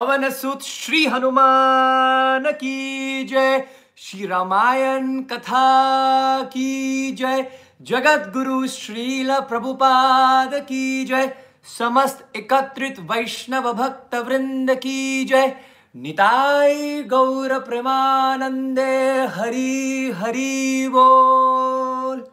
पवन 0.00 0.30
सुत 0.30 0.62
श्री 0.62 1.06
हनुमान 1.06 2.52
की 2.52 3.24
जय। 3.24 3.68
श्री 3.96 4.26
रामायण 4.26 5.22
कथा 5.22 5.62
की 6.42 7.12
जय। 7.12 7.50
जगत 7.82 8.30
गुरु 8.32 8.66
श्रील 8.66 9.40
प्रभुपाद 9.40 10.54
की 10.54 11.04
जय। 11.04 11.34
समस्त 11.78 12.36
एकत्रित 12.36 13.00
वैष्णव 13.00 13.72
भक्त 13.72 14.14
वृंद 14.14 14.74
की 14.74 15.24
जय। 15.24 15.56
निताय 15.96 17.02
गौर 17.02 17.58
प्रेमानंदे 17.58 19.26
हरि 19.26 20.12
हरि 20.14 20.88
बोल। 20.92 22.26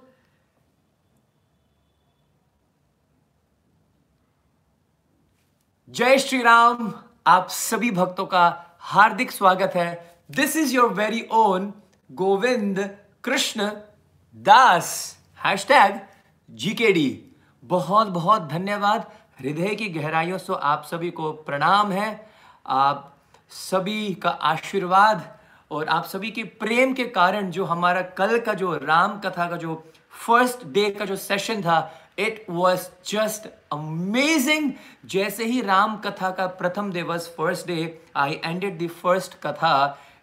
जय 5.89 6.18
श्री 6.18 6.41
राम। 6.41 6.93
आप 7.26 7.48
सभी 7.50 7.89
भक्तों 7.92 8.26
का 8.26 8.42
हार्दिक 8.80 9.32
स्वागत 9.32 9.71
है। 9.75 10.18
This 10.32 10.56
is 10.57 10.74
your 10.75 10.89
very 10.93 11.21
own 11.32 11.74
Govind 12.10 12.79
Krishna 13.24 13.70
Das 14.36 14.89
hashtag 15.39 16.00
GKD 16.50 17.07
बहुत 17.64 18.07
बहुत 18.07 18.47
धन्यवाद। 18.50 19.07
हृदय 19.39 19.75
की 19.75 19.89
गहराइयों 19.89 20.38
से 20.38 20.54
आप 20.64 20.83
सभी 20.83 21.10
को 21.11 21.32
प्रणाम 21.47 21.92
है। 21.92 22.30
आप 22.68 23.11
सभी 23.52 24.14
का 24.14 24.30
आशीर्वाद 24.30 25.24
और 25.71 25.88
आप 25.88 26.05
सभी 26.05 26.32
के 26.32 26.44
प्रेम 26.61 26.94
के 26.94 27.05
कारण 27.11 27.50
जो 27.52 27.66
हमारा 27.66 28.02
कल 28.18 28.39
का 28.39 28.54
जो 28.54 28.78
राम 28.78 29.19
कथा 29.19 29.50
का 29.50 29.57
जो 29.57 29.83
फ़र्स्ट 30.25 30.68
डे 30.68 30.89
का 30.89 31.05
जो 31.05 31.16
सेशन 31.16 31.61
था 31.61 31.80
इट 32.17 32.45
वॉज़ 32.50 32.88
जस्ट 33.05 33.47
अमेजिंग 33.73 34.72
जैसे 35.05 35.45
ही 35.45 35.61
राम 35.61 35.95
कथा 35.97 36.30
का 36.31 36.47
प्रथम 36.59 36.91
दिवस 36.91 37.33
first 37.38 37.67
day 37.67 38.03
I 38.16 38.39
ended 38.45 38.78
the 38.83 38.88
first 39.02 39.33
katha 39.44 39.75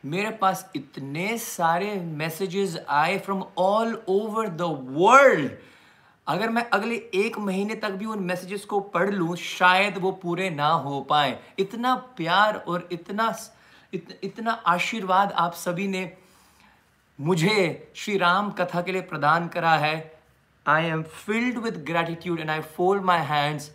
मेरे 0.05 0.31
पास 0.31 0.71
इतने 0.77 1.37
सारे 1.39 1.95
मैसेजेस 1.95 2.79
आए 2.89 3.19
from 3.19 3.45
all 3.59 4.03
over 4.09 4.49
the 4.49 4.63
world 4.89 5.51
अगर 6.27 6.51
मैं 6.51 6.69
अगले 6.71 6.97
एक 7.15 7.39
महीने 7.39 7.75
तक 7.75 7.91
भी 7.91 8.05
उन 8.05 8.19
मैसेजेस 8.19 8.65
को 8.65 8.81
पढ़ 8.81 9.11
लूँ 9.11 9.37
शायद 9.37 9.99
वो 9.99 10.11
पूरे 10.13 10.51
ना 10.51 10.69
हो 10.69 11.01
पाए। 11.01 11.39
इतना 11.59 11.95
प्यार 12.17 12.57
और 12.57 12.89
इतना 12.93 13.35
इत, 13.95 14.21
इतना 14.25 14.53
आशीर्वाद 14.67 15.33
आप 15.33 15.55
सभी 15.55 15.89
ने 15.89 16.11
मुझे 17.19 17.93
श्री 17.97 18.17
राम 18.19 18.51
कथा 18.51 18.83
के 18.83 18.93
लिए 18.93 19.03
प्रदान 19.03 19.49
करा 19.49 19.75
है। 19.77 20.22
I 20.65 20.83
am 20.83 21.03
filled 21.03 21.59
with 21.59 21.85
gratitude 21.85 22.39
and 22.39 22.49
I 22.49 22.63
fold 22.63 23.03
my 23.03 23.19
hands 23.19 23.73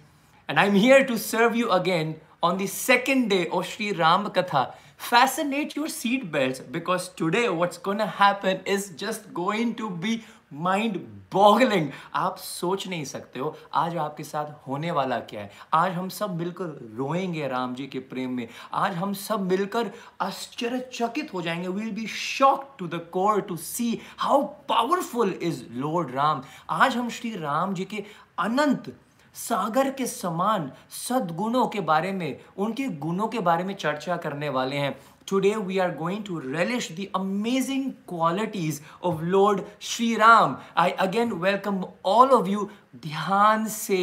and 0.48 0.58
I'm 0.58 0.74
here 0.74 1.06
to 1.06 1.18
serve 1.18 1.54
you 1.54 1.70
again 1.72 2.22
on 2.42 2.58
the 2.58 2.68
second 2.68 3.28
day 3.28 3.48
of 3.50 3.66
Sri 3.66 3.92
Ram 3.92 4.28
Katha. 4.28 4.74
Fascinate 4.96 5.76
your 5.76 5.88
seatbelts 5.88 6.62
because 6.72 7.10
today 7.10 7.50
what's 7.50 7.78
going 7.78 7.98
to 7.98 8.06
happen 8.06 8.62
is 8.64 8.92
just 8.92 9.34
going 9.34 9.76
to 9.76 9.90
be 9.90 10.24
mind 10.50 11.17
boggling 11.34 11.90
आप 12.16 12.38
सोच 12.38 12.88
नहीं 12.88 13.06
सकते 13.06 13.40
हो, 13.40 13.56
आज 13.74 13.98
आपके 13.98 14.24
साथ 14.24 14.68
होने 14.68 14.92
वाला 14.92 15.18
क्या 15.20 15.42
है? 15.42 15.52
आज 15.74 15.92
हम 15.92 16.10
सब 16.10 16.36
मिलकर 16.38 16.66
रोएँगे 16.98 17.48
राम 17.48 17.74
जी 17.76 17.88
के 17.88 18.00
प्रेम 18.00 18.32
में। 18.32 18.48
आज 18.74 18.94
हम 18.94 19.14
सब 19.14 19.42
मिलकर 19.42 19.92
आश्चर्यचकित 20.22 21.34
हो 21.34 21.42
जाएँगे। 21.42 21.68
Will 21.68 21.92
be 21.92 22.08
shock 22.08 22.76
to 22.80 22.88
the 22.88 23.02
core 23.14 23.42
to 23.42 23.56
see 23.56 24.00
how 24.18 24.44
powerful 24.70 25.40
is 25.42 25.64
lord 25.72 26.12
Ram 26.12 26.42
आज 26.70 26.96
हम 26.96 27.10
श्री 27.10 27.36
राम 27.36 27.74
जी 27.74 27.86
के 27.86 28.04
अनंत 28.40 28.96
सागर 29.36 29.90
के 29.92 30.06
समान 30.06 30.72
सदगुणों 30.90 31.68
के 31.68 31.80
बारे 31.82 32.12
में, 32.12 32.40
उनके 32.58 32.88
गुणों 32.88 33.28
के 33.28 33.40
बारे 33.40 33.64
में 33.64 33.76
चर्चा 33.76 34.18
करने 34.18 34.50
वाले 34.50 34.76
हैं। 34.76 34.98
Today 35.28 35.58
we 35.58 35.78
are 35.78 35.92
going 35.92 36.24
to 36.24 36.40
relish 36.40 36.88
the 36.96 37.10
amazing 37.14 37.98
qualities 38.06 38.80
of 39.04 39.22
Lord 39.22 39.66
Sri 39.78 40.16
Ram. 40.16 40.56
I 40.74 40.92
again 40.98 41.42
welcome 41.42 41.84
all 42.02 42.34
of 42.36 42.48
you. 42.48 42.70
ध्यान 43.06 43.66
से 43.68 44.00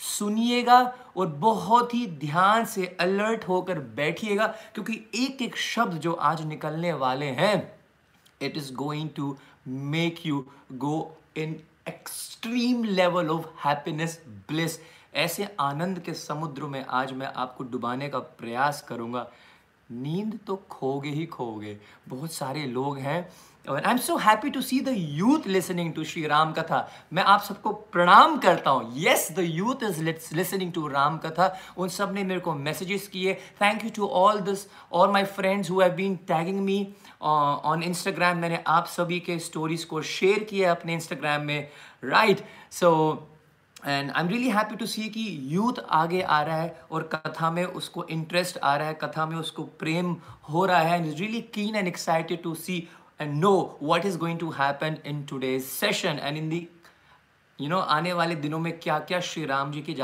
सुनिएगा 0.00 0.78
और 1.16 1.26
बहुत 1.42 1.92
ही 1.94 2.06
ध्यान 2.24 2.64
से 2.64 2.86
अलर्ट 3.00 3.44
होकर 3.48 3.78
बैठिएगा, 3.98 4.46
क्योंकि 4.74 4.94
एक 5.24 5.42
एक 5.42 5.56
शब्द 5.56 5.98
जो 6.06 6.12
आज 6.30 6.42
निकलने 6.46 6.92
वाले 7.04 7.26
हैं 7.42 7.54
it 8.40 8.56
is 8.56 8.72
going 8.74 9.10
to 9.16 9.36
make 9.68 10.26
you 10.26 10.44
go 10.86 10.96
in 11.36 11.56
extreme 11.88 12.84
level 12.84 13.28
of 13.30 13.46
happiness 13.66 14.20
bliss 14.48 14.78
ऐसे 15.26 15.48
आनंद 15.60 15.98
के 16.04 16.14
समुद्र 16.14 16.66
में 16.66 16.84
आज 16.88 17.12
मैं 17.12 17.32
आपको 17.36 17.64
डुबाने 17.72 18.08
का 18.08 18.18
प्रयास 18.18 18.84
करूँगा 18.88 19.30
नींद 19.92 20.38
तो 20.46 20.56
खोगे 20.70 21.10
ही 21.10 21.26
खोगे। 21.26 21.78
बहुत 22.08 22.32
सारे 22.32 22.66
लोग 22.66 22.98
हैं। 22.98 23.28
और 23.64 23.84
I 23.84 23.90
am 23.92 23.98
so 23.98 24.16
happy 24.16 24.50
to 24.50 24.60
see 24.60 24.80
the 24.80 24.94
youth 24.96 25.46
listening 25.46 25.92
to 25.94 26.04
Shri 26.04 26.26
Ram 26.26 26.52
katha 26.52 26.78
मैं 27.12 27.22
आप 27.24 27.42
सबको 27.42 27.72
प्रणाम 27.92 28.36
करता 28.38 28.70
हूँ। 28.70 28.92
Yes 28.98 29.28
the 29.32 29.40
youth 29.40 29.82
is 29.82 30.02
listening 30.34 30.72
to 30.72 30.86
Ram 30.88 31.18
katha 31.18 31.54
उन 31.76 31.88
सबने 31.88 32.24
मेरे 32.24 32.40
को 32.40 32.54
मैसेजेस 32.54 33.06
किए। 33.08 33.34
Thank 33.60 33.84
you 33.84 33.90
to 33.96 34.06
all 34.06 34.40
this 34.40 34.66
all 34.92 35.12
my 35.12 35.24
friends 35.36 35.70
who 35.70 35.80
have 35.80 35.92
been 35.96 36.16
tagging 36.28 36.60
me 36.60 36.86
on 37.22 37.82
Instagram 37.82 38.38
मैंने 38.38 38.62
आप 38.66 38.86
सभी 38.88 39.20
के 39.20 39.38
स्टोरीज 39.38 39.84
को 39.84 40.02
शेयर 40.02 40.44
किया 40.44 40.70
अपने 40.70 40.94
इंस्टाग्राम 40.94 41.42
में। 41.42 41.68
Right 42.04 42.44
so 42.72 42.90
and 43.86 44.10
I 44.10 44.22
am 44.22 44.28
really 44.28 44.50
happy 44.50 44.76
to 44.76 44.86
see 44.86 45.08
कि 45.08 45.26
यूथ 45.54 45.80
आगे 45.90 46.22
आ 46.22 46.40
रहा 46.42 46.56
है 46.56 46.80
और 46.90 47.08
कथा 47.14 47.50
में 47.50 47.64
उसको 47.64 48.04
इंटरेस्ट 48.04 48.58
आ 48.58 48.76
रहा 48.76 48.88
है 48.88 48.94
कथा 48.94 49.26
में 49.26 49.36
उसको 49.36 49.62
प्रेम 49.78 50.16
हो 50.52 50.64
रहा 50.66 50.78
है 50.78 50.96
and 50.96 51.06
is 51.06 51.16
really 51.16 51.40
keen 51.54 51.76
and 51.76 51.88
excited 51.88 52.42
to 52.42 52.54
see 52.54 52.88
and 53.20 53.34
know 53.34 53.78
what 53.82 54.06
is 54.06 54.18
going 54.18 54.38
to 54.38 54.50
happen 54.50 54.96
in 55.06 55.24
today's 55.24 55.62
session 55.64 56.20
and 56.22 56.36
in 56.36 56.48
the 56.48 56.66
you 57.60 57.68
know 57.68 57.78
आने 57.94 58.12
वाले 58.12 58.34
दिनों 58.34 58.58
में 58.58 58.72
क्या 58.78 58.98
क्या 58.98 59.20
श्री 59.20 59.44
राम 59.46 59.72
जी 59.72 59.80
के 59.80 59.94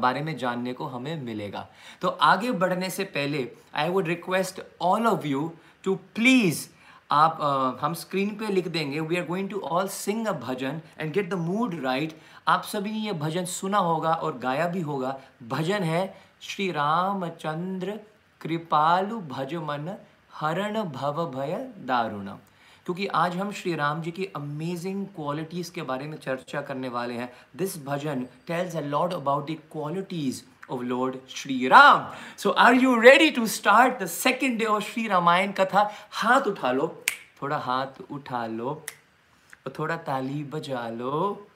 बारे 0.00 0.20
में 0.20 0.36
जानने 0.36 0.72
को 0.72 0.86
हमें 0.86 1.22
मिलेगा। 1.22 1.66
तो 2.00 2.08
आगे 2.08 2.52
बढ़ने 2.52 2.90
से 2.90 3.04
पहले 3.04 3.50
I 3.74 3.88
would 3.88 4.08
request 4.08 4.60
all 4.80 5.06
of 5.06 5.26
you 5.26 5.52
to 5.84 5.94
please 6.14 6.68
आप 7.10 7.38
uh, 7.38 7.82
हम 7.84 7.94
स्क्रीन 7.94 8.34
पे 8.36 8.46
लिख 8.46 8.68
देंगे 8.68 9.00
we 9.00 9.16
are 9.16 9.24
going 9.26 9.48
to 9.50 9.58
all 9.60 9.88
sing 9.88 10.26
a 10.26 10.32
bhajan 10.32 10.80
and 10.98 11.12
get 11.12 11.28
the 11.30 11.34
mood 11.34 11.80
right 11.84 12.12
आप 12.48 12.62
सभी 12.62 12.90
ने 12.90 12.98
ये 12.98 13.12
भजन 13.12 13.44
सुना 13.44 13.78
होगा 13.78 14.12
और 14.14 14.38
गाया 14.38 14.68
भी 14.68 14.80
होगा। 14.80 15.18
भजन 15.48 15.82
है 15.82 16.16
श्री 16.40 16.70
रामचंद्र 16.72 18.00
कृपालु 18.40 19.20
भज 19.20 19.54
मन 19.54 19.96
हरण 20.34 20.82
भव 20.82 21.24
भय 21.30 21.72
दारुणम 21.86 22.38
क्योंकि 22.84 23.06
आज 23.06 23.36
हम 23.36 23.52
श्री 23.52 23.74
राम 23.74 24.02
जी 24.02 24.10
की 24.10 24.24
अमेजिंग 24.36 25.06
क्वालिटीज़ 25.06 25.72
के 25.72 25.82
बारे 25.82 26.06
में 26.06 26.16
चर्चा 26.18 26.60
करने 26.60 26.88
वाले 26.88 27.14
हैं। 27.14 27.32
This 27.56 27.84
bhajan 27.84 28.26
tells 28.46 28.76
a 28.76 28.80
lot 28.80 29.12
about 29.12 29.50
the 29.50 29.56
qualities 29.72 30.42
of 30.68 30.80
Lord 30.82 31.16
Sri 31.28 31.56
Ram. 31.68 32.06
So, 32.36 32.52
are 32.52 32.74
you 32.74 32.92
ready 33.00 33.30
to 33.32 33.44
start 33.46 34.00
the 34.00 34.08
second 34.08 34.58
day 34.58 34.66
of 34.66 34.80
Sri 34.86 35.04
Ramayan 35.08 35.52
Katha? 35.54 35.86
हाथ 36.10 36.40
उठा 36.40 36.72
लो। 36.72 37.04
थोड़ा 37.42 37.56
हाथ 37.56 38.00
उठा 38.10 38.46
लो। 38.46 38.70
और 39.66 39.72
थोड़ा 39.78 39.96
ताली 39.96 40.44
बजा 40.44 40.88
लो। 40.88 41.46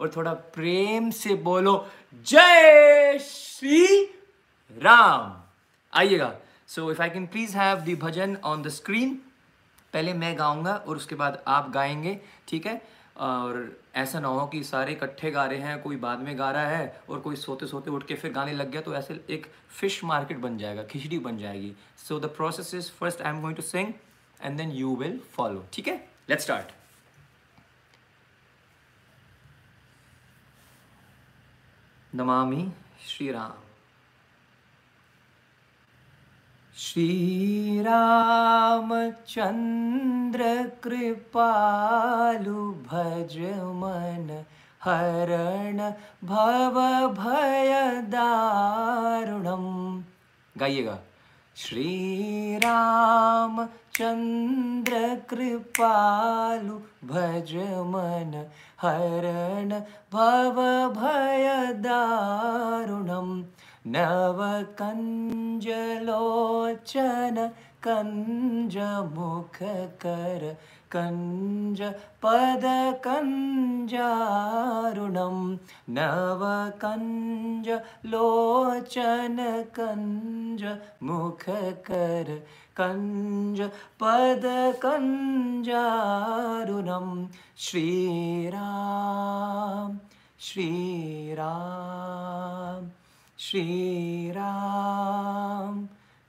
और 0.00 0.12
थोड़ा 0.16 0.32
प्रेम 0.54 1.10
से 1.10 1.34
बोलो, 1.34 1.86
जय 2.26 3.18
श्री 3.20 4.04
राम। 4.70 5.34
आइएगा। 5.92 6.34
So 6.68 6.90
if 6.92 7.02
I 7.02 7.10
can 7.10 7.26
please 7.26 7.56
have 7.58 7.80
the 7.80 7.98
bhajan 8.00 8.36
on 8.44 8.62
the 8.62 8.68
screen 8.68 9.14
पहले 9.92 10.12
मैं 10.14 10.36
गाऊँगा 10.38 10.74
और 10.76 10.96
उसके 10.96 11.14
बाद 11.14 11.42
आप 11.48 11.70
गाएँगे, 11.70 12.20
ठीक 12.48 12.66
है? 12.66 12.80
और 13.16 13.76
ऐसा 13.96 14.20
ना 14.20 14.28
हो 14.28 14.46
कि 14.46 14.62
सारे 14.64 14.92
इकट्ठे 14.92 15.30
गा 15.30 15.44
रहे 15.44 15.58
हैं, 15.58 15.80
कोई 15.82 15.96
बाद 15.96 16.18
में 16.18 16.38
गा 16.38 16.50
रहा 16.50 16.68
है 16.68 17.00
और 17.08 17.20
कोई 17.20 17.36
सोते 17.36 17.66
सोते 17.66 17.90
उठ 17.90 18.06
के 18.06 18.14
फिर 18.14 18.32
गाने 18.32 18.52
लग 18.52 18.70
गया 18.70 18.80
तो 18.80 18.94
ऐसे 18.94 19.20
एक 19.30 19.46
फ़िश 19.70 20.02
मार्केट 20.04 20.38
बन 20.38 20.58
जाएगा, 20.58 20.82
खिचड़ी 20.82 21.18
बन 21.18 21.38
जाएगी। 21.38 21.72
So 22.08 22.18
the 22.20 22.26
process 22.36 22.74
is 22.74 22.90
first 23.00 23.22
I 23.22 23.32
am 23.32 23.40
going 23.40 23.56
to 23.56 23.62
sing 23.62 23.92
and 24.40 24.56
then 24.56 24.70
you 24.72 24.94
will 24.96 25.18
follow 25.36 25.64
ठीक 25.72 25.88
है? 25.88 25.96
लेट्स 26.30 26.44
स्टार्ट 26.44 26.72
नमामि 32.14 32.62
श्री 33.06 33.30
राम 33.32 33.64
श्रीरामचन्द्र 36.76 37.90
कृपालु 40.84 42.62
भज 42.86 43.36
मन 43.80 44.30
हरण 44.84 45.82
भव 46.24 46.76
भय 47.18 47.72
दारुणम 48.14 49.66
गाइएगा। 50.58 50.98
श्री 51.56 51.92
राम 52.58 53.54
चंद्र 53.94 54.94
कृपालु 55.30 56.76
भज 57.04 57.52
मन 57.92 58.32
हरण 58.82 59.70
भवभयदारुणं 60.12 60.88
नवकञ्जलोचन 63.94 64.96
कञ्जमुखकर 67.86 68.74
कञ्ज 70.94 71.80
पदकञ्जारुणं 72.22 73.08
नवकञ्ज 75.96 77.68
लोचन 78.12 79.38
कञ्ज 79.78 80.62
मुखकर 81.08 82.28
कञ्ज 82.80 83.60
पदकञ्जारुणं 84.00 84.88
श्रीराम 87.66 89.08
श्रीराम 90.48 91.68
श्रीराम 93.38 94.48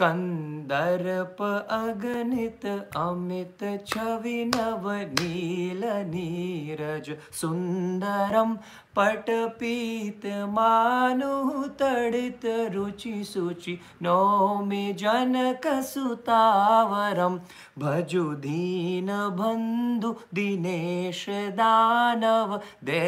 कन्दर्प 0.00 1.42
अगणित 1.70 2.66
अमित 2.96 3.64
छवि 3.86 4.44
नव 4.54 4.90
नील 5.20 5.84
निरज 6.10 7.10
सुन्दरं 7.40 8.54
पटपीत 8.96 9.58
पीत 9.60 10.26
मानुतडित 10.48 12.44
रुचि 12.72 13.22
शुचि 13.24 13.74
नौमि 14.02 14.92
जनक 14.98 15.66
सुतावरं। 15.66 17.36
भजु 17.78 18.22
दीनबन्धु 18.44 20.12
दिनेश 20.34 21.24
दानव 21.60 22.56
दे 22.84 23.02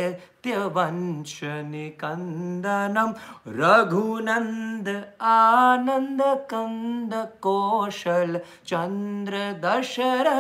नित्यवञ्चनिकन्दनं 0.45 3.11
रघुनन्द 3.59 4.89
आनन्द 5.33 6.23
कन्द 6.51 7.13
चन्द्र 8.69 9.35
दशरथनन्दनं 9.65 10.33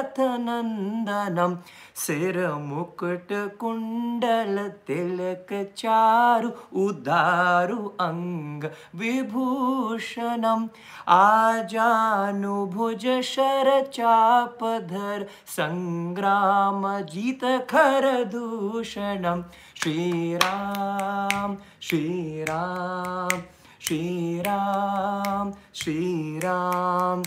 सिरमुकुटकुण्डल 2.04 2.96
तिलक 4.88 5.50
उदारु 6.84 7.82
अङ्ग 8.08 8.62
विभूषणम् 9.02 10.66
आजान 11.18 12.42
शरचापधर 13.32 15.20
सङ्ग्रामजितखर 15.56 16.22
श्रीराम 19.82 21.56
श्रीराम 21.82 23.42
श्रीराम 23.80 25.52
श्रीराम। 25.74 27.22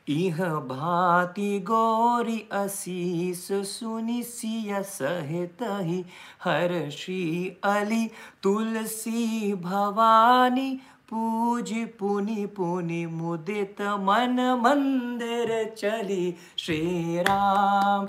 इह 0.10 0.38
भाति 0.70 1.60
गौरी 1.60 2.38
असीस 2.52 3.48
सुनि 3.52 4.22
सिय 4.24 4.82
सहित 4.84 5.58
ही 5.62 6.00
हर 6.44 6.74
श्री 6.90 7.24
अली 7.64 8.06
तुलसी 8.44 9.54
भवानी 9.54 10.70
पूज 11.10 11.74
पुनि 12.00 12.46
पुनि 12.56 13.06
मुदित 13.06 13.82
मन 13.82 14.40
मंदिर 14.62 15.52
चली। 15.78 16.36
श्री 16.58 17.20
राम 17.22 18.06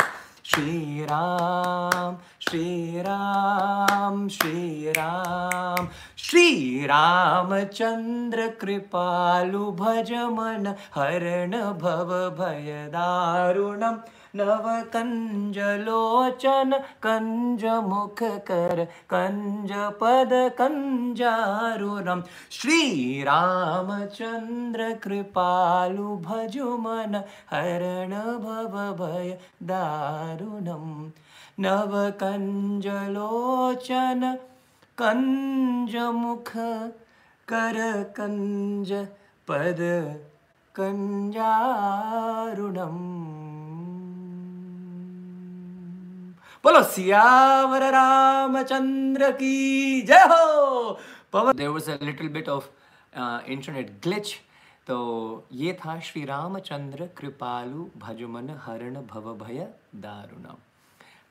श्रीराम 0.48 2.16
श्रीराम 2.40 4.28
श्रीराम। 4.28 5.88
श्रीरामचन्द्र 6.18 8.46
कृपालु 8.60 9.72
भज 9.72 10.12
मन 10.12 10.74
हरण 10.94 11.52
भव 11.82 12.10
भयदारुणम् 12.40 13.98
नवकञ्जलोचन 14.36 15.54
कञ्जमुखकर 17.04 17.06
कञ्जमुख 17.06 18.20
कर 18.48 18.84
कञ्जपद 19.12 20.32
कञ्जारुणं 20.58 22.20
श्रीरामचन्द्र 22.58 23.70
कृपालु 25.04 26.08
भजुमन 26.26 27.14
हरण 27.52 28.12
भव 28.44 28.74
भय 29.00 29.30
दारुणं 29.70 30.86
नवकञ्जलोचन 31.64 32.92
कञ्जमुख 35.02 36.50
कर 37.48 37.78
कञ्जपद 38.18 39.80
कञ्जारुणम् 40.74 41.88
बोलो, 46.68 46.82
सियावर 46.84 47.82
रामचंद्र 47.92 49.30
की 49.32 50.00
जय 50.08 50.24
हो। 50.30 50.98
Pawan 51.32 51.56
there 51.56 51.68
was 51.68 51.90
a 51.90 51.96
little 52.02 52.28
bit 52.28 52.48
of 52.48 52.66
internet 53.52 53.90
glitch 54.04 54.34
तो 54.88 54.96
ये 55.52 55.72
था 55.80 55.98
श्री 56.00 56.24
रामचंद्र 56.24 57.06
कृपालु 57.18 57.86
भजमन 58.04 58.50
हरण 58.64 59.00
भव 59.06 59.32
भय 59.44 59.66
दारुणम। 59.96 60.56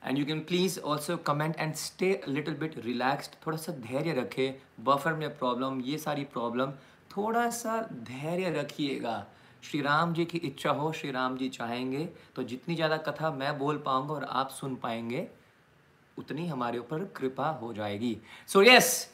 And 0.04 0.18
you 0.18 0.24
can 0.26 0.40
please 0.48 0.78
also 0.80 1.16
comment 1.26 1.54
and 1.58 1.74
stay 1.76 2.10
little 2.28 2.54
bit 2.60 2.74
relaxed 2.84 3.32
थोड़ा 3.46 3.58
सा 3.58 3.72
धैर्य 3.86 4.20
रखे। 4.20 4.54
बफर 4.80 5.14
में 5.14 5.28
प्रॉब्लम 5.38 5.80
ये 5.84 5.98
सारी 5.98 6.24
प्रॉब्लम 6.34 6.72
थोड़ा 7.16 7.48
सा 7.52 7.80
धैर्य 8.10 8.50
रखिएगा। 8.60 9.16
श्री 9.62 9.80
राम 9.80 10.12
जी 10.14 10.24
की 10.24 10.38
इच्छा 10.38 10.70
हो 10.70 10.92
श्री 10.92 11.10
राम 11.10 11.36
जी 11.36 11.48
चाहेंगे 11.48 12.08
तो 12.36 12.42
जितनी 12.42 12.74
ज़्यादा 12.74 12.96
कथा 12.96 13.30
मैं 13.30 13.58
बोल 13.58 13.78
पाऊँगा 13.78 14.14
और 14.14 14.24
आप 14.24 14.50
सुन 14.50 14.76
पाएँगे, 14.76 15.28
उतनी 16.18 16.46
हमारे 16.46 16.78
ऊपर 16.78 17.04
कृपा 17.04 17.48
हो 17.50 17.72
जाएगी। 17.72 18.16
So 18.46 18.62
yes 18.62 19.12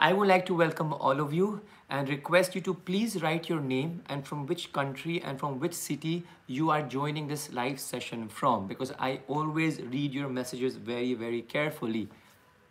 I 0.00 0.12
would 0.12 0.26
like 0.26 0.44
to 0.48 0.56
welcome 0.56 0.92
all 0.92 1.20
of 1.20 1.32
you 1.32 1.60
and 1.92 2.08
request 2.08 2.56
you 2.56 2.62
to 2.62 2.72
please 2.72 3.18
write 3.18 3.50
your 3.50 3.60
name 3.60 3.98
and 4.10 4.24
from 4.24 4.44
which 4.46 4.64
country 4.64 5.22
and 5.24 5.38
from 5.38 5.52
which 5.52 5.74
city 5.74 6.24
you 6.50 6.70
are 6.70 6.88
joining 6.88 7.28
this 7.28 7.52
live 7.52 7.76
session 7.76 8.26
from 8.28 8.66
because 8.68 8.92
I 9.00 9.18
always 9.30 9.80
read 9.80 10.14
your 10.14 10.30
messages 10.30 10.78
very 10.78 11.14
very 11.14 11.40
carefully 11.40 12.08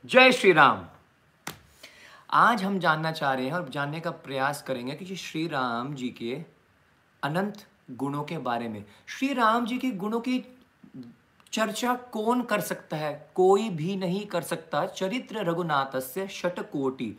जय 0.05 0.31
श्री 0.31 0.51
राम 0.51 0.85
आज 2.29 2.63
हम 2.63 2.79
जानना 2.79 3.11
चाह 3.11 3.33
रहे 3.33 3.45
हैं 3.45 3.53
और 3.53 3.69
जानने 3.69 3.99
का 3.99 4.11
प्रयास 4.11 4.61
करेंगे 4.61 4.95
कि 4.95 5.15
श्री 5.15 5.47
राम 5.47 5.95
जी 5.95 6.09
के 6.09 6.54
अनंत 7.25 7.65
गुणों 7.91 8.23
के 8.23 8.37
बारे 8.39 8.67
में। 8.67 8.83
श्री 9.07 9.33
राम 9.33 9.65
जी 9.65 9.77
के 9.77 9.91
गुणों 9.91 10.19
की 10.19 10.43
चर्चा 11.53 11.93
कौन 12.11 12.41
कर 12.41 12.61
सकता 12.61 12.97
है? 12.97 13.29
कोई 13.35 13.69
भी 13.69 13.95
नहीं 13.95 14.25
कर 14.25 14.41
सकता। 14.41 14.85
चरित्र 14.85 15.43
रघुनाथ 15.43 15.99
से 15.99 16.27
कोटि 16.39 17.15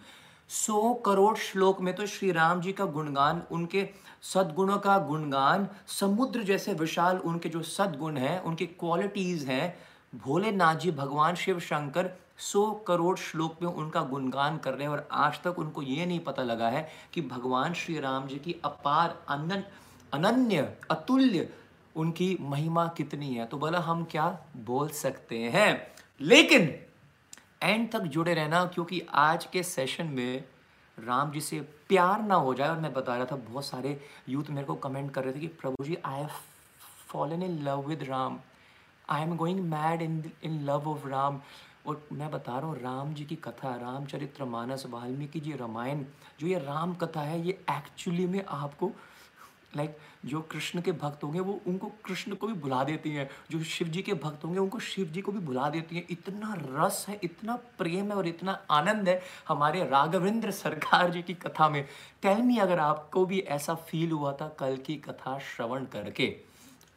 सौ 0.50 0.92
करोड़ 0.94 1.36
श्लोक 1.38 1.80
में 1.80 1.94
तो 1.94 2.06
श्री 2.06 2.30
राम 2.32 2.60
जी 2.60 2.72
का 2.72 2.84
गुणगान, 2.84 3.42
उनके 3.50 3.88
सद्गुणों 4.22 4.76
का 4.78 4.98
गुणगान, 4.98 5.66
समुद्र 5.86 6.42
जैसे 6.42 6.72
विशाल 6.74 7.18
उनके 7.18 7.48
जो 7.48 7.62
सद्गुण 7.62 8.16
हैं, 8.16 8.40
उनकी 8.40 8.66
क्वालिटीज़ 8.66 9.46
हैं, 9.46 9.76
भोलेनाथ 10.14 10.74
जी, 10.74 10.90
भगवान 10.90 11.34
शिव 11.34 11.58
शंकर, 11.60 12.10
सौ 12.38 12.70
करोड़ 12.86 13.16
श्लोक 13.18 13.62
में 13.62 13.68
उनका 13.68 14.02
गुणगान 14.02 14.58
कर 14.58 14.74
रहे 14.74 14.82
हैं 14.82 14.88
और 14.88 15.08
आज 15.12 15.40
तक 15.44 15.58
उनको 15.58 15.82
ये 15.82 16.06
नहीं 16.06 16.20
पता 16.20 16.42
लगा 16.42 16.68
है 16.68 16.88
कि 17.14 17.22
भगवान 17.22 17.74
श्री 17.74 17.98
राम 18.00 18.26
जी 18.26 18.36
की 18.36 18.54
अपार 18.64 19.18
अनन 19.28 19.62
अनन्य, 20.12 20.76
अतुल्य, 20.90 21.48
उनकी 21.96 22.38
महिमा 22.40 22.86
कितनी 22.88 23.34
है? 23.34 23.46
तो 23.46 23.56
बोला 23.56 23.78
हम 23.78 24.04
क्या 24.04 24.44
बोल 24.56 24.88
सकते 24.88 25.38
हैं? 25.38 25.86
लेकिन 26.20 26.80
एंड 27.62 27.92
तक 27.92 28.00
जुड़े 28.00 28.34
रहना, 28.34 28.64
क्योंकि 28.64 29.02
आज 29.12 29.44
के 29.44 29.62
सेशन 29.62 30.06
में 30.06 30.44
राम 30.98 31.30
जी 31.30 31.40
से 31.40 31.60
प्यार 31.60 32.22
ना 32.22 32.34
हो 32.34 32.54
जाए, 32.54 32.68
और 32.68 32.78
मैं 32.78 32.92
बता 32.92 33.16
रहा 33.16 33.24
था, 33.24 33.36
बहुत 33.36 33.66
सारे 33.66 34.00
यूथ 34.28 34.44
मेरे 34.50 34.66
को 34.66 34.74
कमेंट 34.74 35.10
कर 35.10 35.24
रहे 35.24 35.34
थे 35.34 35.40
कि, 35.40 35.46
प्रभु 35.46 35.84
जी 35.84 35.98
I 36.04 36.20
have 36.20 36.30
fallen 37.08 37.42
in 37.42 37.62
love 37.62 37.88
with 37.88 38.02
Ram. 38.02 38.40
I 39.08 39.22
am 39.22 39.36
going 39.36 39.60
mad 39.60 40.02
in 40.02 40.32
in 40.42 40.64
love 40.64 40.88
of 40.88 41.08
Ram. 41.08 41.40
और 41.86 42.08
मैं 42.12 42.30
बता 42.30 42.58
रहा 42.58 42.68
हूँ, 42.68 42.80
राम 42.80 43.14
जी 43.14 43.24
की 43.24 43.36
कथा 43.36 43.76
रामचरित्र 43.76 44.44
मानस 44.44 44.86
वाल्मीकि 44.86 45.40
जी 45.40 45.52
रामायण, 45.52 46.04
जो 46.40 46.46
ये 46.46 46.58
राम 46.58 46.94
कथा 46.94 47.20
है, 47.20 47.46
ये 47.46 47.64
एक्चुअली 47.70 48.26
में 48.26 48.44
आपको 48.48 48.92
लाइक 49.76 49.90
like, 49.90 50.30
जो 50.30 50.40
कृष्ण 50.40 50.80
के 50.80 50.92
भक्त 50.92 51.24
होंगे 51.24 51.40
वो 51.40 51.60
उनको 51.66 51.86
कृष्ण 52.04 52.34
को 52.34 52.46
भी 52.46 52.52
भुला 52.52 52.84
देती 52.84 53.10
हैं। 53.10 53.30
जो 53.50 53.62
शिव 53.64 53.88
जी 53.88 54.02
के 54.02 54.14
भक्त 54.14 54.44
होंगे 54.44 54.58
उनको 54.58 54.78
शिव 54.78 55.06
जी 55.06 55.20
को 55.20 55.32
भी 55.32 55.38
भुला 55.38 55.68
देती 55.70 55.96
हैं। 55.96 56.06
इतना 56.10 56.54
रस 56.58 57.06
है 57.08 57.20
इतना 57.22 57.56
प्रेम 57.56 58.04
है 58.04 58.16
और 58.16 58.28
इतना 58.28 58.52
आनंद 58.70 59.08
है 59.08 59.22
हमारे 59.48 59.84
राघवेंद्र 59.84 60.50
सरकार 60.50 61.10
जी 61.10 61.22
की 61.22 61.34
कथा 61.34 61.68
में। 61.68 61.86
टेल 62.22 62.38
मी 62.38 62.58
अगर 62.58 62.78
आपको 62.78 63.26
भी 63.26 63.40
ऐसा 63.40 63.74
फील 63.74 64.10
हुआ 64.10 64.32
था 64.32 64.48
कल 64.48 64.76
की 64.76 64.96
कथा 64.96 65.38
श्रवण 65.38 65.84
करके। 65.84 66.36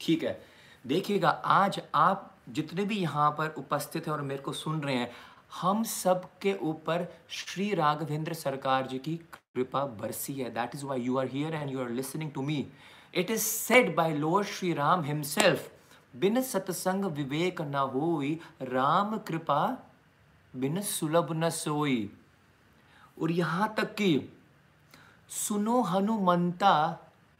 ठीक 0.01 0.23
है? 0.23 0.41
देखिएगा 0.87 1.29
आज 1.29 1.81
आप 1.95 2.35
जितने 2.49 2.85
भी 2.85 2.97
यहाँ 2.97 3.31
पर 3.31 3.55
उपस्थित 3.57 4.07
हैं 4.07 4.13
और 4.13 4.21
मेरे 4.21 4.41
को 4.41 4.53
सुन 4.53 4.81
रहे 4.81 4.95
हैं 4.95 5.11
हम 5.61 5.83
सब 5.83 6.29
के 6.41 6.53
ऊपर 6.53 7.07
श्री 7.29 7.73
राघवेंद्र 7.73 8.33
सरकार 8.33 8.87
जी 8.87 8.97
की 8.97 9.19
कृपा 9.59 9.85
बरसी 10.01 10.33
है 10.33 10.53
that 10.53 10.75
is 10.75 10.85
why 10.85 11.01
you 11.01 11.17
are 11.17 11.27
here 11.27 11.55
and 11.55 11.71
you 11.71 11.81
are 11.81 11.89
listening 11.89 12.31
to 12.31 12.41
me 12.41 12.67
it 13.13 13.31
is 13.31 13.41
said 13.41 13.95
by 13.95 14.15
lord 14.15 14.47
Shri 14.47 14.73
Ram 14.73 15.03
himself 15.03 15.71
बिन 16.15 16.41
सत्संग 16.41 17.05
विवेक 17.05 17.61
न 17.61 17.75
होई, 17.93 18.39
राम 18.61 19.17
कृपा 19.17 19.77
बिन 20.53 20.81
सुलभ 20.81 21.27
न 21.33 21.49
सोई. 21.49 21.99
और 23.21 23.31
यहाँ 23.31 23.73
तक 23.77 23.93
कि, 23.95 24.33
सुनो 25.29 25.81
हनुमंता, 25.81 26.73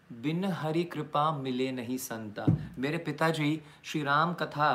बिन 0.10 0.46
हरि 0.46 0.84
कृपा 0.84 1.32
मिले 1.32 1.72
नहीं 1.72 1.98
संता. 1.98 2.46
मेरे 2.78 2.98
पिताजी, 2.98 3.62
श्री 3.84 4.04
राम 4.04 4.34
कथा 4.34 4.70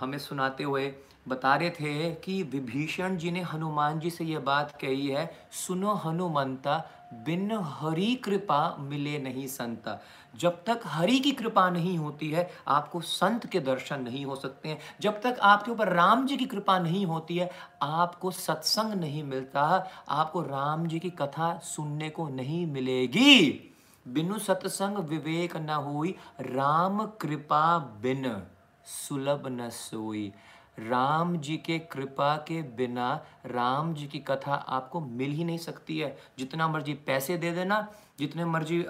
हमें 0.00 0.18
सुनाते 0.18 0.64
हुए 0.64 0.88
बता 1.28 1.56
रहे 1.56 1.70
थे 1.70 2.14
कि 2.14 2.42
विभीषण 2.42 3.16
जी 3.16 3.30
ने 3.30 3.42
हनुमान 3.42 4.00
जी 4.00 4.10
से 4.10 4.24
यह 4.24 4.38
बात 4.38 4.78
कही 4.80 5.06
है, 5.06 5.36
सुनो 5.52 5.92
हनुमंता, 5.94 6.90
बिन 7.14 7.52
हरि 7.52 8.14
कृपा 8.14 8.76
मिले 8.80 9.18
नहीं 9.18 9.46
संता। 9.46 10.02
जब 10.36 10.64
तक 10.64 10.80
हरि 10.86 11.18
की 11.18 11.32
कृपा 11.32 11.70
नहीं 11.70 11.98
होती 11.98 12.30
है, 12.30 12.50
आपको 12.68 13.00
संत 13.00 13.46
के 13.46 13.60
दर्शन 13.60 14.02
नहीं 14.02 14.26
हो 14.26 14.36
सकते 14.36 14.68
हैं। 14.68 14.78
जब 15.00 15.20
तक 15.20 15.38
आपके 15.42 15.70
ऊपर 15.70 15.88
राम 15.88 16.26
जी 16.26 16.36
की 16.36 16.44
कृपा 16.44 16.78
नहीं 16.78 17.06
होती 17.06 17.36
है, 17.36 17.50
आपको 17.82 18.30
सत्संग 18.30 18.94
नहीं 18.94 19.22
मिलता। 19.22 19.90
आपको 20.08 20.42
राम 20.42 20.86
जी 20.86 20.98
की 20.98 21.10
कथा 21.10 21.58
सुनने 21.58 22.10
को 22.10 22.28
नहीं 22.28 22.66
मिलेगी। 22.66 23.64
बिनु 24.08 24.38
सत्संग 24.38 24.96
विवेक 24.96 25.56
न 25.56 25.70
हुई, 25.70 26.14
राम 26.40 27.06
कृपा 27.06 27.78
बिन 27.78 28.42
सुलभ 28.84 29.42
न 29.46 29.70
सोई। 29.70 30.32
राम 30.80 31.36
जी 31.38 31.56
के 31.56 31.78
कृपा 31.78 32.36
के 32.48 32.60
बिना 32.76 33.12
राम 33.46 33.92
जी 33.94 34.06
की 34.06 34.18
कथा 34.20 34.54
आपको 34.54 35.00
मिल 35.00 35.32
ही 35.32 35.44
नहीं 35.44 35.58
सकती 35.58 35.98
है। 35.98 36.16
जितना 36.38 36.68
मर्ज़ी 36.68 36.94
पैसे 37.06 37.36
दे 37.38 37.50
देना, 37.52 37.86
जितने 38.18 38.44
मर्ज़ी 38.44 38.84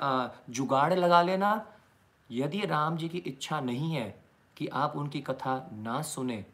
जुगाड़ 0.50 0.92
लगा 0.94 1.22
लेना। 1.22 1.50
यदि 2.30 2.60
राम 2.66 2.96
जी 2.96 3.08
की 3.08 3.18
इच्छा 3.18 3.60
नहीं 3.60 3.92
है 3.92 4.08
कि 4.56 4.66
आप 4.66 4.96
उनकी 4.96 5.20
कथा 5.20 5.68
ना 5.72 6.00
सुने 6.02 6.44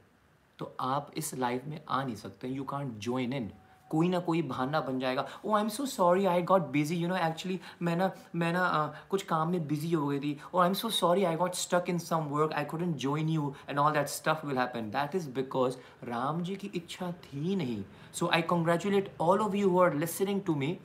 तो 0.59 0.75
आप 0.81 1.11
इस 1.17 1.35
लाइफ 1.35 1.64
में 1.67 1.81
आ 1.88 2.03
नहीं 2.05 2.17
सकते। 2.17 2.49
यू 2.49 2.64
कॉन्ट 2.64 2.99
ज्वाइन 2.99 3.33
इन 3.33 3.50
कोई 3.95 4.09
ना 4.09 4.19
कोई 4.29 4.43
बहाना 4.53 4.81
बन 4.89 4.99
जाएगा। 5.01 5.27
ओ 5.45 5.55
I 5.55 5.63
am 5.63 5.69
so 5.79 5.87
sorry 5.87 6.25
I 6.27 6.43
got 6.53 6.69
busy 6.77 6.97
you 6.97 7.09
know 7.09 7.17
actually 7.27 7.61
मैं 7.83 7.97
ना 7.97 8.11
मैं 8.35 8.53
ना 8.53 8.65
कुछ 9.11 9.23
काम 9.33 9.51
में 9.53 9.67
बिज़ी 9.69 9.93
हो 9.93 10.07
गई 10.07 10.19
थी। 10.21 10.39
और 10.55 10.63
I 10.63 10.69
am 10.69 10.75
so 10.75 10.91
sorry 10.99 11.25
I 11.25 11.37
got 11.37 11.55
stuck 11.55 11.85
in 11.89 11.99
some 12.09 12.29
work 12.37 12.53
I 12.53 12.65
couldn't 12.75 12.97
join 13.07 13.29
you 13.29 13.55
and 13.69 13.79
all 13.79 13.93
that 13.93 14.09
stuff 14.19 14.47
will 14.47 14.59
happen 14.59 14.91
that 14.99 15.15
is 15.15 15.31
because 15.41 15.77
Ram 16.09 16.43
ji 16.43 16.57
की 16.57 16.71
इच्छा 16.75 17.13
थी 17.25 17.57
नहीं। 17.57 17.83
So 18.15 18.31
I 18.35 18.43
congratulate 18.55 19.15
all 19.21 19.41
of 19.41 19.57
you 19.57 19.79
are 19.81 19.95
listening 20.05 20.43
to 20.47 20.55
me 20.55 20.77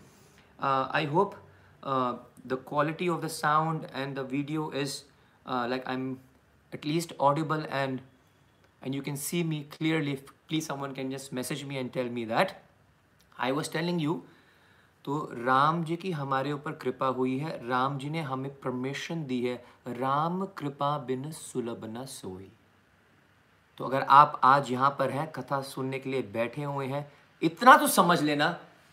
I 0.64 1.06
hope 1.14 1.36
the 2.52 2.56
quality 2.68 3.08
of 3.14 3.18
the 3.24 3.30
sound 3.32 3.86
and 4.02 4.20
the 4.20 4.24
video 4.34 4.66
is 4.82 4.94
uh, 5.46 5.66
like 5.72 5.90
I'm 5.94 6.06
at 6.78 6.86
least 6.92 7.14
audible 7.28 7.66
and 7.80 8.00
and 8.82 8.98
you 8.98 9.02
can 9.08 9.20
see 9.24 9.42
me 9.50 9.60
clearly. 9.74 10.14
Please 10.52 10.70
someone 10.72 10.94
can 11.00 11.12
just 11.16 11.34
message 11.40 11.66
me 11.72 11.80
and 11.82 11.94
tell 11.98 12.12
me 12.18 12.24
that. 12.30 12.54
I 13.40 13.52
was 13.52 13.72
telling 13.74 14.02
you 14.02 14.22
तो 15.06 15.18
राम 15.36 15.84
जी 15.84 15.96
की 15.96 16.12
हमारे 16.12 16.52
ऊपर 16.52 16.72
कृपा 16.76 17.08
हुई 17.10 17.38
है। 17.40 17.52
राम 17.68 17.98
जी 17.98 18.10
ने 18.10 18.22
हमें 18.22 18.52
permission 18.62 19.26
दी 19.26 19.42
है। 19.44 19.56
राम 19.90 20.46
कृपा 20.58 20.98
बिन 20.98 21.30
सुलभ 21.32 21.86
न 21.88 22.06
सोई। 22.06 22.50
तो 23.78 23.86
अगर 23.86 24.02
आप 24.02 24.40
आज 24.44 24.72
यहाँ 24.72 24.90
पर 25.00 25.10
हैं, 25.10 25.32
कथा 25.32 25.62
सुनने 25.64 26.00
के 26.00 26.10
लिए 26.10 26.22
बैठे 26.34 26.64
हुए 26.64 26.86
हैं, 26.88 27.12
इतना 27.42 27.76
तो 27.78 27.88
समझ 27.88 28.22
लेना, 28.22 28.48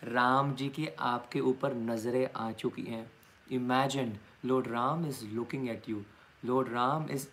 राम 0.05 0.53
जी 0.53 0.67
की 0.69 0.87
आपके 0.99 1.39
ऊपर 1.41 1.73
नज़रें 1.75 2.27
आ 2.35 2.51
चुकी 2.53 2.83
हैं। 2.83 3.09
Imagine 3.47 4.17
lord 4.45 4.67
Ram 4.67 5.05
is 5.05 5.23
looking 5.25 5.67
at 5.69 5.89
you 5.89 6.01
lord 6.43 6.71
Ram 6.73 7.09
is 7.09 7.27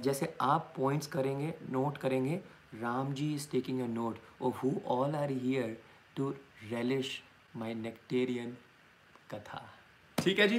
जैसे 0.00 0.34
आप 0.40 0.72
पॉइंट्स 0.76 1.06
करेंगे 1.06 1.54
नोट 1.70 1.98
करेंगे 1.98 2.40
Ram 2.74 3.12
ji 3.12 3.32
is 3.34 3.50
taking 3.50 3.80
a 3.80 3.86
note 3.88 4.18
और 4.42 4.52
who 4.54 4.72
all 4.88 5.14
are 5.14 5.30
here 5.32 5.78
to 6.20 6.28
relish 6.70 7.10
my 7.56 7.74
nectarean 7.74 8.56
katha 9.30 9.62
ठीक 10.18 10.38
है 10.38 10.48
जी? 10.48 10.58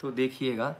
तो 0.00 0.10
देखिएगा, 0.10 0.74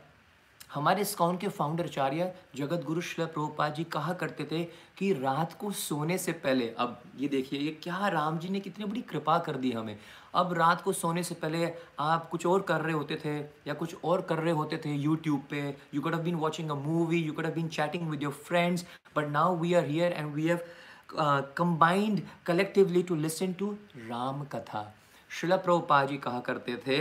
हमारे 0.75 1.05
स्कॉन 1.05 1.37
के 1.37 1.49
फाउंडर 1.49 1.85
आचार्य 1.85 2.33
जगत 2.57 2.85
गुरु 2.85 3.01
श्री 3.01 3.25
प्रभुपाद 3.25 3.75
जी 3.75 3.85
कहा 3.85 4.13
करते 4.15 4.45
थे 4.53 4.63
कि 4.99 5.13
रात 5.13 5.57
को 5.61 5.71
सोने 5.73 6.19
से 6.19 6.33
पहले, 6.33 6.69
अब 6.69 7.03
ये 7.19 7.29
देखिए, 7.29 7.61
ये 7.61 7.71
क्या 7.83 8.09
राम 8.09 8.39
जी 8.39 8.49
ने 8.49 8.61
कितनी 8.61 8.85
बड़ी 8.85 9.03
कृपा 9.03 9.39
कर 9.39 9.57
दी 9.57 9.73
हमें। 9.73 9.99
अब 10.35 10.53
रात 10.53 10.83
को 10.83 10.93
सोने 10.93 11.23
से 11.23 11.35
पहले 11.35 11.73
आप 12.01 12.29
कुछ 12.31 12.47
और 12.47 12.63
कर 12.63 12.81
रहे 12.81 12.95
होते 12.95 13.21
थे, 13.25 13.37
या 13.69 13.75
कुछ 13.75 13.97
और 14.05 14.23
कर 14.23 14.39
रहे 14.39 14.53
होते 14.55 14.81
थे 14.85 14.95
यूट्यूब 14.95 15.45
पे 15.51 15.69
you 15.95 16.01
could 16.01 16.15
have 16.15 16.25
been 16.25 16.35
watching 16.47 16.71
a 16.71 16.75
movie 16.87 17.23
you 17.23 17.33
could 17.33 17.45
have 17.45 17.55
been 17.55 17.69
chatting 17.79 18.09
with 18.11 18.23
your 18.23 18.41
friends 18.47 18.87
but 19.17 19.29
now 19.31 19.57
we 19.57 19.75
are 19.75 19.87
here 19.87 20.13
and 20.13 20.35
we 20.35 20.47
have 20.47 20.67
combined 21.09 22.21
collectively 22.47 23.03
to 23.03 23.15
listen 23.15 23.53
to 23.53 23.71
Ram 24.09 24.45
katha 24.53 24.93
शिला 25.31 25.57
प्रभुपा 25.57 26.05
जी 26.05 26.17
कहा 26.17 26.41
करते 26.41 26.77
थे 26.87 26.99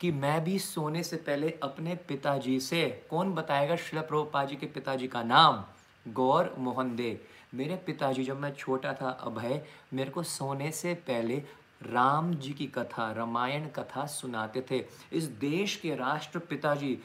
कि 0.00 0.10
मैं 0.14 0.42
भी 0.44 0.58
सोने 0.58 1.02
से 1.02 1.16
पहले 1.18 1.50
अपने 1.62 1.94
पिताजी 2.08 2.58
से 2.60 2.84
कौन 3.10 3.32
बताएगा 3.34 3.76
शिला 3.78 4.02
प्रभुपा 4.02 4.44
जी 4.44 4.56
के 4.56 4.66
पिताजी 4.66 5.08
का 5.08 5.22
नाम 5.24 5.64
गौर 6.06 6.54
मोहन 6.58 6.94
दे 6.96 7.18
मेरे 7.54 7.76
पिताजी 7.86 8.24
जब 8.24 8.40
मैं 8.40 8.52
छोटा 8.54 8.92
था 8.92 9.10
अभय 9.22 9.62
मेरे 9.94 10.10
को 10.10 10.22
सोने 10.22 10.70
से 10.72 10.94
पहले 11.08 11.42
राम 11.84 12.34
जी 12.34 12.52
की 12.52 12.66
कथा 12.66 13.10
रामायण 13.12 13.66
कथा 13.68 14.06
सुनाते 14.06 14.64
थे 14.70 14.84
इस 15.12 15.24
देश 15.40 15.76
के 15.76 15.94
राष्ट्र 15.94 16.38
पिताजी 16.48 16.98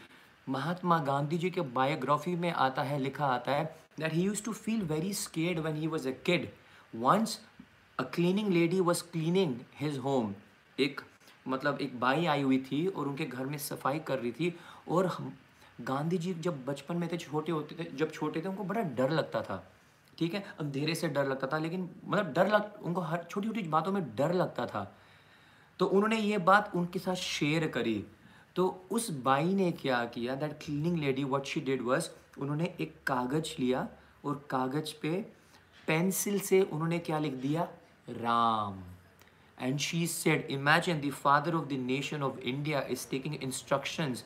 महात्मा 0.47 0.97
गांधी 0.99 1.37
जी 1.37 1.49
के 1.49 1.61
बायोग्राफी 1.73 2.35
में 2.35 2.51
आता 2.51 2.83
है 2.83 2.99
लिखा 2.99 3.25
आता 3.25 3.51
है 3.51 3.63
that 3.97 4.11
he 4.11 4.21
used 4.21 4.45
to 4.45 4.53
feel 4.53 4.83
very 4.85 5.13
scared 5.13 5.59
when 5.59 5.75
he 5.75 5.87
was 5.87 6.05
a 6.05 6.13
kid. 6.29 6.49
Once, 6.93 7.39
a 7.99 8.03
cleaning 8.03 8.53
lady 8.53 8.81
was 8.81 9.01
cleaning 9.01 9.59
his 9.81 9.97
home. 9.97 10.33
एक 10.79 11.01
मतलब 11.47 11.77
एक 11.81 11.99
बाई 11.99 12.25
आई 12.25 12.41
हुई 12.41 12.57
थी 12.71 12.85
और 12.87 13.07
उनके 13.07 13.25
घर 13.25 13.45
में 13.45 13.57
सफ़ाई 13.57 13.99
कर 14.07 14.19
रही 14.19 14.31
थी 14.31 14.53
और 14.87 15.09
गांधी 15.81 16.17
जी 16.17 16.33
जब 16.33 16.65
बचपन 16.65 16.97
में 16.97 17.07
थे, 17.11 17.17
छोटे 17.17 17.51
होते 17.51 17.75
थे, 17.75 17.89
जब 17.97 18.11
छोटे 18.11 18.41
थे, 18.41 18.47
उनको 18.49 18.63
बड़ा 18.63 18.81
डर 18.97 19.09
लगता 19.09 19.41
था 19.41 19.63
ठीक 20.17 20.33
है 20.33 20.43
अंधेरे 20.59 20.95
से 20.95 21.07
डर 21.07 21.27
लगता 21.27 21.47
था, 21.47 21.57
लेकिन 21.57 21.89
मतलब 22.05 22.33
डर 22.33 22.47
लग, 22.47 22.71
उनको 22.83 23.01
हर 23.01 23.23
छोटी 23.29 23.47
छोटी 23.47 23.61
बातों 23.61 23.91
में 23.91 24.03
डर 24.15 24.33
लगता 24.33 24.65
था 24.65 24.91
तो 25.79 25.85
उन्होंने 25.85 26.17
ये 26.19 26.37
बात 26.49 26.71
उनके 26.75 26.99
साथ 26.99 27.15
शेयर 27.15 27.67
करी 27.67 28.03
तो 28.55 28.67
उस 28.91 29.09
बाई 29.25 29.53
ने 29.53 29.71
क्या 29.71 30.03
किया 30.13 30.35
that 30.35 30.53
cleaning 30.63 30.97
lady 30.99 31.23
what 31.23 31.45
she 31.45 31.61
did 31.61 31.81
was 31.81 32.09
उन्होंने 32.41 32.73
एक 32.81 32.95
कागज़ 33.07 33.55
लिया 33.59 33.87
और 34.25 34.47
कागज़ 34.49 34.93
पे 35.01 35.11
पेंसिल 35.87 36.39
से 36.39 36.61
उन्होंने 36.61 36.99
क्या 36.99 37.19
लिख 37.19 37.33
दिया? 37.33 37.67
Ram. 38.09 38.79
And 39.57 39.79
she 39.79 40.05
said 40.07 40.47
imagine 40.51 41.01
the 41.01 41.11
father 41.11 41.55
of 41.55 41.65
the 41.65 41.73
nation 41.73 42.23
of 42.23 42.39
India 42.39 42.81
is 42.81 43.09
taking 43.09 43.35
instructions 43.35 44.25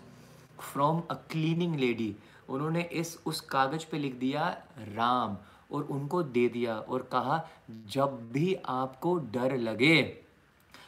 from 0.60 1.01
a 1.10 1.13
cleaning 1.13 1.75
lady 1.75 2.15
उन्होंने 2.50 2.81
इस, 2.81 3.19
उस 3.25 3.41
कागज़ 3.41 3.86
पे 3.91 3.98
लिख 3.98 4.15
दिया, 4.15 4.50
राम, 4.79 5.38
और 5.72 5.84
उनको 5.84 6.24
दे 6.24 6.48
दिया 6.50 6.75
और 6.77 7.01
कहा, 7.12 7.48
जब 7.88 8.29
भी 8.31 8.53
आपको 8.65 9.15
डर 9.34 9.57
लगे 9.57 10.25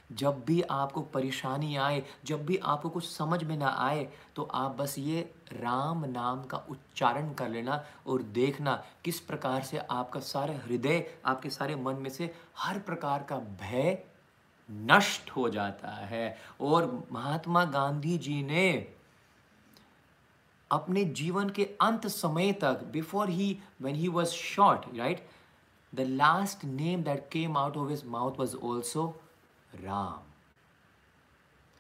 जब 0.09 0.43
भी 0.45 0.61
आपको 0.61 1.01
परेशानी 1.03 1.75
आए, 1.75 2.03
जब 2.25 2.45
भी 2.45 2.57
आपको 2.57 2.89
कुछ 2.89 3.07
समझ 3.07 3.43
में 3.43 3.55
ना 3.57 3.69
आए 3.79 4.07
तो 4.35 4.43
आप 4.43 4.75
बस 4.75 4.95
ये 4.99 5.21
राम 5.53 6.05
नाम 6.05 6.43
का 6.43 6.57
उच्चारण 6.69 7.33
कर 7.33 7.49
लेना 7.49 7.83
और 8.07 8.21
देखना 8.33 8.83
किस 9.03 9.19
प्रकार 9.19 9.63
से 9.63 9.77
आपका 9.77 10.19
सारे 10.19 10.55
हृदय, 10.55 11.03
आपके 11.25 11.49
सारे 11.49 11.75
मन 11.75 11.95
में 11.95 12.09
से 12.09 12.33
हर 12.57 12.79
प्रकार 12.79 13.23
का 13.23 13.37
भय 13.61 13.97
नष्ट 14.69 15.29
हो 15.29 15.49
जाता 15.49 15.91
है। 16.05 16.37
और 16.61 17.07
महात्मा 17.11 17.65
गांधी 17.65 18.17
जी 18.17 18.41
ने 18.43 18.93
अपने 20.71 21.03
जीवन 21.05 21.49
के 21.49 21.63
अंत 21.81 22.07
समय 22.07 22.51
तक 22.53 22.83
before 22.91 23.29
he 23.29 23.57
when 23.81 23.95
he 23.95 24.07
was 24.07 24.29
shot 24.29 24.85
right 24.97 25.27
the 25.93 25.99
last 25.99 26.65
name 26.65 27.03
that 27.03 27.29
came 27.31 27.57
out 27.57 27.77
of 27.77 27.91
his 27.91 28.05
mouth 28.05 28.39
was 28.39 28.55
also 28.57 29.11
Ram. 29.73 30.23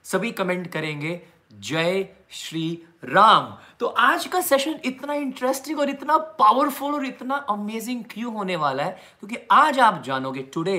सभी 0.05 0.31
कमेंट 0.31 0.67
करेंगे, 0.71 1.21
जय 1.61 2.07
श्री 2.31 2.67
राम। 3.03 3.55
तो 3.79 3.85
आज 3.85 4.25
का 4.27 4.41
सेशन 4.41 4.79
इतना 4.85 5.13
इंटरेस्टिंग 5.13 5.79
और 5.79 5.89
इतना 5.89 6.17
पावरफुल 6.39 6.93
और 6.93 7.05
इतना 7.05 7.35
अमेजिंग 7.49 8.03
क्यों 8.11 8.33
होने 8.33 8.55
वाला 8.55 8.83
है? 8.83 8.91
क्योंकि 9.19 9.37
आज 9.51 9.79
आप 9.79 10.01
जानोगे 10.03 10.41
today 10.53 10.77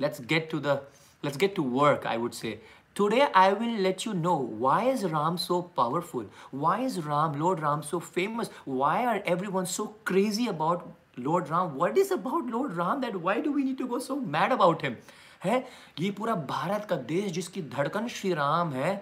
let's 0.00 0.20
get 0.26 0.50
to 0.50 0.58
the 0.58 0.80
let's 1.24 1.36
get 1.38 1.54
to 1.56 1.62
work 1.62 2.06
I 2.06 2.16
would 2.16 2.32
say 2.32 2.60
today 2.96 3.20
I 3.20 3.52
will 3.52 3.78
let 3.82 4.06
you 4.06 4.12
know 4.12 4.36
why 4.60 4.90
is 4.90 5.06
Ram 5.06 5.36
so 5.36 5.60
powerful 5.76 6.28
why 6.54 6.84
is 6.84 7.00
Ram 7.00 7.38
lord 7.38 7.60
Ram 7.60 7.80
so 7.80 7.98
famous 7.98 8.50
why 8.68 9.04
are 9.04 9.22
everyone 9.26 9.64
so 9.64 9.84
crazy 10.06 10.46
about 10.46 10.84
lord 11.18 11.48
Ram 11.48 11.68
what 11.70 11.98
is 11.98 12.12
about 12.14 12.50
lord 12.50 12.78
Ram 12.78 13.00
that 13.00 13.16
why 13.16 13.40
do 13.42 13.52
we 13.52 13.62
need 13.62 13.78
to 13.78 13.86
go 13.86 13.98
so 13.98 14.16
mad 14.16 14.52
about 14.52 14.84
him 14.84 14.96
है? 15.44 15.66
ये 16.00 16.10
पूरा 16.10 16.34
भारत 16.34 16.86
का 16.90 16.96
देश 16.96 17.32
जिसकी 17.32 17.62
धड़कन 17.62 18.08
श्री 18.08 18.32
राम 18.34 18.72
है, 18.72 18.94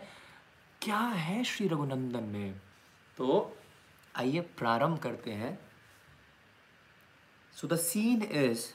क्या 0.82 0.98
है 0.98 1.42
श्री 1.44 1.68
रघुनंदन 1.68 2.24
में? 2.24 2.60
तो 3.18 3.56
आइए 4.14 4.40
प्रारंभ 4.58 4.98
करते 4.98 5.30
हैं। 5.32 5.58
सो 7.56 7.68
द 7.68 7.76
सीन 7.76 8.22
इज़ 8.22 8.66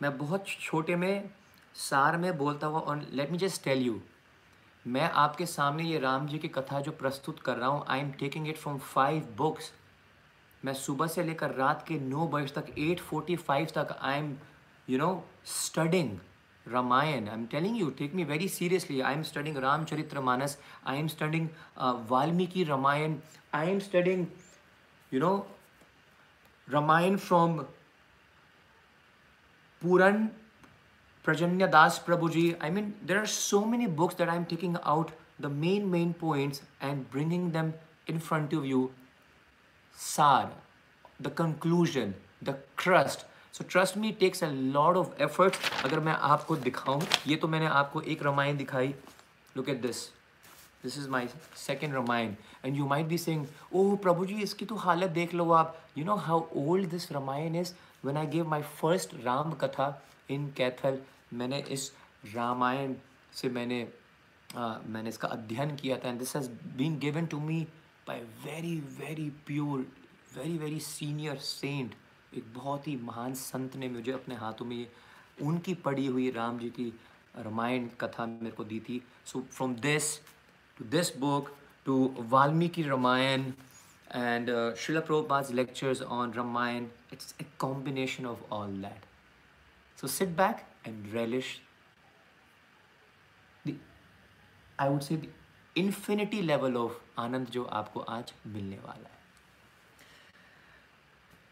मैं 0.00 0.16
बहुत 0.18 0.48
छोटे 0.48 0.96
में, 0.96 1.30
सार 1.74 2.16
में 2.16 2.36
बोलता 2.38 2.66
हुआ, 2.66 2.80
और 2.80 3.06
let 3.12 3.30
me 3.30 3.38
just 3.38 3.64
tell 3.64 3.82
you 3.82 4.00
मैं 4.86 5.10
आपके 5.10 5.46
सामने 5.46 5.84
ये 5.84 5.98
राम 5.98 6.26
जी 6.26 6.38
की 6.38 6.48
कथा 6.48 6.80
जो 6.80 6.92
प्रस्तुत 6.92 7.40
कर 7.40 7.56
रहा 7.56 7.68
हूँ 7.68 7.84
I 7.88 8.00
am 8.00 8.10
taking 8.12 8.48
it 8.48 8.56
from 8.56 8.78
five 8.78 9.34
books 9.36 9.72
मैं 10.64 10.74
सुबह 10.74 11.06
से 11.06 11.22
लेकर 11.24 11.50
रात 11.50 11.84
के 11.88 11.98
नौ 12.00 12.26
बजे 12.28 12.60
तक 12.60 12.66
एट 12.78 13.00
फोर्टी 13.00 13.36
फाइव 13.36 13.68
तक 13.74 13.96
I 14.00 14.18
am 14.18 14.36
you 14.88 14.98
know 14.98 15.08
studying 15.46 16.18
Ramayan. 16.70 17.30
I'm 17.30 17.46
telling 17.46 17.74
you, 17.74 17.90
take 17.90 18.14
me 18.14 18.24
very 18.24 18.48
seriously. 18.48 19.02
I 19.02 19.12
am 19.12 19.24
studying 19.24 19.56
Ramcharitra 19.56 20.22
Manas. 20.22 20.56
I 20.84 20.96
am 20.96 21.08
studying 21.08 21.50
uh, 21.76 21.94
Valmiki 21.94 22.64
Ramayan. 22.64 23.18
I 23.52 23.66
am 23.66 23.80
studying, 23.80 24.30
you 25.10 25.20
know, 25.20 25.46
Ramayan 26.70 27.20
from 27.20 27.66
Puran 29.82 30.30
Prajanya 31.24 31.70
Das 31.70 31.98
Prabhuji. 31.98 32.56
I 32.60 32.70
mean, 32.70 32.94
there 33.04 33.18
are 33.18 33.26
so 33.26 33.64
many 33.64 33.86
books 33.86 34.14
that 34.14 34.28
I'm 34.28 34.46
taking 34.46 34.76
out 34.84 35.12
the 35.38 35.50
main, 35.50 35.90
main 35.90 36.14
points 36.14 36.62
and 36.80 37.10
bringing 37.10 37.50
them 37.50 37.74
in 38.06 38.18
front 38.18 38.52
of 38.52 38.64
you. 38.64 38.92
Sar, 39.96 40.50
the 41.20 41.30
conclusion, 41.30 42.14
the 42.42 42.56
crust, 42.76 43.24
so 43.54 43.64
trust 43.70 43.96
me 43.96 44.10
takes 44.20 44.42
a 44.44 44.46
lot 44.50 44.96
of 44.96 45.22
effort 45.22 45.56
अगर 45.84 46.00
मैं 46.00 46.12
आपको 46.28 46.56
दिखाऊँ 46.56 47.02
ये 47.26 47.36
तो 47.36 47.48
मैंने 47.48 47.66
आपको 47.80 48.00
एक 48.02 48.22
रामायण 48.22 48.56
दिखाई। 48.56 48.94
Look 49.56 49.68
at 49.68 49.80
this 49.82 50.02
this 50.82 50.98
is 50.98 51.08
my 51.08 51.28
second 51.56 51.94
Ramayan. 51.94 52.34
And 52.64 52.76
you 52.76 52.86
might 52.86 53.06
be 53.06 53.18
sing 53.18 53.46
oh 53.72 53.94
प्रभु 53.96 54.26
जी 54.26 54.40
इसकी 54.42 54.64
तो 54.64 54.76
हालत 54.76 55.10
देख 55.10 55.34
लो 55.34 55.50
आप. 55.52 55.78
You 55.98 56.04
know 56.04 56.16
how 56.16 56.46
old 56.56 56.90
this 56.90 57.10
Ramayan 57.12 57.56
is 57.56 57.72
when 58.04 58.16
I 58.16 58.26
give 58.26 58.48
my 58.48 58.62
first 58.80 59.14
Ram 59.24 59.52
katha 59.62 59.88
in 60.30 60.52
Kaithal 60.56 60.98
मैंने 61.32 61.64
इस 61.70 61.90
रामायण 62.34 62.94
से 63.32 63.48
मैंने 63.48 63.86
uh, 64.50 64.86
मैंने 64.86 65.08
इसका 65.08 65.28
अध्ययन 65.28 65.76
किया 65.76 65.96
था। 65.98 66.08
And 66.08 66.18
this 66.18 66.36
has 66.36 66.50
been 66.76 66.98
given 67.00 67.26
to 67.26 67.40
me 67.40 67.60
by 68.08 68.20
very 68.44 68.76
very 69.00 69.30
pure 69.46 69.86
very 70.36 70.58
very 70.58 70.80
senior 70.80 71.36
saint 71.48 71.94
एक 72.34 72.52
बहुत 72.54 72.88
ही 72.88 72.96
महान 73.02 73.34
संत 73.34 73.76
ने 73.76 73.88
मुझे 73.88 74.12
अपने 74.12 74.34
हाथों 74.34 74.66
में 74.66 74.86
उनकी 75.42 75.74
पढ़ी 75.84 76.06
हुई 76.06 76.30
राम 76.30 76.58
जी 76.58 76.70
की 76.70 76.92
रामायण 77.36 77.88
कथा 78.00 78.26
मेरे 78.26 78.50
को 78.50 78.64
दी 78.64 78.80
थी। 78.80 79.02
So 79.26 79.40
from 79.52 79.74
this 79.76 80.16
to 80.76 80.84
this 80.90 81.16
book 81.18 81.54
to 81.86 82.14
Valmiki 82.30 82.82
Ramayan 82.82 83.52
and 84.10 84.50
Srila 84.76 85.00
Prabhupada's 85.00 85.52
lectures 85.52 86.02
on 86.02 86.32
Ramayan 86.32 86.86
it's 87.12 87.34
a 87.40 87.46
combination 87.58 88.26
of 88.26 88.42
all 88.52 88.76
that 88.82 89.04
so 89.98 90.06
sit 90.08 90.28
back 90.36 90.66
and 90.86 91.12
relish 91.14 91.60
I 93.66 94.88
would 94.88 95.00
say 95.00 95.22
infinity 95.76 96.40
level 96.42 96.76
of 96.76 97.20
anand 97.20 97.48
जो 97.48 97.64
आपको 97.80 98.00
आज 98.00 98.32
मिलने 98.46 98.76
वाला 98.76 99.08
है। 99.08 99.13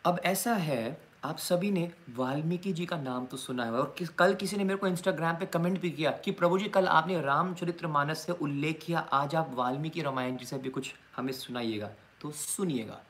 अब 0.04 0.20
ऐसा 0.24 0.52
है 0.54 1.00
आप 1.24 1.38
सभी 1.38 1.70
ने 1.70 1.90
वाल्मीकि 2.16 2.72
जी 2.72 2.86
का 2.86 2.96
नाम 2.96 3.26
तो 3.26 3.36
सुना 3.36 3.64
है 3.64 3.72
और 3.72 3.94
किस, 3.98 4.08
कल 4.08 4.34
किसी 4.34 4.56
ने 4.56 4.64
मेरे 4.64 4.78
को 4.78 4.86
इंस्टाग्राम 4.86 5.36
पे 5.36 5.46
कमेंट 5.46 5.80
भी 5.80 5.90
किया 5.90 6.10
कि 6.10 6.30
प्रभु 6.30 6.58
जी 6.58 6.68
कल 6.68 6.86
आपने 6.86 7.20
रामचरित्र 7.20 7.86
मानस 7.86 8.18
से 8.18 8.32
उल्लेख 8.32 8.80
किया 8.86 8.98
आज 9.12 9.34
आप 9.34 9.50
वाल्मीकि 9.54 10.02
रामायण 10.02 10.36
जी 10.36 10.44
से 10.44 10.58
भी 10.58 10.70
कुछ 10.70 10.92
हमें 11.16 11.32
सुनाइएगा 11.32 11.90
तो 12.20 12.30
सुनिएगा। 12.30 13.00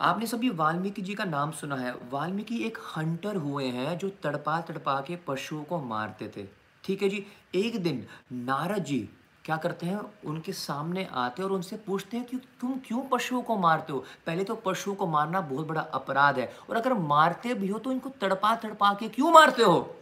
आपने 0.00 0.26
सभी 0.26 0.50
वाल्मीकि 0.50 1.02
जी 1.02 1.14
का 1.14 1.24
नाम 1.24 1.50
सुना 1.50 1.76
है। 1.76 1.94
वाल्मीकि 2.10 2.64
एक 2.64 2.78
हंटर 2.96 3.36
हुए 3.36 3.64
हैं 3.64 3.98
जो 3.98 4.08
तड़पा 4.22 4.60
तड़पा 4.60 5.00
के 5.00 5.16
पशुओं 5.16 5.64
को 5.64 5.82
मारते 5.82 6.28
थे। 6.36 6.46
ठीक 6.84 7.02
है 7.02 7.08
जी 7.08 7.24
एक 7.54 7.82
दिन 7.82 8.06
नारद 8.32 8.84
जी 8.84 9.08
क्या 9.46 9.56
करते 9.56 9.86
हैं? 9.86 10.00
उनके 10.24 10.52
सामने 10.52 11.04
आते 11.12 11.42
हैं 11.42 11.48
और 11.48 11.54
उनसे 11.54 11.76
पूछते 11.76 12.16
हैं 12.16 12.26
कि 12.26 12.36
तुम 12.60 12.78
क्यों 12.86 13.02
पशुओं 13.02 13.42
को 13.42 13.56
मारते 13.56 13.92
हो? 13.92 14.04
पहले 14.26 14.44
तो 14.44 14.54
पशुओं 14.56 14.94
को 14.94 15.06
मारना 15.06 15.40
बहुत 15.40 15.66
बड़ा 15.66 15.80
अपराध 15.80 16.38
है। 16.38 16.46
और 16.70 16.76
अगर 16.76 16.94
मारते 16.94 17.54
भी 17.54 17.68
हो 17.68 17.78
तो 17.78 17.92
इनको 17.92 18.08
तड़पा 18.10 18.54
तड़पा 18.56 18.92
के 18.94 19.08
क्यों 19.08 19.30
मारते 19.32 19.62
हो? 19.62 19.96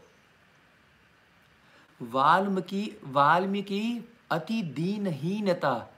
वाल्मीकि 2.00 3.00
वाल्मीकि 3.04 4.08
अति 4.30 4.62
दीनहीनता, 4.62 5.88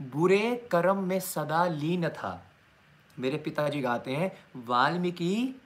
बुरे 0.00 0.68
कर्म 0.72 1.02
में 1.02 1.20
सदा 1.20 1.66
लीन 1.66 2.08
था 2.08 2.40
मेरे 3.18 3.38
पिताजी 3.38 3.80
गाते 3.80 4.16
हैं, 4.16 4.32
वाल्मीकि 4.66 5.60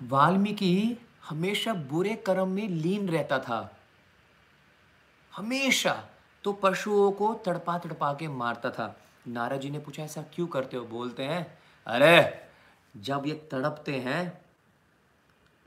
वाल्मीकि 0.00 0.98
हमेशा 1.28 1.74
बुरे 1.74 2.14
कर्म 2.16 2.48
में 2.48 2.68
लीन 2.68 3.08
रहता 3.08 3.38
था। 3.38 3.77
हमेशा 5.38 6.04
तो 6.44 6.52
पशुओं 6.52 7.12
को 7.12 7.34
तड़पा 7.34 7.78
तड़पा 7.78 8.12
के 8.14 8.28
मारता 8.28 8.70
था। 8.70 8.96
नारद 9.28 9.60
जी 9.60 9.70
ने 9.70 9.78
पूछा, 9.78 10.02
ऐसा 10.02 10.22
क्यों 10.22 10.46
करते 10.46 10.76
हो? 10.76 10.84
बोलते 10.84 11.22
हैं, 11.22 11.58
अरे, 11.86 12.46
जब 12.96 13.26
ये 13.26 13.34
तड़पते 13.34 13.92
हैं, 13.92 14.40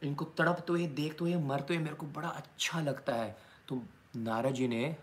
इनको 0.03 0.25
तड़प 0.25 0.63
तो 0.67 0.77
ये, 0.77 0.87
देख 0.87 1.17
तो 1.17 1.27
ये, 1.27 1.37
मर 1.37 1.61
तो 1.61 1.73
ये, 1.73 1.79
मेरे 1.79 1.95
को 1.95 2.05
बड़ा 2.05 2.27
अच्छा 2.27 2.81
लगता 2.81 3.13
है। 3.13 3.37
तो 3.67 3.81
नारद 4.15 4.53
जी 4.53 4.67
ने 4.67 4.95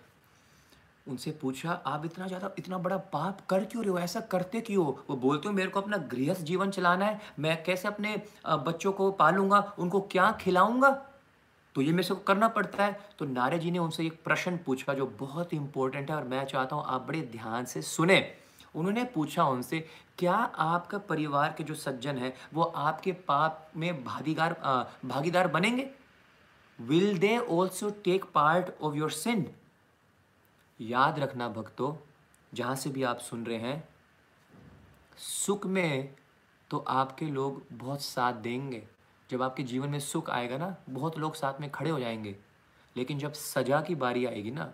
उनसे 1.09 1.31
पूछा, 1.31 1.73
आप 1.73 2.05
इतना 2.05 2.27
ज़्यादा, 2.27 2.51
इतना 2.59 2.79
बड़ा 2.79 2.97
पाप 2.97 3.41
कर 3.51 3.65
क्यों 3.65 3.85
रहे 3.85 3.93
हो? 3.93 3.99
ऐसा 3.99 4.21
करते 4.21 4.61
क्यों 4.61 4.87
वो 5.11 5.17
बोलते 5.17 5.49
हो, 5.49 5.55
मेरे 5.55 5.69
को 5.69 5.81
अपना 5.81 5.97
गृहस्थ 5.97 6.41
जीवन 6.41 6.71
चलाना 6.71 7.05
है। 7.05 7.21
मैं 7.39 7.65
कैसे 7.65 7.89
अपने 7.89 8.23
बच्चों 8.47 8.93
को 8.93 9.11
पालूँगा? 9.11 9.73
उनको 9.79 10.01
क्या 10.01 10.33
खिलाऊँगा? 10.33 11.08
तो 11.79 11.83
ये 11.83 11.93
मेरे 11.93 12.03
से 12.03 12.15
करना 12.27 12.47
पड़ता 12.49 12.85
है। 12.85 12.99
तो 13.19 13.25
नारे 13.25 13.59
जी 13.59 13.71
ने 13.71 13.79
उनसे 13.79 14.05
एक 14.07 14.13
प्रश्न 14.25 14.57
पूछा 14.57 14.95
जो 14.95 15.05
बहुत 15.19 15.53
इंपॉर्टेंट 15.55 16.11
है 16.11 16.17
और 16.17 16.25
मैं 16.25 16.45
चाहता 16.47 16.77
हूँ 16.77 16.85
आप 16.87 17.07
बड़े 17.09 17.21
ध्यान 17.33 17.65
से 17.65 17.83
सुने। 17.83 18.17
उन्होंने 18.75 19.05
पूछा 19.05 19.45
उनसे, 19.45 19.81
क्या 20.19 20.33
आपका 20.33 20.99
परिवार 20.99 21.55
के 21.59 21.65
जो 21.65 21.75
सज्जन 21.75 22.19
है, 22.19 22.35
वो 22.55 22.63
आपके 22.63 23.13
पाप 23.13 23.71
में 23.77 24.05
भागीदार 24.05 24.53
भागीदार 25.05 25.49
बनेंगे? 25.49 25.89
Will 26.79 27.19
they 27.19 27.37
also 27.39 27.91
take 28.05 28.25
part 28.35 28.75
of 28.83 28.97
your 28.97 29.11
sin 29.13 29.49
याद 30.81 31.19
रखना 31.19 31.49
भक्तों, 31.51 31.95
जहाँ 32.53 32.77
से 32.77 32.91
भी 32.91 33.03
आप 33.05 33.19
सुन 33.21 33.47
रहे 33.47 33.59
हैं, 33.59 33.89
सुख 35.19 35.67
में 35.69 36.15
तो 36.71 36.85
आपके 36.91 37.27
लोग 37.27 37.65
बहुत 37.73 38.03
साथ 38.03 38.33
देंगे। 38.43 38.87
जब 39.31 39.43
आपके 39.43 39.63
जीवन 39.63 39.89
में 39.89 40.01
सुख 40.01 40.31
आएगा 40.31 40.59
ना, 40.59 40.77
बहुत 40.91 41.19
लोग 41.19 41.35
साथ 41.35 41.61
में 41.61 41.71
खड़े 41.71 41.91
हो 41.91 42.01
जाएँगे। 42.01 42.37
लेकिन 42.97 43.19
जब 43.19 43.33
सजा 43.33 43.81
की 43.81 43.95
बारी 43.95 44.27
आएगी 44.27 44.51
ना, 44.51 44.73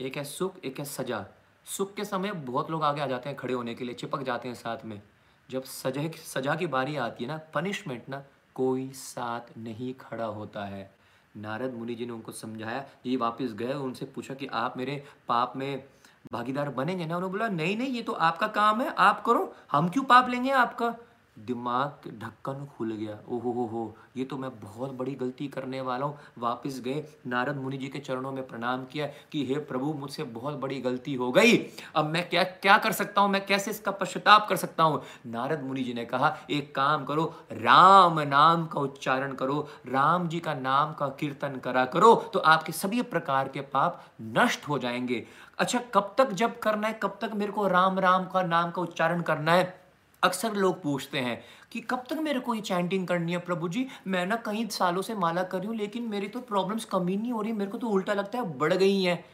एक 0.00 0.16
है 0.16 0.24
सुख, 0.24 0.58
एक 0.64 0.78
है 0.78 0.84
सजा। 0.84 1.26
सुख 1.64 1.94
के 1.94 2.04
समय 2.04 2.32
बहुत 2.32 2.70
लोग 2.70 2.82
आगे 2.82 3.00
आ 3.00 3.06
जाते 3.06 3.28
हैं 3.28 3.38
खड़े 3.38 3.54
होने 3.54 3.74
के 3.74 3.84
लिए, 3.84 3.94
चिपक 3.94 4.22
जाते 4.22 4.48
हैं 4.48 4.54
साथ 4.54 4.84
में। 4.84 5.02
जब 5.50 5.64
सजा 5.64 6.02
की 6.02 6.18
सजा 6.18 6.54
की 6.54 6.66
बारी 6.66 6.96
आती 6.96 7.24
है 7.24 7.30
ना 7.30 7.40
पनिशमेंट 7.54 8.08
ना, 8.08 8.24
कोई 8.54 8.92
साथ 8.92 9.58
नहीं 9.58 9.94
खड़ा 9.94 10.24
होता 10.24 10.64
है। 10.64 10.94
नारद 11.36 11.74
मुनि 11.74 11.94
जी 11.94 12.06
ने 12.06 12.12
उनको 12.12 12.32
समझाया, 12.32 12.84
ये 13.06 13.16
वापस 13.16 13.52
गए, 13.52 13.72
उनसे 13.72 14.06
पूछा 14.06 14.34
कि 14.34 14.46
आप 14.46 14.76
मेरे 14.76 15.04
पाप 15.28 15.52
में 15.56 15.84
भागीदार 16.32 16.70
बनेंगे 16.70 17.06
ना? 17.06 17.16
उन्होंने 17.16 17.32
बोला, 17.32 17.48
नहीं 17.48 17.76
नहीं, 17.76 17.88
ये 17.88 18.02
तो 18.02 18.12
आपका 18.12 18.46
काम 18.46 18.80
है, 18.80 18.94
आप 18.94 19.24
करो, 19.24 19.56
हम 19.72 19.88
क्यों 19.88 20.04
पाप 20.04 20.28
लेंगे 20.28 20.50
आपका? 20.50 20.96
दिमाग 21.38 21.88
के 22.04 22.10
ढक्कन 22.18 22.66
खुल 22.76 22.92
गया। 22.92 23.18
ओहो 23.28 23.52
हो 23.52 23.64
हो, 23.66 23.96
ये 24.16 24.24
तो 24.24 24.36
मैं 24.36 24.50
बहुत 24.60 24.92
बड़ी 24.92 25.14
गलती 25.14 25.48
करने 25.48 25.80
वाला 25.80 26.06
हूँ। 26.06 26.18
वापस 26.38 26.80
गए, 26.80 27.04
नारद 27.26 27.56
मुनि 27.56 27.78
जी 27.78 27.88
के 27.88 27.98
चरणों 27.98 28.32
में 28.32 28.46
प्रणाम 28.46 28.84
किया 28.84 29.06
कि 29.32 29.44
हे 29.46 29.58
प्रभु, 29.60 29.92
मुझसे 29.92 30.24
बहुत 30.24 30.54
बड़ी 30.54 30.80
गलती 30.80 31.14
हो 31.14 31.30
गई। 31.32 31.56
अब 31.94 32.06
मैं 32.06 32.28
क्या 32.28 32.44
क्या 32.44 32.78
कर 32.78 32.92
सकता 32.92 33.20
हूँ? 33.20 33.30
मैं 33.30 33.44
कैसे 33.46 33.70
इसका 33.70 33.90
पश्चाताप 33.90 34.48
कर 34.48 34.56
सकता 34.56 34.82
हूँ? 34.82 35.02
नारद 35.26 35.62
मुनि 35.62 35.82
जी 35.82 35.94
ने 35.94 36.04
कहा, 36.04 36.36
एक 36.50 36.74
काम 36.74 37.04
करो, 37.04 37.24
राम 37.52 38.20
नाम 38.20 38.66
का 38.66 38.80
उच्चारण 38.80 39.32
करो, 39.32 39.68
राम 39.88 40.28
जी 40.28 40.40
का 40.40 40.54
नाम 40.54 40.92
का 40.92 41.08
कीर्तन 41.20 41.56
करा 41.56 41.84
करो 41.84 42.14
तो 42.34 42.38
आपके 42.38 42.72
सभी 42.72 43.02
प्रकार 43.02 43.48
के 43.48 43.60
पाप 43.60 44.04
नष्ट 44.22 44.68
हो 44.68 44.78
जाएँगे। 44.78 45.26
अच्छा 45.58 45.78
कब 45.94 46.14
तक 46.18 46.32
जब 46.32 46.58
करना 46.58 46.86
है, 46.86 46.98
कब 47.02 47.18
तक 47.20 47.30
मेरे 47.34 47.52
को 47.52 47.66
राम 47.68 47.98
राम 47.98 48.24
का 48.24 48.42
नाम 48.42 48.70
का 48.70 48.82
उच्चारण 48.82 49.22
करना 49.22 49.52
है? 49.52 49.83
अक्सर 50.24 50.54
लोग 50.54 50.82
पूछते 50.82 51.18
हैं 51.18 51.42
कि 51.72 51.80
कब 51.80 52.04
तक 52.10 52.18
मेरे 52.22 52.40
को 52.40 52.54
ये 52.54 52.60
चैंटिंग 52.60 53.06
करनी 53.06 53.32
है 53.32 53.38
प्रभु 53.38 53.68
जी 53.68 53.86
मैं 54.06 54.24
ना 54.26 54.36
कई 54.46 54.66
सालों 54.70 55.02
से 55.02 55.14
माला 55.14 55.42
कर 55.42 55.58
रही 55.58 55.68
हूँ 55.68 55.76
लेकिन 55.76 56.08
मेरी 56.08 56.28
तो 56.28 56.40
प्रॉब्लम्स 56.42 56.84
कम 56.84 57.08
ही 57.08 57.16
नहीं 57.16 57.32
हो 57.32 57.42
रही। 57.42 57.52
मेरे 57.52 57.70
को 57.70 57.78
तो 57.78 57.88
उल्टा 57.88 58.14
लगता 58.14 58.38
है 58.38 58.58
बढ़ 58.58 58.72
गई 58.74 59.02
हैं। 59.02 59.24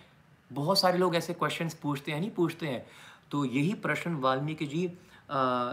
बहुत 0.50 0.78
सारे 0.78 0.98
लोग 0.98 1.16
ऐसे 1.16 1.32
क्वेश्चंस 1.34 1.74
पूछते 1.74 2.12
हैं 2.12 2.20
नहीं 2.20 2.30
पूछते 2.30 2.66
हैं। 2.66 2.84
तो 3.30 3.44
यही 3.44 3.74
प्रश्न 3.82 4.14
वाल्मीकि 4.16 4.66
जी 4.66 4.86
आ, 5.30 5.72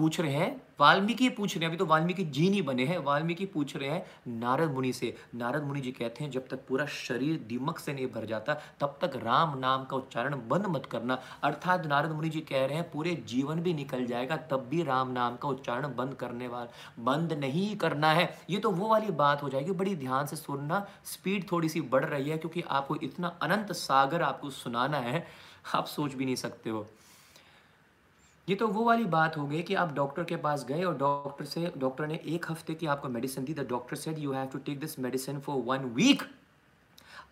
पूछ 0.00 0.20
रहे 0.20 0.32
हैं, 0.32 0.50
वाल्मीकि 0.80 1.28
पूछ 1.28 1.54
रहे 1.56 1.64
हैं, 1.64 1.68
अभी 1.68 1.76
तो 1.76 1.86
वाल्मीकि 1.86 2.24
जी 2.26 2.48
नहीं 2.50 2.62
बने 2.62 2.84
हैं, 2.84 2.98
वाल्मीकि 2.98 3.46
पूछ 3.46 3.76
रहे 3.76 3.88
हैं 3.88 4.38
नारद 4.40 4.70
मुनि 4.70 4.92
से। 4.92 5.14
नारद 5.34 5.62
मुनि 5.62 5.80
जी 5.80 5.90
कहते 5.92 6.24
हैं, 6.24 6.30
जब 6.30 6.46
तक 6.48 6.60
पूरा 6.68 6.86
शरीर 6.86 7.38
दीमक 7.48 7.78
से 7.78 7.92
नहीं 7.92 8.06
भर 8.06 8.24
जाता, 8.24 8.54
तब 8.80 8.98
तक 9.02 9.16
राम 9.16 9.58
नाम 9.58 9.84
का 9.84 9.96
उच्चारण 9.96 10.36
बंद 10.48 10.66
मत 10.66 10.86
करना। 10.86 11.18
अर्थात 11.42 11.86
नारद 11.86 12.10
मुनि 12.10 12.28
जी 12.28 12.40
कह 12.40 12.64
रहे 12.66 12.76
हैं, 12.76 12.90
पूरे 12.90 13.14
जीवन 13.28 13.60
भी 13.60 13.74
निकल 13.74 14.06
जाएगा, 14.06 14.36
तब 14.36 14.66
भी 14.70 14.82
राम 14.82 15.10
नाम 15.10 15.36
का 15.36 15.48
उच्चारण 15.48 15.94
बंद 15.96 16.14
करने 16.14 16.48
वाला, 16.48 16.70
बंद 17.04 17.32
नहीं 17.32 17.76
करना 17.76 18.12
है। 18.12 18.28
ये 18.50 18.58
तो 18.58 18.70
वो 18.70 18.88
वाली 18.88 19.10
बात 19.16 19.42
हो 19.42 19.48
जाएगी, 19.48 19.72
बड़ी 19.72 19.94
ध्यान 19.96 20.26
से 20.26 20.36
सुनना। 20.36 20.86
स्पीड 21.04 21.50
थोड़ी 21.52 21.68
सी 21.68 21.80
बढ़ 21.80 22.04
रही 22.04 22.30
है, 22.30 22.38
क्योंकि 22.38 22.62
आपको 22.70 22.96
इतना 22.96 23.28
अनंत 23.42 23.72
सागर 23.72 24.22
आपको 24.22 24.50
सुनाना 24.50 24.98
है, 24.98 25.26
आप 25.74 25.86
सोच 25.86 26.14
भी 26.14 26.24
नहीं 26.24 26.36
सकते 26.36 26.70
हो। 26.70 26.86
ये 28.50 28.54
तो 28.56 28.66
वो 28.68 28.84
वाली 28.84 29.04
बात 29.04 29.36
हो 29.36 29.46
गई 29.46 29.62
कि 29.62 29.74
आप 29.74 29.92
डॉक्टर 29.94 30.24
के 30.24 30.36
पास 30.36 30.64
गए 30.68 30.82
और 30.84 30.96
डॉक्टर 30.98 31.44
से 31.44 31.72
डॉक्टर 31.78 32.06
ने 32.06 32.14
एक 32.26 32.46
हफ़्ते 32.50 32.74
की 32.74 32.86
आपको 32.86 33.08
medicine 33.08 33.44
the. 33.44 33.54
The 33.54 33.66
doctor 33.68 33.96
said 33.96 34.18
you 34.18 34.32
have 34.32 34.46
to 34.46 34.58
take 34.58 34.80
this 34.80 34.98
medicine 34.98 35.38
for 35.40 35.62
one 35.66 35.84
week 35.96 36.22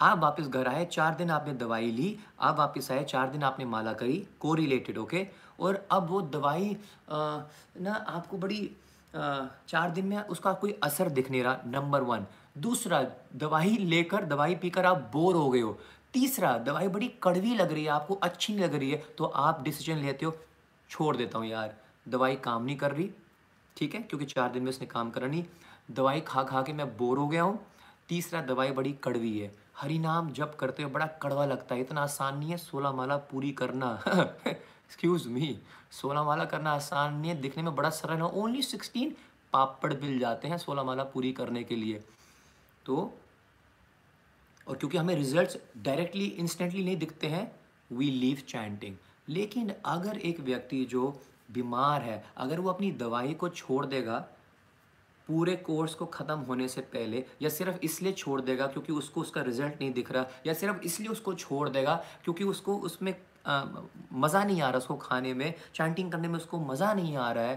आप 0.01 0.19
वापस 0.19 0.49
घर 0.49 0.69
आए 0.69 0.85
चार 0.93 1.15
दिन 1.15 1.31
आपने 1.31 1.55
दवाई 1.55 1.91
ली 1.91 2.17
आप 2.41 2.59
वापस 2.59 2.91
आए 2.93 3.03
चार 3.05 3.31
दिन 3.31 3.43
आपने 3.43 3.65
माला 3.65 3.93
करी 3.93 4.17
को 4.41 4.55
रिलेटेड 4.55 4.99
ओके 4.99 5.27
और 5.61 5.87
अब 5.91 6.09
वो 6.11 6.21
दवाई 6.23 6.73
आ, 7.11 7.41
ना 7.81 7.93
आपको 8.09 8.39
बड़ी 8.39 8.71
आ, 9.15 9.45
चार 9.69 9.91
दिन 9.91 10.07
में 10.07 10.19
उसका 10.19 10.53
कोई 10.55 10.79
असर 10.83 11.09
दिख 11.11 11.31
नहीं 11.31 11.43
रहा 11.43 11.59
नंबर 11.67 12.03
वन 12.05 12.27
दूसरा 12.59 13.07
दवाई 13.37 13.77
लेकर 13.77 14.25
दवाई 14.27 14.55
पीकर 14.55 14.87
आप 14.87 15.09
बोर 15.13 15.35
हो 15.35 15.49
गए 15.51 15.61
हो। 15.61 15.79
तीसरा 16.15 16.57
दवाई 16.59 16.89
बड़ी 16.89 17.09
कड़वी 17.23 17.55
लग 17.55 17.73
रही 17.73 17.85
है 17.85 17.91
आपको 17.93 18.15
अच्छी 18.23 18.55
नहीं 18.55 18.65
लग 18.65 18.75
रही 18.75 18.91
है 18.91 19.03
तो 19.19 19.25
आप 19.25 19.63
डिसीज़न 19.63 19.99
लेते 19.99 20.27
हो। 20.27 20.37
छोड़ 20.91 21.17
देता 21.17 21.39
हूँ 21.39 21.47
यार। 21.47 21.77
दवाई 22.09 22.37
काम 22.37 22.65
नहीं 22.65 22.77
कर 22.77 22.93
रही, 22.93 23.11
ठीक 23.77 23.95
है? 23.95 24.01
क्योंकि 24.03 24.27
चार 24.27 24.53
दिन 24.53 24.63
में 24.63 24.71
उसने 24.71 24.87
काम 24.87 25.11
करा 25.11 25.27
नहीं। 25.27 25.45
दवाई 25.91 26.21
खा 26.21 26.43
खा 26.43 26.63
के 26.63 26.73
मैं 26.73 26.87
बोर 26.97 27.19
हो 27.19 27.27
गया 27.29 27.43
हूँ। 27.43 27.61
तीसरा, 28.09 28.41
दवाई 28.41 28.71
बड़ी 28.71 28.93
कड़वी 29.05 29.39
है। 29.39 29.55
हरि 29.77 29.99
नाम 29.99 30.31
जब 30.33 30.57
करते 30.57 30.83
हो 30.83 30.89
बड़ा 30.91 31.07
कड़वा 31.23 31.45
लगता 31.47 31.75
है। 31.75 31.81
इतना 31.81 32.01
आसान 32.01 32.39
नहीं 32.39 32.51
है 32.51 32.57
सोलह 32.57 32.93
माला 32.93 33.17
पूरी 33.31 33.53
करना। 33.53 33.93
एक्सक्यूज 34.47 35.27
मी 35.27 35.59
सोलह 35.91 36.23
माला 36.23 36.45
करना 36.45 36.73
आसान 36.73 37.15
नहीं 37.15 37.31
है। 37.31 37.41
दिखने 37.41 37.63
में 37.63 37.75
बड़ा 37.77 37.91
सरल 37.91 38.17
है। 38.17 38.29
ओनली 38.43 38.63
सिक्सटीन 38.63 39.15
पापड़ 39.53 39.93
मिल 39.95 40.19
जाते 40.19 40.49
हैं 40.49 40.59
सोलह 40.59 40.83
माला 40.83 41.05
पूरी 41.05 41.33
करने 41.33 41.65
के 41.65 41.77
लिए। 41.77 42.03
तो 42.87 42.97
और 44.67 44.77
क्योंकि 44.77 44.97
हमें 44.97 45.15
रिजल्ट्स 45.15 45.57
डायरेक्टली 45.77 46.25
इंस्टेंटली 46.25 46.85
नहीं 46.85 46.97
दिखते 46.97 47.27
हैं 47.27 47.51
वी 47.91 48.11
लीव 48.11 48.43
चैंटिंग 48.49 48.97
लेकिन 49.29 49.73
अगर 49.85 50.19
एक 50.19 50.41
व्यक्ति 50.41 50.85
जो 50.85 51.21
बीमार 51.53 52.03
है, 52.03 52.25
अगर 52.37 52.61
वो 52.61 52.71
अपनी 52.71 52.91
दवाई 52.95 53.35
को 53.35 53.49
छोड़ 53.51 53.85
देगा, 53.87 54.19
पूरे 55.29 55.55
कोर्स 55.57 55.95
को 55.95 56.07
ख़त्म 56.07 56.39
होने 56.41 56.69
से 56.69 56.81
पहले, 56.83 57.25
या 57.43 57.49
सिर्फ़ 57.49 57.79
इसलिए 57.85 58.13
छोड़ 58.13 58.41
देगा 58.41 58.67
क्योंकि 58.67 58.93
उसको 58.93 59.21
उसका 59.21 59.43
रिज़ल्ट 59.43 59.81
नहीं 59.81 59.93
दिख 59.93 60.13
रहा, 60.13 60.27
या 60.47 60.55
सिर्फ़ 60.55 60.85
इसलिए 60.85 61.09
उसको 61.09 61.35
छोड़ 61.35 61.69
देगा 61.69 61.95
क्योंकि 62.25 62.45
उसको 62.45 62.77
उसमें 62.81 63.15
मज़ा 64.15 64.43
नहीं 64.45 64.61
आ 64.63 64.69
रहा 64.69 64.79
उसको 64.79 64.97
खाने 64.97 65.33
में, 65.35 65.55
चैंटिंग 65.75 66.11
करने 66.13 66.29
में 66.29 66.37
उसको 66.37 66.59
मज़ा 66.61 66.93
नहीं 66.95 67.17
आ 67.17 67.31
रहा 67.33 67.45
है 67.45 67.57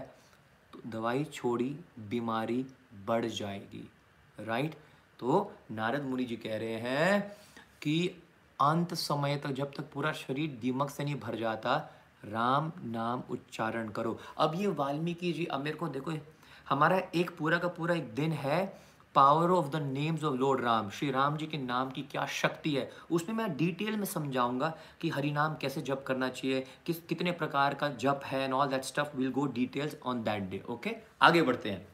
तो 0.72 0.80
दवाई 0.88 1.24
छोड़ी, 1.24 1.76
बीमारी 2.00 2.64
बढ़ 3.06 3.26
जाएगी। 3.26 3.88
राइट? 4.38 4.74
तो 5.20 5.52
नारद 5.70 6.02
मुनि 6.02 6.24
जी 6.24 6.36
कह 6.36 6.56
रहे 6.56 6.78
हैं 6.80 7.20
कि 7.82 8.21
अंत 8.62 8.94
समय 8.94 9.36
तक 9.36 9.52
जब 9.52 9.72
तक 9.76 9.90
पूरा 9.92 10.12
शरीर 10.14 10.58
दीमक 10.60 10.90
से 10.90 11.04
नहीं 11.04 11.14
भर 11.20 11.36
जाता, 11.36 11.76
राम 12.24 12.72
नाम 12.84 13.22
उच्चारण 13.30 13.88
करो। 13.88 14.18
अब 14.38 14.52
ये 14.56 14.66
वाल्मीकि 14.68 15.32
जी, 15.32 15.44
अब 15.46 15.60
मेरे 15.60 15.76
को 15.76 15.88
देखो, 15.88 16.12
हमारा 16.68 17.00
एक 17.14 17.36
पूरा 17.38 17.58
का 17.58 17.68
पूरा 17.70 17.94
एक 17.94 18.14
दिन 18.14 18.32
है 18.34 18.64
power 19.14 19.50
of 19.50 19.68
the 19.68 19.76
names 19.84 20.22
of 20.24 20.34
lord 20.34 20.60
Ram 20.60 20.88
Shri 20.90 21.10
Ram 21.10 21.36
ji 21.36 21.46
के 21.46 21.58
नाम 21.58 21.90
की 21.90 22.02
क्या 22.02 22.24
शक्ति 22.32 22.70
है, 22.70 22.88
उसमें 23.10 23.34
मैं 23.36 23.56
डिटेल 23.56 23.96
में 23.96 24.04
समझाऊँगा 24.04 24.72
कि 25.00 25.08
हरि 25.08 25.30
नाम 25.30 25.54
कैसे 25.60 25.80
जप 25.82 26.04
करना 26.06 26.28
चाहिए, 26.28 26.64
किस, 26.86 27.00
कितने 27.00 27.32
प्रकार 27.32 27.74
का 27.74 27.88
जप 27.90 28.20
है 28.24 28.42
and 28.44 28.54
all 28.54 28.68
that 28.68 28.84
stuff 28.84 29.16
will 29.16 29.30
go 29.30 29.46
details 29.48 29.96
on 30.06 30.22
that 30.22 30.48
day 30.50 30.62
okay 30.70 30.96
आगे 31.22 31.42
बढ़ते 31.42 31.70
हैं। 31.70 31.86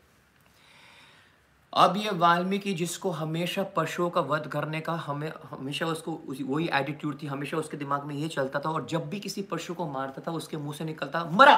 अब 1.73 1.97
ये 1.97 2.11
वाल्मीकि 2.11 2.73
जिसको 2.75 3.11
हमेशा 3.11 3.63
पशुओं 3.77 4.09
का 4.11 4.21
वध 4.21 4.47
करने 4.47 4.81
का 4.81 4.93
हमें, 4.93 5.33
हमेशा 5.51 5.87
उसको 5.87 6.13
वही 6.29 6.69
एटीट्यूड 6.73 7.23
थी, 7.23 7.27
हमेशा 7.27 7.57
उसके 7.57 7.77
दिमाग 7.77 8.05
में 8.05 8.15
ये 8.15 8.29
चलता 8.29 8.61
था 8.61 8.71
और 8.71 8.87
जब 8.87 9.09
भी 9.09 9.21
किसी 9.21 9.43
पशु 9.43 9.75
को 9.75 9.87
मारता 9.87 10.23
था, 10.27 10.33
उसके 10.33 10.57
मुँह 10.57 10.75
से 10.75 10.85
निकलता, 10.85 11.25
मरा। 11.25 11.57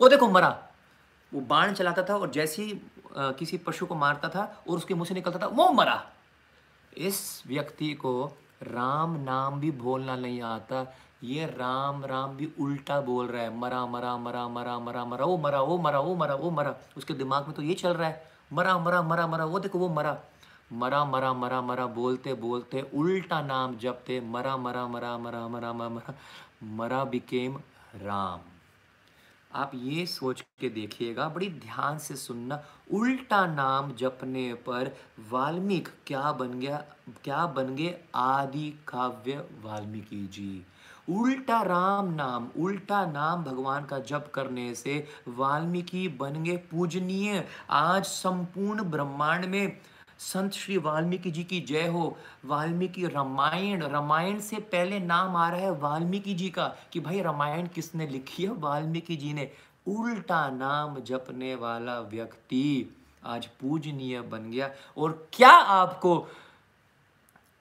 वो 0.00 0.08
देखो 0.08 0.28
मरा। 0.28 0.56
वो 1.32 1.40
बाण 1.40 1.72
चलाता 1.72 2.02
था 2.02 2.16
और 2.16 2.30
जैसे 2.30 2.62
ही 2.62 2.80
किसी 3.16 3.58
पशु 3.58 3.86
को 3.86 3.94
मारता 3.94 4.28
था 4.28 4.44
और 4.68 4.76
उसके 4.76 4.94
मुँह 4.94 5.06
से 5.06 5.14
निकलता 5.14 5.38
था, 5.38 5.46
वो 5.46 5.70
मरा। 5.72 6.02
इस 6.96 7.42
व्यक्ति 7.46 7.92
को 7.94 8.24
राम 8.62 9.16
नाम 9.20 9.60
भी 9.60 9.70
बोलना 9.70 10.16
नहीं 10.16 10.40
आता। 10.42 10.86
ये 11.24 11.46
राम 11.46 12.04
राम 12.04 12.36
भी 12.36 12.48
उल्टा 12.60 13.00
बोल 13.00 13.26
रहा 13.26 13.42
है, 13.42 13.56
मरा 13.58 13.84
मरा 13.86 14.16
मरा 14.16 14.48
मरा 14.48 14.78
मरा 14.78 15.04
मरा, 15.04 15.24
वो 15.24 15.36
मरा 15.38 15.60
वो 15.60 15.78
मरा 15.78 15.98
वो 16.00 16.14
मरा 16.16 16.34
वो 16.34 16.50
मरा। 16.50 16.74
उसके 16.96 17.14
दिमाग 17.14 17.46
में 17.46 17.56
तो 17.56 17.62
ये 17.62 17.74
चल 17.74 17.94
रहा 17.94 18.08
है। 18.08 18.26
मरा 18.50 18.78
मरा 18.78 19.02
मरा 19.02 19.26
मरा 19.26 19.44
वो 19.44 19.58
देखो 19.58 19.78
वो 19.78 19.88
मरा 19.90 20.18
मरा 20.72 21.04
मरा 21.04 21.32
मरा 21.34 21.60
मरा 21.62 21.86
बोलते 21.94 22.34
बोलते 22.36 22.80
उल्टा 22.94 23.40
नाम 23.42 23.76
जपते 23.78 24.20
मरा 24.26 24.56
मरा 24.56 24.86
मरा 24.88 25.16
मरा 25.18 25.46
मरा 25.48 25.72
मरा 25.72 25.88
मरा 25.90 26.14
मरा 26.74 27.02
बिकेम 27.04 27.58
राम 27.96 28.40
आप 29.52 29.70
ये 29.74 30.04
सोच 30.06 30.40
के 30.60 30.68
देखिएगा 30.70 31.28
बड़ी 31.28 31.48
ध्यान 31.50 31.98
से 31.98 32.16
सुनना 32.16 32.62
उल्टा 32.92 33.44
नाम 33.46 33.92
जपने 33.98 34.52
पर 34.66 34.92
वाल्मीकि 35.30 35.90
क्या 36.06 36.32
बन 36.32 36.58
गया 36.60 36.84
क्या 37.24 37.46
बन 37.54 37.74
गए 37.76 37.94
आदि 38.16 38.70
काव्य 38.88 39.44
वाल्मीकि 39.62 40.26
जी 40.32 40.50
उल्टा 41.08 41.62
राम 41.62 42.14
नाम, 42.14 42.48
उल्टा 42.58 43.06
नाम 43.06 43.44
भगवान 43.44 43.84
का 43.84 43.98
जप 43.98 44.30
करने 44.34 44.74
से 44.74 45.06
वाल्मीकि 45.28 46.08
बन 46.08 46.42
गए 46.44 46.56
पूजनीय। 46.56 47.44
आज 47.70 48.04
संपूर्ण 48.04 48.82
ब्रह्मांड 48.82 49.44
में 49.44 49.76
संत 50.18 50.52
श्री 50.52 50.76
वाल्मीकि 50.78 51.30
जी 51.30 51.44
की 51.44 51.60
जय 51.60 51.86
हो। 51.86 52.16
वाल्मीकि 52.44 53.06
रामायण 53.06 53.82
रामायण 53.82 54.40
से 54.40 54.56
पहले 54.56 55.00
नाम 55.00 55.36
आ 55.36 55.48
रहा 55.50 55.60
है 55.60 55.70
वाल्मीकि 55.70 56.34
जी 56.34 56.48
का 56.50 56.74
कि 56.92 57.00
भाई 57.00 57.20
रामायण 57.22 57.66
किसने 57.66 58.06
लिखी 58.06 58.42
है? 58.42 58.50
वाल्मीकि 58.50 59.16
जी 59.16 59.32
ने। 59.32 59.50
उल्टा 59.86 60.50
नाम 60.50 61.00
जपने 61.00 61.54
वाला 61.54 62.00
व्यक्ति 62.00 62.94
आज 63.24 63.46
पूजनीय 63.46 64.20
बन 64.20 64.50
गया। 64.50 64.70
और 64.96 65.28
क्या 65.32 65.50
आपको 65.50 66.28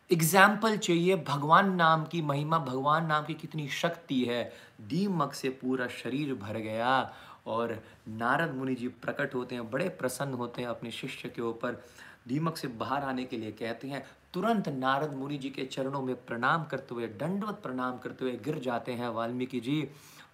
एग्ज़ाम्पल 0.09 0.77
चाहिए, 0.77 1.15
भगवान 1.17 1.73
नाम 1.75 2.03
की 2.05 2.21
महिमा, 2.21 2.57
भगवान 2.59 3.05
नाम 3.05 3.25
की 3.25 3.33
कितनी 3.33 3.67
शक्ति 3.69 4.23
है। 4.23 4.43
दीमक 4.81 5.33
से 5.33 5.49
पूरा 5.51 5.87
शरीर 5.93 6.33
भर 6.33 6.57
गया 6.57 7.13
और 7.47 7.77
नारद 8.09 8.53
मुनि 8.55 8.75
जी 8.75 8.87
प्रकट 8.87 9.35
होते 9.35 9.55
हैं, 9.55 9.69
बड़े 9.71 9.89
प्रसन्न 9.89 10.33
होते 10.33 10.61
हैं 10.61 10.69
अपने 10.69 10.91
शिष्य 10.91 11.29
के 11.29 11.41
ऊपर। 11.41 11.83
दीमक 12.27 12.57
से 12.57 12.67
बाहर 12.67 13.03
आने 13.03 13.23
के 13.23 13.37
लिए 13.37 13.51
कहते 13.51 13.87
हैं, 13.87 14.03
तुरंत 14.33 14.67
नारद 14.69 15.13
मुनि 15.13 15.37
जी 15.37 15.49
के 15.49 15.65
चरणों 15.65 16.01
में 16.01 16.15
प्रणाम 16.25 16.63
करते 16.63 16.95
हुए, 16.95 17.07
दंडवत 17.07 17.59
प्रणाम 17.63 17.97
करते 17.97 18.25
हुए 18.25 18.37
गिर 18.45 18.59
जाते 18.59 18.91
हैं 18.91 19.09
वाल्मीकि 19.09 19.59
जी। 19.59 19.81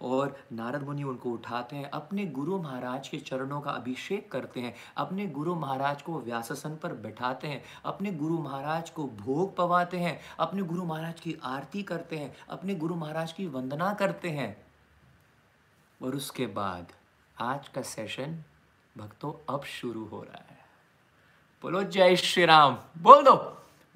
और 0.04 0.36
नारद 0.52 0.82
मुनि 0.82 1.02
उनको 1.02 1.30
उठाते 1.30 1.76
हैं, 1.76 1.90
अपने 1.90 2.26
गुरु 2.26 2.58
महाराज 2.62 3.08
के 3.08 3.18
चरणों 3.18 3.60
का 3.60 3.70
अभिषेक 3.70 4.30
करते 4.32 4.60
हैं, 4.60 4.74
अपने 4.96 5.26
गुरु 5.26 5.54
महाराज 5.54 6.02
को 6.02 6.18
व्यासन 6.20 6.76
पर 6.82 6.92
बैठाते 6.92 7.48
हैं, 7.48 7.62
अपने 7.84 8.12
गुरु 8.12 8.38
महाराज 8.38 8.90
को 8.90 9.04
भोग 9.04 9.56
पवाते 9.56 9.98
हैं, 9.98 10.20
अपने 10.38 10.62
गुरु 10.62 10.84
महाराज 10.84 11.20
की 11.20 11.36
आरती 11.44 11.82
करते 11.82 12.16
हैं, 12.16 12.34
अपने 12.48 12.74
गुरु 12.74 12.94
महाराज 12.94 13.32
की 13.32 13.46
वंदना 13.46 13.92
करते 13.94 14.30
हैं। 14.30 14.56
और 16.00 16.16
उसके 16.16 16.46
बाद 16.46 16.92
आज 17.36 17.68
का 17.68 17.82
सेशन 17.82 18.42
भक्तों 18.96 19.32
अब 19.54 19.64
शुरू 19.64 20.04
हो 20.04 20.20
रहा 20.22 20.44
है। 20.50 20.58
बोलो 21.64 21.82
जय 21.82 22.16
श्री 22.16 22.44
राम 22.44 22.78
बोल 22.98 23.22
दो 23.22 23.34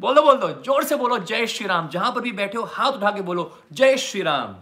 बोल 0.00 0.14
दो 0.14 0.22
बोल 0.22 0.38
दो, 0.38 0.48
ज़ोर 0.62 0.84
से 0.84 0.96
बोलो 0.96 1.18
जय 1.18 1.46
श्री 1.46 1.66
राम 1.66 1.88
जहाँ 1.88 2.12
पर 2.12 2.20
भी 2.20 2.32
बैठे 2.32 2.58
हो, 2.58 2.64
हाथ 2.64 2.92
उठा 2.92 3.10
के 3.10 3.20
बोलो 3.20 3.58
जय 3.72 3.96
श्री 3.96 4.22
राम 4.22 4.56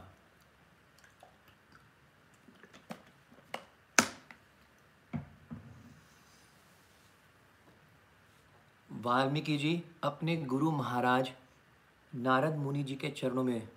वाल्मीकि 9.06 9.56
जी, 9.56 9.82
अपने 10.04 10.36
गुरु 10.46 10.70
महाराज 10.72 11.30
नारद 12.12 12.56
मुनि 12.56 12.82
जी 12.82 12.94
के 12.94 13.08
चरणों 13.10 13.42
में 13.44 13.68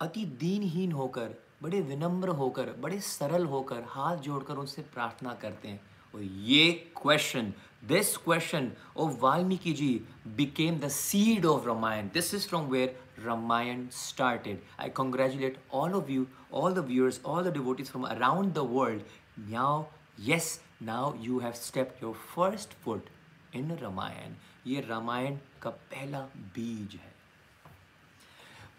अति 0.00 0.24
दीनहीन 0.40 0.92
होकर, 0.92 1.34
बड़े 1.62 1.80
विनम्र 1.80 2.28
होकर, 2.40 2.70
बड़े 2.80 3.00
सरल 3.00 3.44
होकर 3.44 3.82
हाथ 3.88 4.16
जोड़कर 4.16 4.56
उनसे 4.56 4.82
प्रार्थना 4.94 5.34
करते 5.34 5.68
हैं। 5.68 5.80
और 6.14 6.22
ये 6.22 6.70
question 6.96 7.52
this 7.88 8.16
question 8.16 8.70
of 8.96 9.18
Valmiki 9.20 9.72
ji 9.72 9.90
became 10.36 10.78
the 10.80 10.88
seed 10.90 11.46
of 11.46 11.66
Ramayan 11.66 12.08
this 12.14 12.34
is 12.34 12.46
from 12.48 12.66
where 12.72 13.24
Ramayan 13.24 13.86
started 13.92 14.60
I 14.80 14.90
congratulate 14.90 15.58
all 15.74 15.94
of 15.94 16.10
you 16.10 16.26
all 16.52 16.74
the 16.74 16.84
viewers 16.86 17.20
all 17.26 17.44
the 17.44 17.52
devotees 17.54 17.90
from 17.90 18.04
around 18.06 18.52
the 18.54 18.66
world 18.72 19.50
now 19.50 19.82
yes 20.28 20.58
now 20.82 21.12
you 21.20 21.40
have 21.40 21.52
step 21.62 21.98
your 22.02 22.14
first 22.34 22.78
foot 22.84 23.10
in 23.54 23.78
Ramayan, 23.82 24.32
ये 24.66 24.80
रामायण 24.80 25.36
का 25.62 25.70
पहला 25.70 26.20
बीज 26.36 26.94
है। 26.94 27.12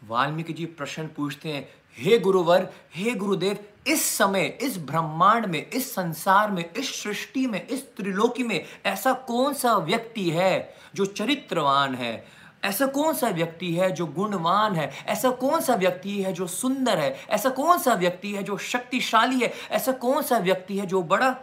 वाल्मीकि 0.07 0.53
जी 0.53 0.65
प्रश्न 0.65 1.07
पूछते 1.07 1.49
हैं, 1.49 1.69
हे 1.97 2.19
गुरुवर, 2.19 2.73
हे 2.95 3.11
गुरुदेव, 3.11 3.57
इस 3.87 4.05
समय, 4.05 4.45
इस 4.61 4.77
ब्रह्मांड 4.77 5.45
में, 5.45 5.69
इस 5.69 5.95
संसार 5.95 6.51
में, 6.51 6.73
इस 6.73 7.03
सृष्टि 7.03 7.47
में, 7.47 7.67
इस 7.67 7.95
त्रिलोकी 7.95 8.43
में 8.43 8.65
ऐसा 8.85 9.13
कौन 9.13 9.53
सा 9.53 9.77
व्यक्ति 9.77 10.29
है 10.29 10.73
जो 10.95 11.05
चरित्रवान 11.05 11.95
है? 11.95 12.25
ऐसा 12.63 12.87
कौन 12.87 13.13
सा 13.13 13.29
व्यक्ति 13.29 13.75
है 13.75 13.91
जो 13.91 14.05
गुणवान 14.05 14.75
है? 14.75 14.91
ऐसा 15.05 15.29
कौन 15.29 15.61
सा 15.61 15.75
व्यक्ति 15.75 16.23
है 16.23 16.33
जो 16.33 16.47
सुंदर 16.47 16.97
है? 16.97 17.25
ऐसा 17.29 17.49
कौन 17.49 17.77
सा 17.77 17.93
व्यक्ति 17.93 18.31
है 18.31 18.43
जो 18.43 18.57
शक्तिशाली 18.57 19.39
है? 19.39 19.53
ऐसा 19.71 19.91
कौन 19.91 20.21
सा 20.21 20.37
व्यक्ति 20.37 20.77
है 20.77 20.85
जो 20.85 21.03
बड़ा 21.03 21.35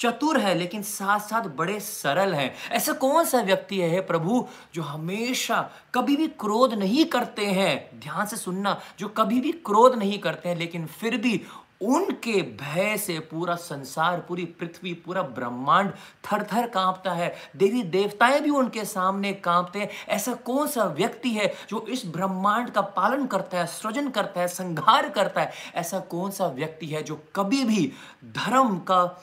चतुर 0.00 0.40
है, 0.40 0.54
लेकिन 0.54 0.82
साथ 0.82 1.20
साथ 1.20 1.42
बड़े 1.42 1.80
सरल 1.80 2.34
हैं। 2.34 2.54
ऐसा 2.70 2.92
कौन 2.92 3.24
सा 3.24 3.40
व्यक्ति 3.40 3.78
है 3.78 4.00
प्रभु, 4.00 4.48
जो 4.74 4.82
हमेशा 4.82 5.70
कभी 5.94 6.16
भी 6.16 6.28
क्रोध 6.28 6.74
नहीं 6.74 7.04
करते 7.04 7.46
हैं? 7.46 8.00
ध्यान 8.00 8.26
से 8.26 8.36
सुनना, 8.36 8.80
जो 8.98 9.08
कभी 9.08 9.40
भी 9.40 9.52
क्रोध 9.52 9.94
नहीं 9.94 10.18
करते 10.18 10.48
हैं, 10.48 10.56
लेकिन 10.56 10.86
फिर 10.86 11.16
भी 11.16 11.42
उनके 11.82 12.42
भय 12.42 12.96
से 12.96 13.18
पूरा 13.18 13.54
संसार, 13.54 14.20
पूरी 14.20 14.44
पृथ्वी, 14.44 14.92
पूरा 14.92 15.22
ब्रह्मांड 15.22 15.92
थर 15.92 16.42
थर 16.42 16.66
कांपता 16.66 17.12
है। 17.12 17.36
देवी 17.56 17.82
देवताएँ 17.82 18.40
भी 18.40 18.50
उनके 18.50 18.84
सामने 18.84 19.32
कांपते 19.32 19.78
हैं। 19.78 19.88
ऐसा 20.08 20.34
कौन 20.34 20.68
सा 20.68 20.84
व्यक्ति 20.84 21.30
है, 21.30 21.54
जो 21.68 21.86
इस 21.88 22.06
ब्रह्मांड 22.06 22.70
का 22.70 22.80
पालन 22.80 23.26
करता 23.26 23.58
है, 23.58 23.66
सृजन 23.66 24.10
करता 24.10 24.40
है, 24.40 24.48
संहार 24.48 25.08
करता 25.08 25.40
है? 25.40 25.52
ऐसा 25.74 25.98
कौन 25.98 26.30
सा 26.30 26.46
व्यक्ति 26.46 26.86
है, 26.86 27.02
जो 27.02 27.22
कभी 27.36 27.64
भी 27.64 27.92
धर्म 28.24 28.78
का 28.78 29.22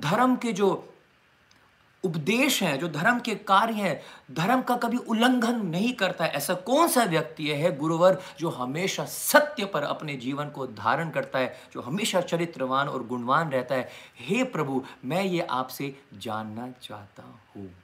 धर्म 0.00 0.36
के 0.36 0.52
जो 0.52 0.88
उपदेश 2.04 2.62
हैं, 2.62 2.78
जो 2.78 2.88
धर्म 2.88 3.20
के 3.20 3.34
कार्य 3.34 3.74
हैं, 3.74 4.02
धर्म 4.34 4.62
का 4.62 4.76
कभी 4.76 4.96
उल्लंघन 4.96 5.66
नहीं 5.66 5.92
करता 5.92 6.24
है। 6.24 6.30
ऐसा 6.30 6.54
कौन 6.54 6.88
सा 6.88 7.04
व्यक्ति 7.04 7.48
है 7.48 7.76
गुरुवर, 7.76 8.22
जो 8.38 8.48
हमेशा 8.48 9.04
सत्य 9.04 9.64
पर 9.64 9.82
अपने 9.82 10.16
जीवन 10.16 10.48
को 10.48 10.66
धारण 10.66 11.10
करता 11.10 11.38
है, 11.38 11.60
जो 11.72 11.80
हमेशा 11.80 12.20
चरित्रवान 12.20 12.88
और 12.88 13.06
गुणवान 13.06 13.50
रहता 13.50 13.74
है? 13.74 13.88
हे 14.18 14.44
प्रभु, 14.44 14.84
मैं 15.04 15.24
ये 15.24 15.40
आपसे 15.40 16.00
जानना 16.14 16.70
चाहता 16.82 17.22
हूँ। 17.22 17.74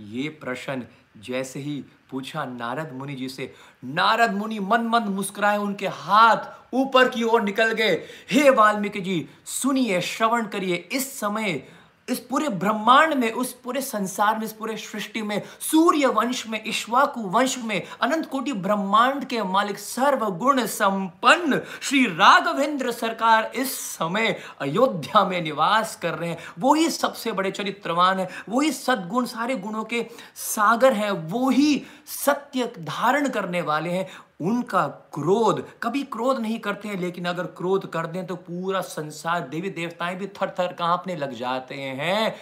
ये 0.00 0.28
प्रश्न 0.28 0.86
जैसे 1.16 1.60
ही 1.60 1.84
पूछा, 2.14 2.44
नारद 2.44 2.92
मुनि 2.92 3.14
जी 3.14 3.28
से, 3.28 3.52
नारद 3.84 4.34
मुनि 4.34 4.58
मन 4.58 4.86
मन 4.86 5.02
मुस्कुराए, 5.10 5.56
उनके 5.58 5.86
हाथ 5.86 6.74
ऊपर 6.74 7.08
की 7.08 7.22
ओर 7.22 7.42
निकल 7.42 7.72
गए। 7.72 7.94
हे 8.30 8.50
वाल्मीकि 8.50 9.00
जी, 9.00 9.28
सुनिए, 9.44 10.00
श्रवण 10.00 10.46
करिए। 10.46 10.76
इस 10.92 11.12
समय 11.20 11.62
इस 12.08 12.18
पूरे 12.20 12.48
ब्रह्मांड 12.48 13.14
में, 13.14 13.30
उस 13.32 13.52
पूरे 13.52 13.80
संसार 13.80 14.38
में, 14.38 14.44
इस 14.44 14.52
पूरे 14.52 14.76
सृष्टि 14.76 15.22
में, 15.22 15.42
सूर्य 15.60 16.06
वंश 16.06 16.46
में 16.46 16.62
ईश्वाकु 16.66 17.20
वंश 17.20 17.56
में, 17.58 17.82
अनंत 18.02 18.26
कोटि 18.26 18.52
ब्रह्मांड 18.52 19.24
के 19.24 19.42
मालिक 19.42 19.78
सर्व 19.78 20.26
गुण 20.30 20.64
संपन्न 20.66 21.60
श्री 21.82 22.04
राघवेंद्र 22.06 22.92
सरकार 22.92 23.50
इस 23.54 23.78
समय 23.78 24.36
अयोध्या 24.60 25.24
में 25.24 25.40
निवास 25.42 25.96
कर 25.96 26.14
रहे 26.14 26.28
हैं। 26.30 26.38
वो 26.58 26.74
ही 26.74 26.90
सबसे 26.90 27.32
बड़े 27.32 27.50
चरित्रवान 27.50 28.18
है, 28.18 28.28
वो 28.48 28.60
ही 28.60 28.72
सदगुण, 28.72 29.24
सारे 29.24 29.56
गुणों 29.56 29.84
के 29.84 30.06
सागर 30.34 30.92
हैं, 30.92 31.10
वो 31.10 31.50
ही 31.50 31.82
सत्य 32.06 32.72
धारण 32.78 33.28
करने 33.28 33.62
वाले 33.62 33.90
हैं 33.90 34.08
उनका 34.44 34.86
क्रोध, 34.88 35.66
कभी 35.82 36.02
क्रोध 36.02 36.38
नहीं 36.38 36.58
करते 36.58 36.88
हैं, 36.88 36.96
लेकिन 37.00 37.24
अगर 37.24 37.44
क्रोध 37.44 37.90
कर 37.90 38.06
दें 38.06 38.26
तो 38.26 38.36
पूरा 38.36 38.80
संसार 38.80 39.48
देवी 39.48 39.70
देवताएँ 39.70 40.16
भी 40.16 40.26
थर 40.26 40.54
थर 40.58 40.72
कांपने 40.72 41.16
लग 41.16 41.32
जाते 41.32 41.74
हैं। 41.74 42.34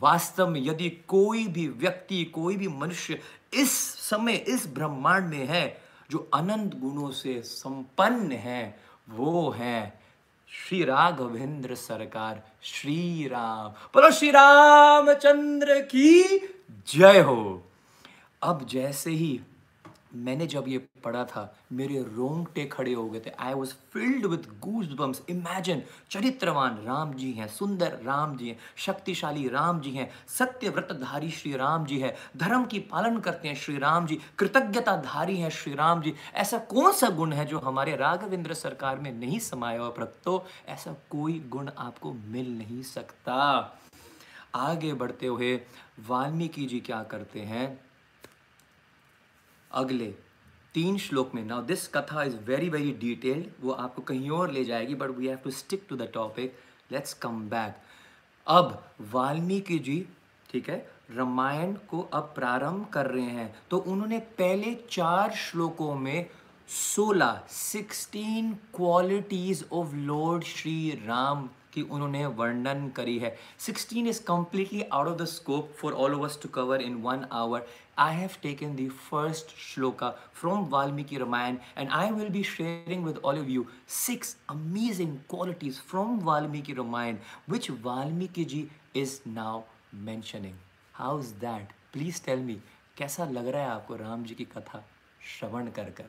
वास्तव 0.00 0.48
में 0.48 0.60
यदि 0.60 0.90
कोई 1.08 1.46
भी 1.46 1.68
व्यक्ति, 1.68 2.24
कोई 2.24 2.56
भी 2.56 2.68
मनुष्य 2.68 3.20
इस 3.54 3.72
समय, 4.10 4.32
इस 4.32 4.66
ब्रह्मांड 4.74 5.28
में 5.28 5.46
है, 5.46 5.82
जो 6.10 6.30
अनंत 6.34 6.74
गुणों 6.74 7.10
से 7.10 7.42
संपन्न 7.42 8.32
है, 8.32 8.78
वो 9.10 9.50
है 9.50 10.00
श्री 10.50 10.84
राघवेंद्र 10.84 11.74
सरकार, 11.74 12.42
श्री 12.62 13.28
राम। 13.28 13.68
बोलो, 13.68 14.10
श्री 14.10 14.30
रामचंद्र 14.30 15.80
की 15.80 16.38
जय 16.88 17.20
हो। 17.20 17.62
अब 18.42 18.66
जैसे 18.66 19.10
ही 19.10 19.40
मैंने 20.12 20.46
जब 20.46 20.64
ये 20.68 20.78
पढ़ा 21.04 21.24
था, 21.24 21.54
मेरे 21.72 22.02
रोंगटे 22.08 22.64
खड़े 22.66 22.92
हो 22.92 23.08
गए 23.10 23.20
थे। 23.20 23.30
I 23.30 23.54
was 23.54 23.72
filled 23.92 24.26
with 24.26 24.46
goosebumps 24.98 25.22
imagine 25.30 25.82
चरित्रवान 26.10 26.78
राम 26.84 27.12
जी 27.14 27.30
हैं, 27.32 27.46
सुंदर 27.48 27.98
राम 28.04 28.36
जी 28.36 28.48
हैं, 28.48 28.58
शक्तिशाली 28.76 29.48
राम 29.48 29.80
जी 29.80 29.90
हैं 29.90 30.10
सत्य 30.28 30.68
व्रतधारी 30.68 31.30
श्री 31.30 31.52
राम 31.56 31.84
जी 31.86 31.98
है, 31.98 32.14
धर्म 32.36 32.64
की 32.64 32.78
पालन 32.92 33.18
करते 33.18 33.48
हैं 33.48 33.54
श्री 33.56 33.76
राम 33.78 34.06
जी, 34.06 34.18
कृतज्ञताधारी 34.38 35.36
हैं 35.38 35.50
श्री 35.50 35.74
राम 35.74 36.02
जी। 36.02 36.14
ऐसा 36.34 36.58
कौन 36.70 36.92
सा 36.92 37.08
गुण 37.10 37.32
है 37.32 37.44
जो 37.46 37.58
हमारे 37.58 37.96
राघवेंद्र 37.96 38.54
सरकार 38.54 38.98
में 38.98 39.12
नहीं 39.12 39.38
समाया 39.40 39.80
हुआ 39.80 40.06
तो 40.24 40.44
ऐसा 40.68 40.94
कोई 41.10 41.38
गुण 41.48 41.70
आपको 41.78 42.12
मिल 42.12 42.56
नहीं 42.58 42.82
सकता। 42.84 43.34
आगे 44.54 44.92
बढ़ते 44.94 45.26
हुए 45.26 45.54
वाल्मीकि 46.08 46.64
जी 46.66 46.80
क्या 46.80 47.02
करते 47.02 47.40
हैं? 47.40 47.66
अगले 49.72 50.14
तीन 50.74 50.98
श्लोक 50.98 51.34
में 51.34 51.44
now 51.44 51.62
this 51.62 51.88
katha 51.88 52.22
is 52.22 52.36
very 52.36 52.68
very 52.68 52.92
detailed 52.92 53.46
वो 53.60 53.72
आपको 53.72 54.02
कहीं 54.02 54.30
और 54.30 54.50
ले 54.50 54.64
जाएगी 54.64 54.94
but 54.94 55.10
we 55.10 55.26
have 55.26 55.36
to 55.36 55.50
stick 55.50 55.86
to 55.88 55.96
the 55.96 56.10
topic 56.14 56.58
let's 56.92 57.14
come 57.14 57.48
back 57.48 57.76
अब 58.46 58.82
वाल्मीकि 59.12 59.78
जी, 59.78 60.06
ठीक 60.50 60.68
है, 60.70 60.76
रामायण 61.16 61.72
को 61.72 62.00
अब 62.12 62.32
प्रारंभ 62.34 62.86
कर 62.92 63.06
रहे 63.06 63.22
हैं। 63.22 63.54
तो 63.70 63.78
उन्होंने 63.78 64.18
पहले 64.18 64.74
चार 64.90 65.34
श्लोकों 65.34 65.94
में 65.94 66.26
सोलह 66.68 67.42
sixteen 67.48 68.52
qualities 68.74 69.64
of 69.72 69.94
lord 69.94 70.44
Shri 70.44 70.90
Ram 71.06 71.48
की 71.72 71.82
उन्होंने 71.82 72.26
वर्णन 72.26 72.88
करी 72.88 73.18
है। 73.18 73.36
Sixteen 73.58 74.06
is 74.06 74.22
completely 74.22 74.82
out 74.82 75.06
of 75.06 75.18
the 75.18 75.24
scope 75.24 75.72
for 75.78 75.92
all 75.92 76.14
of 76.14 76.28
to 76.42 76.48
cover 76.48 76.82
in 76.82 76.94
one 77.02 77.26
hour 77.32 77.66
I 77.98 78.12
have 78.12 78.40
taken 78.40 78.76
the 78.76 78.88
first 78.88 79.54
shloka 79.58 80.14
from 80.32 80.70
Valmiki 80.70 81.18
Ramayana 81.18 81.60
and 81.76 81.90
I 81.90 82.12
will 82.12 82.30
be 82.30 82.42
sharing 82.44 83.02
with 83.02 83.18
all 83.18 83.36
of 83.36 83.48
you 83.48 83.66
six 83.86 84.36
amazing 84.48 85.20
qualities 85.26 85.78
from 85.80 86.20
Valmiki 86.20 86.74
Ramayana 86.74 87.18
which 87.46 87.68
Valmiki 87.68 88.44
ji 88.44 88.70
is 88.94 89.20
now 89.26 89.64
mentioning. 89.92 90.54
How's 90.92 91.32
that? 91.46 91.72
Please 91.92 92.20
tell 92.20 92.44
me 92.50 92.60
कैसा 92.98 93.24
लग 93.30 93.48
रहा 93.48 93.62
है 93.62 93.68
आपको 93.70 93.96
राम 93.96 94.22
जी 94.24 94.34
की 94.34 94.44
कथा 94.56 94.82
श्रवण 95.32 95.66
कर 95.74 95.90
कर 95.98 96.04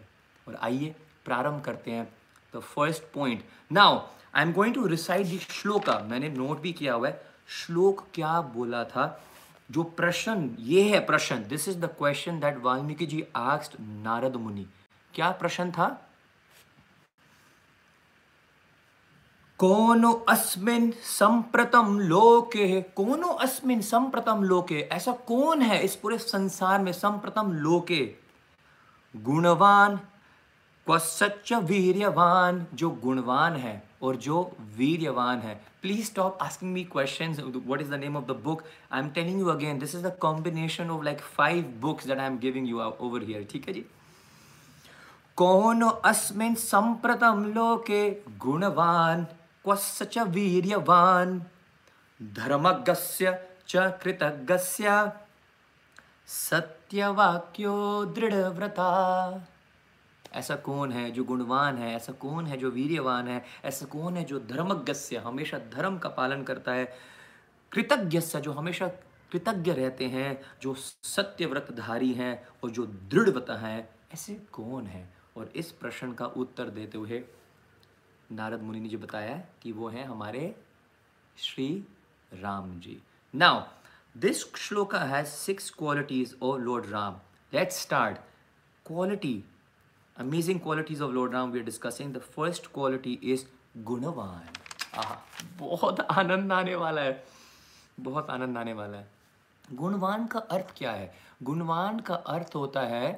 और 0.48 0.56
आइए 0.68 0.94
प्रारंभ 1.26 1.62
करते 1.66 1.92
हैं 1.92 2.08
the 2.56 2.60
first 2.60 3.04
point 3.14 3.44
now 3.72 4.00
I 4.36 4.44
am 4.44 4.52
going 4.54 4.76
to 4.76 4.86
recite 4.88 5.28
the 5.28 5.40
shloka 5.52 6.00
मैंने 6.10 6.30
नोट 6.38 6.62
भी 6.62 6.72
किया 6.80 6.94
हुआ 6.94 7.08
है 7.08 7.22
श्लोक 7.58 8.06
क्या 8.16 8.40
बोला 8.56 8.84
था 8.94 9.06
जो 9.72 9.84
प्रश्न, 9.84 10.56
ये 10.60 10.90
है 10.90 11.06
प्रश्न 11.06 11.48
this 11.48 11.70
is 11.70 11.78
the 11.78 11.86
question 11.86 12.40
that 12.40 12.58
Valmiki 12.58 13.06
ji 13.06 13.28
asked 13.36 13.80
Narad 13.80 14.36
Muni. 14.36 14.68
क्या 15.14 15.32
प्रश्न 15.32 15.72
था? 15.72 16.06
कोनो 19.60 20.14
अस्मिन 20.14 20.92
संप्रतम 20.92 22.00
लोके, 22.00 22.82
कोनो 22.82 23.28
अस्मिन 23.28 23.82
संप्रतम 23.82 24.44
लोके, 24.44 24.80
ऐसा 24.80 25.12
कौन 25.12 25.62
है 25.62 25.84
इस 25.84 25.96
पूरे 25.96 26.18
संसार 26.18 26.82
में 26.82 26.92
संप्रतम 26.92 27.54
लोके? 27.54 28.16
गुणवान 29.16 30.00
सच्च 30.92 31.54
वीर्यवान, 31.54 32.68
जो 32.74 32.90
गुणवान 32.90 33.56
है। 33.56 33.89
और 34.02 34.16
जो 34.16 34.42
वीर्यवान 34.78 35.40
है 35.40 35.54
please 35.82 36.06
stop 36.06 36.38
asking 36.42 36.72
me 36.74 36.84
question 36.84 37.34
what 37.66 37.82
is 37.82 37.90
the 37.92 38.00
name 38.00 38.18
of 38.18 38.26
the 38.26 38.36
book 38.44 38.64
I 38.92 39.00
am 39.00 39.10
telling 39.10 39.40
you 39.40 39.48
again 39.50 39.80
this 39.80 39.96
is 39.96 40.04
the 40.08 40.16
combination 40.22 40.90
of 40.90 41.04
like 41.06 41.22
five 41.38 41.74
books 41.82 42.08
that 42.08 42.20
I 42.20 42.26
am 42.26 42.38
giving 42.40 42.70
you 42.70 42.82
over 42.82 43.24
here 43.24 43.48
ठीक 43.52 43.68
है 43.68 43.74
जी? 43.74 43.86
कौन 45.38 45.82
अस्मिन् 45.82 46.56
संप्रतम 46.56 47.44
लोके 47.56 48.10
गुणवान? 48.40 49.24
क्वस्य 49.64 50.06
च 50.06 50.28
वीर्यवान? 50.28 51.40
धर्मज्ञस्य 52.20 53.38
च 53.68 53.92
कृतज्ञस्य? 54.04 55.12
सत्यवाक्यो 56.28 57.76
दृढ़व्रता? 58.16 58.90
ऐसा 60.34 60.56
कौन 60.56 60.92
है 60.92 61.12
जो 61.12 61.24
गुणवान 61.24 61.78
है? 61.78 61.96
ऐसा 61.96 62.14
कौन 62.14 62.48
है 62.48 62.58
जो 62.58 62.72
वीर्यवान 62.72 63.28
है? 63.28 63.46
ऐसा 63.66 63.86
कौन 63.86 64.18
है 64.18 64.24
जो 64.24 64.40
धर्मज्ञस्य 64.40 65.18
हमेशा 65.18 65.60
धर्म 65.60 65.98
का 65.98 66.10
पालन 66.10 66.44
करता 66.44 66.72
है? 66.72 66.98
कृतज्ञ 67.72 68.20
जो 68.20 68.52
हमेशा 68.52 68.88
कृतज्ञ 69.32 69.72
रहते 69.72 70.06
हैं, 70.06 70.42
जो 70.62 70.74
सत्यव्रतधारी 71.04 72.14
हैं 72.14 72.48
और 72.64 72.70
जो 72.70 72.86
दृढ़वता 72.86 73.56
हैं, 73.56 73.90
ऐसे 74.14 74.36
कौन 74.36 74.88
है? 74.88 75.14
और 75.38 75.52
इस 75.56 75.72
प्रश्न 75.72 76.14
का 76.14 76.26
उत्तर 76.26 76.70
देते 76.70 76.98
हुए 76.98 77.24
नारद 78.32 78.62
मुनि 78.62 78.80
ने 78.80 78.90
जो 78.90 78.98
बताया 78.98 79.44
कि 79.62 79.72
वो 79.72 79.90
हैं 79.90 80.06
हमारे 80.06 80.56
Shri 81.38 81.88
Ram 82.34 82.80
ji. 82.80 83.02
Now 83.36 83.62
this 84.18 84.56
shloka 84.56 85.00
has 85.00 85.28
six 85.28 85.70
qualities 85.70 86.38
of 86.44 86.62
lord 86.62 86.86
Ram 86.86 87.20
let's 87.54 87.82
start 87.82 88.18
quality 88.86 89.44
amazing 90.20 90.60
qualities 90.60 91.00
of 91.00 91.14
Lord 91.14 91.34
Ram 91.34 91.52
we 91.52 91.60
are 91.60 91.66
discussing. 91.66 92.12
The 92.14 92.22
first 92.36 92.74
quality 92.74 93.18
is 93.34 93.46
गुणवान 93.78 94.58
आह 94.98 95.14
बहुत 95.60 96.00
आनंद 96.02 96.54
आने 96.54 96.76
वाला 96.76 97.02
है। 97.02 97.24
बहुत 98.00 98.30
आनंद 98.30 98.58
आने 98.58 98.74
वाला 98.74 98.98
है। 98.98 99.08
गुणवान 99.74 100.26
का 100.28 100.40
अर्थ 100.40 100.74
क्या 100.78 100.92
है? 100.92 101.14
गुणवान 101.44 102.00
का 102.00 102.16
अर्थ 102.16 102.56
होता 102.56 102.82
है 102.82 103.12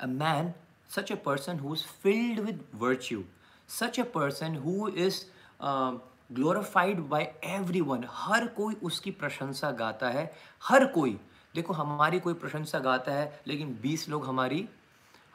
a 0.00 0.06
man 0.06 0.52
such 0.96 1.12
a 1.12 1.14
person 1.14 1.58
who 1.58 1.74
is 1.74 1.84
filled 2.02 2.40
with 2.40 2.64
virtue 2.74 3.24
such 3.68 3.98
a 3.98 4.02
person 4.16 4.56
who 4.56 4.88
is 4.88 5.24
glorified 5.62 7.00
by 7.08 7.32
everyone 7.44 8.06
हर 8.10 8.46
कोई 8.46 8.74
उसकी 8.82 9.10
प्रशंसा 9.10 9.70
गाता 9.70 10.08
है। 10.10 10.30
हर 10.62 10.86
कोई। 10.86 11.18
देखो, 11.54 11.72
हमारी 11.72 12.20
कोई 12.20 12.34
प्रशंसा 12.34 12.78
गाता 12.78 13.12
है, 13.12 13.42
लेकिन 13.46 13.78
20 13.82 14.08
लोग 14.08 14.26
हमारी 14.26 14.68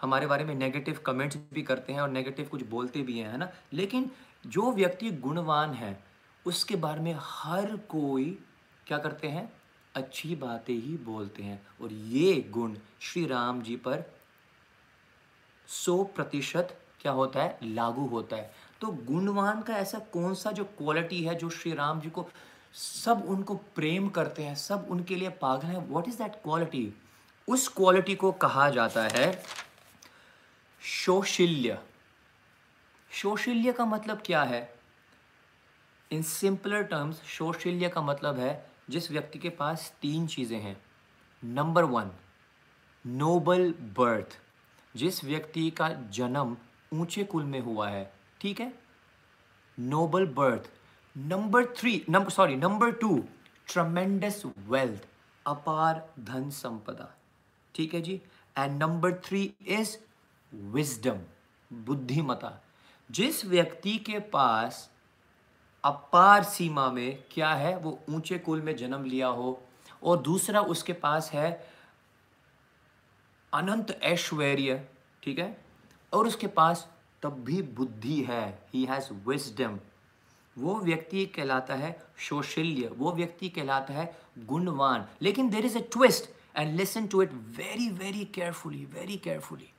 हमारे 0.02 0.28
बारे 0.28 0.44
में 0.44 0.56
नेगेटिव 0.56 1.00
कमेंट्स 1.06 1.38
भी 1.54 1.62
करते 1.62 1.94
हैं 1.94 2.02
और 2.02 2.10
नेगेटिव 2.10 2.46
कुछ 2.46 2.64
बोलते 2.64 3.02
भी 3.02 3.20
हैं, 3.20 3.32
है 3.32 3.38
ना? 3.38 3.50
लेकिन 3.74 4.12
जो 4.48 4.72
व्यक्ति 4.72 5.12
गुणवान 5.12 5.74
है, 5.74 6.04
उसके 6.46 6.76
बारे 6.76 7.02
में 7.02 7.16
हर 7.20 7.76
कोई 7.76 8.40
क्या 8.88 8.98
करते 8.98 9.28
हैं? 9.28 9.52
अच्छी 9.96 10.36
बातें 10.36 10.74
ही 10.74 10.98
बोलते 10.98 11.44
हैं। 11.44 11.68
और 11.82 11.92
ये 11.92 12.46
गुण 12.50 12.76
श्री 13.00 13.26
राम 13.26 13.62
जी 13.62 13.76
पर 13.76 14.04
सौ 15.68 16.04
प्रतिशत 16.04 16.78
क्या 17.02 17.12
होता 17.12 17.44
है? 17.44 17.60
लागू 17.64 18.06
होता 18.08 18.36
है। 18.36 18.54
तो 18.82 18.88
गुणवान 18.88 19.62
का 19.62 19.78
ऐसा 19.78 20.00
कौन 20.00 20.34
सा 20.34 20.52
जो 20.52 20.64
क्वालिटी 20.64 21.24
है, 21.24 21.36
जो 21.36 21.50
श्री 21.50 21.74
राम 21.74 22.02
जी 22.02 22.10
को 22.10 22.30
सब 22.74 23.24
उनको 23.28 23.56
प्रेम 23.56 24.10
करते 24.10 24.44
हैं, 24.44 24.56
सब 24.56 24.88
उनके 24.90 25.16
लिए 25.16 25.30
पागल 25.30 25.68
है 25.68 25.88
व्हाट 25.88 26.08
इज़ 26.08 26.18
दैट 26.18 26.34
क्वालिटी 26.34 26.94
उस 27.48 27.68
क्वालिटी 27.68 28.16
को 28.16 28.32
कहा 28.32 28.70
जाता 28.70 29.04
है 29.04 29.44
शोशिल्य 30.88 31.78
शोशिल्य 33.12 33.72
का 33.74 33.86
मतलब 33.86 34.22
क्या 34.26 34.44
है? 34.44 34.62
इन 36.12 36.22
सिंपलर 36.22 36.84
टर्म्स 36.84 37.22
शोशिल्य 37.24 37.90
का 37.90 38.02
मतलब 38.02 38.40
है 38.40 38.70
जिस 38.90 39.12
व्यक्ति 39.12 39.40
के 39.40 39.50
पास 39.50 39.92
तीन 40.02 40.28
चीज़ें 40.28 40.60
हैं। 40.60 40.76
नंबर 41.44 41.84
वन 41.84 42.12
नोबल 43.06 43.74
बर्थ 43.98 44.40
जिस 44.96 45.24
व्यक्ति 45.24 45.70
का 45.70 45.90
जन्म 45.90 46.58
ऊँचे 46.94 47.24
कुल 47.24 47.44
में 47.44 47.60
हुआ 47.60 47.90
है, 47.90 48.12
ठीक 48.42 48.60
है? 48.60 48.74
Noble 49.78 50.26
birth 50.26 50.72
number 51.16 51.66
three 51.74 52.04
number 52.10 52.30
sorry 52.30 52.56
number 52.56 52.92
two 52.92 53.18
tremendous 53.68 54.44
wealth 54.46 55.08
अपार 55.46 56.08
धन 56.20 56.50
संपदा, 56.50 57.14
ठीक 57.76 57.94
है 57.94 58.02
जी? 58.02 58.22
And 58.58 58.84
number 58.84 59.14
three 59.26 59.54
is 59.68 59.98
wisdom 60.54 61.20
बुद्धिमता। 61.72 62.52
जिस 63.10 63.46
व्यक्ति 63.46 63.98
के 63.98 64.20
पास 64.20 64.90
अपार 65.84 66.44
सीमा 66.44 66.90
में 66.92 67.24
क्या 67.32 67.54
है, 67.54 67.78
वो 67.78 68.00
ऊँचे 68.10 68.38
कुल 68.38 68.62
में 68.62 68.76
जन्म 68.76 69.04
लिया 69.06 69.28
हो, 69.28 69.60
और 70.04 70.18
दूसरा 70.18 70.62
उसके 70.62 70.94
पास 70.94 71.32
है 71.32 71.52
अनंत 73.54 73.92
ऐश्वर्य, 74.04 74.88
ठीक 75.24 75.40
है? 75.40 75.56
और 76.14 76.28
उसके 76.28 76.48
पास 76.48 76.88
तब 77.24 77.44
भी 77.44 77.62
बुद्धि 77.62 78.22
है 78.24 78.68
ही 78.74 78.84
हैज़ 78.86 79.14
विजडम 79.28 79.80
वो 80.58 80.80
व्यक्ति 80.80 81.26
कहलाता 81.26 81.76
है 81.76 81.96
शोशल्य 82.18 82.88
वो 82.98 83.12
व्यक्ति 83.12 83.50
कहलाता 83.50 83.94
है 83.94 84.06
गुणवान। 84.40 85.08
लेकिन 85.22 85.50
there 85.50 85.66
is 85.66 85.78
a 85.78 85.82
twist 85.92 86.30
and 86.58 86.76
listen 86.76 87.08
to 87.08 87.22
it 87.22 87.34
very 87.58 87.90
very 87.90 88.26
carefully 88.26 88.86
very 88.86 89.18
carefully 89.18 89.70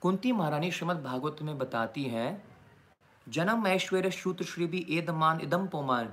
Kunti 0.00 0.32
महारानी 0.32 0.70
श्रीमद 0.70 1.02
भागवत 1.02 1.36
में 1.42 1.58
बताती 1.58 2.04
हैं, 2.04 2.44
जन्म 3.28 3.66
ऐश्वर्य 3.66 4.10
श्रुत 4.10 4.42
श्री 4.42 4.66
भी 4.66 4.86
एदमान 4.90 5.40
इदम 5.40 5.66
पोमान। 5.66 6.12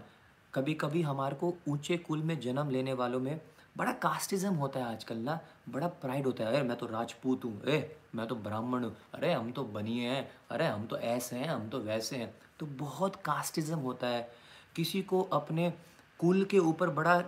कभी 0.53 0.73
कभी 0.73 1.01
हमारे 1.01 1.35
को 1.35 1.53
ऊँचे 1.69 1.97
कुल 1.97 2.23
में 2.23 2.39
जन्म 2.39 2.69
लेने 2.69 2.93
वालों 2.93 3.19
में 3.19 3.41
बड़ा 3.77 3.91
कास्टिज्म 3.91 4.53
होता 4.53 4.79
है 4.79 4.85
आजकल 4.85 5.17
ना, 5.17 5.39
बड़ा 5.69 5.87
प्राइड 5.87 6.25
होता 6.25 6.43
है। 6.43 6.49
अरे, 6.49 6.63
मैं 6.63 6.77
तो 6.77 6.85
राजपूत 6.85 7.45
हूँ। 7.45 7.63
ए 7.63 7.97
मैं 8.15 8.27
तो 8.27 8.35
ब्राह्मण 8.35 8.83
हूँ। 8.83 8.97
अरे, 9.13 9.33
हम 9.33 9.51
तो 9.51 9.63
बनिए 9.63 10.09
हैं। 10.09 10.31
अरे, 10.51 10.67
हम 10.67 10.85
तो 10.85 10.97
ऐसे 10.97 11.35
हैं, 11.35 11.47
हम 11.47 11.69
तो 11.69 11.79
वैसे 11.79 12.15
हैं। 12.15 12.35
तो 12.59 12.65
बहुत 12.65 13.15
कास्टिज्म 13.15 13.77
होता 13.77 14.07
है। 14.07 14.31
किसी 14.75 15.01
को 15.01 15.21
अपने 15.21 15.73
कुल 16.19 16.43
के 16.43 16.59
ऊपर 16.59 16.89
बड़ा 16.89 17.23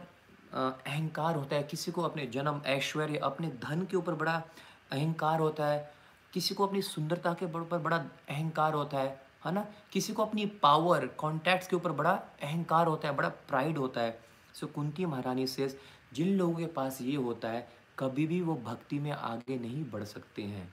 अहंकार 0.87 1.35
होता 1.35 1.55
है। 1.55 1.63
किसी 1.63 1.91
को 1.91 2.01
अपने 2.01 2.25
जन्म, 2.25 2.61
ऐश्वर्य, 2.65 3.17
अपने 3.17 3.47
धन 3.47 3.85
के 3.85 3.97
ऊपर 3.97 4.13
बड़ा 4.13 4.43
अहंकार 4.91 5.39
होता 5.39 5.67
है। 5.67 5.98
किसी 6.33 6.55
को 6.55 6.65
अपनी 6.67 6.81
सुंदरता 6.81 7.33
के 7.33 7.45
ऊपर 7.45 7.77
बड़ा 7.77 7.97
अहंकार 7.97 8.73
होता 8.73 8.97
है 8.97 9.29
है 9.45 9.51
ना? 9.53 9.65
किसी 9.91 10.13
को 10.13 10.23
अपनी 10.23 10.45
पावर 10.63 11.05
कॉन्टैक्ट्स 11.17 11.67
के 11.67 11.75
ऊपर 11.75 11.91
बड़ा 11.91 12.11
अहंकार 12.43 12.87
होता 12.87 13.07
है, 13.07 13.15
बड़ा 13.15 13.29
प्राइड 13.29 13.77
होता 13.77 14.01
है। 14.01 14.19
सो 14.55 14.67
कुंती 14.67 15.05
महारानी 15.05 15.45
से 15.47 15.67
जिन 16.13 16.27
लोगों 16.27 16.55
के 16.55 16.65
पास 16.67 17.01
ये 17.01 17.15
होता 17.15 17.49
है, 17.49 17.67
कभी 17.99 18.25
भी 18.27 18.41
वो 18.41 18.55
भक्ति 18.55 18.99
में 18.99 19.11
आगे 19.11 19.57
नहीं 19.59 19.83
बढ़ 19.91 20.03
सकते 20.03 20.43
हैं, 20.43 20.67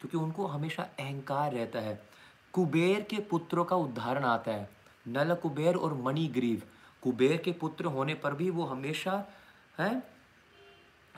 क्योंकि 0.00 0.16
उनको 0.16 0.46
हमेशा 0.46 0.82
अहंकार 0.98 1.52
रहता 1.52 1.78
है। 1.78 2.00
कुबेर 2.54 3.00
के 3.00 3.18
पुत्रों 3.20 3.64
का 3.64 3.76
उदाहरण 3.76 4.24
आता 4.24 4.52
है 4.52 4.68
नल 5.06 5.34
कुबेर 5.34 5.76
और 5.76 5.94
मणिग्रीव। 5.94 6.62
कुबेर 7.02 7.36
के 7.36 7.52
पुत्र 7.52 7.84
होने 7.86 8.14
पर 8.14 8.34
भी 8.34 8.50
वो 8.50 8.64
हमेशा, 8.64 9.24
है? 9.78 10.02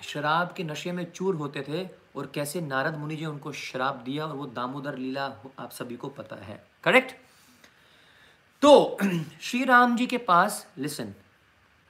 शराब 0.03 0.53
के 0.53 0.65
नशे 0.65 0.93
में 0.93 1.11
चूर 1.13 1.35
होते 1.35 1.65
थे 1.69 1.89
और 2.17 2.31
कैसे 2.35 2.61
नारद 2.61 2.97
मुनि 2.99 3.17
जी 3.17 3.25
उनको 3.27 3.53
शराब 3.53 4.03
दिया 4.05 4.27
और 4.27 4.37
वो 4.37 4.47
दामोदर 4.47 4.97
लीला 4.99 5.25
आप 5.59 5.71
सभी 5.71 5.97
को 5.97 6.09
पता 6.09 6.37
है। 6.37 6.67
करेक्ट 6.85 7.13
तो 8.63 8.99
श्री 9.41 9.65
राम 9.65 9.97
जी 9.97 10.07
के 10.07 10.19
पास 10.19 10.67
listen 10.79 11.15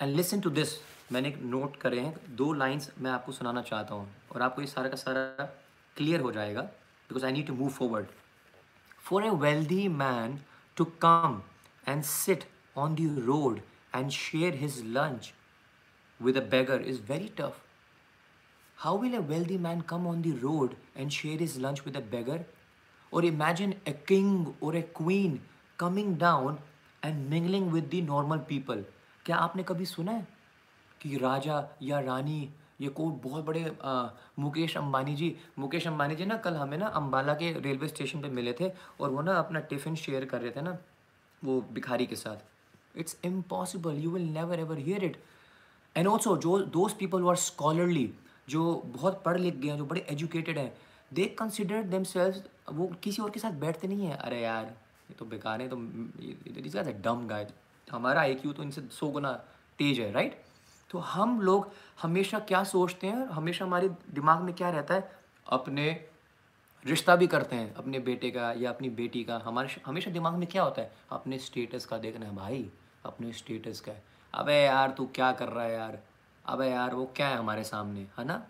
and 0.02 0.16
listen 0.16 0.40
to 0.40 0.50
this 0.50 0.68
मैंने 1.12 1.34
नोट 1.40 1.76
करे 1.76 2.00
हैं, 2.00 2.36
दो 2.36 2.52
लाइंस 2.52 2.90
मैं 2.98 3.10
आपको 3.10 3.32
सुनाना 3.32 3.62
चाहता 3.62 3.94
हूँ 3.94 4.10
और 4.32 4.42
आपको 4.42 4.62
ये 4.62 4.66
सारा 4.66 4.88
का 4.88 4.96
सारा 4.96 5.44
क्लियर 5.96 6.20
हो 6.20 6.32
जाएगा 6.32 6.62
because 6.62 7.24
I 7.26 7.32
need 7.32 7.46
to 7.46 7.54
move 7.54 7.68
forward 7.68 8.06
for 8.98 9.24
a 9.24 9.30
wealthy 9.30 9.88
man 9.88 10.38
to 10.76 10.84
come 10.84 11.42
and 11.88 12.02
sit 12.02 12.44
on 12.76 12.94
the 12.94 13.24
road 13.26 13.60
and 13.94 14.10
share 14.10 14.54
his 14.54 14.82
lunch 14.86 15.32
with 16.22 16.36
a 16.36 16.40
beggar 16.40 16.80
is 16.80 17.00
very 17.02 17.32
tough 17.38 17.64
How 18.78 18.94
will 18.94 19.14
a 19.14 19.20
wealthy 19.20 19.58
man 19.58 19.82
come 19.82 20.06
on 20.06 20.22
the 20.22 20.32
road 20.32 20.76
and 20.94 21.12
share 21.12 21.36
his 21.36 21.58
lunch 21.58 21.84
with 21.84 21.96
a 21.96 22.00
beggar? 22.00 22.44
Or 23.12 23.24
imagine 23.24 23.74
a 23.84 23.92
king 23.92 24.54
or 24.60 24.76
a 24.76 24.82
queen 24.82 25.40
coming 25.78 26.14
down 26.14 26.58
and 27.02 27.28
mingling 27.28 27.72
with 27.72 27.90
the 27.90 28.02
normal 28.02 28.44
people. 28.50 28.84
क्या 29.26 29.36
आपने 29.36 29.62
कभी 29.62 29.84
सुना 29.86 30.12
है 30.12 30.26
कि 31.00 31.16
राजा 31.18 31.56
या 31.82 31.98
रानी 32.00 32.38
ये 32.80 32.88
को 32.88 33.08
बहुत 33.24 33.44
बड़े 33.44 33.64
आ, 33.82 34.08
मुकेश 34.38 34.76
अंबानी 34.76 35.14
जी 35.16 35.34
मुकेश 35.58 35.86
अंबानी 35.86 36.14
जी 36.16 36.24
ना 36.24 36.36
कल 36.46 36.56
हमें 36.56 36.76
ना 36.78 36.86
अम्बाला 37.00 37.34
के 37.42 37.52
रेलवे 37.60 37.88
स्टेशन 37.88 38.22
पे 38.22 38.28
मिले 38.38 38.52
थे 38.60 38.70
और 39.00 39.10
वो 39.10 39.22
ना 39.22 39.38
अपना 39.38 39.60
टिफ़िन 39.72 39.94
शेयर 40.04 40.24
कर 40.32 40.40
रहे 40.40 40.50
थे 40.56 40.62
ना 40.62 40.76
वो 41.42 41.60
भिखारी 41.72 42.06
के 42.06 42.16
साथ 42.16 42.98
it's 42.98 43.18
impossible 43.24 43.98
you 44.04 44.10
will 44.10 44.30
never 44.38 44.60
ever 44.60 44.78
hear 44.88 45.04
it 45.04 45.16
and 45.96 46.06
also 46.06 46.36
जो 46.46 46.58
दोज 46.78 46.92
पीपल 46.98 47.28
आर 47.28 47.36
स्कॉलरली 47.48 48.10
जो 48.48 48.74
बहुत 48.86 49.22
पढ़ 49.24 49.38
लिख 49.38 49.54
गए 49.54 49.68
हैं, 49.68 49.76
जो 49.76 49.84
बड़े 49.86 50.06
एजुकेटेड 50.10 50.58
हैं 50.58 50.72
दे 51.12 51.24
कंसिडर 51.38 51.82
देम 51.84 52.04
वो 52.72 52.86
किसी 53.02 53.22
और 53.22 53.30
के 53.30 53.40
साथ 53.40 53.52
बैठते 53.60 53.88
नहीं 53.88 54.06
हैं। 54.06 54.16
अरे 54.16 54.40
यार, 54.40 54.64
ये 54.64 55.14
तो 55.14 55.24
बेकार 55.24 55.62
है 55.62 55.68
तो 55.68 55.76
डम 57.02 57.26
गाय 57.26 57.46
हमारा 57.88 58.20
आईक्यू 58.20 58.52
तो 58.52 58.62
इनसे 58.62 58.82
सौ 58.90 59.08
गुना 59.08 59.32
तेज 59.78 60.00
है 60.00 60.10
राइट 60.12 60.42
तो 60.90 60.98
हम 60.98 61.40
लोग 61.40 61.70
हमेशा 62.02 62.38
क्या 62.40 62.62
सोचते 62.64 63.06
हैं, 63.06 63.26
हमेशा 63.28 63.64
हमारे 63.64 63.88
दिमाग 63.88 64.42
में 64.42 64.54
क्या 64.54 64.70
रहता 64.70 64.94
है? 64.94 65.10
अपने 65.46 65.90
रिश्ता 66.84 67.16
भी 67.16 67.26
करते 67.26 67.56
हैं, 67.56 67.74
अपने 67.74 67.98
बेटे 68.00 68.30
का 68.30 68.52
या 68.52 68.70
अपनी 68.70 68.88
बेटी 68.90 69.22
का। 69.24 69.40
हमारे 69.44 69.80
हमेशा 69.86 70.10
दिमाग 70.10 70.34
में 70.34 70.46
क्या 70.48 70.62
होता 70.62 70.82
है? 70.82 70.92
अपने 71.12 71.38
स्टेटस 71.38 71.84
का 71.84 71.98
देखना 71.98 72.26
है, 72.26 72.34
भाई, 72.36 72.70
अपने 73.04 73.32
स्टेटस 73.32 73.80
का 73.80 73.92
अबे 74.34 74.54
यार, 74.54 74.90
तू 74.90 75.06
क्या 75.14 75.32
कर 75.32 75.48
रहा 75.48 75.64
है 75.64 75.74
यार? 75.74 75.98
अबे 76.48 76.70
यार 76.70 76.94
वो 76.94 77.04
क्या 77.16 77.28
है 77.28 77.36
हमारे 77.36 77.64
सामने, 77.64 78.00
है 78.18 78.24
ना? 78.24 78.46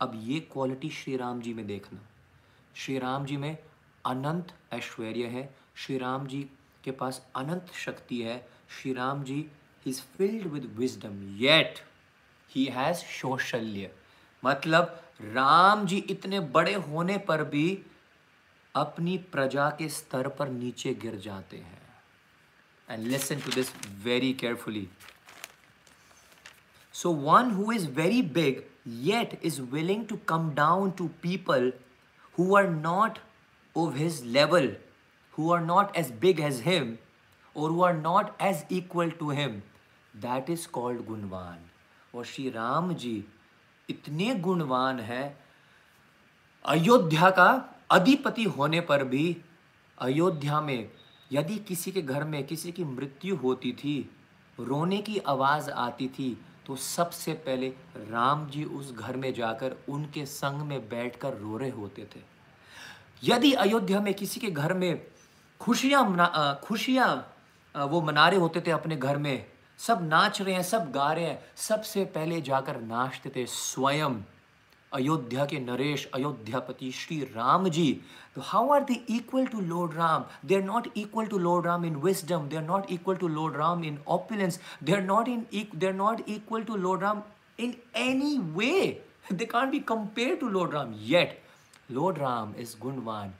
अब 0.00 0.12
ये 0.14 0.40
क्वालिटी 0.40 0.90
श्री 0.90 1.16
राम 1.16 1.40
जी 1.40 1.54
में 1.54 1.66
देखना। 1.66 2.00
श्री 2.74 2.98
राम 2.98 3.26
जी 3.26 3.36
में 3.36 3.58
अनंत 4.06 4.52
ऐश्वर्य 4.72 5.26
है, 5.26 5.54
श्री 5.76 5.98
राम 5.98 6.26
जी 6.26 6.50
के 6.84 6.90
पास 6.90 7.26
अनंत 7.36 7.72
शक्ति 7.74 8.22
है, 8.22 8.48
Shri 8.70 8.92
Ram 8.92 9.24
ji 9.24 9.46
is 9.86 10.00
filled 10.16 10.46
with 10.46 10.64
wisdom 10.76 11.22
yet 11.36 11.78
he 12.50 12.64
has 12.64 12.96
saushilya. 12.96 13.90
मतलब 14.44 15.02
राम 15.20 15.86
जी 15.86 15.98
इतने 15.98 16.40
बड़े 16.40 16.74
होने 16.74 17.18
पर 17.18 17.44
भी 17.44 17.82
अपनी 18.74 19.18
प्रजा 19.18 19.70
के 19.70 19.88
स्तर 19.88 20.28
पर 20.28 20.48
नीचे 20.48 20.94
गिर 20.94 21.16
जाते 21.16 21.56
हैं। 21.56 21.82
And 22.90 23.06
listen 23.06 23.40
to 23.40 23.50
this 23.50 23.72
very 24.04 24.32
carefully 24.32 24.88
so 27.02 27.12
one 27.26 27.50
who 27.54 27.72
is 27.72 27.88
very 27.96 28.22
big 28.36 28.62
yet 29.06 29.38
is 29.44 29.60
willing 29.72 30.04
to 30.06 30.16
come 30.28 30.50
down 30.54 30.90
to 30.98 31.08
people 31.22 31.72
who 32.38 32.54
are 32.56 32.68
not 32.70 33.18
of 33.76 33.96
his 33.96 34.22
level 34.36 34.74
who 35.38 35.52
are 35.52 35.60
not 35.64 35.96
as 35.96 36.12
big 36.20 36.40
as 36.40 36.62
him 36.66 36.94
और 37.56 37.70
who 37.70 37.82
are 37.82 37.94
not 37.96 38.42
as 38.42 38.64
equal 38.72 39.10
to 39.18 39.30
him 39.30 39.60
that 40.16 40.50
is 40.50 40.68
called 40.72 41.04
gunvan 41.06 41.58
और 42.14 42.24
श्री 42.24 42.48
राम 42.50 42.92
जी 42.94 43.24
इतने 43.88 44.34
गुणवान 44.46 45.00
है। 45.00 45.24
अयोध्या 46.64 47.30
का 47.30 47.50
अधिपति 47.90 48.44
होने 48.56 48.80
पर 48.88 49.04
भी 49.04 49.36
अयोध्या 49.98 50.60
में 50.60 50.90
यदि 51.32 51.56
किसी 51.68 51.92
के 51.92 52.02
घर 52.02 52.24
में 52.24 52.42
किसी 52.46 52.72
की 52.72 52.84
मृत्यु 52.84 53.36
होती 53.36 53.72
थी, 53.72 53.98
रोने 54.58 54.98
की 55.02 55.18
आवाज़ 55.28 55.70
आती 55.70 56.08
थी 56.08 56.30
तो 56.68 56.76
सबसे 56.76 57.32
पहले 57.46 57.68
राम 57.98 58.46
जी 58.50 58.64
उस 58.64 58.92
घर 58.92 59.16
में 59.16 59.32
जाकर 59.34 59.76
उनके 59.88 60.24
संग 60.26 60.62
में 60.62 60.88
बैठकर 60.88 61.34
रो 61.34 61.56
रहे 61.56 61.70
होते 61.70 62.02
थे। 62.16 62.20
यदि 63.22 63.52
अयोध्या 63.52 64.00
में 64.00 64.12
किसी 64.14 64.40
के 64.40 64.50
घर 64.50 64.74
में 64.74 65.06
खुशियाँ 65.60 66.60
खुशियाँ 66.64 67.08
वो 67.74 68.00
मना 68.02 68.28
रहे 68.28 68.40
होते 68.40 68.60
थे 68.60 68.70
अपने 68.70 68.96
घर 68.96 69.16
में, 69.16 69.46
सब 69.78 70.02
नाच 70.08 70.40
रहे 70.42 70.54
हैं, 70.54 70.62
सब 70.62 70.90
गा 70.92 71.12
रहे 71.12 71.24
हैं, 71.24 71.40
सबसे 71.56 72.04
पहले 72.04 72.40
जाकर 72.40 72.80
नाचते 72.80 73.30
थे 73.36 73.46
स्वयं। 73.46 74.14
Ayodhya 74.92 75.46
ke 75.46 75.58
Naresh, 75.64 76.08
Ayodhyapati, 76.10 76.92
Sri 76.92 77.24
Ramji. 77.26 78.00
So 78.34 78.40
how 78.40 78.70
are 78.70 78.84
they 78.84 79.02
equal 79.06 79.46
to 79.46 79.60
Lord 79.60 79.94
Ram? 79.94 80.24
They're 80.42 80.62
not 80.62 80.88
equal 80.94 81.26
to 81.26 81.38
Lord 81.38 81.66
Ram 81.66 81.84
in 81.84 82.00
wisdom. 82.00 82.48
They're 82.48 82.62
not 82.62 82.90
equal 82.90 83.16
to 83.16 83.28
Lord 83.28 83.56
Ram 83.56 83.84
in 83.84 83.98
opulence. 84.06 84.58
They're 84.80 85.02
not, 85.02 85.28
in, 85.28 85.46
they're 85.74 85.92
not 85.92 86.22
equal 86.26 86.64
to 86.64 86.74
Lord 86.74 87.02
Ram 87.02 87.22
in 87.58 87.76
any 87.94 88.38
way. 88.38 89.00
They 89.30 89.44
can't 89.44 89.70
be 89.70 89.80
compared 89.80 90.40
to 90.40 90.48
Lord 90.48 90.72
Ram. 90.72 90.94
Yet, 90.98 91.38
Lord 91.90 92.18
Ram 92.18 92.54
is 92.56 92.74
Gunvan. 92.74 93.32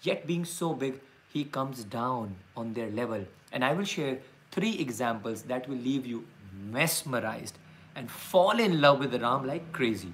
Yet 0.00 0.26
being 0.26 0.46
so 0.46 0.72
big, 0.72 1.00
he 1.30 1.44
comes 1.44 1.84
down 1.84 2.36
on 2.56 2.72
their 2.72 2.88
level. 2.88 3.26
And 3.52 3.62
I 3.62 3.74
will 3.74 3.84
share 3.84 4.18
three 4.50 4.78
examples 4.78 5.42
that 5.42 5.68
will 5.68 5.76
leave 5.76 6.06
you 6.06 6.24
mesmerized 6.72 7.58
and 7.94 8.10
fall 8.10 8.58
in 8.58 8.80
love 8.80 9.00
with 9.00 9.14
Ram 9.14 9.46
like 9.46 9.72
crazy. 9.72 10.12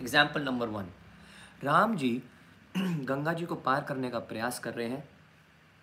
Example 0.00 0.38
number 0.38 0.68
one 0.68 0.86
Ram 1.64 1.96
ji 1.96 2.10
Ganga 2.76 3.32
ji 3.32 3.46
को 3.46 3.54
पार 3.54 3.82
करने 3.84 4.10
का 4.10 4.18
प्रयास 4.18 4.58
कर 4.58 4.74
रहे 4.74 4.86
हैं। 4.88 5.08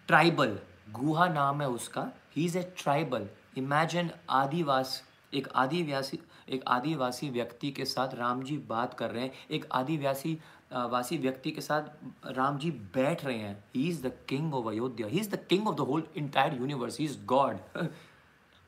tribal 0.08 0.58
गुहा 0.92 1.28
नाम 1.28 1.62
है 1.62 1.68
उसका। 1.70 2.02
He 2.36 2.46
is 2.46 2.58
a 2.58 2.62
tribal 2.78 3.28
imagine 3.58 4.10
आदिवास, 4.30 5.04
एक 5.34 5.48
आदिवासी 5.56 6.20
एक 6.50 6.64
आदिवासी 6.68 7.30
व्यक्ति 7.30 7.72
के 7.72 7.86
साथ 7.86 8.14
राम 8.14 8.42
जी 8.44 8.58
बात 8.58 8.94
कर 8.94 9.12
रहे 9.12 9.24
हैं। 9.24 9.32
एक 9.52 9.68
आदिवासी 9.72 10.34
वासी 10.74 11.18
व्यक्ति 11.18 11.52
के 11.52 11.62
साथ 11.62 11.82
राम 12.26 12.58
जी 12.58 12.72
बैठ 12.72 13.26
रहे 13.26 13.38
हैं। 13.38 13.64
He 13.76 13.88
is 13.90 14.02
the 14.08 14.12
king 14.30 14.54
of 14.56 14.68
Ayodhya 14.68 15.08
he 15.08 15.20
is 15.20 15.30
the 15.30 15.40
king 15.50 15.68
of 15.68 15.76
the 15.76 15.80
whole 15.80 16.08
entire 16.16 16.54
universe 16.54 17.00
he 17.00 17.06
is 17.06 17.24
god 17.26 17.60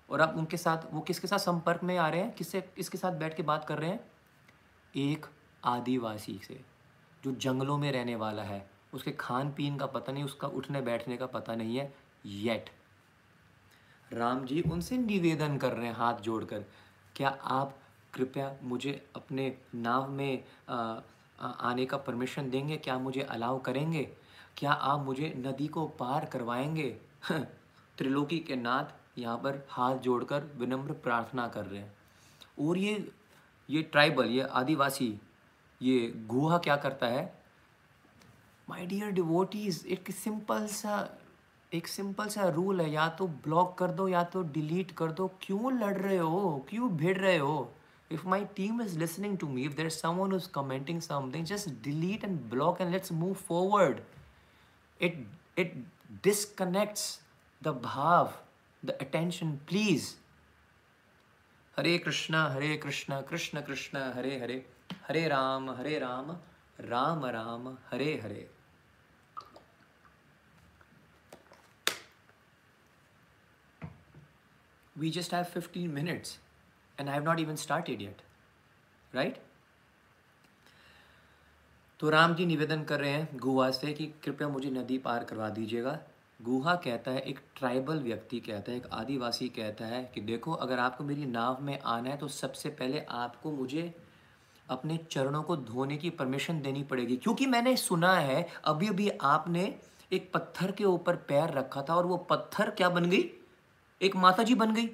और 0.10 0.20
अब 0.20 0.38
उनके 0.38 0.58
साथ, 0.58 0.94
वो 0.94 1.02
किसके 1.02 1.28
साथ 1.28 1.38
संपर्क 1.38 1.84
में 1.84 1.98
आ 1.98 2.08
रहे 2.10 2.22
हैं? 2.22 2.32
किससे, 2.34 2.62
किसके 2.62 2.98
साथ 2.98 3.12
बैठ 3.12 3.36
के 3.36 3.44
बात 3.44 3.66
कर 3.66 3.78
रहे 3.78 3.90
हैं? 3.90 4.00
एक 4.96 5.26
आदिवासी 5.64 6.42
से 6.44 6.62
जो 7.24 7.32
जंगलों 7.32 7.78
में 7.78 7.92
रहने 7.92 8.16
वाला 8.16 8.44
है 8.44 8.70
उसके 8.94 9.12
खान 9.12 9.52
पीन 9.52 9.78
का 9.78 9.86
पता 9.86 10.12
नहीं 10.12 10.24
उसका 10.24 10.48
उठने 10.48 10.82
बैठने 10.82 11.18
का 11.18 11.26
पता 11.26 11.56
नहीं 11.56 11.78
है 11.78 11.96
येट 12.26 12.70
राम 14.14 14.46
जी 14.46 14.62
उनसे 14.62 14.98
निवेदन 14.98 15.58
कर 15.58 15.74
रहे 15.74 15.88
हैं 15.88 15.94
हाथ 15.94 16.14
जोड़कर 16.14 16.66
क्या 17.16 17.30
आप 17.30 17.78
कृपया 18.14 18.58
मुझे 18.64 19.10
अपने 19.16 19.58
नाव 19.76 20.10
में 20.10 20.44
आ, 20.70 21.00
आने 21.40 21.86
का 21.86 21.98
परमिशन 21.98 22.50
देंगे? 22.50 22.78
क्या 22.78 23.00
मुझे 23.00 23.22
अलाउ 23.22 23.62
करेंगे? 23.62 24.04
क्या 24.58 24.72
आप 24.72 25.00
मुझे 25.00 25.34
नदी 25.38 25.68
को 25.68 25.88
पार 25.88 26.26
करवाएँगे? 26.26 26.98
त्रिलोकी 27.98 28.40
के 28.40 28.56
नाथ 28.56 28.86
यहाँ 29.20 29.38
पर 29.38 29.68
हाथ 29.70 29.96
जोड़कर 29.96 30.44
विनम्र 30.44 30.94
प्रार्थना 30.94 31.48
कर 31.48 31.66
रहे 31.66 31.80
हैं। 31.80 31.98
और 32.68 32.78
ये 32.78 33.12
ये 33.70 33.82
ट्राइबल 33.82 34.26
ये 34.26 34.42
आदिवासी 34.42 35.22
ये 35.82 36.14
गुहा 36.28 36.58
क्या 36.58 36.76
करता 36.76 37.08
है? 37.08 37.44
माई 38.70 38.86
डियर 38.86 39.12
डिवोटीज 39.12 39.86
एक 39.88 40.12
सिंपल 40.12 40.68
सा, 40.68 41.18
एक 41.74 41.88
सिंपल 41.88 42.28
सा 42.28 42.48
रूल 42.50 42.82
है, 42.82 42.92
या 42.92 43.08
तो 43.10 43.28
ब्लॉक 43.28 43.78
कर 43.78 43.92
दो, 43.92 44.08
या 44.08 44.24
तो 44.24 44.44
डिलीट 44.44 44.92
कर 44.92 45.12
दो। 45.12 45.28
क्यों 45.42 45.74
लड़ 45.74 45.98
रहे 45.98 46.18
हो? 46.18 46.66
क्यों 46.70 46.90
भिड़ 46.98 47.18
रहे 47.18 47.38
हो? 47.38 47.74
If 48.12 48.28
my 48.28 48.46
team 48.46 48.82
is 48.82 49.00
listening 49.00 49.38
to 49.38 49.48
me 49.48 49.64
if 49.64 49.74
there 49.74 49.90
someone 49.90 50.36
is 50.36 50.50
commenting 50.50 51.02
something 51.02 51.46
just 51.46 51.70
delete 51.70 52.24
and 52.24 52.40
block 52.42 52.82
and 52.82 52.92
let's 52.92 53.12
move 53.12 53.34
forward 53.34 54.00
it 55.02 55.28
it 55.58 55.74
disconnects 56.24 57.22
the 57.64 57.68
bhav 57.68 58.34
the 58.86 58.90
attention 58.92 59.52
please 59.52 60.16
Hare 61.78 61.98
Krishna 61.98 62.44
Hare 62.50 62.78
Krishna 62.78 63.22
Krishna 63.22 63.62
Krishna 63.62 64.00
Hare 64.16 64.40
Hare 64.40 64.66
hare 64.90 65.28
Ram, 65.30 65.70
Hare 65.70 65.98
Ram 66.00 66.32
Ram 66.80 67.26
Ram, 67.26 67.68
Hare 67.92 68.14
hare 68.24 68.48
we 74.96 75.10
just 75.12 75.32
have 75.32 75.48
15 75.48 75.94
minutes 75.94 76.38
and 76.98 77.10
I 77.10 77.14
have 77.14 77.24
not 77.24 77.40
even 77.40 77.58
started 77.58 78.02
yet. 78.02 78.22
Right? 79.14 79.38
तो 82.00 82.10
राम 82.10 82.36
जी 82.36 82.46
निवेदन 82.46 82.84
कर 82.84 83.00
रहे 83.00 83.12
हैं 83.12 83.38
गुहा 83.38 83.70
से 83.72 83.94
कि 83.94 84.06
कृपया 84.24 84.48
मुझे 84.48 84.70
नदी 84.70 84.98
पार 84.98 85.24
करवा 85.24 85.50
दीजिएगा 85.50 86.00
गुहा 86.42 86.76
कहता 86.76 87.12
है, 87.12 87.20
एक 87.20 87.40
ट्राइबल 87.56 88.00
व्यक्ति 88.00 88.40
कहता 88.40 88.72
है, 88.72 88.78
एक 88.78 88.88
आदिवासी 88.94 89.50
कहता 89.50 89.86
है 89.86 90.04
कि 90.14 90.22
देखो, 90.22 90.52
अगर 90.52 90.80
आपको 90.80 91.04
मेरी 91.04 91.26
नाव 91.26 91.62
में 91.62 91.80
आना 91.80 92.10
है 92.10 92.18
तो 92.18 92.28
सबसे 92.28 92.70
पहले 92.70 93.00
आपको 93.10 93.52
मुझे 93.52 93.94
अपने 94.70 94.98
चरणों 95.12 95.44
को 95.44 95.56
धोने 95.56 95.98
की 95.98 96.10
परमिशन 96.10 96.62
देनी 96.62 96.84
पड़ेगी। 96.84 97.16
क्योंकि 97.16 97.46
मैंने 97.46 97.76
सुना 97.78 98.14
है 98.14 98.48
अभी 98.66 98.88
अभी 98.88 99.10
आपने 99.22 99.76
एक 100.14 100.32
पत्थर 100.34 100.72
के 100.72 100.84
ऊपर 100.84 101.16
पैर 101.16 101.50
रखा 101.50 101.82
था 101.82 101.96
और 101.96 102.06
वो 102.06 102.18
पत्थर 102.18 102.70
क्या 102.70 102.90
बन 102.90 103.06
गई? 103.06 103.30
एक 104.02 104.16
माता 104.16 104.44
जी 104.44 104.56
बन 104.56 104.74
गई। 104.74 104.90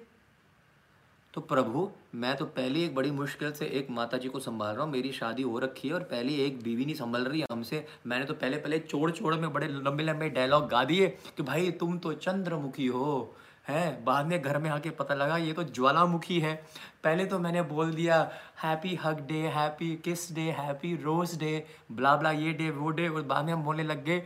तो 1.34 1.42
प्रभु, 1.42 1.90
मैं 2.16 2.36
तो 2.38 2.46
पहले 2.46 2.84
एक 2.86 2.96
बड़ी 2.96 3.12
मुश्किल 3.12 3.52
से 3.52 3.66
एक 3.66 3.88
माता 3.90 4.18
जी 4.18 4.28
को 4.28 4.40
संभाल 4.40 4.76
रहा 4.76 4.84
हूँ। 4.84 4.92
मेरी 4.92 5.12
शादी 5.12 5.44
हो 5.44 5.60
रखी 5.60 5.88
है 5.88 5.94
और 5.94 6.04
पहले 6.04 6.34
एक 6.46 6.62
बीवी 6.64 6.86
नहीं 6.86 6.96
संभल 6.96 7.24
रही। 7.24 7.44
हमसे, 7.52 7.86
मैंने 8.08 8.26
तो 8.26 8.34
पहले 8.34 8.58
पहले 8.58 8.80
चोड़ 8.80 9.12
चोड़ 9.12 9.36
में 9.36 9.52
बड़े 9.54 9.68
लंबे 9.68 10.04
लंबे 10.04 10.30
डायलॉग 10.30 10.68
गा 10.68 10.84
दिए 10.84 11.08
कि 11.08 11.44
भाई 11.44 11.72
तुम 11.72 11.98
तो 11.98 12.14
चंद्रमुखी 12.14 12.88
हो। 12.88 13.36
है। 13.68 14.04
बाद 14.04 14.26
में 14.26 14.42
घर 14.42 14.58
में 14.58 14.70
आके 14.70 14.90
पता 14.92 15.14
लगा, 15.16 15.38
ये 15.38 15.54
तो 15.54 15.64
ज्वालामुखी 15.66 16.40
है। 16.40 16.56
पहले 17.04 17.26
तो 17.26 17.40
मैंने 17.40 17.62
बोल 17.64 17.94
दिया 17.94 18.20
happy 18.64 18.96
hug 18.96 19.20
day 19.28 19.42
happy 19.50 19.96
kiss 19.96 20.32
day 20.34 20.50
happy 20.52 20.96
rose 20.96 21.38
day 21.40 21.66
blah 21.92 22.16
blah 22.16 22.32
ये 22.34 22.54
डे 22.54 22.70
वो 22.72 22.90
डे 22.92 23.08
और 23.08 23.22
बाद 23.24 23.46
में 23.46 23.54
हम 23.54 23.64
बोलने 23.64 23.84
लग 23.84 24.04
गए, 24.06 24.24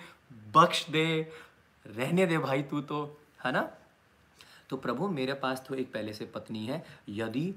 बख्श 0.55 0.85
दे, 0.89 1.31
रहने 1.85 2.25
दे 2.25 2.37
भाई 2.39 2.63
तू 2.63 2.81
तो। 2.83 3.03
है 3.45 3.51
ना? 3.51 3.69
तो 4.69 4.77
प्रभु, 4.77 5.07
मेरे 5.09 5.33
पास 5.35 5.63
तो 5.67 5.75
एक 5.75 5.91
पहले 5.93 6.13
से 6.13 6.25
पत्नी 6.25 6.65
है। 6.65 6.83
यदि 7.09 7.53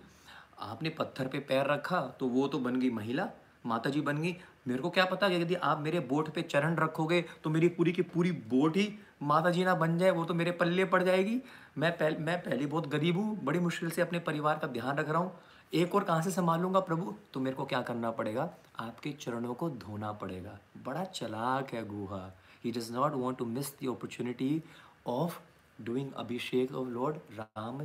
आपने 0.60 0.88
पत्थर 0.88 1.26
पे 1.26 1.38
पैर 1.38 1.66
रखा 1.66 2.00
तो 2.20 2.26
वो 2.28 2.46
तो 2.48 2.58
बन 2.58 2.80
गई 2.80 2.90
महिला 2.90 3.28
माता 3.66 3.90
जी 3.90 4.00
बन 4.00 4.16
गई। 4.16 4.36
मेरे 4.68 4.80
को 4.82 4.90
क्या 4.90 5.04
पता 5.04 5.28
कि 5.28 5.34
यदि 5.34 5.54
आप 5.54 5.80
मेरे 5.80 6.00
बोट 6.02 6.28
पे 6.34 6.42
चरण 6.42 6.76
रखोगे 6.76 7.20
तो 7.44 7.50
मेरी 7.50 7.68
पूरी 7.68 7.92
की 7.92 8.02
पूरी 8.04 8.30
बोट 8.48 8.76
ही 8.76 8.84
माता 9.22 9.50
जी 9.50 9.64
ना 9.64 9.74
बन 9.74 9.98
जाए, 9.98 10.10
वो 10.10 10.24
तो 10.24 10.34
मेरे 10.34 10.50
पल्ले 10.50 10.84
पड़ 10.84 11.02
जाएगी। 11.02 11.40
मैं 11.78 11.90
पहले 11.98 12.16
मैं 12.18 12.38
पहले 12.42 12.66
बहुत 12.66 12.86
गरीब 12.88 13.16
हूँ, 13.16 13.44
बड़ी 13.44 13.58
मुश्किल 13.58 13.90
से 13.90 14.02
अपने 14.02 14.18
परिवार 14.18 14.58
का 14.58 14.66
ध्यान 14.66 14.96
रख 14.96 15.08
रहा 15.08 15.18
हूँ। 15.18 15.32
एक 15.74 15.94
और 15.94 16.04
कहाँ 16.04 16.22
से 16.22 16.30
संभालूँगा 16.30 16.80
प्रभु? 16.80 17.14
तो 17.34 17.40
मेरे 17.40 17.56
को 17.56 17.64
क्या 17.64 17.80
करना 17.82 18.10
पड़ेगा? 18.10 18.48
आपके 18.78 19.12
चरणों 19.12 19.54
को 19.54 19.68
धोना 19.70 20.12
पड़ेगा। 20.12 20.58
बड़ा 20.84 21.04
चलाक 21.04 21.72
है 21.74 21.84
Guha. 21.88 22.32
He 22.64 22.70
does 22.70 22.90
not 22.92 23.14
want 23.14 23.38
to 23.38 23.44
miss 23.44 23.72
the 23.72 23.88
opportunity 23.88 24.62
of 25.06 25.38
doing 25.82 26.12
abhishek 26.12 26.74
of 26.74 26.88
lord 26.88 27.16
Ram 27.38 27.80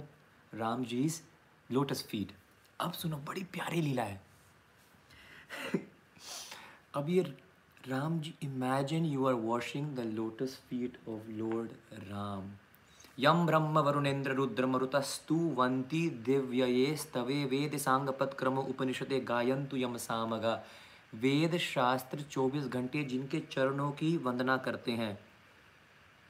Ram 0.53 0.83
ji's 0.85 1.21
lotus 1.69 2.03
feet 2.03 2.31
अब 2.79 2.91
सुनो, 2.91 3.17
बड़ी 3.17 3.43
प्यारी 3.43 3.81
लीला 3.81 4.03
है। 4.03 4.21
अब 6.95 7.09
ये 7.09 7.23
Ram 7.89 8.19
ji 8.19 8.33
imagine 8.43 9.05
you 9.05 9.25
are 9.25 9.33
washing 9.33 9.95
the 9.95 9.99
lotus 9.99 10.55
feet 10.69 10.97
of 11.09 11.29
lord 11.31 11.69
Ram 12.09 12.49
Yama 13.19 13.45
Brahma 13.45 13.79
Varunendra 13.79 14.31
Rudra 14.31 14.65
मरुतस्तु 14.65 15.35
वंती 15.35 16.09
दिव्यये 16.09 16.95
स्तवे 16.95 17.45
वेद 17.45 17.77
सांग 17.77 18.09
पत्क्रम 18.09 18.57
उपनिषदे 18.57 19.19
गायंतु 19.19 19.77
यम 19.77 19.95
सामगा 19.97 20.53
वेद 21.15 21.57
शास्त्र 21.57 22.25
24 22.31 22.67
घंटे 22.67 23.03
जिनके 23.03 23.39
चरणों 23.51 23.91
की 23.91 24.17
वंदना 24.17 24.57
करते 24.57 24.91
हैं। 24.91 25.19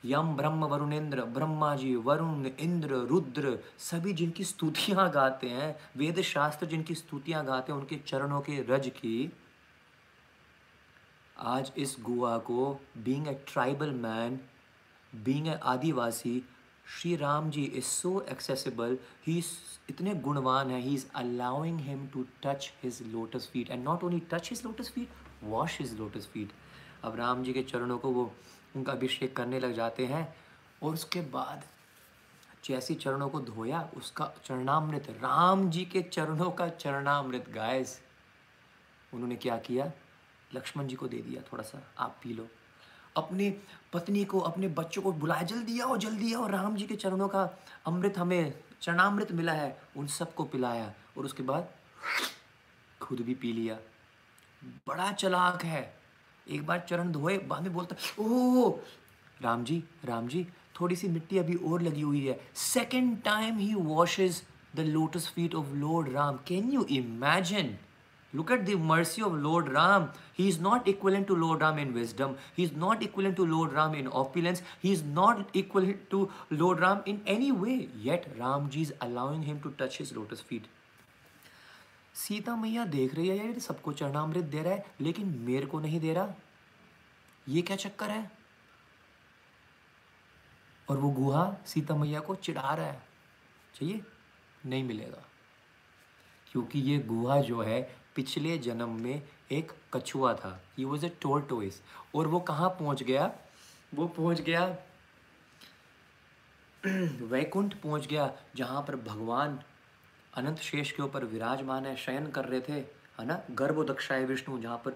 यम 0.05 0.35
ब्रह्म 0.35 0.63
वरुणेन्द्र 0.63 1.21
ब्रह्मा 1.21 1.75
जी 1.75 1.95
वरुण, 1.95 2.45
इंद्र, 2.59 2.95
रुद्र, 3.07 3.57
सभी 3.79 4.13
जिनकी 4.13 4.43
स्तुतियाँ 4.43 5.11
गाते 5.11 5.49
हैं, 5.49 5.75
वेद 5.97 6.21
शास्त्र 6.21 6.65
जिनकी 6.65 6.95
स्तुतियाँ 6.95 7.45
गाते 7.45 7.71
हैं, 7.71 7.79
उनके 7.79 7.95
चरणों 7.95 8.41
के 8.41 8.61
रज 8.69 8.87
की 8.87 9.31
आज 11.39 11.71
इस 11.77 11.97
गुआ 12.01 12.37
को 12.37 12.79
being 12.97 13.27
a 13.27 13.33
tribal 13.33 13.91
man 13.91 14.39
being 15.15 15.47
a 15.47 15.59
adivasi 15.63 16.43
Shri 16.99 17.15
Ram 17.15 17.49
ji 17.49 17.63
is 17.63 17.85
so 17.85 18.21
accessible 18.21 18.97
he 19.27 19.43
इतने 19.89 20.15
गुणवान 20.15 20.71
है 20.71 20.79
he 20.81 20.93
is 20.95 21.05
allowing 21.15 21.79
him 21.79 22.07
to 22.07 22.25
touch 22.43 22.73
his 22.83 23.01
lotus 23.01 23.49
feet 23.53 23.69
and 23.69 23.83
not 23.83 24.03
only 24.03 24.19
touch 24.19 24.49
his 24.49 24.65
lotus 24.65 24.89
feet 24.89 25.09
wash 25.43 25.79
his 25.79 25.99
lotus 25.99 26.27
feet 26.27 26.51
अब 27.03 27.15
राम 27.15 27.43
जी 27.43 27.53
के 27.53 27.63
चरणों 27.63 27.97
को 27.97 28.11
वो 28.11 28.33
उनका 28.75 28.91
अभिषेक 28.91 29.35
करने 29.35 29.59
लग 29.59 29.73
जाते 29.73 30.05
हैं 30.05 30.35
और 30.83 30.93
उसके 30.93 31.21
बाद 31.21 31.63
जैसे 32.65 32.93
चरणों 32.93 33.29
को 33.29 33.39
धोया, 33.39 33.89
उसका 33.97 34.33
चरणामृत 34.45 35.07
राम 35.09 35.69
जी 35.69 35.85
के 35.85 36.01
चरणों 36.01 36.51
का 36.51 36.69
चरणामृत 36.69 37.49
गायस 37.49 38.01
उन्होंने 39.13 39.35
क्या 39.35 39.57
किया? 39.57 39.91
लक्ष्मण 40.53 40.87
जी 40.87 40.95
को 40.95 41.07
दे 41.07 41.17
दिया 41.17 41.41
थोड़ा 41.51 41.63
सा, 41.63 41.81
आप 41.99 42.19
पी 42.23 42.33
लो। 42.33 42.47
अपनी 43.17 43.49
पत्नी 43.93 44.23
को, 44.25 44.39
अपने 44.39 44.67
बच्चों 44.67 45.01
को 45.01 45.11
बुलाया, 45.11 45.43
जल्दी 45.43 45.79
आओ 45.79 45.97
जल्दी 45.97 46.33
आओ, 46.33 46.47
राम 46.47 46.75
जी 46.75 46.85
के 46.85 46.95
चरणों 46.95 47.27
का 47.27 47.43
अमृत 47.85 48.17
हमें, 48.17 48.53
चरणामृत 48.81 49.31
मिला 49.31 49.53
है, 49.53 49.81
उन 49.97 50.07
सबको 50.07 50.43
पिलाया 50.43 50.93
और 51.17 51.25
उसके 51.25 51.43
बाद 51.43 51.69
खुद 53.01 53.19
भी 53.19 53.33
पी 53.35 53.53
लिया। 53.53 53.77
बड़ा 54.87 55.11
चलाक 55.11 55.63
है। 55.63 55.95
एक 56.47 56.65
बार 56.65 56.85
चरण 56.89 57.11
धोए, 57.11 57.37
बाद 57.37 57.63
में 57.63 57.73
बोलता 57.73 57.95
ओ 58.19 58.69
राम 59.41 59.63
जी 59.63 59.83
राम 60.05 60.27
जी, 60.27 60.47
थोड़ी 60.79 60.95
सी 60.95 61.07
मिट्टी 61.07 61.37
अभी 61.37 61.55
और 61.55 61.81
लगी 61.81 62.01
हुई 62.01 62.25
है। 62.25 62.39
Second 62.55 63.21
time 63.23 63.57
he 63.57 63.73
washes 63.73 64.41
the 64.75 64.79
lotus 64.79 65.27
feet 65.29 65.55
of 65.55 65.73
lord 65.73 66.09
Ram 66.09 66.37
can 66.47 66.71
you 66.71 66.83
imagine 66.83 67.77
Look 68.33 68.51
at 68.51 68.65
the 68.65 68.75
mercy 68.75 69.21
of 69.21 69.33
Lord 69.33 69.71
Ram. 69.71 70.09
He 70.33 70.49
is 70.49 70.59
not 70.59 70.87
equivalent 70.87 71.27
to 71.27 71.35
Lord 71.35 71.61
Ram 71.61 71.77
in 71.77 71.93
wisdom. 71.93 72.35
He 72.55 72.63
is 72.63 72.73
not 72.73 73.01
equivalent 73.01 73.37
to 73.37 73.45
Lord 73.45 73.73
Ram 73.73 73.95
in 73.95 74.07
opulence. 74.07 74.61
He 74.81 74.91
is 74.91 75.03
not 75.03 75.49
equivalent 75.53 76.09
to 76.09 76.29
Lord 76.49 76.81
Ram 76.81 77.01
in 77.05 77.21
any 77.25 77.51
way. 77.51 77.87
Yet 78.01 78.37
Ramji 78.37 78.81
is 78.81 78.93
allowing 79.01 79.43
him 79.43 79.61
to 79.61 79.71
touch 79.71 79.97
his 79.97 80.15
lotus 80.15 80.41
feet. 80.41 80.67
Sita 82.15 82.55
मैया 82.55 82.83
देख 82.91 83.13
रही 83.15 83.27
है 83.27 83.35
यार 83.37 83.59
सबको 83.59 83.91
चरणामृत 83.93 84.45
दे 84.53 84.61
रहा 84.63 84.73
है 84.73 84.85
लेकिन 85.01 85.27
मेरे 85.47 85.65
को 85.73 85.79
नहीं 85.79 85.99
दे 85.99 86.13
रहा 86.13 86.33
ये 87.47 87.61
क्या 87.61 87.75
चक्कर 87.77 88.09
है 88.09 88.31
और 90.89 90.97
वो 90.97 91.09
गुहा 91.19 91.45
सीता 91.73 91.95
मैया 91.95 92.19
को 92.19 92.35
चिढ़ा 92.35 92.73
रहा 92.73 92.85
है 92.85 93.01
चाहिए 93.75 94.01
नहीं 94.65 94.83
मिलेगा 94.83 95.23
क्योंकि 96.51 96.79
ये 96.89 96.97
गुहा 97.11 97.39
जो 97.49 97.61
है 97.61 97.81
पिछले 98.17 98.57
जन्म 98.57 98.89
में 98.89 99.21
एक 99.51 99.71
कछुआ 99.93 100.33
था। 100.33 100.61
ही 100.77 100.85
वॉज़ 100.85 101.05
ए 101.05 101.09
टोर्टोइस 101.09 101.81
और 102.15 102.27
वो 102.27 102.39
कहाँ 102.39 102.69
पहुँच 102.69 103.03
गया? 103.03 103.31
वो 103.95 104.07
पहुँच 104.07 104.41
गया 104.41 104.77
वैकुंठ 107.25 107.73
पहुँच 107.73 108.07
गया, 108.07 108.33
जहाँ 108.55 108.81
पर 108.81 108.95
भगवान 108.95 109.59
अनंत 110.33 110.57
शेष 110.57 110.91
के 110.91 111.03
ऊपर 111.03 111.25
विराजमान 111.25 111.85
है, 111.85 111.95
शयन 111.95 112.27
कर 112.27 112.45
रहे 112.45 112.61
थे, 112.61 112.73
है 112.73 113.25
ना? 113.25 113.33
गर्भ 113.33 113.55
गर्भोदक्षाय 113.55 114.25
विष्णु, 114.25 114.61
जहाँ 114.61 114.77
पर 114.77 114.91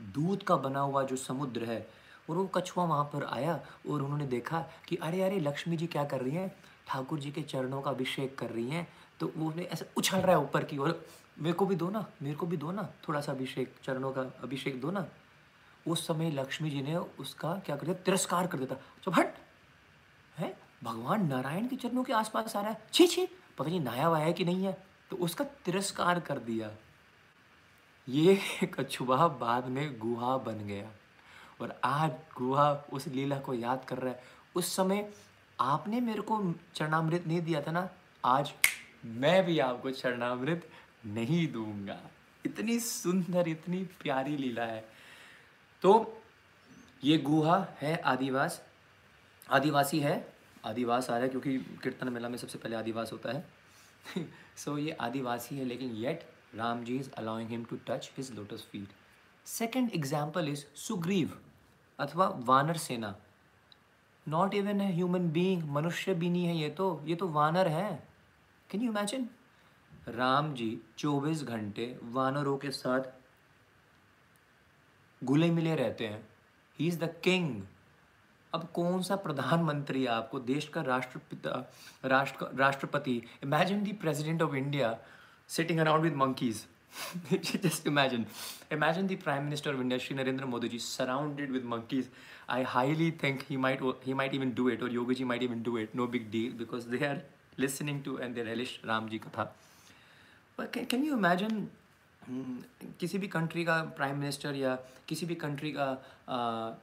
दूध 0.00 0.42
का 0.42 0.56
बना 0.56 0.80
हुआ 0.80 1.02
जो 1.02 1.16
समुद्र 1.16 1.64
है। 1.64 1.88
और 2.30 2.36
वो 2.36 2.46
कछुआ 2.46 2.84
वहाँ 2.84 3.04
पर 3.04 3.24
आया 3.24 3.60
और 3.90 4.02
उन्होंने 4.02 4.26
देखा 4.26 4.66
कि, 4.88 4.96
अरे 4.96 5.22
अरे, 5.22 5.40
लक्ष्मी 5.40 5.76
जी 5.76 5.86
क्या 5.86 6.04
कर 6.04 6.20
रही 6.20 6.34
हैं? 6.34 6.56
ठाकुर 6.86 7.18
जी 7.18 7.30
के 7.30 7.42
चरणों 7.42 7.82
का 7.82 7.90
अभिषेक 7.90 8.38
कर 8.38 8.50
रही 8.50 8.70
हैं। 8.70 8.88
तो 9.20 9.32
वो 9.36 9.52
ऐसे 9.52 9.86
उछल 9.96 10.18
रहा 10.18 10.36
है 10.36 10.42
ऊपर 10.42 10.64
की 10.64 10.78
ओर। 10.78 11.06
मेरे 11.40 11.52
को 11.52 11.66
भी 11.66 11.76
दो 11.76 11.90
ना, 11.90 12.06
मेरे 12.22 12.36
को 12.36 12.46
भी 12.46 12.56
दो 12.56 12.72
ना 12.72 12.88
थोड़ा 13.08 13.20
सा 13.20 13.32
अभिषेक, 13.32 13.74
चरणों 13.82 14.12
का 14.12 14.20
अभिषेक 14.20 14.80
दो 14.80 14.90
ना। 14.90 15.06
उस 15.88 16.06
समय 16.06 16.30
लक्ष्मी 16.30 16.70
जी 16.70 16.82
ने 16.82 16.96
उसका 16.96 17.54
क्या 17.54 17.76
कर 17.76 17.84
दिया? 17.86 17.94
तिरस्कार 17.94 18.46
कर 18.46 18.58
देता 18.58 18.74
चुप 18.74 19.14
हट! 19.14 19.34
है? 20.38 20.58
भगवान 20.84 21.26
नारायण 21.26 21.68
के 21.68 21.76
चरणों 21.76 22.04
के 22.04 22.12
आसपास 22.12 22.56
आ 22.56 22.60
रहा 22.60 22.70
है। 22.70 22.86
छी 22.92 23.06
छी! 23.06 23.26
पता 23.26 23.64
नहीं 23.64 23.80
हुआ 23.80 24.18
है 24.18 24.32
कि 24.32 24.44
नहीं 24.44 24.64
है। 24.64 24.86
तो 25.10 25.16
उसका 25.16 25.44
तिरस्कार 25.44 26.20
कर 26.20 26.38
दिया। 26.38 26.70
ये 28.08 28.40
कछुआ 28.64 29.28
बाद 29.28 29.66
में 29.66 29.98
गुहा 29.98 30.36
बन 30.36 30.58
गया। 30.58 30.90
और 31.60 31.80
आज 31.84 32.10
गुहा 32.10 32.72
उस 32.92 33.06
लीला 33.06 33.38
को 33.38 33.54
याद 33.54 33.84
कर 33.84 33.98
रहा 33.98 34.14
है। 34.14 34.22
उस 34.54 34.76
समय 34.76 35.12
आपने 35.60 36.00
मेरे 36.00 36.22
को 36.22 36.54
चरणामृत 36.74 37.24
नहीं 37.26 37.42
दिया 37.42 37.62
था 37.62 37.70
ना? 37.70 37.88
आज 38.24 38.52
मैं 39.04 39.44
भी 39.44 39.58
आपको 39.58 39.90
चरणामृत 39.90 40.70
नहीं 41.06 41.46
दूँगा। 41.52 42.00
इतनी 42.44 42.78
सुंदर 42.80 43.48
इतनी 43.48 43.82
प्यारी 44.02 44.36
लीला 44.36 44.64
है। 44.64 44.84
तो 45.82 46.22
ये 47.04 47.18
गुहा 47.18 47.66
है 47.80 47.96
आदिवास। 47.96 48.62
आदिवासी 49.48 50.00
है। 50.00 50.16
आदिवास 50.64 51.10
आ 51.10 51.14
रहा 51.14 51.22
है 51.22 51.28
क्योंकि 51.28 51.58
कीर्तन 51.82 52.08
मेला 52.12 52.28
में 52.28 52.36
सबसे 52.38 52.58
पहले 52.58 52.76
आदिवास 52.76 53.12
होता 53.12 53.32
है। 53.32 53.46
सो 54.56 54.70
so, 54.72 54.78
ये 54.78 54.90
आदिवासी 54.90 55.56
है 55.56 55.64
लेकिन 55.64 55.94
yet 55.96 56.24
Ram 56.54 56.84
ji 56.84 56.96
is 56.96 57.10
allowing 57.10 57.48
him 57.50 57.64
to 57.64 57.76
touch 57.86 58.10
his 58.16 58.30
lotus 58.32 58.66
feet 58.72 58.88
second 59.46 59.90
example 59.94 60.48
is 60.48 60.64
Sugriv 60.76 61.38
अथवा 61.98 62.28
वानर 62.44 62.76
सेना। 62.76 63.14
नॉट 64.26 64.54
इवन 64.54 64.80
है 64.80 64.92
ह्यूमन 64.94 65.30
बींग 65.30 65.62
मनुष्य 65.70 66.14
भी 66.14 66.30
नहीं 66.30 66.46
है 66.46 66.56
ये 66.56 66.70
तो। 66.70 67.02
ये 67.06 67.14
तो 67.14 67.28
वानर 67.28 67.68
है। 67.68 67.90
Can 68.70 68.82
you 68.82 68.90
imagine 68.90 69.28
Ram 70.08 70.52
ji 70.54 70.70
24 70.98 71.42
घंटे 71.44 71.96
वानरों 72.12 72.56
के 72.58 72.70
साथ 72.70 73.10
गुले 75.22 75.50
मिले 75.50 75.74
रहते 75.74 76.06
हैं। 76.06 76.26
ही 76.78 76.86
इज़ 76.88 76.98
द 76.98 77.08
किंग 77.24 77.62
अब 78.52 78.68
कौन 78.74 79.02
सा 79.02 79.16
प्रधानमंत्री 79.16 80.06
आपको 80.06 80.38
देश 80.40 80.68
का 80.68 80.82
राष्ट्रपिता, 80.82 81.70
राष्ट्र, 82.04 82.46
राष्ट्रपति? 82.54 83.22
Imagine 83.44 83.82
the 83.82 83.92
president 83.92 84.42
of 84.42 84.54
India 84.54 84.96
sitting 85.48 85.80
around 85.80 86.04
with 86.04 86.14
monkeys 86.16 86.66
just 87.32 87.86
imagine 87.86 88.26
imagine 88.72 89.06
the 89.06 89.16
prime 89.16 89.44
minister 89.44 89.74
of 89.74 89.80
India 89.80 89.98
Shri 89.98 90.16
Narendra 90.16 90.44
Modi 90.44 90.68
ji 90.68 90.78
surrounded 90.78 91.50
with 91.52 91.64
monkeys 91.64 92.08
I 92.50 92.62
highly 92.66 93.10
think 93.22 93.42
he 93.50 93.56
might 93.56 93.82
he 94.06 94.14
might 94.14 94.34
even 94.34 94.52
do 94.54 94.68
it 94.70 94.82
और 94.82 94.92
Yogi 94.92 95.14
ji 95.14 95.24
might 95.24 95.42
even 95.42 95.62
do 95.62 95.76
it 95.78 95.96
no 95.96 96.06
big 96.06 96.30
deal 96.30 96.52
because 96.58 96.88
they 96.88 97.04
are 97.06 97.22
listening 97.58 98.02
to 98.04 98.18
and 98.18 98.34
they 98.34 98.42
relish 98.42 98.80
Ram 98.84 99.08
ji 99.08 99.18
katha 99.18 99.54
can 100.58 101.04
you 101.04 101.16
imagine 101.16 101.68
किसी 103.00 103.18
भी 103.18 103.28
country 103.28 103.64
का 103.64 103.82
prime 103.96 104.16
minister 104.18 104.54
या 104.54 104.74
किसी 105.08 105.26
भी 105.26 105.34
country 105.34 105.70
का 105.72 105.86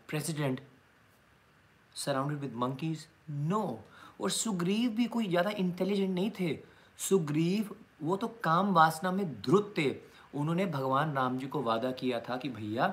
president 0.10 0.62
surrounded 1.96 2.40
with 2.40 2.54
monkeys 2.56 3.06
no 3.30 3.64
और 4.22 4.30
सुग्रीव 4.32 4.92
भी 4.92 5.06
कोई 5.06 5.28
ज़्यादा 5.28 5.50
इंटेलिजेंट 5.50 6.14
नहीं 6.16 6.32
थे। 6.40 6.58
सुग्रीव, 7.00 7.76
वो 8.04 8.16
तो 8.16 8.28
काम 8.44 8.74
वासना 8.74 9.12
में 9.12 9.26
ध्रुत 9.42 9.74
थे। 9.78 9.90
उन्होंने 10.36 10.66
भगवान 10.66 11.14
राम 11.14 11.38
जी 11.38 11.48
को 11.48 11.62
वादा 11.62 11.92
किया 11.92 12.20
था 12.20 12.38
कि 12.38 12.50
भैया 12.50 12.88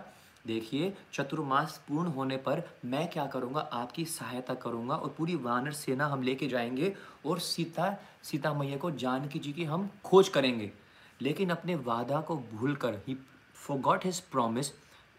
देखिए, 0.44 0.92
चतुर्मास 1.12 1.80
पूर्ण 1.88 2.08
होने 2.08 2.36
पर 2.36 2.62
मैं 2.84 3.08
क्या 3.10 3.26
करूँगा? 3.26 3.60
आपकी 3.60 4.04
सहायता 4.04 4.54
करूँगा 4.54 4.94
और 4.94 5.14
पूरी 5.18 5.34
वानर 5.38 5.72
सेना 5.72 6.06
हम 6.06 6.22
लेके 6.22 6.48
जाएँगे 6.48 6.92
और 7.26 7.38
सीता 7.40 7.96
सीता 8.22 8.52
मैया 8.54 8.76
को 8.76 8.90
जानकी 8.92 9.38
जी 9.38 9.52
की 9.52 9.64
हम 9.64 9.88
खोज 10.04 10.28
करेंगे। 10.28 10.70
लेकिन 11.20 11.50
अपने 11.50 11.74
वादा 11.84 12.20
को 12.20 12.36
भूल 12.52 12.74
कर 12.76 12.94
ही 13.08 13.16
forgot 13.78 14.04
his 14.04 14.20
promise 14.30 14.72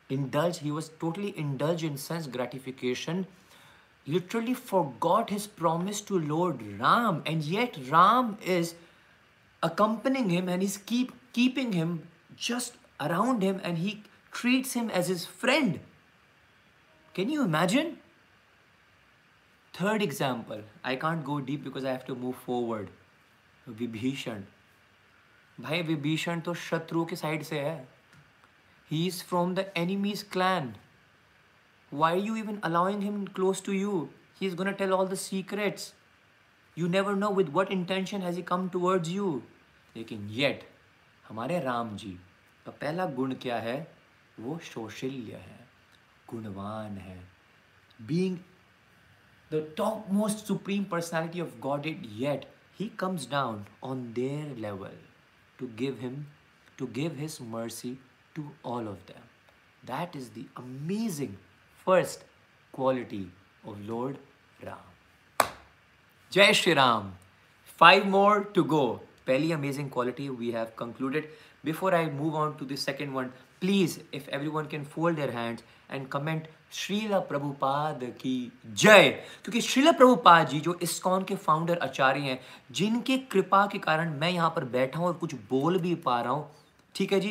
indulge 0.10 0.60
he 0.62 0.72
was 0.72 0.90
totally 1.02 1.28
indulge 1.28 1.84
in 1.86 1.96
sense 1.98 2.28
gratification 2.30 3.26
literally 4.08 4.54
forgot 5.02 5.32
his 5.32 5.46
promise 5.58 6.08
to 6.08 6.18
lord 6.18 6.64
Ram 6.82 7.22
and 7.28 7.44
yet 7.46 7.78
Ram 7.90 8.36
is 8.48 8.74
accompanying 9.64 10.32
him 10.32 10.50
and 10.50 10.64
is 10.64 10.78
keeping 10.88 11.74
him 11.74 12.00
just 12.42 12.76
around 13.00 13.44
him 13.44 13.60
and 13.64 13.78
he 13.78 13.98
treats 14.34 14.74
him 14.74 14.90
as 15.00 15.12
his 15.14 15.26
friend. 15.42 15.80
Can 17.16 17.30
you 17.30 17.46
imagine? 17.46 17.92
Third 19.74 20.04
example, 20.04 20.62
I 20.84 20.96
can't 21.04 21.24
go 21.24 21.40
deep 21.40 21.64
because 21.64 21.86
I 21.86 21.92
have 21.92 22.06
to 22.08 22.16
move 22.26 22.44
forward. 22.48 22.92
Vibhishan 23.68 24.42
भाई 25.58 25.82
विभीषण 25.82 26.40
तो 26.42 26.54
शत्रु 26.54 27.06
के 27.06 27.16
side 27.16 27.44
से 27.44 27.60
है. 27.60 27.78
He 28.90 29.06
is 29.08 29.24
from 29.24 29.54
the 29.56 29.66
enemies 29.78 30.24
clan 30.32 30.74
why 31.92 32.20
you 32.22 32.36
even 32.36 32.60
allowing 32.64 33.02
him 33.04 33.24
close 33.36 33.64
to 33.66 33.72
you 33.72 34.00
he 34.40 34.48
is 34.48 34.56
gonna 34.56 34.72
tell 34.82 34.92
all 34.94 35.08
the 35.08 35.16
secrets 35.16 35.94
you 36.78 36.88
never 36.88 37.16
know 37.16 37.30
with 37.34 37.50
what 37.54 37.72
intention 37.72 38.22
has 38.22 38.36
he 38.36 38.44
come 38.52 38.68
towards 38.70 39.10
you 39.10 39.42
लेकिन 39.96 40.30
yet 40.32 40.68
हमारे 41.28 41.60
राम 41.64 41.96
जी 41.98 42.12
का 42.66 42.72
पहला 42.72 43.06
गुण 43.20 43.34
क्या 43.42 43.58
है? 43.60 43.76
वो 44.38 44.58
शौशल्य 44.64 45.36
है, 45.36 45.60
गुणवान 46.30 46.98
है। 46.98 47.20
Being 48.00 48.38
the 49.52 49.66
top 49.78 50.06
most 50.12 50.46
supreme 50.46 50.84
personality 50.92 51.42
of 51.42 51.58
God 51.62 51.86
it 51.86 52.02
yet 52.12 52.46
he 52.80 52.88
comes 53.00 53.30
down 53.32 53.66
on 53.84 54.12
their 54.14 54.56
level 54.58 54.98
to 55.60 55.68
give 55.78 55.98
him 56.00 56.24
to 56.78 56.88
give 56.96 57.16
his 57.18 57.38
mercy 57.50 57.98
to 58.36 58.50
all 58.66 58.88
of 58.88 59.00
them 59.08 59.88
that 59.88 60.16
is 60.16 60.30
the 60.40 60.46
amazing 60.58 61.36
first 61.88 62.26
quality 62.74 63.26
of 63.68 63.78
Lord 63.80 64.18
Ram 64.60 65.46
जय 66.32 66.54
Shri 66.54 66.74
Ram 66.74 67.14
five 67.80 68.06
more 68.08 68.44
to 68.56 68.64
go 68.64 68.86
पहली 69.28 69.52
amazing 69.52 69.90
quality 69.92 70.28
we 70.30 70.52
have 70.52 70.72
concluded 70.78 71.32
before 71.66 71.94
I 71.96 72.06
move 72.12 72.36
on 72.38 72.54
to 72.58 72.66
the 72.66 72.76
second 72.78 73.14
one 73.14 73.30
please, 73.64 74.00
if 74.12 74.28
everyone 74.30 74.68
can 74.68 74.84
fold 74.86 75.16
their 75.16 75.32
hands 75.32 75.64
and 75.90 76.10
comment 76.10 76.52
Srila 76.74 77.18
Prabhupada 77.22 78.00
की 78.20 78.52
जय 78.74 79.10
क्योंकि 79.44 79.60
श्रीला 79.62 79.92
प्रभुपाद 79.92 80.48
जी 80.48 80.60
जो 80.60 80.78
इस्कॉन 80.84 81.24
के 81.24 81.36
founder 81.38 81.78
आचार्य 81.78 82.20
हैं 82.22 82.40
जिनके 82.72 83.18
कृपा 83.32 83.66
के 83.72 83.80
कारण 83.80 84.14
मैं 84.20 84.30
यहाँ 84.30 84.50
पर 84.56 84.64
बैठा 84.72 85.00
हूँ 85.00 85.08
और 85.08 85.14
कुछ 85.18 85.36
बोल 85.50 85.78
भी 85.80 85.94
पा 86.06 86.20
रहा 86.22 86.32
हूँ 86.32 86.50
ठीक 86.96 87.14
है 87.14 87.20
जी 87.20 87.30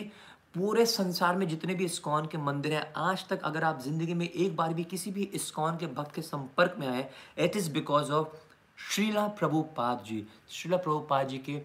पूरे 0.54 0.86
संसार 0.86 1.36
में 1.36 1.46
जितने 1.48 1.74
भी 1.74 1.84
इस्कॉन 1.84 2.26
के 2.26 2.38
मंदिर 2.40 2.72
हैं 2.72 2.84
आज 3.00 3.26
तक 3.28 3.42
अगर 3.44 3.64
आप 3.64 3.82
ज़िंदगी 3.82 4.14
में 4.14 4.28
एक 4.28 4.56
बार 4.56 4.74
भी 4.74 4.84
किसी 4.84 5.10
भी 5.10 5.28
इस्कॉन 5.34 5.76
के 5.76 5.86
भक्त 5.94 6.14
के 6.14 6.22
संपर्क 6.22 6.76
में 6.78 6.86
आए 6.88 7.08
it 7.38 7.56
is 7.56 7.70
because 7.72 8.12
of 8.12 8.36
Srila 8.78 9.26
Prabhupada 9.38 10.04
ji 10.06 10.24
Srila 10.50 10.76
Prabhupada 10.78 11.28
ji 11.28 11.38
के 11.48 11.60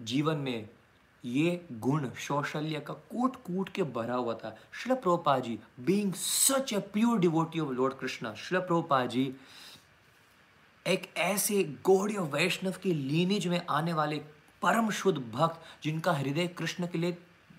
जीवन 0.00 0.36
में 0.40 0.68
ये 1.24 1.60
गुण 1.72 2.08
शौशल्य 2.18 2.80
का 2.80 2.94
कूट 3.10 3.36
कूट 3.36 3.68
के 3.68 3.82
भरा 3.82 4.14
हुआ 4.14 4.34
था। 4.34 4.56
Shri 4.82 4.94
Prabhupada 4.94 5.38
ji 5.38 5.58
being 5.80 6.12
such 6.12 6.72
a 6.72 6.78
pure 6.92 7.18
devotee 7.18 7.60
of 7.60 7.70
Lord 7.70 7.94
Krishna 7.94 8.34
Shri 8.34 8.58
Prabhupada 8.58 9.04
ji 9.06 9.32
एक 10.86 11.08
ऐसे 11.16 11.62
गौड़ 11.84 12.12
वैष्णव 12.12 12.74
के 12.82 12.94
लीनेज 12.94 13.46
में 13.46 13.60
आने 13.70 13.92
वाले 13.92 14.16
परम 14.62 14.90
शुद्ध 14.90 15.18
भक्त 15.32 15.84
जिनका 15.84 16.12
हृदय 16.12 16.46
कृष्ण 16.48 16.86
के 16.86 16.98
लिए 16.98 17.16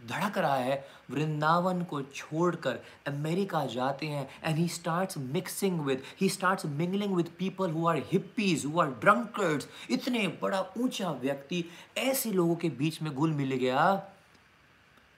धड़क 0.09 0.37
रहा 0.37 0.55
है। 0.55 0.85
वृंदावन 1.11 1.81
को 1.83 2.01
छोड़कर 2.03 2.79
अमेरिका 3.07 3.65
जाते 3.65 4.05
हैं 4.05 4.27
and 4.43 4.57
he 4.57 4.67
starts 4.67 5.17
mixing 5.17 5.79
with 5.79 6.01
he 6.21 6.29
starts 6.29 6.65
mingling 6.65 7.15
with 7.15 7.29
people 7.39 7.71
who 7.71 7.87
are 7.87 8.01
hippies 8.11 8.65
who 8.65 8.79
are 8.81 8.87
drunkards 9.01 9.67
इतने 9.91 10.27
बड़ा 10.41 10.65
ऊँचा 10.77 11.11
व्यक्ति, 11.21 11.63
ऐसे 11.97 12.31
लोगों 12.31 12.55
के 12.55 12.69
बीच 12.71 13.01
में 13.01 13.13
घुल 13.13 13.33
मिल 13.33 13.55
गया। 13.55 13.91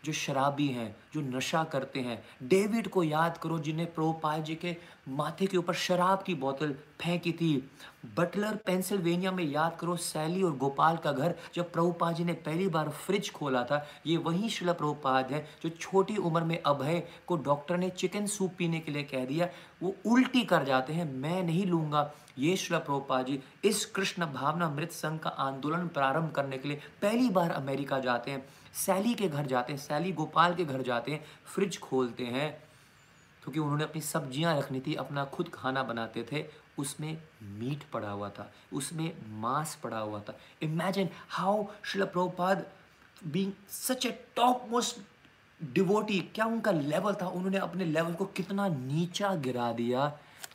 जो 0.05 0.13
शराबी 0.13 0.67
हैं, 0.67 0.95
जो 1.13 1.21
नशा 1.37 1.63
करते 1.63 1.99
हैं। 1.99 2.23
डेविड 2.43 2.87
को 2.87 3.03
याद 3.03 3.37
करो, 3.37 3.59
जिन्हें 3.59 3.93
प्रोपाल 3.93 4.41
जी 4.41 4.55
के 4.55 4.75
माथे 5.09 5.45
के 5.45 5.57
ऊपर 5.57 5.73
शराब 5.73 6.23
की 6.23 6.35
बोतल 6.35 6.73
फेंकी 7.01 7.31
थी। 7.31 7.71
बटलर, 8.17 8.55
पेंसिल्वेनिया 8.55 9.31
में 9.31 9.43
याद 9.43 9.77
करो, 9.79 9.95
सैली 9.95 10.43
और 10.43 10.55
गोपाल 10.57 10.97
का 10.97 11.11
घर, 11.11 11.35
जब 11.55 11.71
प्रभुपाद 11.71 12.15
जी 12.15 12.23
ने 12.23 12.33
पहली 12.33 12.67
बार 12.67 12.89
फ्रिज 12.89 13.31
खोला 13.31 13.63
था, 13.63 13.85
ये 14.05 14.17
वही 14.17 14.49
शिला 14.49 14.73
प्रभुपाद 14.73 15.31
है, 15.31 15.45
जो 15.63 15.69
छोटी 15.69 16.17
उम्र 16.17 16.43
में 16.43 16.61
अभय 16.61 17.03
को 17.27 17.37
डॉक्टर 17.37 17.77
ने 17.77 17.89
चिकन 17.89 18.25
सूप 18.25 18.53
पीने 18.57 18.79
के 18.79 18.91
लिए 18.91 19.03
कह 19.03 19.25
दिया, 19.25 19.49
वो 19.83 19.95
उल्टी 20.05 20.43
कर 20.43 20.63
जाते 20.63 20.93
हैं, 20.93 21.13
मैं 21.13 21.43
नहीं 21.43 21.65
लूँगा। 21.65 22.11
ये 22.39 22.55
शिला 22.57 22.79
प्रभुपाद 22.79 23.25
जी 23.25 23.39
इस 23.65 23.85
कृष्ण 23.85 24.25
भावना 24.25 24.69
मृत 24.69 24.91
संघ 24.91 25.19
का 25.19 25.29
आंदोलन 25.29 25.87
प्रारंभ 25.87 26.31
करने 26.31 26.57
के 26.57 26.67
लिए 26.67 26.79
पहली 27.01 27.29
बार 27.29 27.51
अमेरिका 27.51 27.99
जाते 27.99 28.31
हैं। 28.31 28.45
सैली 28.75 29.13
के 29.13 29.27
घर 29.27 29.45
जाते 29.45 29.73
हैं, 29.73 29.79
सैली 29.79 30.11
गोपाल 30.11 30.55
के 30.55 30.65
घर 30.65 30.81
जाते 30.81 31.11
हैं, 31.11 31.23
फ्रिज 31.45 31.79
खोलते 31.79 32.25
हैं, 32.25 32.51
क्योंकि 33.43 33.59
उन्होंने 33.59 33.83
अपनी 33.83 34.01
सब्ज़ियाँ 34.01 34.57
रखनी 34.57 34.79
थी, 34.79 34.95
अपना 34.95 35.25
खुद 35.25 35.49
खाना 35.53 35.83
बनाते 35.83 36.25
थे, 36.31 36.45
उसमें 36.79 37.17
मीट 37.43 37.83
पड़ा 37.83 38.09
हुआ 38.09 38.29
था, 38.29 38.51
उसमें 38.73 39.11
मांस 39.41 39.75
पड़ा 39.75 39.99
हुआ 39.99 40.19
था। 40.19 40.37
Imagine 40.61 41.09
how 41.29 41.65
Srila 41.83 42.05
Prabhupada 42.05 42.65
being 43.27 43.51
such 43.69 44.05
a 44.05 44.11
top 44.35 44.67
most 44.69 44.97
devotee 45.59 46.19
क्या 46.35 46.45
उनका 46.45 46.71
लेवल 46.71 47.13
था? 47.13 47.27
उन्होंने 47.27 47.57
अपने 47.57 47.85
लेवल 47.85 48.13
को 48.13 48.25
कितना 48.25 48.67
नीचा 48.67 49.33
गिरा 49.35 49.71
दिया, 49.71 50.07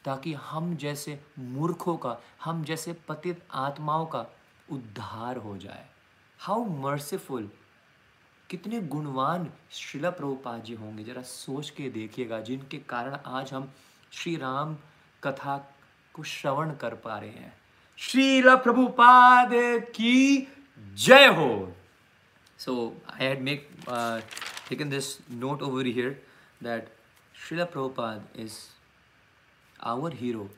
ताकि 0.05 0.33
हम 0.33 0.75
जैसे 0.77 1.19
मूर्खों 1.39 1.97
का, 1.97 2.17
हम 2.45 2.65
जैसे 2.65 2.93
पतित 3.09 3.43
आत्माओं 3.55 4.07
का 4.07 4.27
उद्धार 4.73 5.37
हो 5.37 5.57
जाए। 5.57 5.89
हाउ 6.39 6.65
मर्सीफुल 6.81 7.51
कितने 8.51 8.81
गुणवान 8.81 9.51
शिला 9.71 10.11
प्रभुपाद 10.11 10.63
जी 10.63 10.75
होंगे 10.75 11.05
जरा 11.05 11.23
सोच 11.23 11.71
के 11.71 11.91
देखिएगा 11.91 12.41
जिनके 12.41 12.79
कारण 12.79 13.15
आज 13.27 13.53
हम 13.53 13.73
श्री 14.13 14.37
राम 14.37 14.77
कथा 15.25 15.57
को 16.15 16.23
श्रवण 16.23 16.75
कर 16.75 16.95
पा 16.95 17.19
रहे 17.19 17.31
हैं। 17.31 17.53
श्रीला 17.97 18.57
प्रभुपाद 18.57 19.51
की 19.95 20.49
जय 20.95 21.27
हो। 21.27 21.77
So 22.59 22.75
I 23.13 23.27
had 23.27 23.41
make 23.41 23.71
taken 24.69 24.91
this 24.91 25.31
note 25.31 25.63
over 25.63 25.87
here 25.87 26.11
that 26.63 26.93
Srila 27.35 27.65
Prabhupada 27.65 28.29
is 28.37 28.59
our 29.81 30.15
hero 30.15 30.51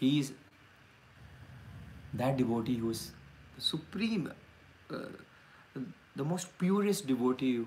he 0.00 0.18
is 0.18 0.32
is 2.20 3.12
the 3.56 3.60
supreme 3.60 4.30
uh, 4.90 4.96
the 6.20 6.28
most 6.30 6.48
purest 6.58 7.06
devotee, 7.06 7.58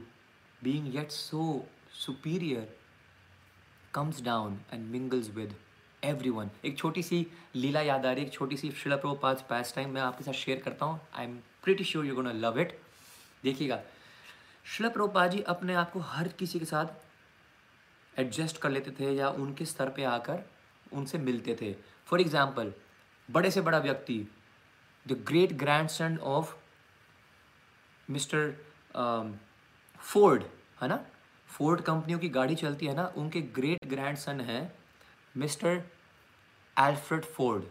being 0.61 0.87
yet 0.95 1.11
so 1.11 1.65
superior, 1.91 2.65
comes 3.93 4.19
down 4.21 4.59
and 4.71 4.91
mingles 4.91 5.29
with 5.37 5.55
everyone. 6.03 6.49
एक 6.65 6.77
छोटी 6.77 7.03
सी 7.03 7.25
लीला 7.55 7.81
याद 7.81 8.05
आ 8.05 8.11
रही 8.11 8.21
है 8.21 8.27
एक 8.27 8.33
छोटी 8.33 8.57
सी 8.57 8.71
शिला 8.83 8.95
प्रभुपाद 8.95 9.43
पास 9.49 9.73
time 9.75 9.89
मैं 9.93 10.01
आपके 10.01 10.23
साथ 10.23 10.33
शेयर 10.33 10.59
करता 10.65 10.85
हूँ। 10.85 10.99
I 11.15 11.25
am 11.25 11.35
pretty 11.63 11.83
sure 11.83 12.05
you 12.05 12.15
gonna 12.15 12.31
love 12.31 12.59
it 12.59 12.77
देखिएगा 13.43 13.79
शिला 14.65 14.89
प्रभुपाद 14.89 15.31
जी 15.31 15.41
अपने 15.55 15.73
आप 15.75 15.91
को 15.91 15.99
हर 16.11 16.27
किसी 16.39 16.59
के 16.59 16.65
साथ 16.65 18.19
एडजस्ट 18.19 18.57
कर 18.61 18.69
लेते 18.69 18.91
थे 18.99 19.11
या 19.15 19.29
उनके 19.45 19.65
स्तर 19.65 19.89
पे 19.95 20.03
आकर 20.05 20.43
उनसे 20.93 21.17
मिलते 21.19 21.57
थे। 21.61 21.73
फॉर 22.07 22.21
एग्ज़ाम्पल 22.21 22.73
बड़े 23.29 23.51
से 23.51 23.61
बड़ा 23.61 23.79
व्यक्ति 23.79 24.17
the 25.05 25.23
great 25.27 25.53
grand 25.63 25.89
son 25.89 26.17
of 26.33 26.55
mister 28.07 28.53
Ford, 30.01 30.43
है 30.81 30.87
ना? 30.87 30.99
फोर्ड 31.49 31.81
कंपनियों 31.81 32.19
की 32.19 32.29
गाड़ी 32.29 32.55
चलती 32.55 32.85
है 32.85 32.95
ना, 32.95 33.05
उनके 33.17 33.41
ग्रेट 33.55 33.87
ग्रैंड 33.89 34.17
सन 34.17 34.41
हैं 34.41 34.71
मिस्टर 35.35 35.83
एल्फ्रेड 36.77 37.25
फोर्ड, 37.25 37.63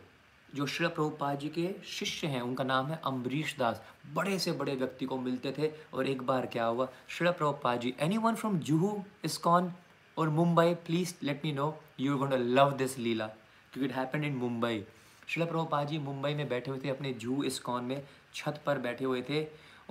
जो 0.49 0.67
श्री 0.67 0.87
प्रभुपाद 0.89 1.39
जी 1.39 1.49
के 1.49 1.69
शिष्य 1.89 2.27
हैं। 2.27 2.41
उनका 2.43 2.65
नाम 2.65 2.87
है 2.87 3.01
अम्बरीश 3.07 3.57
दास। 3.59 3.83
बड़े 4.15 4.39
से 4.39 4.53
बड़े 4.53 4.75
व्यक्ति 4.75 5.07
को 5.07 5.19
मिलते 5.19 5.53
थे 5.59 5.71
और 5.95 6.07
एक 6.07 6.23
बार 6.23 6.47
क्या 6.47 6.65
हुआ, 6.65 6.89
Shri 7.09 7.31
Prabhupada 7.31 7.81
ji 7.81 7.95
any 8.01 8.17
one 8.19 8.35
from 8.35 8.59
Juhu 8.61 9.03
ISKCON 9.25 9.73
और 10.17 10.29
Mumbai 10.31 10.75
please 10.87 11.15
let 11.23 11.45
me 11.45 11.53
know 11.53 11.75
you 12.01 12.17
gonna 12.19 12.33
love 12.33 12.73
this 12.77 12.99
leela 12.99 13.27
क्योंकि 13.27 13.85
it 13.85 13.95
happen 13.97 14.25
in 14.25 14.35
Mumbai 14.37 14.85
Shri 15.29 15.45
Prabhupada 15.45 15.87
ji 15.89 15.99
Mumbai 16.01 16.35
में 16.35 16.49
बैठे 16.49 16.71
हुए 16.71 16.81
थे, 16.85 16.89
अपने 16.91 17.13
जूहू 17.15 17.43
इस्कॉन 17.45 17.85
में 17.85 18.03
छत 18.35 18.61
पर 18.67 18.79
बैठे 18.79 19.05
हुए 19.05 19.23
थे। 19.23 19.43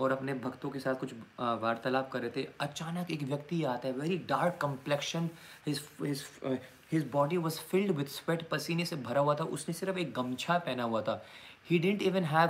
और 0.02 0.12
अपने 0.12 0.34
भक्तों 0.43 0.70
के 0.70 0.80
साथ 0.80 0.95
कुछ 0.95 1.14
वार्तालाप 1.39 2.10
कर 2.12 2.22
रहे 2.22 2.32
थे। 2.36 2.47
अचानक 2.62 3.12
एक 3.12 3.24
व्यक्ति 3.24 3.64
आता 3.66 3.88
है 3.88 3.93
very 3.93 4.18
dark 4.30 4.58
complexion 4.62 5.30
his 5.68 7.04
body 7.12 7.38
was 7.38 7.60
filled 7.62 7.91
with 7.97 8.06
sweat 8.08 8.47
पसीने 8.49 8.86
से 8.86 8.95
भरा 8.97 9.22
हुआ 9.22 9.36
था। 9.36 9.43
उसने 9.45 9.74
सिर्फ़ 9.74 9.97
एक 9.99 10.14
गमछा 10.14 10.58
पहना 10.60 10.84
हुआ 10.84 11.02
था। 11.02 11.24
He 11.70 11.80
didn't 11.80 12.02
even 12.02 12.24
have 12.26 12.49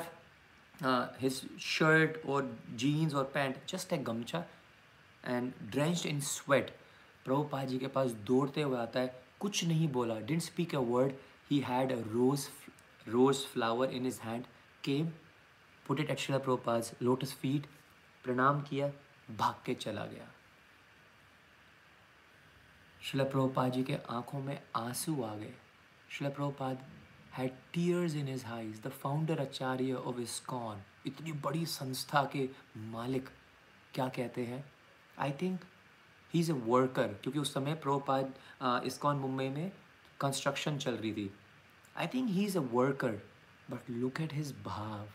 his 1.21 1.41
shirt 1.61 2.25
और 2.25 2.57
जीन्स 2.75 3.13
और 3.15 3.23
pant 3.33 3.57
just 3.69 3.93
a 3.93 3.97
gamcha 4.03 4.43
and 5.23 5.51
drenched 5.71 6.05
in 6.05 6.19
sweat 6.27 6.75
Prabhupada 7.25 7.67
ji 7.67 7.77
के 7.79 7.87
पास 7.89 8.11
दौड़ते 8.27 8.61
हुए 8.61 8.77
आता 8.77 8.99
है। 8.99 9.19
कुछ 9.39 9.63
नहीं 9.65 9.87
बोला 9.91 10.19
didn't 10.19 10.41
speak 10.41 10.75
a 10.75 10.79
word 10.87 11.13
he 11.51 11.59
had 11.67 11.91
a 11.91 11.99
rose 12.07 12.47
rose 13.05 13.45
flower 13.53 13.91
in 13.91 14.05
his 14.05 14.19
hand 14.23 14.43
came 14.83 15.11
put 15.85 15.99
it 15.99 16.09
at 16.09 16.19
Srila 16.19 16.37
Prabhupada 16.37 16.91
lotus 17.01 17.33
feet 17.41 17.65
प्रणाम 18.25 18.61
किया 18.61 18.91
भाग 19.37 19.61
के 19.65 19.73
चला 19.75 20.05
गया 20.05 20.31
शिला 23.01 23.23
प्रभुपाद 23.25 23.71
जी 23.71 23.83
के 23.83 23.97
आँखों 24.09 24.39
में 24.39 24.57
आँसू 24.75 25.21
आ 25.23 25.35
गए 25.35 25.53
Srila 26.09 26.29
Prabhupada 26.29 26.85
had 27.33 27.51
tears 27.73 28.15
in 28.15 28.27
his 28.27 28.43
eyes. 28.45 28.81
The 28.83 28.89
founder 28.93 29.39
acharya 29.41 29.93
of 29.93 30.17
ISKCON 30.17 30.79
इतनी 31.07 31.31
बड़ी 31.43 31.65
संस्था 31.65 32.23
के 32.33 32.49
मालिक 32.87 33.29
क्या 33.93 34.07
कहते 34.07 34.45
हैं 34.45 34.63
I 35.19 35.31
think 35.31 35.59
he 36.33 36.39
is 36.39 36.51
a 36.51 36.55
worker 36.65 37.13
क्योंकि 37.13 37.39
उस 37.39 37.53
समय 37.53 37.73
प्रोपाद 37.75 38.33
इस्कॉन 38.85 39.17
मुंबई 39.17 39.47
में 39.49 39.71
कंस्ट्रक्शन 40.19 40.77
चल 40.77 40.95
रही 40.95 41.13
थी 41.13 41.29
I 41.95 42.07
think 42.07 42.29
he 42.29 42.45
is 42.45 42.57
a 42.57 42.61
worker 42.73 43.21
but 43.71 43.89
look 43.89 44.21
at 44.21 44.33
his 44.33 44.53
bhav 44.63 45.07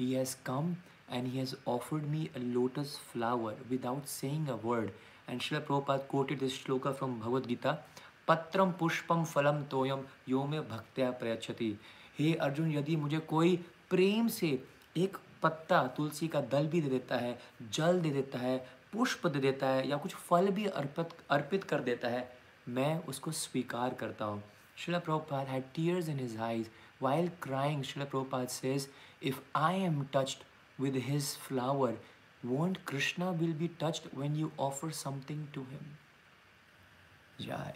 he 0.00 0.12
has 0.12 0.36
come 0.46 0.74
and 1.10 1.28
he 1.28 1.38
has 1.38 1.50
offered 1.66 2.06
me 2.10 2.20
a 2.36 2.40
lotus 2.52 2.92
flower 3.08 3.50
without 3.70 4.08
saying 4.08 4.46
a 4.48 4.56
word. 4.56 4.92
And 5.28 5.40
Srila 5.40 5.60
Prabhupada 5.60 6.06
quoted 6.08 6.40
this 6.40 6.56
shloka 6.56 6.96
from 6.96 7.18
Bhagavad 7.18 7.48
Gita 7.48 7.78
पुष्पम 8.28 9.24
फलम 9.24 9.62
तोयम 9.70 10.04
यो 10.28 10.44
में 10.44 10.60
भक्त्या 10.68 11.10
प्रयच्छति 11.20 11.68
हे 12.18 12.32
अर्जुन 12.46 12.70
यदि 12.72 12.96
मुझे 12.96 13.18
कोई 13.32 13.56
प्रेम 13.90 14.28
से 14.28 14.48
एक 14.96 15.16
पत्ता 15.42 15.82
तुलसी 15.96 16.28
का 16.28 16.40
दल 16.52 16.66
भी 16.68 16.80
दे 16.80 16.88
देता 16.88 17.16
है, 17.16 17.38
जल 17.72 18.00
दे 18.00 18.10
देता 18.10 18.38
है, 18.38 18.56
पुष्प 18.92 19.26
दे 19.26 19.38
देता 19.40 19.66
है, 19.66 19.88
या 19.88 19.96
कुछ 19.96 20.14
फल 20.14 20.48
भी 20.56 20.66
अर्पित 20.66 21.14
अर्पित 21.30 21.64
कर 21.64 21.80
देता 21.80 22.08
है, 22.08 22.28
मैं 22.68 23.04
उसको 23.04 23.30
स्वीकार 23.32 23.94
करता 24.00 24.24
हूँ 24.24 24.42
Srila 24.76 24.98
Prabhupada 24.98 25.48
had 25.48 25.64
tears 25.74 26.08
in 26.08 26.18
his 26.18 26.36
eyes 26.40 26.70
while 27.02 27.28
crying 27.42 27.82
Srila 27.84 28.04
Prabhupada 28.04 28.48
says 28.48 28.88
if 29.20 29.40
I 29.54 29.74
am 29.74 30.08
touched 30.12 30.44
with 30.78 30.94
his 30.94 31.34
flower, 31.34 31.94
won't 32.42 32.84
Krishna 32.84 33.32
will 33.32 33.52
be 33.52 33.68
touched 33.68 34.08
when 34.12 34.34
you 34.34 34.52
offer 34.58 34.90
something 34.90 35.48
to 35.52 35.60
him? 35.60 35.96
Jai. 37.40 37.74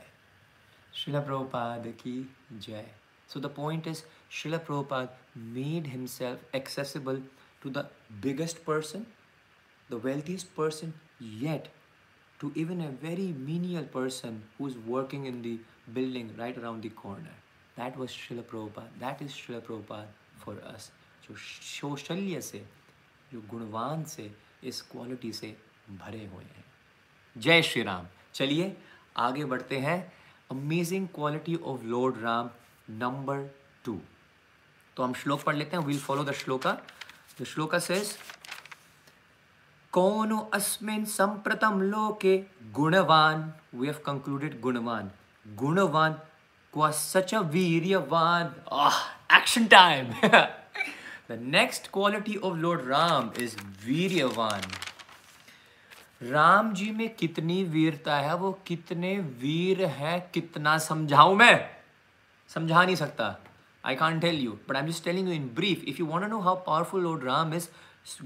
Srila 0.95 1.25
Prabhupada 1.27 1.97
ki 1.97 2.27
Jai. 2.61 2.85
So 3.27 3.39
the 3.39 3.49
point 3.49 3.87
is, 3.87 4.05
Srila 4.31 4.61
Prabhupada 4.61 5.11
made 5.35 5.87
himself 5.87 6.39
accessible 6.55 7.21
to 7.63 7.71
the 7.71 7.87
biggest 8.21 8.65
person, 8.65 9.07
the 9.89 9.99
wealthiest 9.99 10.55
person, 10.55 10.95
yet 11.21 11.69
to 12.41 12.53
even 12.55 12.81
a 12.81 12.89
very 12.89 13.35
menial 13.39 13.85
person 13.85 14.43
who's 14.57 14.77
working 14.79 15.27
in 15.27 15.43
the 15.43 15.59
building 15.93 16.35
right 16.39 16.57
around 16.57 16.83
the 16.83 16.91
corner. 16.91 17.35
That 17.77 17.97
was 17.97 18.11
Srila 18.11 18.43
Prabhupada. 18.43 18.89
That 19.01 19.23
is 19.23 19.33
Srila 19.33 19.63
Prabhupada 19.63 20.07
for 20.37 20.57
us. 20.65 20.91
जो 21.31 21.37
शौशल्य 21.37 22.41
से, 22.41 22.67
जो 23.33 23.41
गुणवान 23.41 24.05
से, 24.05 24.35
इस 24.65 24.83
quality 24.83 25.33
से 25.33 25.57
भरे 25.91 26.27
हुए 26.27 26.45
हैं। 26.45 26.65
जय 27.39 27.63
श्री 27.63 27.83
राम। 27.83 28.07
चलिए, 28.35 28.77
आगे 29.17 29.45
बढ़ते 29.45 29.79
हैं। 29.79 30.13
Amazing 30.51 31.09
quality 31.09 31.57
of 31.57 31.83
Lord 31.83 32.19
Ram 32.19 32.51
number 32.91 33.55
two 33.85 34.01
तो 34.97 35.03
हम 35.03 35.13
श्लोक 35.15 35.43
पढ़ 35.43 35.57
लेते 35.57 35.77
हैं। 35.77 35.85
Will 35.85 35.99
follow 35.99 36.25
the 36.25 36.33
shloka 36.33 36.73
the 37.41 37.45
shloka 37.45 37.79
says 37.79 38.19
कौन 39.93 40.39
अस्मिन 40.55 41.05
संप्रतम 41.05 41.83
लोके 41.83 42.45
गुणवान 42.73 43.55
वी 43.75 43.87
हैव 43.87 43.99
कंक्लूडेड 44.07 44.61
गुणवान। 44.61 45.11
गुणवान 45.49 46.13
को 46.73 46.91
such 46.93 47.35
a 47.35 47.41
viryavan 47.41 48.47
action 49.33 49.67
time 49.67 50.13
the 51.29 51.39
next 51.43 51.91
quality 51.93 52.37
of 52.37 52.57
Lord 52.57 52.89
Ram 52.89 53.31
is 53.41 53.57
viryavan 53.87 54.63
Ram 56.23 56.73
ji 56.75 56.91
में 56.91 57.09
कितनी 57.15 57.63
वीरता 57.65 58.17
है 58.19 58.35
वो 58.37 58.53
कितने 58.67 59.19
वीर 59.41 59.85
है 59.97 60.19
कितना 60.35 60.77
समझाऊं 60.79 61.35
मैं 61.37 61.55
समझा 62.51 62.83
नहीं 62.83 62.97
सकता 62.97 63.37
I 63.85 63.97
can't 63.97 64.23
tell 64.23 64.39
you 64.39 64.53
but 64.69 64.77
I 64.77 64.83
am 64.83 64.89
just 64.89 65.05
telling 65.05 65.29
you 65.29 65.35
in 65.35 65.51
brief 65.55 65.85
if 65.85 66.01
you 66.01 66.07
want 66.07 66.29
know 66.31 66.41
how 66.41 66.57
powerful 66.67 67.03
Lord 67.03 67.25
Ram 67.25 67.55
is 67.55 67.69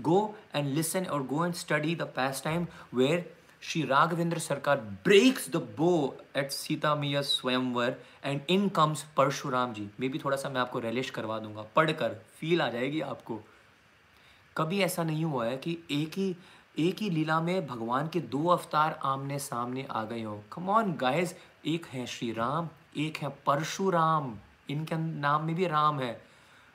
go 0.00 0.22
and 0.54 0.72
listen 0.74 1.04
और 1.06 1.22
go 1.26 1.44
and 1.44 1.54
study 1.54 1.94
the 1.94 2.12
pastime 2.44 2.66
Shri 3.62 3.82
Raghavendra 3.82 4.38
Sarkar 4.38 4.76
breaks 5.04 5.48
the 5.50 5.56
bow 5.76 6.16
at 6.36 6.50
Sita 6.50 6.94
Maiya 6.94 7.20
swayamvar 7.22 7.94
and 8.24 8.40
in 8.50 8.68
comes 8.68 9.02
Parshuram 9.16 9.72
ji 9.72 9.88
मे 10.00 10.08
भी 10.08 10.18
थोड़ा 10.18 10.36
सा 10.36 10.48
मैं 10.48 10.60
आपको 10.60 10.78
relish 10.78 11.10
करवा 11.10 11.38
दूँगा। 11.38 11.64
पढ़कर 11.76 12.16
feel 12.38 12.62
आ 12.62 12.68
जाएगी 12.70 13.00
आपको। 13.00 13.40
कभी 14.56 14.80
ऐसा 14.80 15.04
नहीं 15.04 15.24
हुआ 15.24 15.46
है 15.46 15.56
कि 15.56 15.78
एक 15.90 16.18
ही 16.18 16.34
एक 16.78 16.98
ही 16.98 17.10
लीला 17.10 17.40
में 17.40 17.66
भगवान 17.66 18.08
के 18.08 18.20
दो 18.20 18.46
अवतार 18.48 18.98
आमने 19.04 19.38
सामने 19.38 19.86
आ 19.90 20.04
गए 20.04 20.22
हो। 20.22 20.42
कम 20.52 20.68
ऑन 20.70 20.92
गाइस 20.92 21.34
एक 21.66 21.86
है 21.86 22.06
श्री 22.06 22.32
राम 22.32 22.68
एक 22.96 23.16
है 23.16 23.28
परशुराम 23.46 24.34
इनके 24.70 24.96
नाम 24.96 25.44
में 25.44 25.54
भी 25.56 25.66
राम 25.66 26.00
है। 26.00 26.12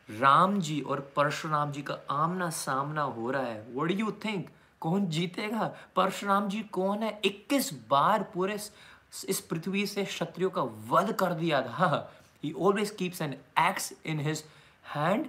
राम 0.09 0.59
जी 0.59 0.81
और 0.81 0.99
परशुराम 1.15 1.71
जी 1.71 1.81
का 1.81 1.99
आमना 2.11 2.49
सामना 2.49 3.01
हो 3.01 3.31
रहा 3.31 3.43
है। 3.43 3.65
वट 3.75 3.91
यू 3.91 4.11
थिंक 4.25 4.49
कौन 4.81 5.07
जीतेगा? 5.07 5.71
परशुराम 5.95 6.47
जी 6.49 6.61
कौन 6.61 7.03
है? 7.03 7.19
21 7.25 7.71
बार 7.89 8.23
पूरे 8.23 8.57
इस 9.29 9.39
पृथ्वी 9.49 9.85
से 9.87 10.03
क्षत्रियो 10.05 10.49
का 10.49 10.61
वध 10.89 11.11
कर 11.11 11.33
दिया 11.33 11.61
था। 11.61 12.13
He 12.43 12.53
always 12.53 12.89
keeps 12.91 13.21
an 13.21 13.33
axe 13.59 13.93
in 14.05 14.19
his 14.19 14.43
hand 14.95 15.27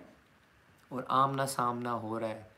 और 0.93 1.07
आमना 1.11 1.47
सामना 1.47 1.91
हो 1.91 2.19
रहा 2.19 2.31
है। 2.31 2.58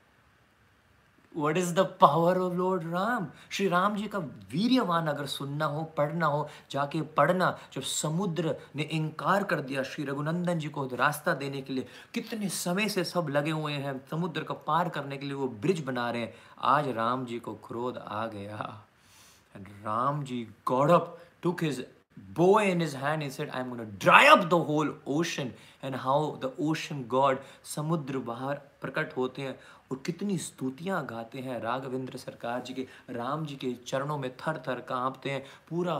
What 1.34 1.56
is 1.56 1.72
the 1.74 1.80
power 2.00 2.38
of 2.38 2.54
Lord 2.54 2.82
Ram 2.92 3.26
Shri 3.50 3.66
Ram 3.68 3.96
ji 3.96 4.06
का 4.08 4.18
वीर्यवान 4.52 5.06
अगर 5.06 5.26
सुनना 5.26 5.64
हो 5.64 5.82
पढ़ना 5.96 6.26
हो 6.26 6.48
जाके 6.70 7.02
पढ़ना 7.16 7.56
जब 7.74 7.82
समुद्र 7.82 8.54
ने 8.76 8.82
इनकार 8.92 9.44
कर 9.44 9.60
दिया 9.60 9.82
श्री 9.82 10.04
रघुनंदन 10.04 10.58
जी 10.58 10.68
को 10.68 10.86
रास्ता 10.94 11.34
देने 11.34 11.62
के 11.62 11.72
लिए 11.72 11.86
कितने 12.14 12.48
समय 12.48 12.88
से 12.88 13.04
सब 13.04 13.28
लगे 13.30 13.50
हुए 13.50 13.72
हैं 13.74 13.98
समुद्र 14.10 14.42
को 14.42 14.54
पार 14.66 14.88
करने 14.88 15.16
के 15.16 15.26
लिए 15.26 15.34
वो 15.34 15.48
ब्रिज 15.62 15.84
बना 15.84 16.10
रहे 16.10 16.22
हैं 16.22 16.34
आज 16.74 16.88
राम 16.96 17.24
जी 17.26 17.38
को 17.38 17.54
क्रोध 17.68 17.98
आ 17.98 18.26
गया 18.26 18.82
and 19.56 19.68
Ram 19.86 20.22
ji 20.24 20.46
got 20.66 20.90
up 20.90 21.16
took 21.42 21.62
his 21.62 21.84
bow 22.34 22.58
in 22.58 22.80
his 22.80 22.94
hand, 22.94 23.22
he 23.22 23.30
said, 23.30 23.50
I'm 23.52 23.68
going 23.68 23.80
to 23.80 23.92
dry 23.98 24.26
up 24.28 24.48
the 24.50 24.58
whole 24.60 24.94
ocean. 25.06 25.54
And 25.82 25.96
how 25.96 26.38
the 26.40 26.50
ocean 26.60 27.06
god, 27.08 27.38
समुद्र 27.64 28.18
बाहर 28.24 28.54
प्रकट 28.80 29.16
होते 29.16 29.42
हैं 29.42 29.58
और 29.90 30.02
कितनी 30.06 30.38
स्तुतियाँ 30.38 31.04
गाते 31.06 31.38
हैं 31.38 31.60
राघवेंद्र 31.60 32.18
सरकार 32.18 32.62
जी 32.62 32.74
के, 32.74 32.86
राम 33.10 33.46
जी 33.46 33.56
के 33.56 33.72
चरणों 33.86 34.18
में 34.18 34.30
थर 34.36 34.62
थर 34.68 34.80
कांपते 34.88 35.30
हैं। 35.30 35.44
पूरा 35.70 35.94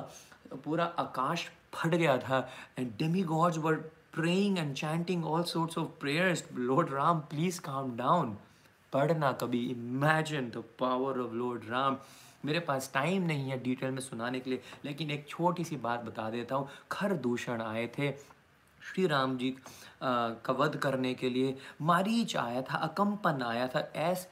पूरा 0.65 0.85
आकाश 0.99 1.49
फट 1.75 1.95
गया 1.95 2.19
था 2.19 2.49
and 2.79 2.93
demigods 3.25 3.59
were 3.59 3.83
praying 4.15 4.57
and 4.59 4.75
chanting 4.79 5.21
all 5.33 5.45
sorts 5.49 5.77
of 5.81 5.85
prayers, 6.01 6.41
lord 6.61 6.89
ram, 6.93 7.19
please 7.33 7.59
calm 7.67 7.93
down. 7.99 8.33
पढ़ना 8.93 9.31
कभी 9.43 9.61
imagine 9.71 10.51
the 10.51 10.63
power 10.81 11.13
of 11.25 11.37
lord 11.43 11.69
ram 11.73 11.97
मेरे 12.45 12.61
पास 12.61 12.91
टाइम 12.95 13.23
नहीं 13.23 13.51
है 13.51 13.63
डिटेल 13.63 13.91
में 13.91 14.01
सुनाने 14.01 14.41
के 14.41 14.51
लिए, 14.51 14.63
लेकिन 14.85 15.11
एक 15.11 15.27
छोटी 15.29 15.65
सी 15.65 15.77
बात 15.77 16.05
बता 16.05 16.29
देता 16.31 16.55
हूँ। 16.55 16.69
खर 16.91 17.13
दूषण 17.27 17.63
आए 17.63 17.87
थे। 17.99 18.11
श्री 18.81 19.07
राम 19.07 19.37
जी 19.39 19.55
का 20.03 20.53
वध 20.53 20.77
करने 20.77 21.13
के 21.15 21.31
लिए 21.31 21.57
मारीच 21.83 22.37
आया 22.37 22.63
था 22.63 22.77
अकम्पन 22.79 23.43
आया 23.43 23.67
था। 23.69 23.81
ऐस, 23.97 24.27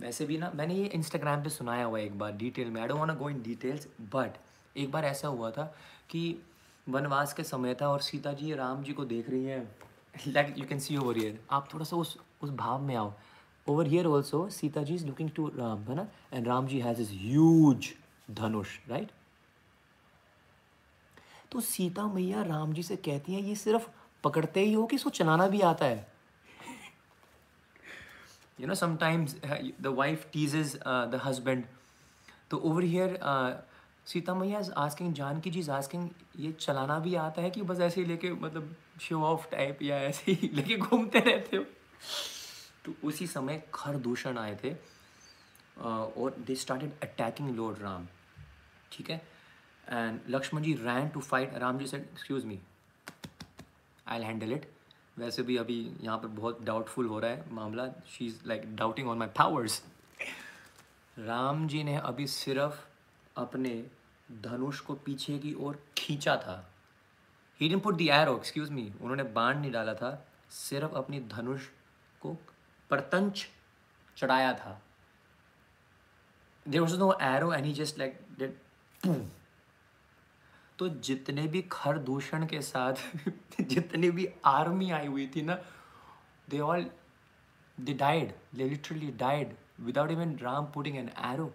वैसे 0.00 0.24
भी 0.26 0.38
ना, 0.38 0.50
मैंने 0.54 0.74
ये 0.74 0.86
इंस्टाग्राम 0.86 1.42
पे 1.42 1.50
सुनाया 1.50 1.84
हुआ 1.84 1.98
एक 1.98 2.18
बार 2.18 2.32
डिटेल 2.32 2.70
में। 2.70 2.80
I 2.80 2.88
don't 2.88 2.98
want 2.98 3.18
go 3.18 3.30
in 3.30 3.42
details 3.42 3.88
but 4.14 4.36
एक 4.76 4.90
बार 4.92 5.04
ऐसा 5.04 5.28
हुआ 5.28 5.50
था 5.50 5.64
कि 6.10 6.36
वनवास 6.88 7.32
के 7.32 7.42
समय 7.44 7.74
था 7.74 7.88
और 7.88 8.00
सीता 8.00 8.32
जी 8.32 8.54
राम 8.54 8.82
जी 8.82 8.92
को 8.92 9.04
देख 9.04 9.30
रही 9.30 9.44
हैं। 9.44 9.76
Like 10.28 10.58
you 10.58 10.66
can 10.66 10.78
see 10.78 10.96
over 10.96 11.18
here 11.18 11.40
आप 11.50 11.68
थोड़ा 11.74 11.84
सा 11.84 11.96
उस 11.96 12.16
उस 12.42 12.50
भाव 12.50 12.82
में 12.82 12.94
आओ। 12.96 13.12
Over 13.68 13.88
here 13.88 14.06
also 14.06 14.38
Sita 14.54 14.80
ji 14.84 14.94
is 14.94 15.04
looking 15.04 15.28
to 15.36 15.44
Ram 15.58 15.88
है 15.88 15.94
ना? 15.94 16.06
And 16.32 16.48
Ram 16.48 16.66
ji 16.66 16.80
has 16.82 16.98
this 16.98 17.12
huge 17.20 17.86
dhanush 18.30 18.78
right 18.88 19.10
तो 21.52 21.60
सीता 21.60 22.06
मैया 22.06 22.42
राम 22.42 22.72
जी 22.72 22.82
से 22.82 22.96
कहती 22.96 23.34
हैं, 23.34 23.40
ये 23.42 23.54
सिर्फ़ 23.54 23.88
पकड़ते 24.24 24.60
ही 24.60 24.72
हो 24.72 24.86
कि 24.86 24.96
इसको 24.96 25.10
चलाना 25.10 25.46
भी 25.48 25.60
आता 25.60 25.86
है? 25.86 26.14
You 28.60 28.66
know 28.66 28.76
sometimes 28.80 29.32
the 29.82 29.92
wife 29.92 30.26
teases 30.32 30.74
uh, 30.86 31.06
the 31.12 31.18
husband. 31.18 31.62
तो 32.50 32.58
over 32.58 32.84
uh, 33.22 33.74
Sita 34.06 34.34
Maiya 34.34 34.58
is 34.58 34.70
asking 34.72 35.12
Janaki 35.14 35.50
ji 35.50 35.60
is 35.60 35.70
asking 35.70 36.08
ये 36.38 36.52
चलाना 36.52 36.98
भी 36.98 37.14
आता 37.14 37.42
है 37.42 37.50
कि 37.50 37.62
बस 37.62 37.80
ऐसे 37.80 38.00
ही 38.00 38.06
लेके 38.06 38.32
मतलब 38.32 38.74
शो 39.00 39.22
ऑफ़ 39.22 39.48
टाइप 39.50 39.78
या 39.82 39.96
ऐसे 39.96 40.32
ही 40.32 40.50
लेके 40.54 40.76
घूमते 40.76 41.18
रहते 41.18 41.56
हो? 41.56 41.64
तो 42.84 42.94
उसी 43.04 43.26
समय 43.26 43.62
खर 43.74 43.96
दूषण 43.96 44.38
आए 44.38 44.58
थे 44.64 44.74
और 45.80 46.36
they 46.46 46.54
started 46.54 46.92
attacking 47.02 47.56
Lord 47.56 47.78
Ram 47.82 48.06
ठीक 48.92 49.10
है? 49.10 49.16
And 49.90 50.20
Lakshman 50.28 50.62
ji 50.62 50.74
ran 50.74 51.08
to 51.08 51.20
fight 51.20 51.54
Ram 51.54 51.78
ji 51.78 51.86
said, 51.86 52.04
excuse 52.12 52.44
me, 52.44 52.56
I'll 54.06 54.26
handle 54.30 54.56
it." 54.56 54.66
वैसे 55.18 55.42
भी 55.42 55.56
अभी 55.56 55.76
यहाँ 56.00 56.18
पर 56.18 56.28
बहुत 56.28 56.62
डाउटफुल 56.62 57.06
हो 57.06 57.18
रहा 57.20 57.30
है 57.30 57.52
मामला। 57.52 57.86
She 58.08 58.26
is 58.26 58.40
like 58.46 58.74
doubting 58.76 59.08
on 59.08 59.18
my 59.18 59.28
powers 59.36 59.82
Ram 61.16 61.66
ji 61.68 61.82
ने 61.84 61.96
अभी 61.96 62.26
सिर्फ़ 62.26 62.80
अपने 63.36 63.74
धनुष 64.28 64.80
को 64.80 64.94
पीछे 64.94 65.38
की 65.38 65.54
ओर 65.54 65.78
खींचा 65.98 66.36
था। 66.36 66.56
He 67.60 67.68
didn't 67.68 67.80
put 67.80 67.96
the 67.96 68.08
arrow 68.12 68.36
excuse 68.36 68.70
me 68.70 68.92
उन्होंने 69.00 69.22
बाण 69.22 69.58
नहीं 69.58 69.72
डाला 69.72 69.94
था। 69.94 70.12
सिर्फ़ 70.50 70.94
अपनी 70.96 71.20
धनुष 71.28 71.66
को 72.22 72.36
परतंच 72.90 73.46
चढ़ाया 74.16 74.52
था। 74.54 74.80
There 76.66 76.80
was 76.80 76.96
no 76.98 77.12
arrow 77.22 77.52
and 77.52 77.64
he 77.64 77.72
just 77.72 77.98
like 77.98 78.18
that 78.38 78.60
तो 80.84 80.88
जितने 81.00 81.46
भी 81.48 81.62
खर 81.72 81.98
दूषण 82.06 82.46
के 82.46 82.60
साथ 82.62 82.94
जितनी 83.60 84.10
भी 84.10 84.28
आर्मी 84.46 84.90
आई 84.90 85.06
हुई 85.06 85.26
थी 85.36 85.42
ना 85.42 85.58
they 86.48 86.60
all 86.60 86.86
they 87.78 87.94
died 88.00 88.32
they 88.54 88.68
literally 88.68 89.10
died 89.18 89.54
without 89.80 90.10
even 90.10 90.36
Ram 90.42 90.66
putting 90.74 90.96
an 90.96 91.10
arrow 91.32 91.46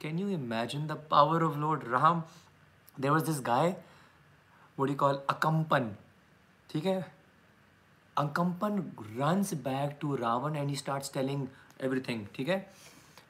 can 0.00 0.18
you 0.18 0.28
imagine 0.28 0.86
the 0.86 1.00
power 1.10 1.42
of 1.42 1.58
Lord 1.58 1.88
Ram 1.88 2.22
there 2.96 3.10
was 3.10 3.26
this 3.26 3.40
guy 3.46 3.74
do 4.78 4.86
you 4.86 4.96
call, 4.96 5.18
akampan, 5.28 5.84
ठीक 6.70 6.86
है? 6.86 7.02
Akampan 8.16 8.82
runs 9.18 9.52
back 9.54 10.00
to 10.00 10.16
Ravan 10.16 10.56
and 10.56 10.70
he 10.70 10.76
starts 10.76 11.08
telling 11.08 11.46
everything, 11.80 12.24
ठीक 12.34 12.48
है? 12.48 12.58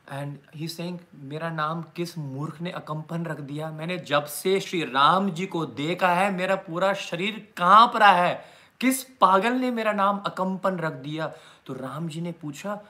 and 0.09 0.39
he 0.55 0.67
saying 0.69 0.99
मेरा 1.25 1.49
नाम 1.51 1.83
किस 1.97 2.17
मूर्ख 2.19 2.61
ने 2.61 2.71
अकम्पन 2.71 3.25
रख 3.27 3.41
दिया? 3.41 3.71
मैंने 3.71 3.97
जब 3.99 4.25
से 4.25 4.59
श्री 4.61 4.83
राम 4.85 5.31
जी 5.31 5.47
को 5.47 5.65
देखा 5.67 6.09
है, 6.09 6.31
मेरा 6.33 6.57
पूरा 6.57 6.93
शरीर 6.95 7.39
काँप 7.57 7.97
रहा 7.97 8.13
है। 8.13 8.45
किस 8.81 9.03
पागल 9.21 9.53
ने 9.53 9.71
मेरा 9.71 9.93
नाम 9.93 10.19
अकम्पन 10.27 10.79
रख 10.79 10.93
दिया? 10.93 11.27
तो 11.67 11.75
राम 11.75 12.09
जी 12.09 12.21
ने 12.21 12.33
पूछा 12.33 12.81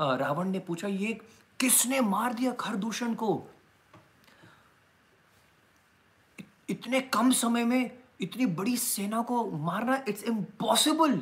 रावण 0.00 0.48
ने 0.48 0.58
पूछा, 0.58 0.88
ये 0.88 1.12
किसने 1.60 2.00
मार 2.00 2.32
दिया 2.34 2.52
खरदूषण 2.52 3.14
को? 3.14 3.42
इतने 6.68 7.00
कम 7.00 7.30
समय 7.32 7.64
में 7.64 7.90
इतनी 8.20 8.46
बड़ी 8.48 8.76
सेना 8.76 9.20
को 9.22 9.44
मारना 9.50 10.02
इट्स 10.08 10.24
इम्पॉसिबल 10.24 11.16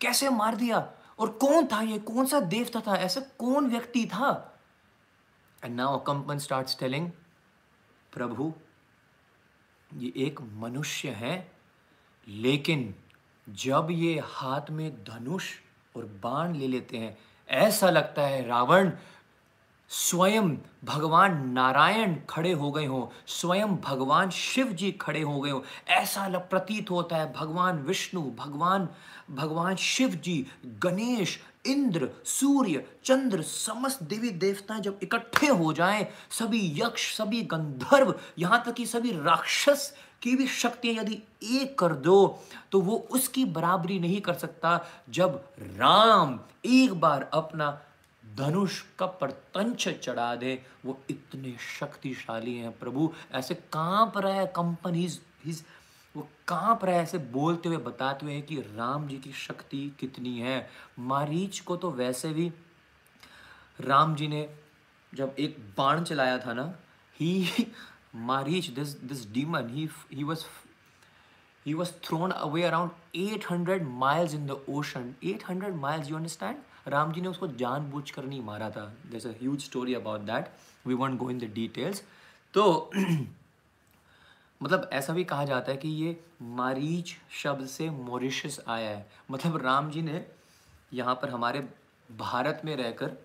कैसे 0.00 0.28
मार 0.30 0.56
दिया? 0.56 0.78
और 1.18 1.30
कौन 1.30 1.66
था 1.66 1.80
ये? 1.80 1.98
कौन 1.98 2.26
सा 2.26 2.40
देवता 2.40 2.80
था 2.80 2.96
ऐसा? 2.96 3.20
कौन 3.20 3.70
व्यक्ति 3.70 4.06
था? 4.06 4.60
And 5.64 5.76
now 5.76 5.98
Kampan 5.98 6.38
start 6.38 6.78
telling 6.80 7.10
प्रभु, 8.12 8.52
ये 9.94 10.12
एक 10.16 10.40
मनुष्य 10.40 11.08
है, 11.08 11.52
लेकिन 12.28 12.94
जब 13.48 13.88
ये 13.90 14.22
हाथ 14.24 14.70
में 14.70 15.04
धनुष 15.04 15.52
और 15.96 16.04
बाण 16.04 16.54
ले 16.54 16.68
लेते 16.68 16.98
हैं, 16.98 17.18
ऐसा 17.48 17.90
लगता 17.90 18.22
है 18.22 18.46
रावण 18.46 18.90
स्वयं 19.94 20.48
भगवान 20.84 21.36
नारायण 21.48 22.14
खड़े 22.28 22.52
हो 22.52 22.70
गए 22.72 22.86
हों, 22.86 23.06
स्वयं 23.26 23.76
भगवान 23.84 24.30
शिव 24.30 24.72
जी 24.72 24.90
खड़े 24.92 25.20
हो 25.20 25.40
गए 25.40 25.50
हों। 25.50 25.60
ऐसा 25.94 26.28
प्रतीत 26.50 26.90
होता 26.90 27.16
है, 27.16 27.32
भगवान 27.32 27.78
विष्णु, 27.78 28.22
भगवान 28.38 28.88
भगवान 29.30 29.76
शिव 29.76 30.14
जी 30.24 30.46
गणेश, 30.82 31.38
इंद्र, 31.66 32.08
सूर्य, 32.24 32.84
चंद्र, 33.04 33.42
समस्त 33.42 34.02
देवी 34.02 34.30
देवता 34.30 34.78
जब 34.78 34.98
इकट्ठे 35.02 35.46
हो 35.46 35.72
जाएँ, 35.72 36.06
सभी 36.30 36.60
यक्ष, 36.76 37.16
सभी 37.16 37.42
गंधर्व, 37.44 38.14
यहाँ 38.38 38.62
तक 38.66 38.74
कि 38.74 38.86
सभी 38.86 39.10
राक्षस 39.12 39.92
की 40.22 40.34
भी 40.36 40.46
शक्तियाँ 40.48 41.02
यदि 41.02 41.22
एक 41.54 41.78
कर 41.78 41.92
दो 41.94 42.42
तो 42.72 42.80
वो 42.80 42.96
उसकी 43.10 43.44
बराबरी 43.44 43.98
नहीं 44.00 44.20
कर 44.20 44.34
सकता 44.34 44.78
जब 45.10 45.42
राम 45.60 46.38
एक 46.66 47.00
बार 47.00 47.28
अपना 47.34 47.70
धनुष 48.36 48.80
का 48.98 49.06
परतंच 49.20 49.88
चढ़ा 49.88 50.34
दे। 50.36 50.62
वो 50.84 50.98
इतने 51.10 51.56
शक्तिशाली 51.78 52.56
हैं 52.56 52.78
प्रभु। 52.78 53.12
ऐसे 53.32 53.54
काँप 53.54 54.18
रहा 54.18 54.34
है 54.34 54.46
कंपन 54.56 54.94
हिज 54.94 55.64
वो 56.14 56.28
काँप 56.48 56.84
रहा 56.84 56.96
है 56.96 57.02
ऐसे 57.02 57.18
बोलते 57.18 57.68
हुए, 57.68 57.76
बताते 57.76 58.26
हुए 58.26 58.34
हैं 58.34 58.42
कि 58.46 58.56
राम 58.56 59.08
जी 59.08 59.16
की 59.18 59.32
शक्ति 59.32 59.92
कितनी 60.00 60.38
है। 60.38 60.70
मारीच 60.98 61.60
को 61.60 61.76
तो 61.76 61.90
वैसे 61.90 62.32
भी 62.32 62.52
राम 63.80 64.14
जी 64.16 64.28
ने 64.28 64.48
जब 65.12 65.34
एक 65.38 65.56
बाण 65.78 66.02
चलाया 66.04 66.38
था 66.38 66.52
ना 66.52 66.74
he 67.20 67.66
Marich 68.16 68.66
this 68.66 68.88
this 69.02 69.32
demon 69.32 69.68
he 69.68 69.88
he 70.12 70.24
was 70.24 70.44
he 71.66 71.74
was 71.74 71.90
thrown 72.06 72.32
away 72.36 72.62
around 72.62 72.90
800 73.14 73.76
miles 74.00 74.32
in 74.34 74.42
the 74.46 74.56
ocean 74.68 75.04
800 75.22 75.70
miles, 75.84 76.10
you 76.10 76.16
understand? 76.16 76.58
Ram 76.86 77.12
ji 77.12 77.20
ने 77.20 77.28
उसको 77.28 77.46
जानबूझ 77.48 78.10
कर 78.10 78.24
नहीं 78.24 78.40
मारा 78.42 78.70
था। 78.70 78.92
जैसे 79.10 79.28
huge 79.40 79.64
story 79.64 79.94
about 79.94 80.20
that 80.22 80.50
we 80.86 80.94
want 80.94 81.18
go 81.20 81.30
in 81.30 81.38
the 81.38 81.50
details 81.54 82.02
तो 82.54 82.90
मतलब 84.62 84.88
ऐसा 84.92 85.12
भी 85.12 85.24
कहा 85.24 85.44
जाता 85.44 85.72
है 85.72 85.78
कि 85.78 85.88
ये 85.88 86.16
मारीच 86.42 87.14
शब्द 87.42 87.66
से 87.66 87.88
मॉरिशस 87.90 88.58
आया 88.68 88.90
है। 88.90 89.06
मतलब 89.30 89.56
राम 89.62 89.90
जी 89.90 90.02
ने 90.02 90.24
यहाँ 90.92 91.14
पर 91.22 91.28
हमारे 91.28 91.60
भारत 92.08 92.60
में 92.64 92.74
रहकर 92.76 93.16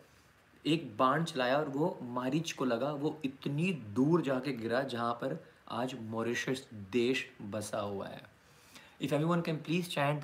एक 0.66 0.90
बाण 0.98 1.24
चलाया 1.24 1.58
और 1.58 1.70
वो 1.70 1.98
मारीच 2.04 2.52
को 2.52 2.66
लगा। 2.66 2.92
वो 2.94 3.16
इतनी 3.26 3.72
दूर 3.96 4.22
जाके 4.22 4.54
गिरा 4.54 4.82
जहाँ 4.86 5.14
पर 5.14 5.38
आज 5.72 5.96
मॉरिशस 6.10 6.66
देश 6.92 7.26
बसा 7.52 7.80
हुआ 7.80 8.08
है। 8.08 8.22
If 9.02 9.14
every 9.14 9.26
one 9.26 9.42
can 9.42 9.58
please 9.58 9.90
chant 9.90 10.24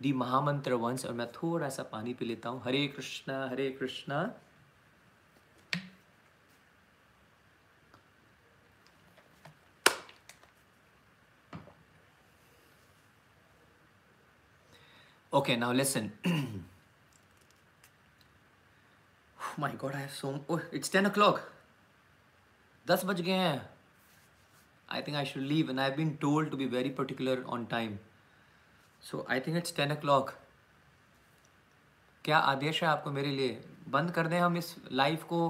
the 0.00 0.12
mahamantra 0.14 0.74
वंश 0.82 1.04
और 1.06 1.12
मैं 1.12 1.26
थोड़ा 1.32 1.68
सा 1.68 1.82
पानी 1.92 2.12
पी 2.14 2.24
लेता 2.24 2.48
हूँ। 2.48 2.62
Hare 2.64 2.86
Krishna 2.88 3.46
Hare 3.48 3.70
Krishna. 3.78 4.18
Okay 15.32 15.56
now 15.56 15.72
listen 15.72 16.10
my 19.58 19.72
God 19.76 19.94
I 19.94 20.00
have 20.00 20.10
so 20.10 20.60
it's 20.74 20.92
ten 20.92 21.06
o'clock 21.10 21.40
दस 22.86 23.04
बज 23.04 23.20
गए 23.20 23.32
हैं। 23.32 23.68
I 24.88 25.02
think 25.02 25.16
I 25.16 25.24
should 25.26 25.42
leave 25.42 25.70
and 25.70 25.80
I 25.80 25.88
have 25.88 25.96
been 25.96 26.14
told 26.20 26.50
to 26.50 26.56
be 26.56 26.66
very 26.68 26.90
particular 27.00 27.42
on 27.44 27.64
time 27.66 27.98
so 29.02 29.26
I 29.30 29.40
think 29.40 29.56
it's 29.56 29.74
ten 29.76 29.92
o 29.92 30.20
क्या 32.24 32.38
आदेश 32.38 32.82
है 32.82 32.88
आपको 32.88 33.10
मेरे 33.10 33.30
लिए? 33.30 33.60
बंद 33.88 34.10
कर 34.10 34.26
दें 34.26 34.38
हम 34.40 34.56
इस 34.56 34.74
लाइफ 34.92 35.22
को? 35.24 35.40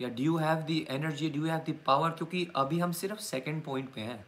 या 0.00 0.08
do 0.08 0.22
you 0.22 0.36
have 0.36 0.62
the 0.62 0.84
energy 0.90 1.30
do 1.30 1.40
you 1.40 1.46
have 1.46 1.58
the 1.68 1.78
power 1.86 2.10
क्योंकि 2.10 2.46
अभी 2.56 2.78
हम 2.80 2.92
सिर्फ़ 2.92 3.18
सेकेंड 3.20 3.62
पॉइंट 3.64 3.92
पे 3.94 4.00
हैं। 4.00 4.24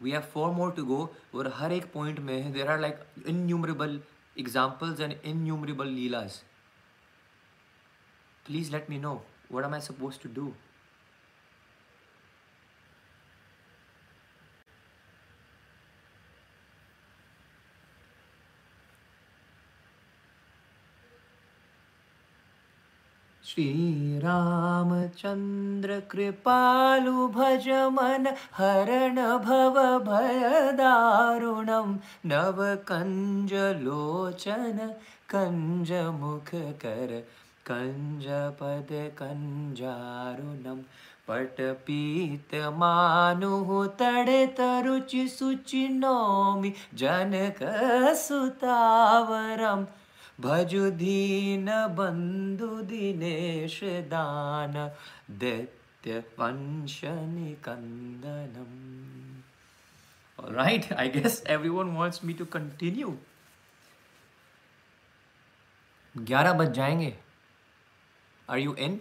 We 0.00 0.10
have 0.10 0.22
four 0.32 0.50
more 0.54 0.72
to 0.72 0.84
go 0.84 0.98
और 1.34 1.52
हर 1.56 1.72
एक 1.72 1.92
पॉइंट 1.92 2.18
में 2.20 2.52
there 2.52 2.70
are 2.70 2.80
like 2.80 3.04
innumerable 3.26 4.00
examples 4.36 5.00
and 5.00 5.12
innumerable 5.12 5.88
leelas 5.88 6.40
please 8.46 8.72
let 8.72 8.90
me 8.90 8.98
know 8.98 9.14
what 9.52 9.64
am 9.64 9.74
I 9.74 9.80
suppose 9.80 10.20
to 10.22 10.34
do 10.34 10.52
Shri Ramchandra 23.54 24.96
कृपालु 26.10 27.26
भज 27.36 27.66
मन 27.96 28.26
हरण 28.56 29.20
भव 29.44 29.76
भयदारुणं 30.08 31.92
नवकञ्जलोचन 32.30 33.52
कञ्जमुखकर 35.34 37.12
कञ्जपद 37.70 38.90
कञ्जारुणं 39.20 40.80
पटपीतमानुः 41.28 42.40
तडतरुचि 44.00 45.24
सुचि 45.38 45.84
नौमि 46.00 46.70
जनकसुतावरम् 47.02 48.24
भजु 50.38 50.90
दीन 50.90 51.66
बंधु 51.96 52.68
दिनेश 52.82 53.80
दान, 54.10 54.74
दैत्य 55.30 56.18
वंश 56.38 57.00
निकंदनम 57.04 58.72
right 60.38 60.92
I 60.92 61.08
guess 61.08 61.42
every 61.48 61.68
one 61.68 61.88
wants 61.96 62.24
me 62.24 62.32
to 62.34 62.44
continue 62.52 63.16
ग्यारह 66.14 66.52
बज 66.52 66.72
जाएँगे। 66.72 67.16
आर 68.48 68.58
यू 68.58 68.74
एंड 68.74 69.00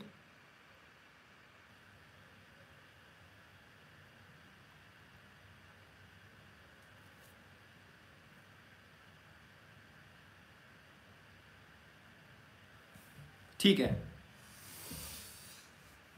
ठीक 13.63 13.79
है। 13.79 13.91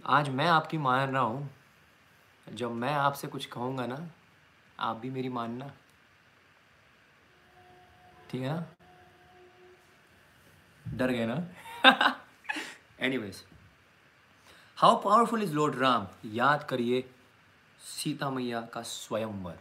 आज 0.05 0.29
मैं 0.29 0.47
आपकी 0.47 0.77
मान 0.77 1.09
रहा 1.09 1.21
हूँ। 1.21 1.49
जब 2.47 2.71
मैं 2.71 2.93
आपसे 2.93 3.27
कुछ 3.27 3.45
कहूँगा 3.45 3.85
ना, 3.85 3.97
आप 4.79 4.95
भी 4.97 5.09
मेरी 5.09 5.29
मानना 5.29 5.67
ठीक 8.29 8.41
है 8.41 8.49
ना? 8.49 8.65
डर 10.85 11.11
गए 11.11 11.25
ना? 11.25 12.17
Anyways 12.99 13.43
how 14.77 15.01
powerful 15.03 15.43
is 15.43 15.53
Lord 15.53 15.75
Ram 15.75 16.07
याद 16.25 16.63
करिए, 16.63 17.03
सीता 17.79 18.29
मैया 18.29 18.61
का 18.73 18.81
स्वयंवर। 18.81 19.59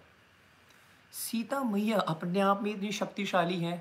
सीता 1.12 1.62
मैया 1.64 1.98
अपने 1.98 2.40
आप 2.40 2.62
में 2.62 2.70
इतनी 2.70 2.92
शक्तिशाली 2.92 3.60
है। 3.60 3.76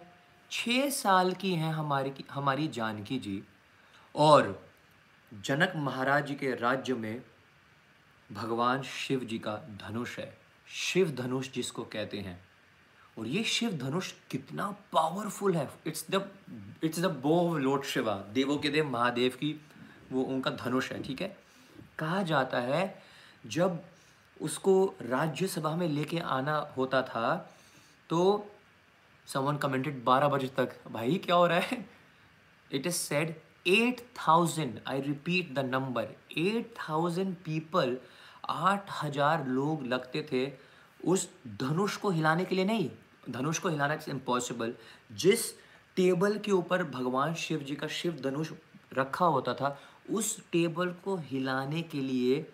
छः 0.51 0.89
साल 0.89 1.33
की 1.33 1.55
हैं 1.55 1.73
हमारी 1.73 2.13
हमारी 2.31 2.67
जानकी 2.67 3.19
जी। 3.19 3.43
और 4.15 4.69
जनक 5.33 5.73
महाराज 5.75 6.25
जी 6.27 6.35
के 6.35 6.55
राज्य 6.55 6.93
में 6.93 7.21
भगवान 8.31 8.81
शिव 8.81 9.19
जी 9.19 9.39
का 9.39 9.55
धनुष 9.55 10.17
है। 10.19 10.37
शिव 10.67 11.11
धनुष 11.11 11.49
जिसको 11.51 11.83
कहते 11.83 12.19
हैं। 12.19 12.41
और 13.19 13.27
ये 13.27 13.43
शिव 13.43 13.77
धनुष 13.77 14.11
कितना 14.31 14.69
पावरफुल 14.93 15.55
है। 15.55 15.69
It's 15.85 16.05
the 16.09 16.29
it's 16.83 16.99
the 16.99 17.05
bow 17.05 17.49
of 17.49 17.59
Lord 17.59 17.83
Shiva 17.83 18.15
देवों 18.15 18.57
के 18.57 18.69
देव, 18.69 18.89
महादेव 18.89 19.31
की, 19.31 19.61
वो 20.11 20.21
उनका 20.23 20.51
धनुष 20.51 20.91
है, 20.91 21.03
ठीक 21.03 21.21
है? 21.21 21.37
कहा 21.99 22.23
जाता 22.23 22.59
है, 22.59 23.03
जब 23.47 23.83
उसको 24.41 24.95
राज्यसभा 25.01 25.75
में 25.75 25.87
लेके 25.87 26.19
आना 26.19 26.57
होता 26.77 27.01
था 27.01 27.55
तो 28.09 28.47
समवन 29.27 29.57
कमेंटेड 29.57 30.03
बारह 30.03 30.27
बजे 30.27 30.47
तक, 30.47 30.87
भाई, 30.87 31.15
क्या 31.15 31.35
हो 31.35 31.47
रहा 31.47 31.59
है? 31.59 31.89
It 32.71 32.87
is 32.87 32.95
said 32.95 33.35
eight 33.65 34.01
thousand 34.17 34.79
I 34.87 35.01
repeat 35.01 35.53
the 35.53 35.59
number 35.65 36.07
eight 36.37 36.73
thousand 36.79 37.35
people 37.35 37.97
आठ 38.49 38.89
हज़ार 39.03 39.47
लोग 39.47 39.85
लगते 39.87 40.27
थे 40.31 40.51
उस 41.05 41.29
धनुष 41.59 41.95
को 41.97 42.09
हिलाने 42.09 42.45
के 42.45 42.55
लिए 42.55 42.65
नहीं। 42.65 42.89
धनुष 43.29 43.59
को 43.59 43.69
हिलाना 43.69 43.93
इट्स 43.93 44.09
इम्पॉसिबल 44.09 44.73
जिस 45.11 45.51
टेबल 45.97 46.37
के 46.37 46.51
ऊपर 46.51 46.83
भगवान 46.83 47.33
शिव 47.33 47.59
जी 47.59 47.75
का 47.75 47.87
शिव 47.87 48.19
धनुष 48.23 48.51
रखा 48.93 49.25
होता 49.25 49.53
था, 49.53 49.77
उस 50.09 50.39
टेबल 50.51 50.89
को 51.03 51.15
हिलाने 51.17 51.81
के 51.81 52.01
लिए 52.01 52.45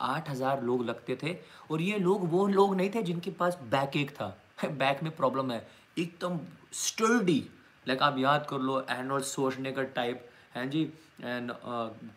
आठ 0.00 0.30
हज़ार 0.30 0.62
लोग 0.62 0.84
लगते 0.84 1.18
थे। 1.22 1.36
और 1.70 1.80
ये 1.80 1.98
लोग, 1.98 2.30
वो 2.30 2.46
लोग 2.46 2.74
नहीं 2.76 2.90
थे 2.90 3.02
जिनके 3.02 3.30
पास 3.30 3.58
बैक 3.70 3.96
एक 3.96 4.10
था। 4.10 4.36
बैक 4.64 5.02
में 5.02 5.14
प्रॉब्लम 5.16 5.50
है। 5.50 5.66
एकदम 5.98 6.38
स्टर्डी 6.72 7.38
लाइक 7.86 8.02
आप 8.02 8.18
याद 8.18 8.46
कर 8.50 8.58
लो 8.58 8.80
एनोल 8.90 9.20
सोचने 9.22 9.72
का 9.72 9.82
टाइप 9.82 10.28
हैं 10.58 10.70
जी 10.70 10.82
एंड 11.22 11.52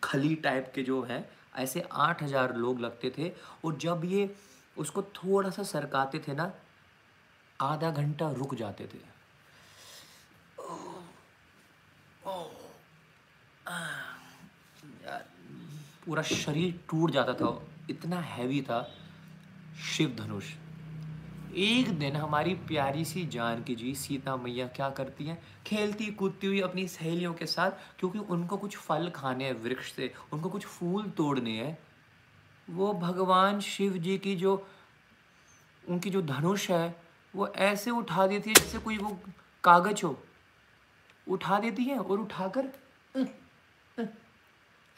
खली 0.03 0.35
टाइप 0.43 0.71
के 0.75 0.83
जो 0.83 1.01
हैं, 1.03 1.25
ऐसे 1.55 1.83
आठ 1.93 2.23
हज़ार 2.23 2.55
लोग 2.55 2.79
लगते 2.79 3.09
थे, 3.17 3.31
और 3.65 3.77
जब 3.77 4.01
ये 4.05 4.29
उसको 4.77 5.01
थोड़ा 5.15 5.49
सा 5.49 5.63
सरकाते 5.65 6.19
थे 6.27 6.33
ना, 6.33 6.51
आधा 7.59 7.91
घंटा 7.91 8.31
रुक 8.31 8.55
जाते 8.55 8.85
थे। 8.85 8.97
यार 15.03 15.25
पूरा 16.05 16.21
शरीर 16.23 16.79
टूट 16.89 17.11
जाता 17.11 17.33
था, 17.33 17.61
इतना 17.89 18.19
हैवी 18.21 18.61
था, 18.61 18.81
शिव 19.87 20.15
धनुष। 20.17 20.45
एक 21.56 21.99
दिन 21.99 22.16
हमारी 22.16 22.54
प्यारी 22.54 23.06
सी 23.06 23.26
जान 23.26 23.64
की 23.64 23.76
जी, 23.76 23.95
सीता 23.95 24.36
मैया 24.36 24.68
क्या 24.68 24.89
करती 24.89 25.26
हैं? 25.26 25.43
खेलती, 25.68 26.06
कूदती 26.06 26.47
हुई 26.47 26.62
अपनी 26.62 26.88
सहेलियों 26.88 27.34
के 27.34 27.45
साथ, 27.45 27.72
क्योंकि 27.99 28.20
उनको 28.20 28.58
कुछ 28.58 28.78
फल 28.78 29.10
खाने 29.10 29.45
हैं, 29.45 29.54
वृक्ष 29.54 29.93
से, 29.93 30.14
उनको 30.34 30.49
कुछ 30.49 30.66
फूल 30.66 31.10
तोड़ने 31.10 31.52
हैं। 31.52 31.80
वो 32.70 32.93
भगवान 32.93 33.60
शिव 33.60 33.93
जी 33.93 34.18
की 34.18 34.36
जो, 34.36 34.68
उनकी 35.89 36.10
जो 36.10 36.22
धनुष 36.22 36.70
है, 36.72 37.02
वो 37.36 37.47
ऐसे 37.47 37.91
उठा 37.91 38.28
देती 38.28 38.49
है 38.49 38.54
जैसे 38.54 38.80
कोई 38.80 38.97
वो 38.97 39.20
कागज़ 39.64 40.06
हो। 40.06 40.24
उठा 41.28 41.60
देती 41.60 41.84
है 41.84 41.97
और 41.99 42.20
उठाकर 42.20 42.70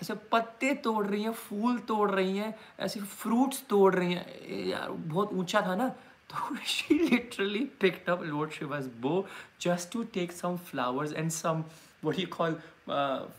ऐसे 0.02 0.14
पत्ते 0.14 0.74
तोड़ 0.74 1.08
रही 1.08 1.24
हैं, 1.24 1.32
फूल 1.32 1.78
तोड़ 1.78 2.12
रही 2.12 2.38
हैं, 2.38 2.56
ऐसे 2.80 3.00
फ्रूट्स 3.00 3.68
तोड़ 3.68 3.96
रही 3.96 4.14
हैं। 4.14 4.50
यार, 4.68 4.90
बहुत 4.90 5.34
ऊँचा 5.34 5.62
था 5.62 5.76
ना? 5.76 5.96
तो 6.34 6.56
she 6.68 6.96
literally 7.00 7.64
picked 7.82 8.10
up 8.10 8.24
Lord 8.24 8.52
Shiva's 8.52 8.86
bow 9.02 9.26
just 9.62 9.92
to 9.94 10.04
take 10.14 10.32
some 10.32 10.58
flowers 10.70 11.14
and 11.14 11.30
some 11.32 11.64
what 12.04 12.20
you 12.20 12.28
call 12.28 12.56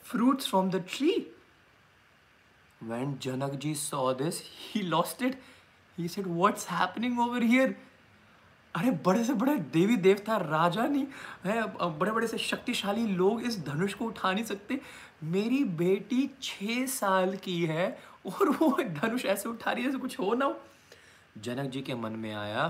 fruits 0.05 0.49
from 0.51 0.71
the 0.71 0.85
tree 0.89 1.11
when 2.83 3.17
Janak 3.23 3.59
ji 3.63 3.75
saw 3.75 4.13
this 4.13 4.43
he 4.45 4.83
lost 4.83 5.23
it 5.23 5.41
he 5.99 6.09
said 6.09 6.27
what's 6.27 6.69
happening 6.69 7.21
over 7.21 7.43
here 7.43 7.77
अरे, 8.75 8.91
बड़े 8.91 9.25
से 9.25 9.33
बड़े 9.33 9.55
देवी 9.73 9.97
देवता, 9.97 10.37
राजा 10.37 10.87
नहीं, 10.87 11.07
है 11.45 11.63
बड़े 11.99 12.11
बड़े 12.13 12.27
से 12.27 12.39
शक्तिशाली 12.39 13.07
लोग 13.07 13.43
इस 13.43 13.59
धनुष 13.67 13.95
को 13.95 14.05
उठा 14.05 14.33
नहीं 14.33 14.45
सकते। 14.45 14.81
मेरी 15.25 15.63
बेटी 15.65 16.29
छः 16.43 16.87
साल 16.87 17.37
की 17.37 17.65
है 17.65 17.87
और 18.27 18.49
वो 18.51 18.71
धनुष 18.83 19.25
ऐसे 19.25 19.49
उठा 19.49 19.73
रही 19.73 19.85
है 19.85 19.91
जैसे 19.91 20.01
कुछ 20.01 20.19
हो 20.19 20.35
ना 20.35 20.45
हो। 20.45 20.61
जनक 21.37 21.71
जी 21.71 21.83
के 21.83 21.95
मन 21.95 22.13
में 22.13 22.33
आया, 22.35 22.65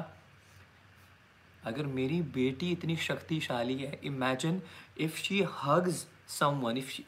अगर 1.62 1.86
मेरी 1.88 2.20
बेटी 2.34 2.70
इतनी 2.72 2.96
शक्तिशाली 2.96 3.76
है 3.78 3.98
imagine 4.04 4.60
if 5.00 5.16
she 5.18 5.42
hugs 5.62 6.06
someone 6.30 6.76
if 6.78 6.90
she 6.90 7.04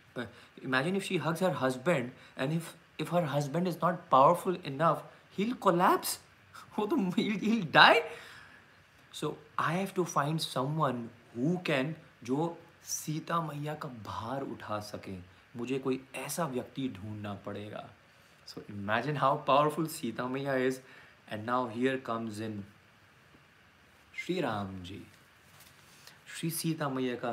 imagine 0.65 0.97
if 0.97 1.05
she 1.05 1.17
hugs 1.19 1.43
her 1.43 1.57
husband 1.61 2.11
and 2.39 2.53
if 2.53 2.73
if 3.01 3.15
her 3.15 3.25
husband 3.25 3.69
is 3.69 3.77
not 3.85 4.09
powerful 4.11 4.59
enough 4.67 5.11
he 5.39 5.51
collapse 5.61 6.19
वो 6.79 6.87
तो 6.87 6.97
he 7.17 7.61
die 7.73 8.01
so 9.13 9.37
I 9.59 9.77
have 9.77 9.93
to 9.97 10.05
find 10.05 10.41
someone 10.41 11.09
who 11.37 11.57
can 11.67 11.95
जो 12.25 12.57
सीता 12.85 13.41
मैया 13.41 13.75
का 13.75 13.89
भार 14.07 14.43
उठा 14.43 14.79
सके। 14.81 15.17
मुझे 15.57 15.79
कोई 15.79 16.01
ऐसा 16.17 16.47
व्यक्ति 16.47 16.89
ढूंढना 16.97 17.33
पड़ेगा। 17.47 17.89
So 18.49 18.63
imagine 18.71 19.17
how 19.17 19.45
powerful 19.45 19.87
Sita 19.89 20.27
Maiya 20.29 20.55
is 20.67 20.81
and 21.29 21.45
now 21.45 21.69
here 21.69 21.97
comes 22.07 22.41
in 22.41 22.63
Shri 24.15 24.41
Ram 24.41 24.83
ji 24.85 25.03
Shri 26.35 26.51
Sita 26.51 26.89
Maiya 26.89 27.15
का 27.17 27.33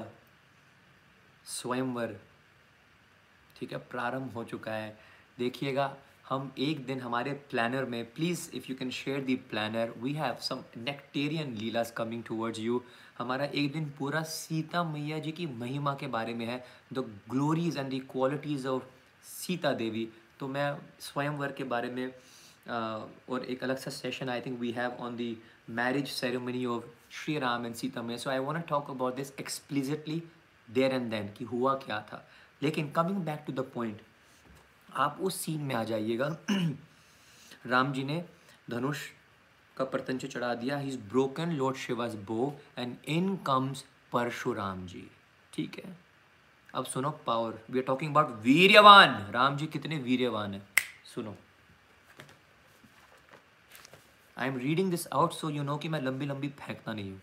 स्वयंवर 1.46 2.16
ठीक 3.56 3.72
है, 3.72 3.78
प्रारंभ 3.80 4.34
हो 4.34 4.44
चुका 4.44 4.72
है। 4.72 4.98
देखिएगा, 5.38 5.96
हम 6.30 6.52
एक 6.60 6.86
दिन 6.86 7.00
हमारे 7.02 7.32
प्लानर 7.52 7.86
में 7.86 8.04
please 8.14 8.50
if 8.56 8.66
you 8.70 8.76
can 8.76 8.90
share 8.92 9.22
the 9.22 9.36
planner 9.50 9.94
we 9.98 10.14
have 10.14 10.36
some 10.42 10.64
nectarean 10.78 11.54
leelas 11.56 11.92
coming 11.98 12.24
towards 12.24 12.60
you 12.60 12.82
हमारा 13.18 13.46
एक 13.46 13.72
दिन 13.74 13.90
पूरा 13.98 14.22
सीता 14.30 14.84
मैया 14.84 15.20
जी 15.20 15.32
की 15.32 15.46
महिमा 15.48 15.94
के 15.96 16.08
बारे 16.08 16.34
में 16.34 16.46
है। 16.46 16.64
The 16.94 17.06
glories 17.30 17.78
and 17.78 17.90
the 17.92 18.02
qualities 18.12 18.68
of 18.68 18.84
Sita 19.26 19.72
Devi 19.74 20.08
तो 20.40 20.48
मैं 20.48 20.78
स्वयंवर 21.02 21.52
के 21.52 21.64
बारे 21.66 21.90
में 21.90 22.08
और 22.68 23.46
एक 23.50 23.64
अलग 23.64 23.78
सा 23.78 23.92
session 23.92 24.30
I 24.30 24.42
think 24.42 24.60
we 24.60 24.72
have 24.72 24.92
on 25.00 25.16
the 25.16 25.38
marriage 25.70 26.08
ceremony 26.08 26.66
of 26.66 26.84
Shri 27.14 27.38
Ram 27.40 27.66
and 27.66 27.76
Sita 27.76 28.02
में 28.02 28.18
so 28.18 28.30
I 28.30 28.40
want 28.40 28.68
talk 28.68 28.90
about 28.90 29.16
this 29.16 29.32
explicitly 29.40 30.22
there 30.70 30.92
and 30.92 31.10
then 31.12 31.28
कि 31.38 31.46
हुआ 31.46 31.74
क्या 31.76 32.00
था। 32.12 32.26
लेकिन 32.62 32.90
coming 32.92 33.18
back 33.26 33.44
to 33.48 33.54
the 33.54 33.66
point 33.74 34.02
आप 34.96 35.18
उस 35.22 35.36
सीन 35.36 35.62
में 35.62 35.76
आ 35.76 35.84
जाइएगा। 35.84 36.28
राम 37.68 37.92
जी 37.94 38.04
ने 38.04 38.24
धनुष 38.70 39.08
का 39.78 39.86
प्रतंच 39.86 40.26
चढ़ा 40.26 40.54
दिया। 40.54 40.78
He 40.78 40.88
is 40.88 40.98
broken 41.10 41.52
Lord 41.52 41.78
Shiva's 41.78 42.16
bow 42.28 42.54
and 42.78 42.96
in 43.08 43.36
comes 43.48 43.84
Parshuram 44.12 44.86
ji. 44.88 45.08
ठीक 45.54 45.82
है? 45.86 45.98
अब 46.74 46.86
सुनो 46.86 47.10
power 47.26 47.60
we 47.70 47.80
are 47.80 47.86
talking 47.86 48.12
about 48.12 48.40
viryavan. 48.44 49.32
Ram 49.32 49.58
ji 49.58 49.68
कितने 49.68 49.98
वीर्यवान 49.98 50.54
है? 50.54 50.62
सुनो। 51.16 51.36
I 54.38 54.48
am 54.48 54.58
reading 54.58 54.90
this 54.92 55.08
out 55.14 55.34
so 55.34 55.50
you 55.50 55.64
know 55.64 55.76
कि 55.78 55.90
मैं 55.90 56.02
लंबी 56.02 56.26
लंबी 56.26 56.48
फेंकता 56.60 56.94
नहीं 56.94 57.12
हूँ। 57.12 57.22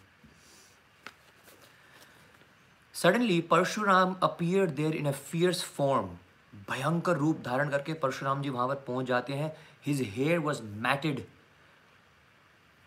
Suddenly 2.95 3.41
Parshuram 3.51 4.15
appear 4.23 4.71
there 4.71 4.95
in 4.97 5.07
a 5.07 5.13
fierce 5.13 5.63
form 5.77 6.09
भयंकर 6.71 7.17
रूप 7.17 7.41
धारण 7.45 7.71
करके 7.71 7.93
परशुराम 8.03 8.43
जी 8.43 8.49
वहाँ 8.51 8.67
पर 8.69 8.75
पहुँच 8.87 9.07
जाते 9.07 9.33
हैं। 9.35 9.53
His 9.87 10.01
hair 10.17 10.39
was 10.39 10.63
matted 10.63 11.25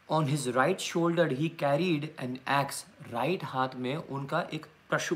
on 0.10 0.28
his 0.28 0.48
right 0.56 0.80
shoulder 0.82 1.32
he 1.34 1.50
carried 1.60 2.04
an 2.22 2.38
axe 2.52 2.86
right 3.12 3.44
हाथ 3.46 3.76
में 3.76 3.96
उनका 3.96 4.42
एक 4.54 4.66
पशु 4.92 5.16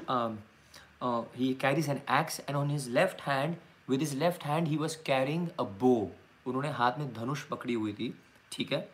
he 1.38 1.54
carries 1.62 1.90
an 1.90 2.02
axe 2.12 2.40
and 2.40 2.56
on 2.58 2.70
his 2.72 2.88
left 2.90 3.22
hand 3.22 3.56
with 3.90 4.00
his 4.00 4.14
left 4.20 4.44
hand 4.46 4.68
he 4.68 4.78
was 4.78 4.98
carrying 5.06 5.48
a 5.50 5.64
bow 5.82 5.96
उन्होंने 6.46 6.72
हाथ 6.74 7.00
में 7.00 7.14
धनुष 7.14 7.44
पकड़ी 7.46 7.74
हुई 7.74 7.94
थी, 7.94 8.14
ठीक 8.52 8.72
है? 8.74 8.88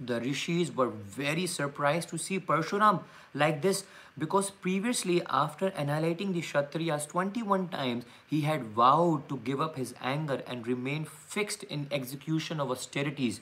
The 0.00 0.20
rishis 0.20 0.74
were 0.74 0.88
very 0.88 1.46
surprised 1.46 2.08
to 2.10 2.18
see 2.18 2.38
Parshuram 2.40 3.02
like 3.34 3.62
this 3.62 3.84
because 4.16 4.50
previously, 4.50 5.22
after 5.28 5.68
annihilating 5.68 6.32
the 6.32 6.40
Kshatriyas 6.40 7.08
21 7.08 7.68
times, 7.68 8.04
he 8.26 8.40
had 8.42 8.64
vowed 8.64 9.28
to 9.28 9.36
give 9.38 9.60
up 9.60 9.76
his 9.76 9.94
anger 10.00 10.42
and 10.46 10.66
remain 10.66 11.04
fixed 11.04 11.62
in 11.64 11.88
execution 11.90 12.60
of 12.60 12.70
austerities. 12.70 13.40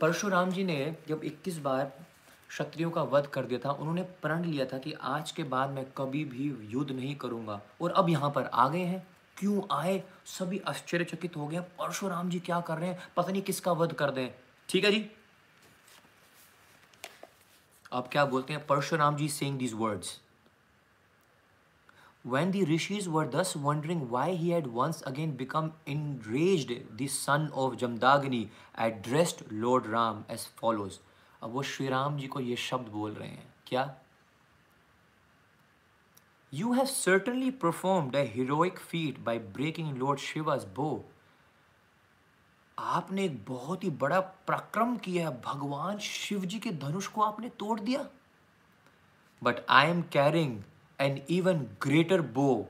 Parshuram 0.00 0.50
जी 0.52 0.64
ने 0.64 0.94
जब 1.08 1.20
21 1.24 1.58
बार 1.58 1.84
क्षत्रियों 2.48 2.90
का 2.90 3.02
वध 3.12 3.26
कर 3.34 3.46
दिया 3.46 3.58
था 3.64 3.70
उन्होंने 3.70 4.02
प्रण 4.22 4.44
लिया 4.44 4.64
था 4.72 4.78
कि 4.78 4.92
आज 5.12 5.30
के 5.32 5.42
बाद 5.52 5.70
मैं 5.70 5.84
कभी 5.96 6.24
भी 6.24 6.52
युद्ध 6.72 6.90
नहीं 6.90 7.14
करूँगा 7.22 7.60
और 7.80 7.92
अब 7.96 8.08
यहाँ 8.10 8.30
पर 8.30 8.50
आ 8.52 8.68
गए 8.68 8.84
हैं 8.84 9.06
क्यों 9.36 9.62
आए 9.76 10.02
सभी 10.38 10.58
आश्चर्यचकित 10.68 11.36
हो 11.36 11.46
गए 11.46 11.60
परशुराम 11.78 12.30
जी 12.30 12.40
क्या 12.40 12.60
कर 12.68 12.78
रहे 12.78 12.88
हैं 12.88 13.08
पता 13.16 13.32
नहीं 13.32 13.42
किसका 13.42 13.72
वध 13.82 13.92
कर 14.02 14.10
दें 14.10 14.28
ठीक 14.68 14.84
है 14.84 14.90
जी 14.90 15.04
अब 17.96 18.08
क्या 18.12 18.24
बोलते 18.26 18.52
हैं 18.52 18.64
Parashuram 18.66 19.16
ji 19.16 19.28
saying 19.28 19.58
these 19.58 19.74
words 19.74 20.20
When 22.24 22.50
the 22.50 22.64
rishis 22.64 23.04
were 23.08 23.24
thus 23.32 23.54
wondering 23.64 24.00
why 24.12 24.32
he 24.34 24.48
had 24.50 24.64
once 24.76 25.00
again 25.06 25.34
become 25.40 25.68
enraged, 25.86 26.72
the 26.98 27.06
son 27.06 27.44
of 27.64 27.76
Jamdagni 27.82 28.40
addressed 28.86 29.44
Lord 29.52 29.86
Ram 29.86 30.24
as 30.36 30.46
follows. 30.62 30.98
अब 31.42 31.52
वो 31.52 31.62
श्री 31.62 31.88
राम 31.88 32.16
जी 32.18 32.26
को 32.26 32.40
ये 32.40 32.56
शब्द 32.56 32.88
बोल 32.92 33.12
रहे 33.12 33.28
हैं 33.28 33.46
क्या 33.66 33.84
You 36.52 36.72
have 36.72 36.90
certainly 36.90 37.52
performed 37.64 38.14
a 38.14 38.24
heroic 38.34 38.82
feat 38.90 39.24
by 39.24 39.38
breaking 39.58 39.94
Lord 40.00 40.24
Shiva's 40.26 40.66
bow. 40.80 40.94
आपने 42.78 43.24
एक 43.24 43.44
बहुत 43.48 43.84
ही 43.84 43.90
बड़ा 43.90 44.20
पराक्रम 44.20 44.96
किया 44.96 45.30
भगवान 45.30 45.98
शिव 45.98 46.44
जी 46.44 46.58
के 46.58 46.70
धनुष 46.70 47.06
को 47.06 47.22
आपने 47.22 47.48
तोड़ 47.48 47.80
दिया। 47.80 48.06
But 49.42 49.56
I 49.68 49.86
am 49.86 50.02
carrying 50.02 50.62
an 51.00 51.22
even 51.30 51.58
greater 51.82 52.20
bow 52.20 52.66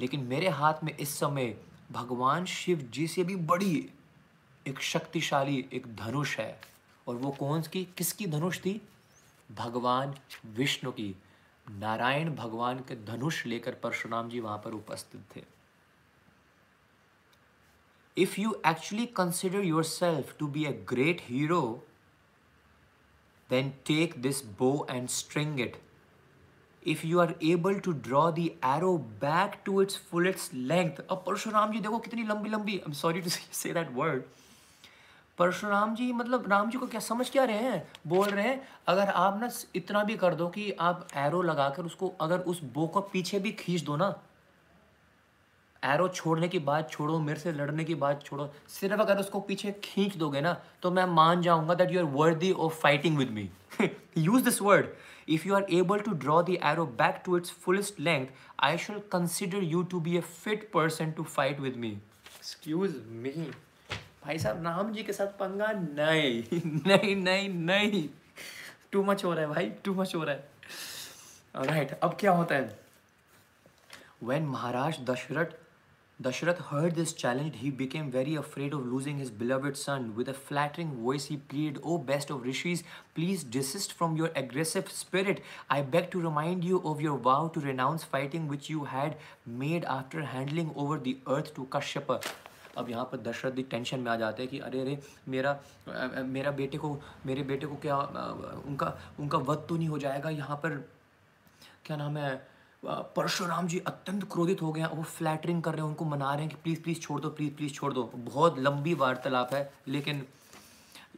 लेकिन 0.00 0.20
मेरे 0.20 0.48
हाथ 0.48 0.74
में 0.84 0.96
इस 0.96 1.18
समय 1.18 1.56
भगवान 1.92 2.44
शिव 2.44 2.78
जी 2.92 3.06
से 3.06 3.24
भी 3.24 3.36
बड़ी 3.36 3.90
एक 4.66 4.80
शक्तिशाली 4.80 5.68
एक 5.72 5.96
धनुष 5.96 6.38
है। 6.38 6.60
और 7.06 7.16
वो 7.16 7.30
कौन 7.30 7.62
की 7.62 7.84
किसकी 7.96 8.26
धनुष 8.26 8.58
थी? 8.58 8.80
भगवान 9.50 10.14
विष्णु 10.46 10.90
की। 10.92 11.14
नारायण 11.66 12.34
भगवान 12.34 12.78
के 12.78 12.96
धनुष 13.04 13.46
लेकर 13.46 13.74
परशुराम 13.74 14.28
जी 14.28 14.40
वहाँ 14.40 14.58
पर 14.58 14.70
उपस्थित 14.70 15.24
थे। 15.36 15.57
If 18.18 18.36
you 18.36 18.54
actually 18.64 19.06
consider 19.18 19.62
yourself 19.62 20.36
to 20.38 20.48
be 20.48 20.64
a 20.66 20.72
great 20.92 21.20
hero, 21.32 21.82
then 23.50 23.74
take 23.84 24.22
this 24.22 24.40
bow 24.42 24.86
and 24.88 25.10
string 25.10 25.58
it. 25.58 25.76
If 26.82 27.04
you 27.04 27.20
are 27.20 27.34
able 27.42 27.80
to 27.80 27.92
draw 27.92 28.30
the 28.30 28.48
arrow 28.62 28.96
back 28.98 29.64
to 29.64 29.80
its 29.80 29.96
fullest 30.10 30.52
length, 30.72 31.00
अब 31.10 31.24
परशुराम 31.26 31.72
जी 31.72 31.80
देखो 31.80 31.98
कितनी 31.98 32.22
लंबी 32.28 32.50
लंबी 32.50 32.80
I'm 32.86 32.94
sorry 32.94 33.22
to 33.22 33.30
say 33.30 33.72
that 33.78 33.94
word. 33.94 34.22
Parshuram 35.38 35.94
जी 35.94 36.12
मतलब 36.12 36.48
राम 36.50 36.70
जी 36.70 36.78
को 36.78 36.86
क्या 36.86 37.00
समझ 37.00 37.28
क्या 37.30 37.44
रहे 37.50 37.58
हैं 37.64 37.82
बोल 38.06 38.28
रहे 38.28 38.44
हैं 38.44 38.60
अगर 38.88 39.08
आप 39.24 39.38
ना 39.40 39.50
इतना 39.76 40.02
भी 40.04 40.16
कर 40.22 40.34
दो 40.34 40.48
कि 40.56 40.70
आप 40.86 41.06
एरो 41.16 41.42
लगाकर 41.42 41.84
उसको 41.86 42.08
अगर 42.20 42.40
उस 42.52 42.62
बो 42.74 42.86
को 42.94 43.00
पीछे 43.12 43.38
भी 43.44 43.52
खींच 43.60 43.82
दो 43.82 43.96
ना 43.96 44.08
एरो 45.84 46.08
छोड़ने 46.08 46.48
की 46.48 46.58
बात 46.58 46.90
छोड़ो 46.90 47.18
मेरे 47.18 47.40
से 47.40 47.52
लड़ने 47.52 47.84
की 47.84 47.94
बात 47.94 48.24
छोड़ो 48.24 48.54
सिर्फ़ 48.68 49.00
अगर 49.00 49.18
उसको 49.18 49.40
पीछे 49.40 49.72
खींच 49.84 50.16
दोगे 50.16 50.40
ना 50.40 50.62
तो 50.82 50.90
मैं 50.90 51.04
मान 51.04 51.42
जाऊँगा 51.42 51.74
that 51.74 51.90
you 51.90 51.98
are 51.98 52.04
worthy 52.04 52.52
of 52.52 52.74
fighting 52.74 53.18
with 53.18 53.30
me 53.30 53.50
use 54.18 54.44
this 54.44 54.62
word 54.62 54.86
if 55.28 55.48
you 55.48 55.54
are 55.54 55.66
able 55.70 55.98
to 55.98 56.10
draw 56.10 56.42
the 56.42 56.50
arrow 56.50 56.86
back 56.86 57.22
to 57.24 57.36
its 57.36 57.50
fullest 57.50 58.00
length 58.00 58.26
I 58.60 58.78
should 58.78 59.08
consider 59.08 59.58
you 59.58 59.82
to 59.82 60.00
be 60.00 60.16
a 60.16 60.20
fit 60.20 60.70
person 60.72 61.12
to 61.12 61.22
fight 61.22 61.60
with 61.60 61.76
me 61.76 61.88
excuse 61.88 62.94
me 63.06 63.50
भाई 64.26 64.38
साहब 64.38 64.64
राम 64.64 64.92
जी 64.92 65.02
के 65.02 65.12
साथ 65.12 65.26
पंगा 65.26 65.72
नहीं। 65.72 66.60
नहीं 66.86 67.16
नहीं 67.16 67.48
नहीं। 67.48 68.08
Too 68.92 69.04
much 69.04 69.24
हो 69.24 69.32
रहा 69.32 69.40
है 69.40 69.50
भाई 69.50 69.70
टू 69.70 69.94
मच 69.94 70.14
हो 70.14 70.24
रहा 70.24 70.34
है। 70.34 70.48
राइट 71.56 71.88
right, 71.88 72.02
अब 72.02 72.16
क्या 72.20 72.32
होता 72.32 72.54
है? 72.54 72.78
When 74.24 74.42
Maharaj 74.42 75.00
Dashrath 75.00 75.46
Dashrath 76.20 76.58
heard 76.68 76.96
this 76.96 77.12
challenge. 77.12 77.58
He 77.58 77.70
became 77.70 78.10
very 78.10 78.34
afraid 78.34 78.72
of 78.72 78.84
losing 78.84 79.18
his 79.18 79.30
beloved 79.30 79.76
son. 79.76 80.16
With 80.16 80.28
a 80.28 80.34
flattering 80.34 80.96
voice, 80.96 81.26
he 81.26 81.36
pleaded, 81.36 81.78
O 81.84 81.96
best 81.96 82.28
of 82.30 82.42
rishis, 82.42 82.82
please 83.14 83.44
desist 83.44 83.92
from 83.92 84.16
your 84.16 84.32
aggressive 84.34 84.90
spirit. 84.90 85.40
I 85.70 85.82
beg 85.82 86.10
to 86.10 86.20
remind 86.20 86.64
you 86.64 86.82
of 86.84 87.00
your 87.00 87.16
vow 87.18 87.46
to 87.54 87.60
renounce 87.60 88.02
fighting 88.02 88.48
which 88.48 88.68
you 88.68 88.86
had 88.86 89.16
made 89.46 89.84
after 89.84 90.22
handling 90.22 90.72
over 90.74 90.98
the 90.98 91.18
earth 91.28 91.54
to 91.54 91.66
Kashyapa. 91.66 92.20
अब 92.78 92.90
यहाँ 92.90 93.04
पर 93.12 93.18
दशरथ 93.22 93.52
भी 93.52 93.62
tension 93.70 94.00
में 94.00 94.10
आ 94.10 94.16
जाते 94.16 94.42
हैं 94.42 94.50
कि 94.50 94.58
अरे 94.66 94.80
अरे 94.80 94.98
मेरा 95.28 95.58
मेरा 96.34 96.50
बेटे 96.58 96.78
को 96.78 96.90
मेरे 97.26 97.42
बेटे 97.42 97.66
को 97.66 97.76
क्या 97.82 97.96
उनका 98.66 98.92
उनका 99.20 99.38
वध 99.48 99.66
तो 99.68 99.76
नहीं 99.76 99.88
हो 99.88 99.98
जाएगा 99.98 100.30
यहाँ 100.30 100.56
पर 100.62 100.76
क्या 101.86 101.96
नाम 101.96 102.16
है 102.16 102.30
परशुराम 102.82 103.66
जी 103.68 103.78
अत्यंत 103.78 104.24
क्रोधित 104.32 104.62
हो 104.62 104.72
गए 104.72 104.80
हैं, 104.80 104.88
वो 104.88 105.02
फ्लैटरिंग 105.02 105.62
कर 105.62 105.72
रहे 105.72 105.82
हैं, 105.82 105.88
उनको 105.88 106.04
मना 106.04 106.32
रहे 106.34 106.44
हैं 106.44 106.50
कि 106.50 106.56
प्लीज़ 106.62 106.80
प्लीज़ 106.82 107.00
छोड़ 107.00 107.20
दो 107.20 107.30
प्लीज़ 107.30 107.54
प्लीज़ 107.54 107.72
छोड़ 107.74 107.92
दो। 107.92 108.02
बहुत 108.16 108.58
लंबी 108.58 108.94
वार्तालाप 108.94 109.54
है, 109.54 109.70
लेकिन 109.88 110.26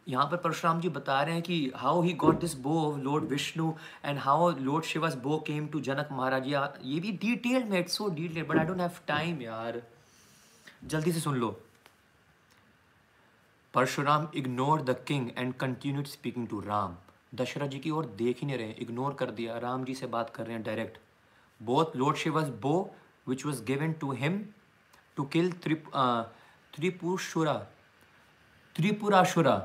यहाँ 0.08 0.26
पर 0.26 0.36
परशुराम 0.36 0.80
जी 0.80 0.88
बता 0.88 1.20
रहे 1.22 1.34
हैं 1.34 1.42
कि 1.42 1.72
how 1.76 2.00
he 2.02 2.12
got 2.22 2.40
this 2.40 2.54
bow 2.60 2.78
of 2.82 2.98
lord 3.00 3.24
Vishnu 3.24 3.72
and 4.04 4.18
how 4.18 4.50
lord 4.58 4.84
Shiva's 4.84 5.14
bow 5.22 5.38
came 5.46 5.66
to 5.68 5.80
जनक 5.80 6.08
महाराज 6.12 6.46
या, 6.48 6.72
ये 6.82 7.00
भी 7.00 7.12
डिटेल 7.12 7.64
में 7.64 7.78
it's 7.80 7.96
so 7.96 8.08
detail 8.10 8.44
but 8.44 8.58
I 8.58 8.64
don't 8.66 8.80
have 8.80 8.98
time 9.08 9.42
यार। 9.42 9.82
जल्दी 10.84 11.12
से 11.12 11.20
सुन 11.20 11.36
लो। 11.36 11.50
Parashuram 13.74 14.26
ignore 14.36 14.82
the 14.82 14.96
king 15.08 15.28
and 15.36 15.54
continued 15.54 16.06
speaking 16.06 16.48
to 16.48 16.60
Ram 16.60 16.96
Dashrath 17.34 17.68
ji 17.68 17.78
की 17.78 17.90
ओर 17.90 18.06
देख 18.18 18.40
ही 18.40 18.46
नहीं 18.46 18.58
रहे 18.58 18.72
इग्नोर 18.80 19.14
कर 19.14 19.30
दिया। 19.30 19.58
राम 19.58 19.84
जी 19.84 19.94
से 19.94 20.06
बात 20.08 20.30
कर 20.30 20.46
रहे 20.46 20.54
हैं 20.54 20.62
direct 20.64 20.98
both 21.66 21.94
Lord 21.94 22.16
Shiva's 22.16 22.50
bow, 22.50 22.90
which 23.28 23.44
was 23.44 23.60
given 23.60 23.94
to 24.00 24.10
him 24.10 24.40
to 25.16 25.26
kill 25.26 25.52
Trip, 25.64 25.88
uh, 25.94 26.24
Tripushura, 26.74 27.66
Tripurashura. 28.76 29.60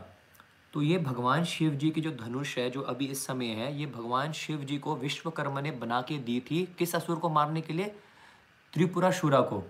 तो 0.74 0.82
ये 0.82 0.98
भगवान 0.98 1.44
शिव 1.44 1.72
जी 1.72 1.90
की 1.90 2.02
जो 2.02 2.12
धनुष 2.12 2.58
है 2.58 2.70
जो 2.70 2.82
अभी 2.82 3.06
इस 3.06 3.26
समय 3.26 3.46
है 3.46 3.80
ये 3.80 3.86
भगवान 3.86 4.32
शिव 4.32 4.64
जी 4.64 4.78
को 4.78 4.96
विश्वकर्मा 4.96 5.62
ने 5.62 5.72
बना 5.72 6.02
के 6.02 6.18
दी 6.18 6.40
थी 6.40 6.76
किस 6.80 6.96
असुर 6.96 7.16
को 7.16 7.30
मारने 7.30 7.62
के 7.62 7.74
लिए? 7.74 7.86
त्रिपुराशुरा 8.74 9.42
को। 9.42 9.64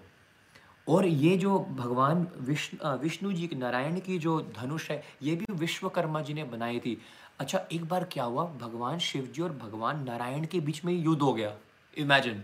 और 0.87 1.05
ये 1.05 1.37
जो 1.37 1.59
भगवान 1.59 2.27
विष्णु 2.37 2.97
विष्णु 2.97 3.33
जी 3.33 3.47
की 3.47 3.55
नारायण 3.55 3.99
की 3.99 4.17
जो 4.19 4.41
धनुष 4.41 4.91
है 4.91 5.03
ये 5.21 5.35
भी 5.35 5.45
विश्वकर्मा 5.51 6.21
जी 6.21 6.33
ने 6.33 6.43
बनाई 6.43 6.79
थी। 6.79 7.01
अच्छा 7.39 7.65
एक 7.71 7.85
बार 7.85 8.03
क्या 8.03 8.23
हुआ? 8.23 8.45
भगवान 8.45 8.99
शिव 8.99 9.25
जी 9.25 9.41
और 9.41 9.51
भगवान 9.51 10.03
नारायण 10.03 10.45
के 10.45 10.59
बीच 10.59 10.85
में 10.85 10.93
युद्ध 10.93 11.21
हो 11.21 11.33
गया। 11.33 11.55
Imagine, 11.95 12.43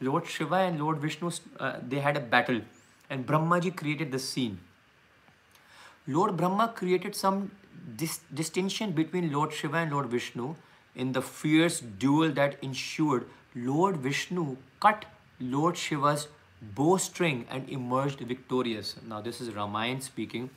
Lord 0.00 0.26
Shiva 0.26 0.56
and 0.56 0.78
Lord 0.78 0.98
Vishnu, 0.98 1.30
uh, 1.58 1.76
they 1.88 1.98
had 1.98 2.16
a 2.16 2.20
battle 2.20 2.60
and 3.08 3.24
Brahma 3.26 3.60
ji 3.60 3.70
created 3.70 4.12
this 4.12 4.28
scene. 4.28 4.58
Lord 6.06 6.36
Brahma 6.36 6.72
created 6.74 7.14
some 7.14 7.50
dis 7.96 8.20
distinction 8.34 8.92
between 8.92 9.32
Lord 9.32 9.52
Shiva 9.52 9.78
and 9.78 9.92
Lord 9.92 10.06
Vishnu 10.06 10.54
in 10.94 11.12
the 11.12 11.22
fierce 11.22 11.80
duel 11.80 12.32
that 12.32 12.58
ensued. 12.62 13.26
Lord 13.54 13.96
Vishnu 13.96 14.56
cut 14.80 15.04
Lord 15.40 15.76
Shiva's 15.76 16.28
bowstring 16.74 17.46
and 17.50 17.68
emerged 17.68 18.20
victorious. 18.20 18.96
Now 19.06 19.20
this 19.20 19.40
is 19.40 19.54
Ramayana 19.54 20.00
speaking. 20.02 20.50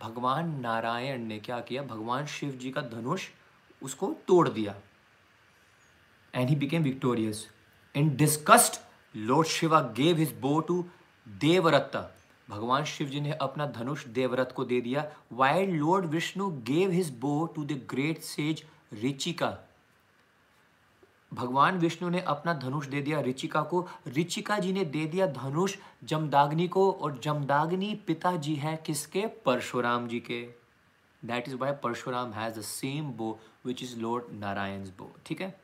भगवान 0.00 0.48
नारायण 0.60 1.22
ने 1.26 1.38
क्या 1.40 1.60
किया 1.68 1.82
भगवान 1.82 2.26
शिव 2.26 2.50
जी 2.60 2.70
का 2.70 2.80
धनुष 2.88 3.22
उसको 3.82 4.12
तोड़ 4.28 4.48
दिया 4.48 4.74
and 6.34 6.48
he 6.48 6.56
became 6.56 6.82
victorious 6.82 7.46
in 7.96 8.14
disgust 8.16 8.80
lord 9.14 9.48
Shiva 9.48 9.80
gave 9.96 10.16
his 10.16 10.32
bow 10.40 10.58
to 10.60 10.84
Devarata 11.26 12.08
भगवान 12.48 12.84
शिव 12.84 13.08
जी 13.08 13.20
ने 13.20 13.32
अपना 13.32 13.66
धनुष 13.66 14.06
देवरथ 14.06 14.52
को 14.52 14.64
दे 14.64 14.80
दिया। 14.80 15.04
While 15.32 15.70
lord 15.70 16.06
Vishnu 16.06 16.50
gave 16.66 16.90
his 16.90 17.10
bow 17.18 17.46
to 17.46 17.64
the 17.64 17.80
great 17.90 18.22
sage 18.22 18.64
Richika 18.92 19.56
भगवान 21.34 21.78
विष्णु 21.78 22.08
ने 22.08 22.20
अपना 22.20 22.52
धनुष 22.54 22.86
दे 22.86 23.00
दिया 23.02 23.20
रिचिका 23.20 23.62
को। 23.62 23.86
रिचिका 24.06 24.58
जी 24.58 24.72
ने 24.72 24.84
दे 24.84 25.04
दिया 25.06 25.26
धनुष 25.26 25.76
जमदाग्नि 26.04 26.68
को, 26.68 26.90
और 26.92 27.18
जमदाग्नि 27.18 27.94
पिताजी 28.06 28.54
हैं 28.54 28.76
किसके? 28.82 29.26
परशुराम 29.44 30.08
जी 30.08 30.20
के। 30.20 30.42
That 31.22 31.48
is 31.48 31.56
why 31.56 31.72
Parashuram 31.82 32.32
has 32.32 32.58
the 32.58 32.62
same 32.62 33.10
bow 33.12 33.38
which 33.66 33.82
is 33.82 33.98
Lord 33.98 34.32
Narayan 34.38 34.84
bow 34.98 35.10
ठीक 35.26 35.40
है? 35.40 35.54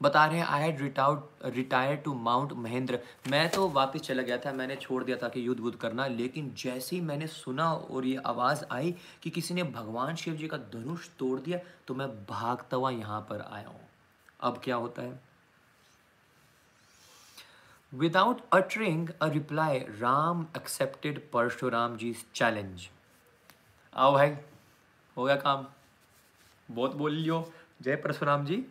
बता 0.00 0.24
रहे 0.26 0.38
हैं 0.38 0.46
I 0.46 0.62
had 0.62 0.80
retired 0.80 1.28
retire 1.54 1.96
to 1.96 2.14
mount 2.16 2.52
Mahendra 2.56 2.98
मैं 3.30 3.48
तो 3.50 3.68
वापस 3.70 4.00
चला 4.00 4.22
गया 4.22 4.36
था, 4.38 4.52
मैंने 4.52 4.76
छोड़ 4.76 5.02
दिया 5.04 5.16
था 5.16 5.28
कि 5.28 5.46
युद्ध 5.46 5.60
बुद्ध 5.60 5.76
करना, 5.78 6.06
लेकिन 6.06 6.52
जैसे 6.58 6.96
ही 6.96 7.02
मैंने 7.02 7.26
सुना 7.26 7.72
और 7.72 8.06
ये 8.06 8.16
आवाज़ 8.26 8.64
आई 8.72 8.94
कि 9.22 9.30
किसी 9.30 9.54
ने 9.54 9.62
भगवान 9.72 10.14
शिव 10.16 10.34
जी 10.36 10.48
का 10.48 10.56
धनुष 10.74 11.08
तोड़ 11.18 11.38
दिया 11.40 11.58
तो 11.86 11.94
मैं 11.94 12.08
भागता 12.26 12.76
हुआ 12.76 12.90
यहाँ 12.90 13.20
पर 13.30 13.40
आया 13.42 13.68
हूँ। 13.68 13.80
अब 14.40 14.60
क्या 14.64 14.76
होता 14.76 15.02
है? 15.02 15.20
Without 17.92 18.40
uttering 18.52 19.08
a 19.22 19.28
reply 19.28 19.78
Ram 20.00 20.46
accepted 20.56 21.20
Parashuram 21.32 21.96
ji 21.96 22.14
challenge 22.34 22.88
आओ 23.92 24.12
भाई, 24.12 24.36
हो 25.16 25.24
गया 25.24 25.36
काम। 25.36 25.66
बहुत 26.68 26.94
बोल 26.96 27.12
लियो। 27.12 27.44
जय 27.82 27.96
परशुराम 27.96 28.44
जी। 28.46 28.64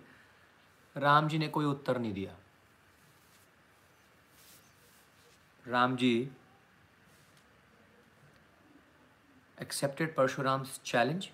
राम 0.99 1.27
जी 1.27 1.37
ने 1.37 1.47
कोई 1.47 1.65
उत्तर 1.65 1.97
नहीं 1.97 2.13
दिया। 2.13 2.35
राम 5.67 5.95
जी 5.95 6.29
accepted 9.57 10.11
Parshuram's 10.15 10.77
challenge 10.83 11.25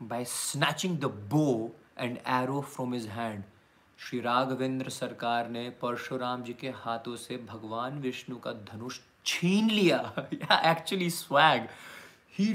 by 0.00 0.24
snatching 0.24 0.96
the 0.98 1.10
bow 1.34 1.70
and 1.96 2.18
arrow 2.26 2.62
from 2.74 2.96
his 2.96 3.06
hand. 3.06 3.44
Shri 3.98 4.20
Raghavendra 4.20 4.90
सरकार 4.90 5.48
ने 5.48 5.68
परशुराम 5.70 6.42
जी 6.42 6.54
के 6.54 6.70
हाथों 6.70 7.16
से 7.16 7.36
भगवान 7.36 7.98
विष्णु 7.98 8.38
का 8.38 8.52
धनुष 8.52 8.98
छीन 9.26 9.70
लिया। 9.70 9.98
एक्चुअली 10.70 11.10
स्वैग 11.10 11.68
ही 12.38 12.52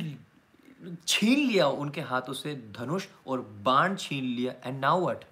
छीन 1.07 1.39
लिया 1.39 1.67
उनके 1.67 2.01
हाथों 2.01 2.33
से 2.33 2.53
धनुष 2.77 3.07
और 3.27 3.41
बाण 3.63 3.95
छीन 3.95 4.23
लिया। 4.25 4.53
And 4.65 4.79
now 4.79 5.05
what 5.05 5.23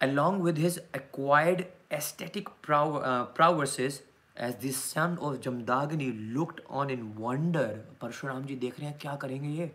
along 0.00 0.42
with 0.44 0.58
his 0.58 0.78
acquired 0.96 1.64
aesthetic 1.92 2.48
prowesses 2.66 4.02
as 4.40 4.54
this 4.62 4.82
son 4.84 5.16
of 5.22 5.36
Jamadagni 5.40 6.10
looked 6.34 6.60
on 6.70 6.90
in 6.90 7.02
wonder 7.18 7.68
Parashuram 8.00 8.44
ji 8.44 8.56
देख 8.56 8.78
रहे 8.80 8.88
हैं, 8.88 8.98
क्या 8.98 9.16
करेंगे 9.16 9.48
ये? 9.48 9.70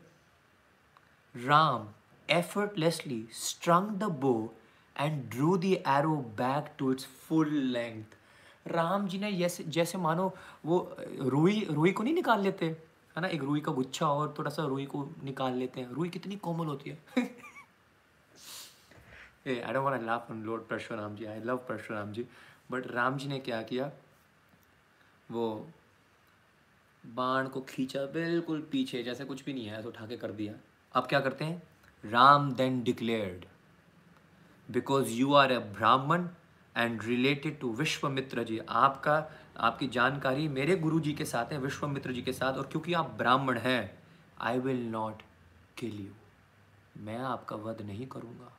Ram 1.35 1.87
effortlessly 2.29 3.27
strung 3.33 3.89
the 3.99 4.03
bow 4.21 4.53
and 4.95 5.23
drew 5.31 5.57
the 5.57 5.65
arrow 5.65 6.15
back 6.37 6.73
to 6.77 6.91
its 6.91 7.05
full 7.27 7.53
length 7.53 8.15
Ram 8.67 9.07
ji 9.07 9.17
ने 9.19 9.31
जैसे 9.67 9.97
मानो 9.97 10.33
वो 10.65 10.79
uh, 10.99 11.29
रोई 11.29 11.67
रोई 11.71 11.91
को 11.91 12.03
नहीं 12.03 12.13
निकाल 12.13 12.41
लेते? 12.41 12.75
है 13.18 13.22
ना, 13.22 13.27
एक 13.27 13.44
रुई 13.44 13.61
का 13.61 13.72
गुच्छा 13.72 14.07
और 14.07 14.34
थोड़ा 14.39 14.52
सा 14.52 14.65
रुई 14.65 14.85
को 14.85 15.03
निकाल 15.23 15.53
लेते 15.57 15.81
हैं 15.81 15.91
रुई 15.94 16.10
कितनी 16.10 16.35
कोमल 16.48 16.68
होती 16.68 16.89
है 16.89 16.98
I 19.48 19.72
don't 19.72 19.84
want 19.84 19.99
to 19.99 20.06
laugh 20.06 20.23
on 20.30 20.45
Lord 20.45 20.68
Parshuram 20.68 21.18
ji. 21.18 21.26
I 21.26 21.39
love 21.39 21.60
Parshuram 21.68 22.11
ji. 22.14 22.23
But 22.72 22.88
Ram 22.91 23.18
ji 23.18 23.27
ने 23.27 23.39
क्या 23.39 23.61
किया 23.61 23.91
वो 25.31 25.45
बाण 27.03 27.48
को 27.48 27.61
खींचा 27.69 27.99
बिल्कुल 28.14 28.61
पीछे, 28.72 29.03
जैसे 29.03 29.26
कुछ 29.26 29.44
भी 29.45 29.53
नहीं 29.53 29.65
है, 29.65 29.77
ऐसे 29.80 29.88
उठा 29.88 30.06
के 30.07 30.18
कर 30.18 30.31
दिया 30.31 30.53
अब 30.95 31.07
क्या 31.07 31.19
करते 31.19 31.45
हैं 31.45 31.61
Ram 32.03 32.52
then 32.53 32.81
declared 32.84 33.45
because 34.69 35.11
you 35.11 35.34
are 35.34 35.52
a 35.52 35.57
Brahmin 35.77 36.27
and 36.76 37.03
related 37.03 37.60
to 37.60 37.72
Vishwamitra 37.73 38.44
ji 38.44 38.60
आपका 38.84 39.19
आपकी 39.57 39.88
जानकारी 39.88 40.47
मेरे 40.47 40.75
गुरु 40.75 40.99
जी 40.99 41.13
के 41.13 41.25
साथ 41.25 41.51
है, 41.51 41.57
विश्वमित्र 41.57 42.11
जी 42.11 42.21
के 42.21 42.34
साथ, 42.34 42.53
और 42.53 42.67
क्योंकि 42.67 42.93
आप 42.93 43.09
ब्राह्मण 43.17 43.57
हैं 43.57 44.03
I 44.41 44.59
will 44.59 44.85
not 44.88 45.21
kill 45.77 45.99
you 45.99 46.13
मैं 46.97 47.17
आपका 47.19 47.55
वध 47.55 47.81
नहीं 47.81 48.07
करूँगा। 48.07 48.51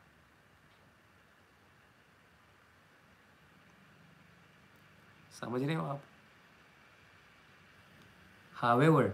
समझ 5.33 5.62
रहे 5.62 5.75
हो 5.75 5.85
आप? 5.87 6.03
However 8.55 9.12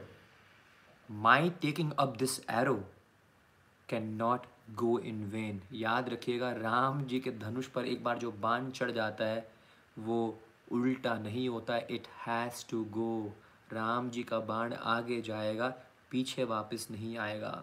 my 1.08 1.50
taking 1.62 1.92
up 1.92 2.16
this 2.16 2.38
arrow 2.50 2.74
can 3.88 4.06
not 4.14 4.46
go 4.72 4.98
in 4.98 5.24
vain 5.30 5.60
याद 5.72 6.08
रखिएगा, 6.08 6.52
राम 6.52 7.04
जी 7.04 7.20
के 7.20 7.30
धनुष 7.30 7.66
पर 7.66 7.86
एक 7.86 8.04
बार 8.04 8.18
जो 8.18 8.32
बाण 8.32 8.70
चढ़ 8.70 8.90
जाता 8.90 9.24
है, 9.24 9.48
वो 9.98 10.40
उल्टा 10.72 11.18
नहीं 11.18 11.48
होता 11.48 11.76
it 11.90 12.06
has 12.26 12.64
to 12.70 12.84
go 12.98 13.12
Ram 13.72 14.10
ji 14.10 14.22
का 14.22 14.38
बाण 14.50 14.72
आगे 14.96 15.20
जाएगा 15.22 15.74
पीछे 16.10 16.44
वापस 16.44 16.86
नहीं 16.90 17.16
आएगा 17.18 17.62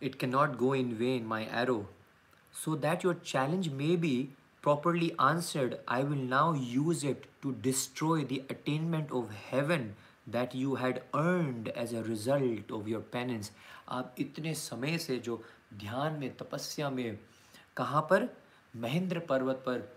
it 0.00 0.18
cannot 0.18 0.58
go 0.58 0.72
in 0.72 0.94
vain, 0.94 1.26
my 1.26 1.46
arrow. 1.46 1.86
So 2.54 2.74
that 2.76 3.02
your 3.04 3.14
challenge 3.14 3.70
may 3.70 3.96
be 3.96 4.30
properly 4.62 5.14
answered, 5.18 5.80
I 5.86 6.02
will 6.02 6.16
now 6.16 6.52
use 6.52 7.04
it 7.04 7.26
to 7.42 7.52
destroy 7.52 8.24
the 8.24 8.42
attainment 8.48 9.10
of 9.12 9.30
heaven 9.50 9.94
that 10.26 10.54
you 10.54 10.74
had 10.76 11.02
earned 11.14 11.68
as 11.68 11.92
a 11.92 12.02
result 12.02 12.70
of 12.70 12.88
your 12.88 13.00
penance. 13.00 13.50
आप 13.88 14.14
इतने 14.18 14.54
समय 14.54 14.98
से 14.98 15.16
जो 15.18 15.42
ध्यान 15.78 16.18
में 16.20 16.36
तपस्या 16.36 16.90
में 16.90 17.18
कहाँ 17.76 18.02
पर 18.10 18.28
महेंद्र 18.74 19.18
पर्वत 19.28 19.62
पर 19.66 19.88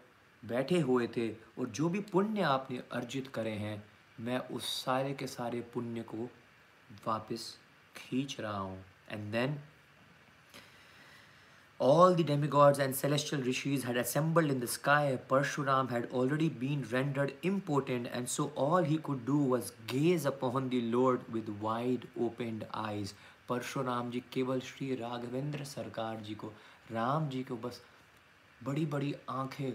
बैठे 0.46 0.80
हुए 0.80 1.08
थे 1.18 1.30
और 1.60 1.68
जो 1.70 1.90
भी 1.90 2.00
पुण्य 2.12 2.42
आपने 2.42 2.82
अर्जित 2.92 3.28
करे 3.36 3.52
हैं 3.66 3.84
मैं 4.20 4.40
उस 4.56 4.66
सारे 4.84 5.14
के 5.20 5.28
सारे 5.28 5.62
पुण्य 5.74 6.02
को 6.14 6.30
वापस 7.08 7.56
खींच 7.98 8.40
रहा 8.40 8.58
हूँ 8.58 8.84
and 9.12 9.32
then 9.32 9.58
All 11.80 12.14
the 12.16 12.24
demigods 12.24 12.80
and 12.80 12.96
celestial 12.96 13.42
rishis 13.42 13.84
had 13.84 13.98
assembled 13.98 14.50
in 14.50 14.60
the 14.60 14.68
sky. 14.68 15.20
Parshuram 15.30 15.90
had 15.90 16.06
already 16.14 16.48
been 16.48 16.86
rendered 16.92 17.34
impotent, 17.42 18.08
and 18.14 18.30
so 18.30 18.46
all 18.56 18.84
he 18.84 18.98
could 18.98 19.26
do 19.26 19.38
was 19.54 19.72
gaze 19.88 20.26
upon 20.26 20.70
the 20.70 20.82
Lord 20.94 21.26
with 21.34 21.50
wide 21.62 22.08
opened 22.28 22.66
eyes. 22.84 23.14
Parashuram 23.50 24.12
ji 24.12 24.20
केवल 24.34 24.60
श्री 24.60 24.94
राघवेंद्र 24.96 25.64
सरकार 25.66 26.20
जी 26.28 26.36
को 26.36 26.48
राम 26.92 27.28
जी 27.30 27.44
को 27.44 27.56
बस 27.58 27.82
बड़ी 28.64 28.86
बड़ी 28.86 29.14
आँखें 29.30 29.72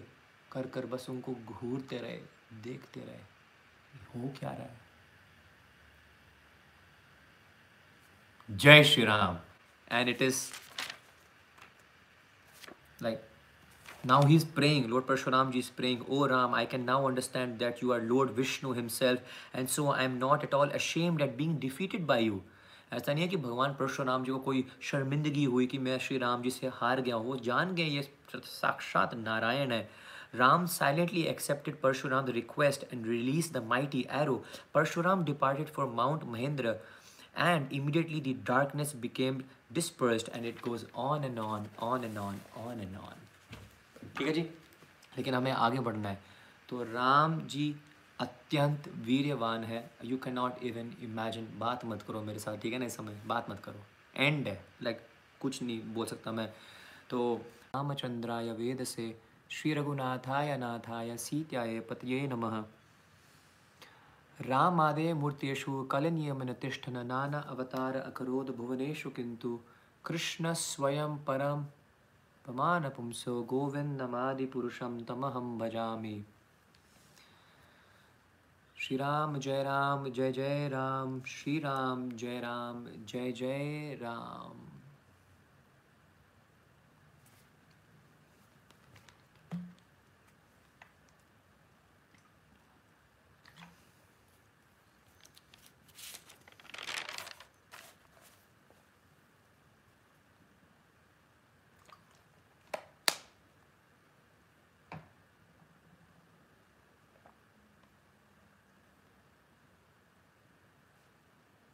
कर 0.52 0.66
कर 0.74 0.86
बस 0.86 1.06
उनको 1.10 1.34
घूरते 1.46 1.98
रहे, 1.98 2.18
देखते 2.62 3.00
रहे, 3.00 3.20
हो 4.14 4.28
क्या 4.38 4.50
रहा 4.50 4.62
है? 4.62 4.86
जय 8.48 8.84
Shri 8.84 9.04
Ram. 9.04 9.38
And 9.90 10.08
it 10.08 10.22
is 10.22 10.42
like 13.02 13.24
now 14.06 14.26
he 14.26 14.36
is 14.36 14.46
praying 14.54 14.84
lord 14.90 15.04
Parashuram 15.06 15.50
ji 15.52 15.58
is 15.58 15.70
praying 15.76 16.02
O 16.10 16.24
Ram 16.26 16.54
I 16.54 16.66
can 16.66 16.84
now 16.84 17.08
understand 17.08 17.56
that 17.58 17.82
you 17.82 17.92
are 17.92 18.02
lord 18.02 18.30
Vishnu 18.30 18.72
himself 18.72 19.56
and 19.56 19.68
so 19.68 19.90
I 19.92 20.04
am 20.04 20.16
not 20.18 20.44
at 20.44 20.54
all 20.54 20.70
ashamed 20.70 21.22
at 21.22 21.36
being 21.36 21.58
defeated 21.60 22.06
by 22.06 22.24
you 22.24 22.40
ऐसा 22.92 23.12
नहीं 23.12 23.24
है 23.24 23.28
कि 23.28 23.36
भगवान 23.36 23.74
परशुराम 23.74 24.24
जी 24.24 24.32
को 24.32 24.38
कोई 24.38 24.64
शर्मिंदगी 24.82 25.44
हुई 25.44 25.66
कि 25.66 25.78
मैं 25.78 25.98
श्री 25.98 26.18
राम 26.18 26.42
जी 26.42 26.50
से 26.50 26.68
हार 26.74 27.00
गया 27.00 27.16
हूँ, 27.16 27.26
वो 27.26 27.36
जान 27.36 27.74
गए, 27.74 27.84
ये 27.84 28.02
साक्षात 28.34 29.14
नारायण 29.14 29.72
है। 29.72 29.88
Ram 30.34 30.66
silently 30.66 31.26
accepted 31.28 31.80
Parshuram's 31.80 32.32
request 32.34 32.84
and 32.90 33.06
released 33.06 33.52
the 33.52 33.60
mighty 33.62 34.06
arrow. 34.08 34.42
Parshuram 34.74 35.24
departed 35.24 35.70
for 35.70 35.86
Mount 35.86 36.30
Mahendra 36.30 36.78
and 37.34 37.72
immediately 37.72 38.20
the 38.20 38.34
darkness 38.34 38.92
became 38.92 39.44
dispersed 39.72 40.28
and 40.28 40.44
it 40.44 40.60
goes 40.60 40.86
on 40.94 41.24
and 41.24 41.38
on 41.38 41.68
on 41.78 42.04
and 42.04 42.18
on 42.18 42.40
on 42.56 42.80
and 42.80 42.96
on 42.98 43.14
ठीक 44.16 44.26
है 44.26 44.32
जी 44.32 44.40
लेकिन 45.16 45.34
हमें 45.34 45.50
आगे 45.52 45.80
बढ़ना 45.80 46.08
है 46.08 46.18
तो 46.68 46.82
राम 46.82 47.40
जी 47.52 47.66
अत्यंत 48.20 48.88
वीर्यवान 49.06 49.64
है 49.64 49.78
you 50.04 50.16
can 50.24 50.34
not 50.34 50.62
even 50.70 50.92
imagine 51.02 51.46
बात 51.58 51.84
मत 51.84 52.02
करो 52.08 52.22
मेरे 52.22 52.38
साथ 52.38 52.56
ठीक 52.62 52.72
है 52.72 52.78
ना 52.78 52.86
इस 52.86 52.96
समय 52.96 53.20
बात 53.26 53.50
मत 53.50 53.60
करो 53.64 53.84
एंड 54.16 54.48
है 54.48 54.58
लाइक 54.82 55.00
कुछ 55.40 55.62
नहीं 55.62 55.80
बोल 55.94 56.06
सकता 56.06 56.32
मैं 56.32 56.48
तो 57.10 57.20
रामचंद्राय 57.74 58.52
वेद 58.58 58.82
से 58.84 59.06
श्री 59.50 59.74
रघुनाथाय 59.74 60.56
नाथाय 60.56 61.16
सीत्याय 61.16 61.80
पतये 61.80 62.26
नमः। 62.26 62.56
रामादे 64.40 65.14
मूर्तेषु 65.14 65.82
कलनियमनतिष्ठन 65.84 67.06
नाना 67.06 67.38
अवतार 67.38 67.96
अकरोद 67.96 68.50
भुवनेषु 68.56 69.10
किन्तु 69.10 69.58
कृष्ण 70.04 70.52
स्वयं 70.52 71.16
परम 71.18 71.64
पमानपुंसो 72.46 73.42
गोविन्दमादिपुरुषं 73.42 75.00
तमहं 75.04 75.58
भजामि। 75.58 76.24
श्री 78.76 78.96
राम 78.96 79.38
जय 79.38 79.62
राम 79.62 80.08
जय 80.08 80.32
जय 80.32 80.68
राम 80.68 81.20
श्री 81.26 81.58
राम 81.58 82.08
जय 82.12 82.40
राम 82.40 82.84
जय 83.08 83.32
जय 83.32 83.98
Ram. 84.02 84.77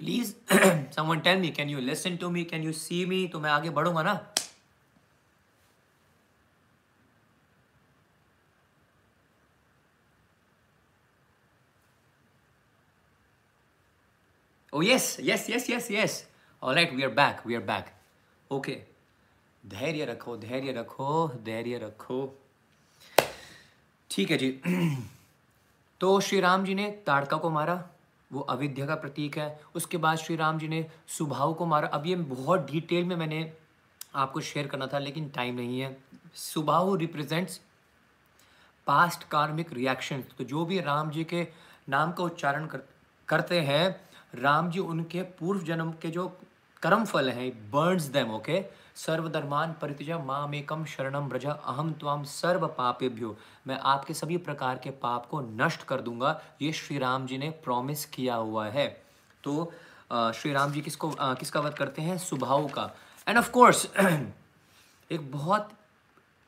Please 0.05 0.33
someone 0.95 1.21
tell 1.21 1.39
me 1.41 1.49
can 1.51 1.69
you 1.71 1.81
listen 1.81 2.17
to 2.17 2.29
me 2.31 2.45
can 2.45 2.63
you 2.63 2.73
see 2.79 3.05
me 3.07 3.27
तो 3.33 3.41
मैं 3.41 3.51
आगे 3.51 3.71
बढ़ूँगा 3.71 4.03
ना 4.03 4.19
Oh 14.73 14.81
yes, 14.83 15.05
yes, 15.21 15.43
yes, 15.49 15.69
yes, 15.69 15.85
yes. 15.89 16.15
All 16.63 16.75
right, 16.75 16.93
we 16.93 17.05
are 17.05 17.11
back. 17.11 17.45
We 17.45 17.55
are 17.55 17.67
back. 17.67 17.93
Okay. 18.51 18.77
धैर्य 19.65 20.05
रखो 20.05 20.37
धैर्य 20.37 20.73
रखो 20.73 21.29
धैर्य 21.45 21.79
रखो 21.79 22.19
ठीक 24.11 24.31
है 24.31 24.37
जी 24.37 24.51
तो 26.01 26.19
श्री 26.21 26.41
राम 26.41 26.65
जी 26.65 26.75
ने 26.75 26.91
ताड़का 27.07 27.37
को 27.37 27.51
मारा 27.51 27.77
वो 28.35 28.41
अविद्या 28.41 28.87
का 28.87 28.95
प्रतीक 28.95 29.37
है। 29.39 29.61
उसके 29.75 29.97
बाद 29.97 30.19
श्री 30.19 30.37
राम 30.37 30.59
जी 30.59 30.69
ने 30.69 30.87
सुभाव 31.09 31.55
को 31.55 31.67
मारा। 31.67 31.89
अब 31.89 32.07
ये 32.07 32.17
बहुत 32.17 32.71
डिटेल 32.71 33.05
में 33.05 33.17
मैंने 33.17 33.53
आपको 34.15 34.41
शेयर 34.43 34.67
करना 34.67 34.87
था 34.87 34.99
लेकिन 34.99 35.29
टाइम 35.29 35.55
नहीं 35.55 35.81
है। 35.81 35.97
सुभाव 36.35 36.95
रिप्रेजेंट्स 36.97 37.61
पास्ट 38.87 39.25
कार्मिक 39.29 39.73
रिएक्शन 39.73 40.25
तो 40.39 40.45
जो 40.45 40.65
भी 40.65 40.81
राम 40.81 41.11
जी 41.11 41.25
के 41.25 41.47
नाम 41.89 42.13
का 42.13 42.25
उच्चारण 42.25 42.67
कर, 42.67 42.81
करते 43.29 43.61
हैं 43.61 44.41
राम 44.41 44.71
जी 44.71 44.79
उनके 44.81 45.23
पूर्व 45.39 45.63
जन्म 45.65 45.93
के 45.93 46.11
जो 46.11 46.27
कर्म 46.85 47.05
फल 47.05 47.29
हैं 47.31 47.51
बर्न्स 47.71 48.05
देम 48.15 48.31
ओके 48.31 48.61
सर्वधर्मान 48.97 49.73
परित्यजा 49.83 50.19
माम 50.21 50.55
एकम 50.55 50.85
शरणम 50.87 51.29
ब्रजा 51.29 51.53
अहम 51.67 51.93
त्वाम 52.01 52.25
सर्व 52.25 52.67
पापेभ्यो 52.79 53.37
मैं 53.67 53.79
आपके 53.85 54.15
सभी 54.15 54.37
प्रकार 54.39 54.79
के 54.79 54.91
पाप 55.03 55.27
को 55.27 55.41
नष्ट 55.41 55.83
कर 55.83 56.01
दूँगा, 56.01 56.41
ये 56.63 56.73
श्री 56.73 56.99
राम 56.99 57.27
जी 57.27 57.39
ने 57.39 57.51
प्रॉमिस 57.65 58.05
किया 58.07 58.35
हुआ 58.37 58.67
है। 58.69 58.87
तो 59.45 59.73
श्री 60.11 60.53
राम 60.53 60.73
जी 60.73 60.81
किसको 60.81 61.11
किसका 61.19 61.61
वध 61.61 61.75
करते 61.75 62.03
हैं? 62.03 62.19
सुभाव 62.19 62.69
का। 62.69 62.91
एंड 63.27 63.39
ऑफ़ 63.39 63.51
कोर्स 63.51 63.87
एक 63.97 65.31
बहुत 65.33 65.71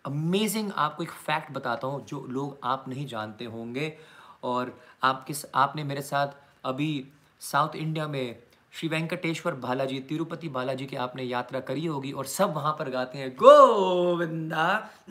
अमेजिंग 0.04 0.72
आपको 0.76 1.02
एक 1.02 1.10
फैक्ट 1.10 1.52
बताता 1.52 1.86
हूँ, 1.86 2.04
जो 2.06 2.26
लोग 2.28 2.58
आप 2.64 2.88
नहीं 2.88 3.06
जानते 3.06 3.44
होंगे। 3.46 3.96
और 4.44 4.78
आप 5.02 5.24
किस, 5.26 5.44
आपने 5.54 5.84
मेरे 5.84 6.02
साथ 6.04 6.28
अभी 6.64 7.06
साउथ 7.42 7.76
इंडिया 7.76 8.06
में 8.08 8.42
श्री 8.76 8.88
वेंकटेश्वर 8.88 9.54
बालाजी, 9.54 10.00
तिरुपति 10.00 10.48
बालाजी 10.48 10.86
की 10.86 10.96
आपने 10.96 11.22
यात्रा 11.22 11.60
करी 11.60 11.86
होगी 11.86 12.12
और 12.12 12.26
सब 12.26 12.54
वहाँ 12.54 12.76
पर 12.78 12.90
गाते 12.90 13.18
हैं, 13.18 13.34
गोविंदा 13.34 14.90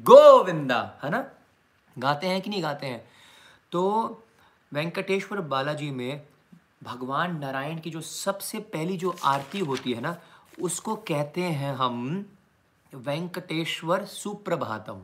गोविंदा 0.00 1.00
है 1.02 1.10
ना? 1.10 1.30
गाते 1.98 2.26
हैं 2.26 2.40
कि 2.40 2.50
नहीं 2.50 2.62
गाते 2.62 2.86
हैं? 2.86 3.08
तो 3.72 4.08
वेंकटेश्वर 4.72 5.40
बालाजी 5.40 5.90
में 5.90 6.26
भगवान 6.82 7.38
नारायण 7.38 7.80
की 7.80 7.90
जो 7.90 8.00
सबसे 8.00 8.58
पहली 8.58 8.96
जो 8.96 9.16
आरती 9.24 9.58
होती 9.58 9.92
है 9.92 10.00
ना, 10.00 10.16
उसको 10.60 10.96
कहते 10.96 11.40
हैं 11.40 11.74
हम 11.74 12.26
वेंकटेश्वर 12.94 14.04
सुप्रभातम। 14.04 15.02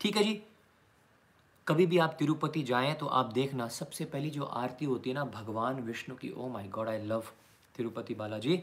ठीक 0.00 0.16
है 0.16 0.24
जी? 0.24 0.45
कभी 1.66 1.86
भी 1.86 1.98
आप 1.98 2.16
तिरुपति 2.18 2.62
जाएँ 2.62 2.94
तो 2.94 3.06
आप 3.06 3.32
देखना, 3.32 3.66
सबसे 3.68 4.04
पहली 4.04 4.30
जो 4.30 4.44
आरती 4.44 4.84
होती 4.84 5.10
है 5.10 5.14
ना, 5.14 5.24
भगवान 5.24 5.80
विष्णु 5.80 6.16
की 6.16 6.30
ओ 6.30 6.48
my 6.48 6.68
god 6.68 6.88
I 6.88 6.98
love 6.98 7.24
Tirupati 7.74 8.14
Balaji. 8.14 8.54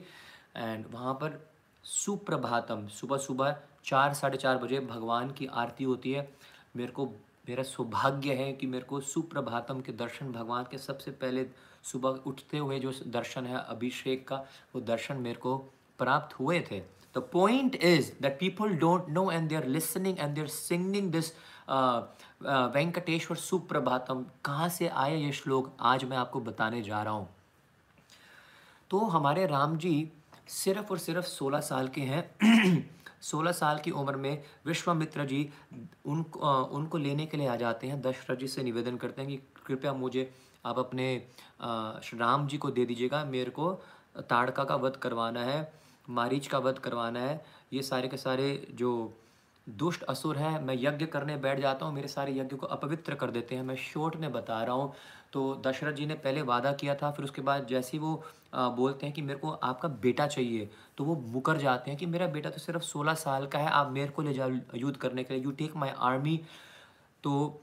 And 0.58 0.86
वहाँ 0.92 1.14
पर 1.14 1.40
सुप्रभातम, 1.86 2.88
सुबह 2.90 3.18
सुबह 3.18 3.56
चार, 3.86 4.14
साढ़े 4.14 4.38
चार 4.38 4.58
बजे 4.58 4.80
भगवान 4.80 5.32
की 5.32 5.46
आरती 5.46 5.84
होती 5.84 6.12
है। 6.12 6.30
मेरे 6.76 6.92
को, 6.92 7.06
मेरा 7.50 7.64
सौभाग्य 7.64 8.34
है 8.34 8.52
कि 8.54 8.68
मेरे 8.68 8.86
को 8.86 9.00
सुप्रभातम 9.02 9.82
के 9.82 9.92
दर्शन, 9.92 10.32
भगवान 10.32 10.66
के 10.72 10.78
सबसे 10.78 11.12
पहले 11.12 11.46
सुबह 11.84 12.20
उठते 12.28 12.58
हुए 12.58 12.80
जो 12.80 12.94
दर्शन 13.08 13.46
है, 13.46 13.66
अभिषेक 13.68 14.28
का, 14.28 14.44
वो 14.76 14.82
दर्शन 14.82 15.18
मेरे 15.18 15.40
को 15.40 15.58
प्राप्त 16.00 16.40
हुए 16.40 16.60
थे। 16.72 16.80
The 17.16 17.30
point 17.34 17.76
is 17.76 18.12
that 18.22 18.40
people 18.40 18.76
don't 18.76 19.10
know 19.10 19.30
and 19.32 19.50
they 19.50 19.56
are 19.56 19.66
listening 19.68 20.20
and 20.20 20.36
they 20.36 20.42
are 20.42 20.48
singing 20.48 21.12
this 21.12 21.32
Venkateshwara 21.70 23.38
Suprabhatam, 23.38 24.26
कहाँ 24.46 24.70
से 24.70 24.88
आए 24.88 25.18
ये 25.18 25.32
श्लोक? 25.32 25.72
आज 25.80 26.04
मैं 26.06 26.18
आपको 26.18 26.40
बताने 26.40 26.82
जा 26.82 27.02
रहा 27.04 27.14
हूँ। 27.14 27.30
तो 28.90 29.00
हमारे 29.00 29.46
राम 29.48 29.78
जी 29.78 30.12
सिर्फ़ 30.48 30.92
और 30.92 30.98
सिर्फ़ 30.98 31.26
सोलह 31.26 31.60
साल 31.62 31.88
के 31.88 32.02
हैं। 32.02 32.84
सोलह 33.22 33.52
साल 33.52 33.80
की 33.80 33.92
उम्र 33.92 34.16
में 34.18 34.44
विश्वामित्र 34.66 35.26
जी 35.26 35.50
उन 36.06 36.24
उनको 36.74 36.98
लेने 36.98 37.26
के 37.26 37.38
लिए 37.38 37.48
आ 37.48 37.56
जाते 37.56 37.88
हैं। 37.88 38.02
दशरथ 38.02 38.38
जी 38.38 38.48
से 38.48 38.64
निवेदन 38.64 38.98
करते 38.98 39.22
हैं 39.22 39.30
कि 39.32 39.38
कृपया 39.66 39.94
मुझे 39.94 40.32
आप 40.66 40.80
अपने 40.80 41.16
राम 41.62 42.48
जी 42.48 42.58
को 42.58 42.70
दे 42.72 42.86
दीजिएगा। 42.86 43.24
मेरे 43.26 43.52
को 43.52 43.72
ताड़का 44.30 44.64
का 44.64 44.76
वध 44.76 44.96
करवाना 44.96 45.44
है, 45.44 45.74
मारीच 46.10 46.48
का 46.48 46.58
वध 46.60 46.80
करवाना 46.80 47.20
है। 47.20 47.44
ये 47.74 47.82
सारे 47.82 48.08
के 48.08 48.18
सारे 48.18 48.68
जो 48.72 48.92
दुष्ट 49.68 50.04
असुर 50.04 50.38
है, 50.38 50.64
मैं 50.64 50.76
यज्ञ 50.80 51.06
करने 51.06 51.36
बैठ 51.38 51.60
जाता 51.60 51.86
हूँ, 51.86 51.94
मेरे 51.96 52.08
सारे 52.08 52.32
यज्ञ 52.34 52.56
को 52.56 52.68
अपवित्र 52.68 53.16
कर 53.16 53.32
देते 53.32 53.56
हैं। 53.56 53.64
मैं 53.64 53.76
शोट 53.78 54.16
में 54.16 54.32
बता 54.32 54.62
रहा 54.64 54.76
हूँ। 54.76 54.94
तो 55.34 55.62
दशरथ 55.66 55.94
जी 55.94 56.06
ने 56.06 56.14
पहले 56.16 56.42
वादा 56.44 56.72
किया 56.74 56.96
था, 56.96 57.12
फिर 57.12 57.26
उसके 57.26 57.42
बाद 57.42 57.68
जैसे 57.68 57.92
ही 57.94 58.00
वो 58.00 58.24
बोलते 58.54 59.06
हैं 59.06 59.16
कि 59.16 59.22
मेरे 59.22 59.40
को 59.40 59.52
आपका 59.52 59.88
बेटा 60.02 60.28
चाहिए 60.28 60.70
तो 60.98 61.04
वो 61.04 61.16
मुकर 61.28 61.58
जाते 61.58 61.92
हैं 61.92 62.00
कि 62.00 62.06
मेरा 62.06 62.28
बेटा 62.30 62.50
तो 62.50 62.60
सिर्फ़ 62.60 62.84
सोलह 62.84 63.14
साल 63.16 63.48
का 63.48 63.60
है, 63.60 63.70
आप 63.70 63.92
मेरे 63.92 64.10
को 64.10 64.22
ले 64.22 64.34
जाओ 64.34 64.50
युद्ध 64.76 64.96
करने 64.98 65.24
के 65.24 65.34
लिए। 65.34 65.44
यू 65.44 65.52
टेक 65.54 65.76
माई 65.76 65.90
आर्मी 66.00 66.40
तो 67.24 67.62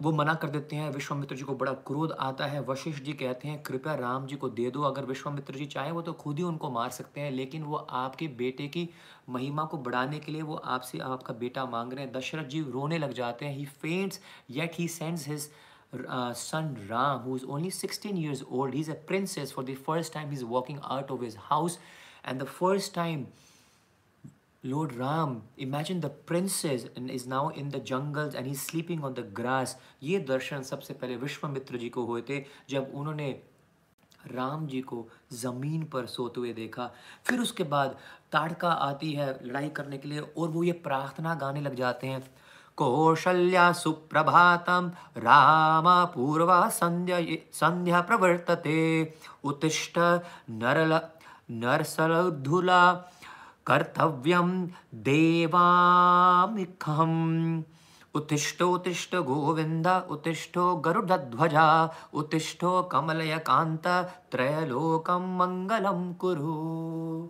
वो 0.00 0.12
मना 0.12 0.34
कर 0.34 0.48
देते 0.48 0.76
हैं 0.76 0.90
विश्वामित्र 0.90 1.36
जी 1.36 1.42
को 1.42 1.54
बड़ा 1.54 1.72
क्रोध 1.86 2.12
आता 2.20 2.46
है 2.46 2.60
वशिष्ठ 2.64 3.02
जी 3.02 3.12
कहते 3.12 3.48
हैं 3.48 3.62
कृपया 3.62 3.94
राम 3.94 4.26
जी 4.26 4.36
को 4.36 4.48
दे 4.48 4.70
दो 4.70 4.82
अगर 4.82 5.04
विश्वामित्र 5.04 5.54
जी 5.54 5.66
चाहें 5.66 5.90
वो 5.92 6.02
तो 6.02 6.12
खुद 6.12 6.38
ही 6.38 6.42
उनको 6.42 6.70
मार 6.70 6.90
सकते 6.90 7.20
हैं 7.20 7.30
लेकिन 7.30 7.62
वो 7.62 7.76
आपके 7.76 8.28
बेटे 8.38 8.68
की 8.68 8.88
महिमा 9.28 9.64
को 9.64 9.78
बढ़ाने 9.78 10.18
के 10.18 10.32
लिए 10.32 10.42
वो 10.42 10.56
आपसे 10.74 10.98
आपका 10.98 11.34
बेटा 11.34 11.64
मांग 11.66 11.92
रहे 11.92 12.04
हैं 12.04 12.12
दशरथ 12.12 12.48
जी 12.48 12.60
रोने 12.70 12.98
लग 12.98 13.12
जाते 13.12 13.46
हैं 13.46 13.56
he 13.56 13.66
faints 13.82 14.20
yet 14.50 14.78
he 14.78 14.88
sends 14.88 15.28
his 15.28 15.50
son 15.92 16.76
Ram, 16.88 17.20
who 17.20 17.34
is 17.34 17.44
only 17.44 17.70
16 17.70 18.16
years 18.16 18.44
old. 18.48 18.74
He's 18.74 18.88
a 18.88 18.94
princess. 18.94 19.50
For 19.50 19.64
the 19.64 19.74
first 19.74 20.12
time, 20.12 20.30
he's 20.30 20.44
walking 20.44 20.78
out 20.88 21.10
of 21.10 21.20
his 21.20 21.34
house. 21.34 21.78
And 22.24 22.40
the 22.40 22.46
first 22.46 22.94
time 22.94 23.28
Lord 24.64 24.94
Ram, 24.94 25.44
imagine 25.56 26.00
the 26.00 26.10
princess 26.10 26.84
and 26.94 27.10
is 27.10 27.26
now 27.26 27.48
in 27.48 27.70
the 27.70 27.78
jungles 27.80 28.34
and 28.34 28.46
he's 28.46 28.60
sleeping 28.60 29.02
on 29.02 29.14
the 29.14 29.22
grass. 29.22 29.74
ये 30.02 30.18
दर्शन 30.28 30.62
सबसे 30.62 30.94
पहले 30.94 31.16
विश्वामित्र 31.16 31.76
जी 31.78 31.88
को 31.88 32.04
हुए 32.06 32.22
थे 32.28 32.44
जब 32.70 32.90
उन्होंने 32.94 33.30
राम 34.32 34.66
जी 34.66 34.80
को 34.80 35.06
ज़मीन 35.32 35.84
पर 35.92 36.06
सोते 36.06 36.40
हुए 36.40 36.52
देखा 36.52 36.90
फिर 37.26 37.40
उसके 37.40 37.64
बाद 37.72 37.96
ताड़का 38.32 38.70
आती 38.88 39.12
है 39.12 39.28
लड़ाई 39.44 39.68
करने 39.76 39.98
के 39.98 40.08
लिए 40.08 40.20
और 40.20 40.48
वो 40.48 40.64
ये 40.64 40.72
प्रार्थना 40.84 41.34
गाने 41.34 41.60
लग 41.60 41.74
जाते 41.74 42.06
हैं 42.06 42.22
कौशल्या 42.78 43.70
सुप्रभातं 43.72 44.90
राम 45.24 45.88
पूर्वा 46.14 46.68
संध्या 46.80 47.20
संध्या 47.60 48.00
प्रवर्तते 48.10 48.82
उत्तिष्ठ 49.44 49.98
नरल 50.50 51.00
नरसलधुला 51.52 52.82
कर्तव्यं 53.66 54.50
उत्तिष्ठो, 58.14 58.66
उत्तिष्ठ 58.66 59.14
गोविंद 59.16 59.86
उत्तिष्ठो 59.86 60.74
गरुडध्वजा, 60.76 61.66
उत्तिष्ठो 62.14 62.82
कमलयकांत 62.92 63.86
त्रयलोकम 64.32 65.28
मंगलम 65.38 66.12
कुरु। 66.14 67.28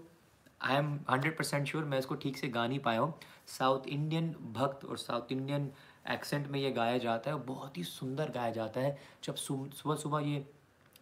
I 0.61 0.77
am 0.77 0.89
hundred 1.11 1.37
percent 1.39 1.67
sure 1.69 1.85
मैं 1.85 1.99
इसको 1.99 2.15
ठीक 2.15 2.37
से 2.39 2.49
गा 2.49 2.67
नहीं 2.67 2.79
पाया 2.79 3.01
हूँ। 3.01 3.15
साउथ 3.49 3.87
इंडियन 3.89 4.35
भक्त 4.53 4.85
और 4.85 4.97
साउथ 4.99 5.33
इंडियन 5.33 5.71
एक्सेंट 6.11 6.49
में 6.51 6.59
ये 6.61 6.71
गाया 6.71 6.99
जाता 6.99 7.31
है 7.31 7.37
बहुत 7.47 7.79
ही 7.79 7.83
सुंदर 7.85 8.31
गाया 8.35 8.51
जाता 8.51 8.81
है। 8.81 8.99
जब 9.25 9.35
सुबह 9.37 9.95
सुबह 9.95 10.21
ये 10.23 10.45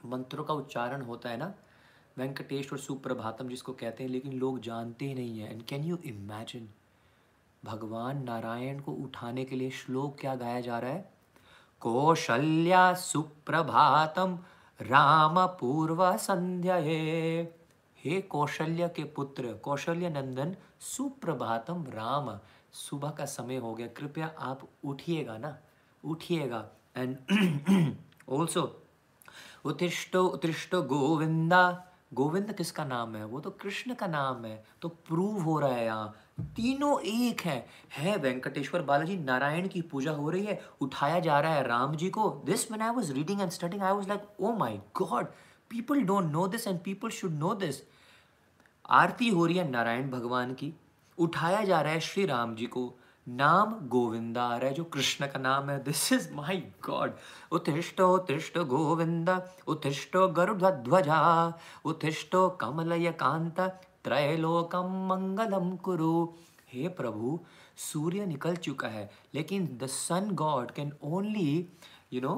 मंत्रों 0.07 0.45
का 0.45 0.55
उच्चारण 0.55 1.03
होता 1.03 1.31
है 1.31 1.37
ना 1.37 1.53
वेंकटेश्वर 2.19 2.79
सुप्रभातम 2.79 3.49
जिसको 3.49 3.73
कहते 3.73 4.03
हैं, 4.05 4.11
लेकिन 4.11 4.33
लोग 4.33 4.61
जानते 4.61 5.05
ही 5.05 5.15
नहीं 5.15 5.39
हैं। 5.41 5.51
एंड 5.51 5.63
कैन 5.63 5.85
यू 5.85 5.97
इमेजिन 5.97 6.69
भगवान 7.65 8.23
नारायण 8.23 8.81
को 8.81 8.93
उठाने 8.93 9.45
के 9.45 9.57
लिए 9.57 9.71
श्लोक 9.71 10.17
क्या 10.21 10.35
गाया 10.35 10.61
जा 10.61 10.79
रहा 10.79 10.91
है? 10.91 11.13
कौशल्या 11.81 12.95
सुप्रभातम 12.95 14.39
राम 14.81 15.47
पूर्व 15.47 16.17
संध्या 16.17 16.77
हे 16.77 18.21
कौशल्य 18.21 18.89
के 18.89 19.05
पुत्र, 19.05 19.53
कौशल्य 19.55 20.09
नंदन, 20.11 20.57
सुप्रभातम 20.81 21.85
राम, 21.89 22.39
सुबह 22.73 23.11
का 23.11 23.25
समय 23.25 23.57
हो 23.57 23.75
गया। 23.75 23.87
कृपया 23.87 24.35
आप 24.39 24.69
उठिएगा 24.85 25.39
ना? 25.39 25.59
उठिएगा। 26.05 26.69
एंड 26.97 27.97
ऑल्सो 28.29 28.83
उत्तिष्टो 29.65 30.25
उत्तिष्टो 30.25 30.83
गोविंदा। 30.83 31.88
गोविंद 32.15 32.53
किसका 32.53 32.85
नाम 32.85 33.17
है? 33.17 33.25
वो 33.25 33.41
तो 33.41 33.51
कृष्ण 33.51 33.95
का 33.95 34.07
नाम 34.07 34.45
है। 34.45 34.65
तो 34.83 34.89
प्रूव 34.89 35.41
हो 35.43 35.59
रहा 35.61 35.71
है 35.71 35.85
यहाँ। 35.85 36.15
तीनों 36.41 37.01
एक 37.01 37.41
है। 37.41 37.67
है 37.93 38.17
वेंकटेश्वर 38.17 38.83
बालाजी, 38.83 39.17
नारायण 39.17 39.69
की 39.69 39.83
पूजा 39.83 40.11
हो 40.11 40.31
रही 40.31 40.45
है। 40.45 40.61
उठाया 40.81 41.21
जा 41.21 41.41
रहा 41.41 41.55
है 41.55 41.67
राम 41.67 41.97
जी 41.97 42.11
को। 42.11 42.43
This 42.45 42.71
man 42.73 42.83
I 42.83 42.91
was 42.91 43.13
reading 43.13 43.41
and 43.41 43.51
studying 43.51 43.83
I 43.83 43.93
was 43.93 44.09
like 44.09 44.41
oh 44.41 44.53
my 44.53 44.81
god 44.97 45.27
people 45.71 46.03
don't 46.03 46.31
know 46.33 46.47
this 46.49 46.67
and 46.67 46.81
people 46.81 47.11
should 47.11 47.33
know 47.33 47.55
this 47.55 47.83
आरती 48.91 49.29
हो 49.29 49.47
रही 49.47 49.57
है 49.57 49.71
नारायण 49.71 50.11
भगवान 50.11 50.55
की। 50.55 50.73
उठाया 51.19 51.65
जा 51.65 51.81
रहा 51.81 51.93
है 51.93 52.01
श्री 52.01 52.27
राम 52.27 52.55
जी 52.55 52.67
को। 52.67 52.95
नाम 53.29 53.75
गोविंदा 53.89 54.43
आ 54.45 54.69
जो 54.71 54.85
कृष्ण 54.87 55.27
का 55.27 55.39
नाम 55.39 55.71
है। 55.71 55.83
दिस 55.85 56.13
इज़ 56.13 56.33
माई 56.35 56.57
गॉड 56.85 57.13
उत्तिष्ठो 57.53 58.07
उत्तिष्ठ 58.15 58.59
गोविंद 58.69 59.31
उत्तिष्ठो 59.67 60.27
गरुड़ 60.31 60.63
ध्वजा 60.63 61.21
उत्तिष्ठो 61.85 62.49
कमलय 62.61 63.11
कांत 63.21 63.61
त्रैलोकम 64.05 64.95
मंगलम 65.09 65.75
कुरु। 65.79 66.27
हे 66.73 66.89
प्रभु, 66.91 67.39
सूर्य 67.79 68.27
निकल 68.27 68.57
चुका 68.59 68.89
है, 68.89 69.11
लेकिन 69.35 69.67
the 69.83 69.87
sun 69.89 70.31
god 70.35 70.71
can 70.71 70.93
only 71.05 71.67
you 72.13 72.21
know 72.21 72.35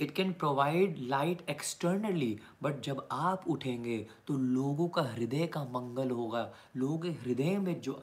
it 0.00 0.10
can 0.14 0.32
provide 0.32 0.96
light 1.08 1.44
externally 1.50 2.38
but 2.62 2.80
जब 2.82 3.06
आप 3.12 3.44
उठेंगे 3.48 3.98
तो 4.26 4.34
लोगों 4.34 4.88
का 4.88 5.02
हृदय 5.04 5.46
का 5.46 5.62
मंगल 5.74 6.10
होगा। 6.10 6.48
लोगों 6.76 6.98
के 6.98 7.08
हृदय 7.24 7.58
में 7.58 7.80
जो 7.80 8.02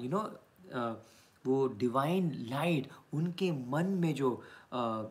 यू 0.00 0.10
नो 0.10 0.22
वो 1.46 1.66
डिवाइन 1.68 2.30
लाइट 2.50 2.88
उनके 3.14 3.50
मन 3.52 3.86
में 3.86 4.14
जो 4.14 4.30
uh, 4.74 5.04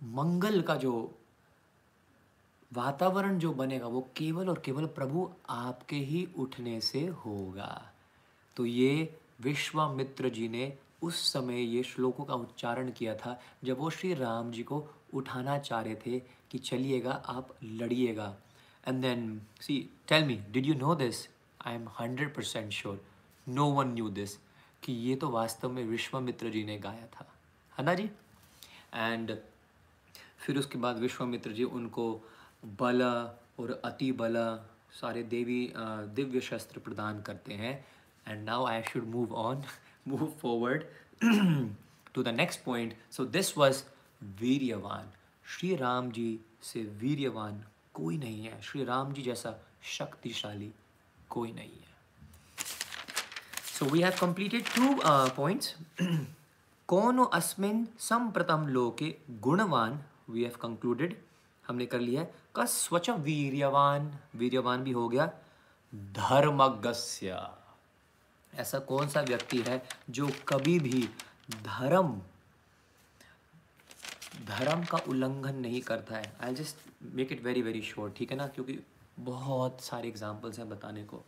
मंगल 0.00 0.60
का 0.62 0.74
जो 0.74 1.14
वातावरण 2.72 3.38
जो 3.38 3.52
बनेगा 3.52 3.86
वो 3.86 4.00
केवल 4.16 4.48
और 4.48 4.58
केवल 4.58 4.86
प्रभु 4.86 5.30
आपके 5.50 5.96
ही 5.96 6.28
उठने 6.38 6.80
से 6.80 7.06
होगा। 7.06 7.92
तो 8.56 8.66
ये 8.66 9.18
विश्वामित्र 9.40 10.28
जी 10.28 10.48
ने 10.48 10.72
उस 11.02 11.32
समय 11.32 11.62
ये 11.62 11.82
श्लोकों 11.82 12.24
का 12.24 12.34
उच्चारण 12.34 12.90
किया 12.90 13.14
था 13.14 13.40
जब 13.64 13.78
वो 13.78 13.90
श्री 13.90 14.14
राम 14.14 14.50
जी 14.52 14.62
को 14.62 14.84
उठाना 15.14 15.58
चाह 15.58 15.80
रहे 15.80 15.94
थे 15.96 16.18
कि 16.50 16.58
चलिएगा 16.58 17.12
आप 17.26 17.54
लड़िएगा। 17.64 18.36
And 18.88 19.00
then 19.02 19.40
see 19.60 19.78
tell 20.08 20.24
me 20.24 20.34
did 20.50 20.66
you 20.66 20.74
know 20.74 20.94
this 20.94 21.28
I 21.66 21.74
am 21.74 21.88
hundred 22.00 22.34
percent 22.34 22.72
sure 22.72 23.00
no 23.48 23.66
one 23.66 23.88
knew 23.88 24.08
this 24.10 24.38
कि 24.88 24.94
ये 24.94 25.14
तो 25.16 25.28
वास्तव 25.30 25.70
में 25.70 25.82
विश्वामित्र 25.84 26.50
जी 26.50 26.62
ने 26.64 26.78
गाया 26.78 27.06
था। 27.14 27.24
है 27.72 27.84
ना 27.84 27.94
जी? 27.94 28.04
एंड 28.94 29.34
फिर 30.38 30.58
उसके 30.58 30.78
बाद 30.78 30.98
विश्वामित्र 30.98 31.50
जी 31.52 31.64
उनको 31.64 32.04
बल 32.80 33.02
और 33.60 33.70
अति 33.84 34.10
बल 34.12 34.36
सारे 35.00 35.22
देवी 35.22 35.60
दिव्य 36.16 36.40
शस्त्र 36.40 36.80
प्रदान 36.80 37.20
करते 37.22 37.54
हैं। 37.54 37.74
And 38.26 38.44
now 38.44 38.64
I 38.66 38.82
should 38.82 39.04
move 39.06 39.34
on 39.34 39.62
move 40.08 40.26
forward 40.40 40.84
to 42.14 42.22
the 42.22 42.34
next 42.36 42.64
point 42.64 42.96
so 43.12 43.24
this 43.26 43.56
was 43.58 43.82
वीर्यवान 44.40 45.12
Shri 45.56 45.74
Ram 45.76 46.10
ji 46.10 46.38
से 46.62 46.82
वीर्यवान 47.02 47.62
कोई 47.94 48.18
नहीं 48.18 48.44
है। 48.44 48.60
श्री 48.62 48.84
राम 48.84 49.12
जी 49.12 49.22
जैसा 49.22 49.54
शक्तिशाली 49.96 50.72
कोई 51.30 51.52
नहीं 51.52 51.70
है। 51.70 51.87
So 53.78 53.86
we 53.86 54.00
have 54.00 54.12
completed 54.20 54.64
two 54.66 54.94
points 55.36 55.74
कौन 56.88 57.24
अस्मिन 57.32 57.86
संप्रतम 58.00 58.66
लोके 58.68 59.14
गुणवान 59.42 59.98
वी 60.28 60.42
हैव 60.44 60.56
कंक्लूडेड 60.62 61.16
हमने 61.64 61.86
कर 61.86 62.00
लिया 62.00 62.20
है 62.20 62.32
का 62.54 62.64
स्वच्छ 62.64 63.10
वीर्यवान 63.10 64.10
वीर्यवान 64.36 64.82
भी 64.84 64.92
हो 64.92 65.08
गया 65.08 65.26
धर्मगस्य 66.12 67.38
ऐसा 68.52 68.78
कौन 68.88 69.08
सा 69.08 69.20
व्यक्ति 69.22 69.62
है 69.68 69.82
जो 70.10 70.28
कभी 70.48 70.78
भी 70.80 71.08
धर्म 71.64 72.20
धर्म 74.46 74.84
का 74.84 75.02
उल्लंघन 75.08 75.60
नहीं 75.60 75.80
करता 75.82 76.16
है 76.16 76.36
I 76.42 76.54
just 76.54 76.86
make 77.14 77.32
it 77.32 77.44
very 77.44 77.62
very 77.62 77.82
sure 77.84 78.12
ठीक 78.16 78.30
है 78.30 78.36
ना 78.38 78.46
क्योंकि 78.48 78.78
बहुत 79.24 79.80
सारे 79.82 80.08
एग्जाम्पल्स 80.08 80.58
हैं 80.58 80.68
बताने 80.68 81.04
को 81.04 81.24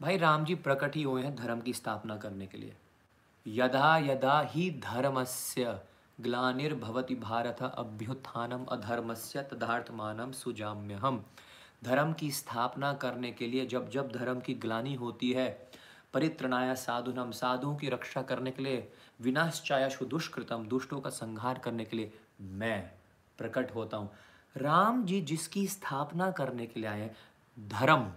भाई 0.00 0.16
राम 0.16 0.44
जी 0.44 0.54
प्रकट 0.54 0.96
ही 0.96 1.02
हुए 1.02 1.22
हैं 1.22 1.34
धर्म 1.36 1.60
की 1.60 1.72
स्थापना 1.72 2.16
करने 2.16 2.46
के 2.46 2.58
लिए। 2.58 2.76
यदा 3.46 3.96
यदा 3.98 4.40
ही 4.40 4.70
धर्मस्य 4.84 5.78
ग्लानिर्भवति 6.18 7.14
भारत 7.14 7.62
अभ्युत्थानम 7.62 8.64
अधर्मस्य 8.64 9.42
तदार्थमानम 9.42 10.32
सुजाम्य 10.32 10.94
हम 10.94 11.24
धर्म 11.84 12.12
की 12.12 12.30
स्थापना 12.30 12.92
करने 12.94 13.30
के 13.32 13.46
लिए 13.46 13.66
जब 13.66 13.88
जब 13.90 14.12
धर्म 14.12 14.40
की 14.40 14.54
ग्लानी 14.54 14.94
होती 14.94 15.32
है, 15.32 15.48
परित्रणाया 16.14 16.74
साधुनम 16.74 17.30
साधुओं 17.30 17.74
की 17.76 17.88
रक्षा 17.88 18.22
करने 18.22 18.50
के 18.50 18.62
लिए 18.62 18.88
विनाशायाशु 19.20 20.04
दुष्कृतम 20.04 20.66
दुष्टों 20.68 21.00
का 21.00 21.10
संहार 21.10 21.58
करने 21.58 21.84
के 21.84 21.96
लिए 21.96 22.12
मैं 22.40 22.80
प्रकट 23.38 23.74
होता 23.74 23.96
हूँ। 23.96 24.10
राम 24.56 25.04
जी 25.04 25.20
जिसकी 25.22 25.66
स्थापना 25.66 26.30
करने 26.30 26.66
के 26.66 26.80
लिए 26.80 26.88
आए 26.90 27.10
धर्म 27.58 28.10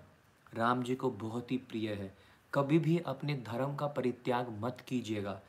राम 0.53 0.83
जी 0.83 0.95
को 0.95 1.09
बहुत 1.09 1.51
ही 1.51 1.57
प्रिय 1.57 1.89
है। 1.89 2.13
कभी 2.53 2.79
भी 2.79 2.97
अपने 2.97 3.33
धर्म 3.47 3.75
का 3.75 3.87
परित्याग 3.87 4.49
मत 4.61 4.81
कीजिएगा। 4.87 5.39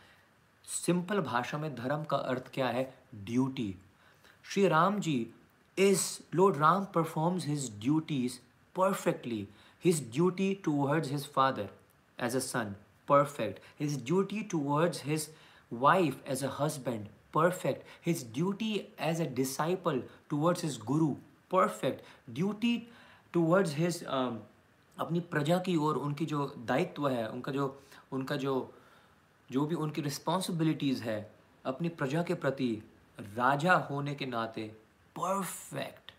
सिंपल 0.65 1.21
भाषा 1.21 1.59
में 1.59 1.75
धर्म 1.75 2.05
का 2.05 2.17
अर्थ 2.17 2.51
क्या 2.55 2.69
है? 2.69 2.95
Duty. 3.15 3.75
Shri 4.45 4.69
Ram 4.69 5.01
ji 5.01 5.31
is 5.79 6.03
lord 6.35 6.57
Ram 6.57 6.85
performs 6.85 7.47
his 7.47 7.71
duties 7.81 8.39
perfectly. 8.77 9.49
His 9.85 10.13
duty 10.13 10.55
towards 10.65 11.11
his 11.11 11.27
father 11.27 11.69
as 12.19 12.37
a 12.37 12.45
son 12.53 12.75
his 13.79 13.97
duty 14.09 14.41
towards 14.45 14.99
his 15.01 15.23
wife 15.71 16.19
as 16.33 16.43
a 16.43 16.51
husband 16.59 17.09
perfect 17.33 17.81
his 18.01 18.23
duty 18.37 18.69
as 18.99 19.23
a 19.25 19.27
disciple 19.39 19.99
towards 20.33 20.61
his 20.61 20.77
guru 20.91 21.09
perfect 21.55 22.05
duty 22.33 22.73
towards 23.35 23.73
his 23.73 23.99
um, 24.19 24.39
अपनी 25.01 25.21
प्रजा 25.21 25.59
की 25.59 25.77
ओर 25.77 25.97
उनकी 25.97 26.27
जो 26.27 26.47
दायित्व 26.59 27.09
है, 27.09 27.29
उनका 27.29 27.53
जो 27.53 27.83
उनका 28.13 28.37
जो 28.37 28.75
जो 29.51 29.67
भी 29.67 29.75
उनकी 29.75 30.03
रिस्पॉन्सिबिलिटीज़ 30.03 31.03
है, 31.03 31.35
अपनी 31.65 31.89
प्रजा 31.89 32.23
के 32.23 32.35
प्रति 32.35 32.83
राजा 33.19 33.75
होने 33.75 34.15
के 34.15 34.27
नाते 34.27 34.67
परफेक्ट 35.17 36.13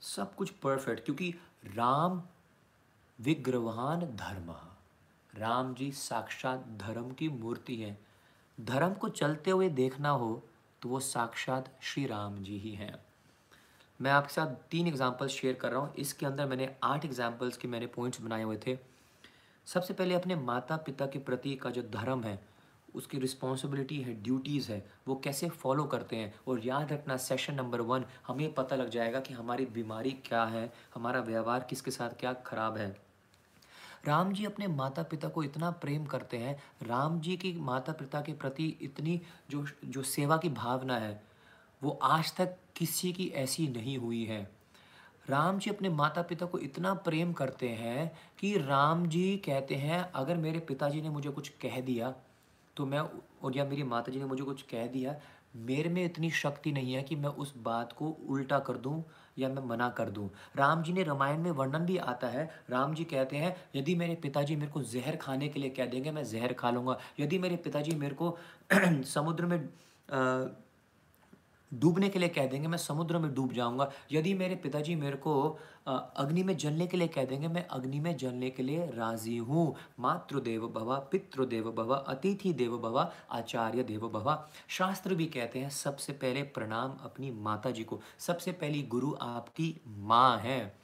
सब 0.00 0.34
कुछ 0.34 0.50
परफेक्ट 0.50 1.04
क्योंकि 1.04 1.34
राम 1.64 2.22
विग्रवान 3.20 4.00
धर्म 4.00 4.54
राम 5.34 5.74
जी 5.74 5.92
साक्षात 5.92 6.66
धर्म 6.78 7.10
की 7.10 7.28
मूर्ति 7.28 7.76
है। 7.76 7.98
धर्म 8.60 8.94
को 8.94 9.08
चलते 9.08 9.50
हुए 9.50 9.68
देखना 9.68 10.10
हो 10.10 10.42
तो 10.82 10.88
वो 10.88 11.00
साक्षात 11.00 11.78
श्री 11.82 12.06
राम 12.06 12.42
जी 12.42 12.58
ही 12.58 12.74
हैं। 12.74 13.03
मैं 14.00 14.10
आपके 14.10 14.32
साथ 14.34 14.54
तीन 14.70 14.86
एग्जांपल्स 14.86 15.32
शेयर 15.32 15.54
कर 15.54 15.70
रहा 15.72 15.80
हूँ। 15.80 15.94
इसके 15.94 16.26
अंदर 16.26 16.46
मैंने 16.46 16.68
आठ 16.84 17.04
एग्जाम्पल्स 17.04 17.56
के 17.56 17.68
मैंने 17.68 17.86
पॉइंट्स 17.86 18.20
बनाए 18.20 18.42
हुए 18.42 18.56
थे। 18.66 18.76
सबसे 19.66 19.94
पहले 19.94 20.14
अपने 20.14 20.36
माता 20.36 20.76
पिता 20.76 21.06
के 21.06 21.18
प्रति 21.18 21.54
का 21.54 21.70
जो 21.70 21.82
धर्म 21.82 22.22
है, 22.22 22.38
उसकी 22.94 23.18
रिस्पॉन्सिबिलिटी 23.18 24.00
है 24.02 24.14
ड्यूटीज़ 24.22 24.70
है, 24.72 24.84
वो 25.08 25.14
कैसे 25.14 25.48
फॉलो 25.48 25.84
करते 25.84 26.16
हैं? 26.16 26.34
और 26.48 26.60
याद 26.66 26.92
रखना 26.92 27.16
सेशन 27.16 27.54
नंबर 27.54 27.80
वन 27.80 28.04
हमें 28.26 28.52
पता 28.54 28.76
लग 28.76 28.88
जाएगा 28.88 29.20
कि 29.20 29.34
हमारी 29.34 29.66
बीमारी 29.66 30.10
क्या 30.26 30.44
है, 30.44 30.72
हमारा 30.94 31.20
व्यवहार 31.20 31.66
किसके 31.70 31.90
साथ 31.90 32.10
क्या 32.10 32.32
खराब 32.46 32.76
है। 32.76 32.88
राम 34.06 34.32
जी 34.32 34.44
अपने 34.44 34.66
माता 34.66 35.02
पिता 35.02 35.28
को 35.28 35.42
इतना 35.42 35.70
प्रेम 35.70 36.04
करते 36.06 36.36
हैं। 36.36 36.56
राम 36.82 37.20
जी 37.20 37.36
की 37.36 37.52
माता 37.52 37.92
पिता 37.92 38.20
के 38.20 38.32
प्रति 38.32 38.66
इतनी 38.82 39.20
जो 39.50 39.64
जो 39.84 40.02
सेवा 40.02 40.36
की 40.36 40.48
भावना 40.48 40.98
है 40.98 41.22
वो 41.84 41.98
आज 42.02 42.32
तक 42.36 42.56
किसी 42.76 43.12
की 43.12 43.26
ऐसी 43.36 43.66
नहीं 43.68 43.96
हुई 43.98 44.24
है। 44.24 44.42
राम 45.30 45.58
जी 45.58 45.70
अपने 45.70 45.88
माता 45.88 46.22
पिता 46.22 46.46
को 46.46 46.58
इतना 46.58 46.92
प्रेम 47.04 47.32
करते 47.32 47.68
हैं 47.68 48.10
कि 48.38 48.56
राम 48.58 49.06
जी 49.06 49.36
कहते 49.36 49.74
हैं 49.74 50.00
अगर 50.14 50.36
मेरे 50.36 50.58
पिताजी 50.58 51.02
ने 51.02 51.10
मुझे 51.10 51.30
कुछ 51.30 51.48
कह 51.62 51.80
दिया 51.80 52.14
तो 52.76 52.86
मैं 52.86 52.98
और 52.98 53.56
या 53.56 53.64
मेरी 53.64 53.82
माता 53.82 54.12
जी 54.12 54.18
ने 54.18 54.24
मुझे 54.24 54.44
कुछ 54.44 54.62
कह 54.62 54.86
दिया 54.86 55.14
मेरे 55.56 55.90
में 55.90 56.04
इतनी 56.04 56.30
शक्ति 56.30 56.72
नहीं 56.72 56.94
है 56.94 57.02
कि 57.02 57.16
मैं 57.16 57.30
उस 57.38 57.52
बात 57.58 57.92
को 57.92 58.08
उल्टा 58.28 58.58
कर 58.58 58.76
दूँ 58.76 59.02
या 59.38 59.48
मैं 59.48 59.62
मना 59.62 59.88
कर 59.88 60.10
दूँ। 60.10 60.28
राम 60.56 60.82
जी 60.82 60.92
ने 60.92 61.02
रामायण 61.02 61.38
में 61.38 61.50
वर्णन 61.50 61.84
भी 61.86 61.96
आता 61.96 62.28
है। 62.28 62.44
राम 62.70 62.94
जी 62.94 63.04
कहते 63.04 63.36
हैं 63.36 63.54
यदि 63.76 63.94
मेरे 63.94 64.14
पिताजी 64.14 64.56
मेरे 64.56 64.72
को 64.72 64.82
जहर 64.82 65.16
खाने 65.16 65.48
के 65.48 65.60
लिए 65.60 65.70
कह 65.70 65.86
देंगे 65.86 66.10
मैं 66.10 66.24
जहर 66.24 66.52
खा 66.52 66.70
लूँगा। 66.70 66.98
यदि 67.20 67.38
मेरे 67.38 67.56
पिताजी 67.56 67.94
मेरे 67.94 68.14
को 68.14 68.36
समुद्र 69.04 69.46
में 69.46 69.58
आ, 69.58 70.44
डूबने 71.74 72.08
के 72.08 72.18
लिए 72.18 72.28
कह 72.28 72.46
देंगे, 72.46 72.68
मैं 72.68 72.78
समुद्र 72.78 73.18
में 73.18 73.32
डूब 73.34 73.52
जाऊँगा। 73.52 73.90
यदि 74.12 74.34
मेरे 74.34 74.54
पिताजी 74.54 74.94
मेरे 74.94 75.16
को 75.16 75.58
अग्नि 75.86 76.42
में 76.42 76.56
जलने 76.56 76.86
के 76.86 76.96
लिए 76.96 77.08
कह 77.08 77.24
देंगे, 77.24 77.48
मैं 77.48 77.66
अग्नि 77.68 78.00
में 78.00 78.16
जलने 78.16 78.50
के 78.50 78.62
लिए 78.62 78.86
राज़ी 78.86 79.36
हूँ। 79.36 79.74
मातृदेव 80.00 80.66
भवा, 80.68 80.98
पितृदेव 81.12 81.70
भवा, 81.72 81.96
अतिथि 81.96 82.52
देव 82.52 82.78
भवा, 82.78 83.10
आचार्य 83.30 83.82
देव 83.82 84.08
भवा। 84.08 84.48
शास्त्र 84.68 85.14
भी 85.14 85.26
कहते 85.26 85.58
हैं, 85.58 85.70
सबसे 85.70 86.12
पहले 86.12 86.42
प्रणाम 86.42 86.96
अपनी 87.04 87.30
माता 87.30 87.70
जी 87.70 87.84
को। 87.84 88.00
सबसे 88.18 88.52
पहली 88.52 88.82
गुरु 88.82 89.14
आपकी 89.20 89.74
माँ 89.88 90.38
है। 90.38 90.74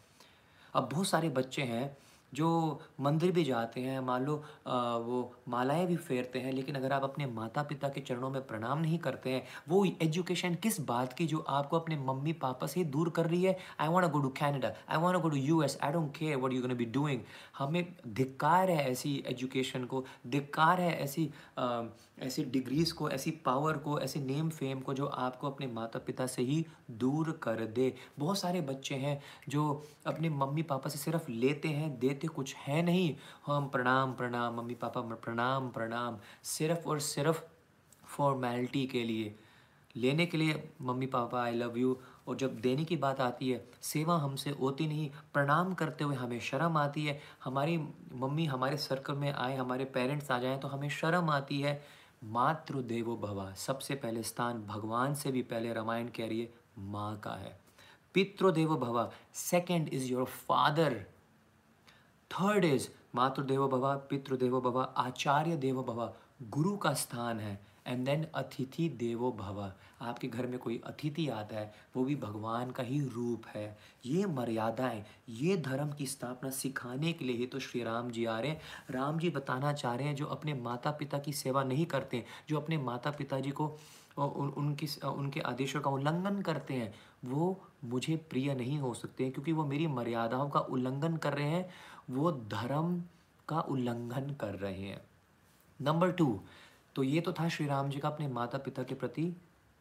अब 0.75 0.89
बहुत 0.93 1.07
सारे 1.07 1.29
बच्चे 1.29 1.63
हैं 1.63 1.97
जो 2.35 2.81
मंदिर 3.01 3.33
भी 3.33 3.45
जाते 3.45 3.81
हैं 3.81 4.01
मान 4.01 4.25
लो 4.25 4.35
वो 5.07 5.35
मालाएँ 5.49 5.87
भी 5.87 5.97
फेरते 5.97 6.39
हैं 6.39 6.53
लेकिन 6.53 6.75
अगर 6.75 6.93
आप 6.93 7.03
अपने 7.03 7.27
माता 7.27 7.63
पिता 7.63 7.89
के 7.89 8.01
चरणों 8.01 8.31
में 8.31 8.47
प्रणाम 8.47 8.79
नहीं 8.79 8.99
करते 8.99 9.31
हैं 9.31 9.43
वो 9.69 9.85
एजुकेशन 10.03 10.55
किस 10.55 10.81
बात 10.81 11.13
की 11.13 11.27
जो 11.27 11.39
आपको 11.49 11.79
अपने 11.79 11.97
मम्मी 11.99 12.33
पापा 12.33 12.67
से 12.67 12.85
दूर 12.85 13.11
कर 13.11 13.27
रही 13.27 13.43
है? 13.45 13.57
I 13.81 13.89
want 13.89 14.13
go 14.13 14.21
to 14.21 14.29
Canada 14.29 14.73
I 14.89 14.99
want 14.99 15.23
go 15.23 15.29
to 15.29 15.37
U 15.37 15.63
S 15.63 15.79
I 15.83 15.93
don't 15.93 16.17
care 16.17 16.37
what 16.37 16.53
you 16.53 16.63
can 16.63 16.77
be 16.77 16.85
doing 16.85 17.21
हमें 17.59 17.95
धिक्कार 18.09 18.71
है 18.71 18.91
ऐसी 18.91 19.25
एजुकेशन 19.27 19.85
को 19.85 20.05
धिक्कार 20.27 20.81
है 20.81 20.93
ऐसी 21.03 21.31
आ, 21.59 21.83
ऐसी 22.21 22.45
डिग्रीज 22.45 22.93
को, 22.93 23.11
ऐसी 23.11 23.31
पावर 23.31 23.77
को, 23.77 24.01
ऐसे 24.01 24.21
नेम 24.21 24.51
फेम 24.51 24.81
को 24.81 24.95
जो 24.95 25.07
आपको 25.07 25.51
अपने 25.51 25.67
माता 25.67 25.99
पिता 25.99 26.27
से 26.27 26.43
ही 26.43 26.67
दूर 26.91 27.41
कर 27.43 27.67
दे। 27.67 27.95
बहुत 28.19 28.39
सारे 28.39 28.61
बच्चे 28.61 28.95
हैं 28.95 29.23
जो 29.49 29.87
अपने 30.07 30.29
मम्मी 30.29 30.63
पापा 30.63 30.91
से 30.91 30.99
सिर्फ़ 30.99 31.31
लेते 31.31 31.69
हैं, 31.69 31.99
देते 31.99 32.29
कुछ 32.29 32.55
है 32.57 32.83
नहीं। 32.83 33.17
हम 33.47 33.69
प्रणाम 33.69 34.13
प्रणाम 34.13 34.55
मम्मी 34.55 34.75
पापा 34.75 35.01
प्रणाम 35.01 35.69
प्रणाम, 35.69 36.19
सिर्फ़ 36.43 36.89
और 36.89 37.01
सिर्फ़ 37.01 37.43
फॉर्मेलिटी 38.05 38.87
के 38.87 39.05
लिए। 39.05 39.35
लेने 39.97 40.27
के 40.27 40.39
लिए 40.39 40.69
mummy 40.83 41.07
papa 41.07 41.43
I 41.43 41.53
love 41.53 41.79
you 41.79 41.97
और 42.29 42.37
जब 42.37 42.61
देने 42.61 42.85
की 42.85 42.97
बात 42.97 43.21
आती 43.21 43.51
है, 43.51 43.69
सेवा 43.83 44.17
हमसे 44.17 44.51
होती 44.51 44.87
नहीं, 44.87 45.11
प्रणाम 45.35 45.75
करते 45.75 46.05
हुए 46.05 46.17
हमें 46.17 46.41
शर्म 46.41 46.77
आती 46.77 47.07
है। 47.07 47.21
हमारी 47.45 47.77
मम्मी 48.15 48.45
हमारे 48.45 48.77
सर्कल 48.77 49.15
में 49.15 49.33
आए, 49.33 49.57
हमारे 49.57 49.85
पेरेंट्स 49.85 50.31
आ 50.31 50.39
जाएँ 50.39 50.59
तो 50.59 50.69
हमें 50.69 50.89
शर्म 50.89 51.31
आती 51.31 51.61
है। 51.61 52.00
मातृ 52.25 52.83
देवो 52.83 53.17
भवा। 53.17 53.53
सबसे 53.53 53.95
पहले 53.95 54.23
स्थान 54.23 54.63
भगवान 54.63 55.15
से 55.15 55.33
भी 55.33 55.43
पहले 55.43 55.73
रामायण 55.73 56.09
कह 56.09 56.27
रही 56.27 56.41
है, 56.41 56.55
माँ 56.79 57.19
का 57.19 57.31
है। 57.31 57.61
पितृदेवो 58.15 58.77
भवा। 58.77 59.11
Second 59.35 59.89
is 59.89 60.13
your 60.13 60.25
father 60.25 61.07
third 62.31 62.65
is 62.65 62.89
मातृदेव 63.15 63.69
भवा, 63.69 63.97
पितृदेव 63.97 64.61
भवा, 64.61 64.83
आचार्य 64.83 65.57
देवो 65.57 65.83
भवा। 65.83 66.13
गुरु 66.43 66.77
का 66.77 66.95
स्थान 66.95 67.41
है। 67.41 67.70
एंड 67.87 68.05
देन 68.07 68.27
अतिथि 68.35 68.89
देवो 68.99 69.31
भव 69.33 69.61
आपके 70.03 70.29
घर 70.29 70.47
में 70.47 70.59
कोई 70.59 70.81
अतिथि 70.87 71.29
आता 71.29 71.57
है 71.57 71.73
वो 71.97 72.05
भी 72.05 72.17
भगवान 72.17 72.71
का 72.71 72.83
ही 72.83 73.01
रूप 73.07 73.47
है। 73.47 73.77
ये 74.07 74.27
मर्यादाएँ 74.27 75.05
ये 75.29 75.57
धर्म 75.59 75.93
की 75.93 76.07
स्थापना 76.07 76.51
सिखाने 76.51 77.13
के 77.13 77.25
लिए 77.25 77.37
ही 77.37 77.47
तो 77.47 77.59
श्री 77.59 77.83
राम 77.83 78.11
जी 78.11 78.25
आ 78.25 78.39
रहे 78.41 78.51
हैं। 78.51 78.61
राम 78.91 79.19
जी 79.19 79.31
बताना 79.31 79.73
चाह 79.73 79.95
रहे 79.95 80.07
हैं 80.07 80.15
जो 80.17 80.27
अपने 80.27 80.55
माता 80.55 80.91
पिता 80.91 81.19
की 81.19 81.33
सेवा 81.33 81.65
नहीं 81.65 81.87
करते 81.87 82.25
जो 82.49 82.61
अपने 82.61 82.79
माता 82.79 83.11
पिता 83.11 83.41
जी 83.41 83.51
को 83.51 83.67
उन, 84.19 84.49
उनकी 84.49 84.87
उनके 85.07 85.41
आदेशों 85.41 85.81
का 85.81 85.91
उल्लंघन 85.91 86.41
करते 86.43 86.75
हैं 86.75 86.95
वो 87.25 87.61
मुझे 87.85 88.17
प्रिय 88.31 88.55
नहीं 88.55 88.79
हो 88.79 88.93
सकते 88.95 89.25
हैं 89.25 89.33
क्योंकि 89.33 89.53
वो 89.53 89.65
मेरी 89.65 89.87
मर्यादाओं 89.87 90.49
का 90.51 90.61
उल्लंघन 90.61 91.17
कर 91.17 91.33
रहे 91.33 91.49
हैं 91.49 91.69
वो 92.11 92.33
धर्म 92.33 93.03
का 93.49 93.61
उल्लंघन 93.61 94.35
कर 94.41 94.55
रहे 94.55 94.81
हैं। 94.81 95.01
नंबर 95.81 96.13
टू 96.13 96.41
तो 97.01 97.05
ये 97.05 97.21
तो 97.21 97.33
था 97.33 97.49
श्री 97.49 97.67
राम 97.67 97.91
जी 97.91 97.99
का 97.99 98.09
अपने 98.09 98.27
माता 98.29 98.59
पिता 98.59 98.83
के 98.83 98.95
प्रति 98.95 99.23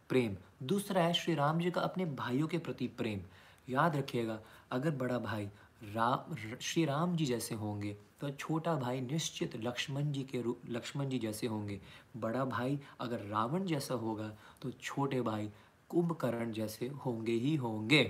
प्रेम। 0.09 0.35
दूसरा 0.63 1.01
है, 1.01 1.13
श्री 1.13 1.33
राम 1.35 1.59
जी 1.59 1.71
का 1.71 1.81
अपने 1.81 2.05
भाइयों 2.05 2.47
के 2.47 2.57
प्रति 2.57 2.85
प्रेम। 2.97 3.21
याद 3.67 3.95
रखिएगा, 3.95 4.39
अगर 4.71 4.91
बड़ा 4.91 5.17
भाई 5.19 5.45
राम 5.85 6.35
श्री 6.61 6.85
राम 6.85 7.15
जी 7.15 7.25
जैसे 7.25 7.55
होंगे 7.55 7.95
तो 8.21 8.29
छोटा 8.29 8.75
भाई 8.75 9.01
निश्चित 9.01 9.55
लक्ष्मण 9.55 10.11
जी 10.11 10.23
के 10.23 10.41
रूप 10.41 10.61
लक्ष्मण 10.69 11.09
जी 11.09 11.19
जैसे 11.19 11.47
होंगे। 11.47 11.79
बड़ा 12.17 12.45
भाई 12.45 12.79
अगर 12.99 13.25
रावण 13.25 13.65
जैसा 13.65 13.93
होगा 13.95 14.31
तो 14.61 14.71
छोटे 14.71 15.21
भाई 15.21 15.49
कुंभकर्ण 15.89 16.51
जैसे 16.51 16.87
होंगे 17.05 17.33
ही 17.33 17.55
होंगे। 17.55 18.03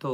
तो 0.00 0.12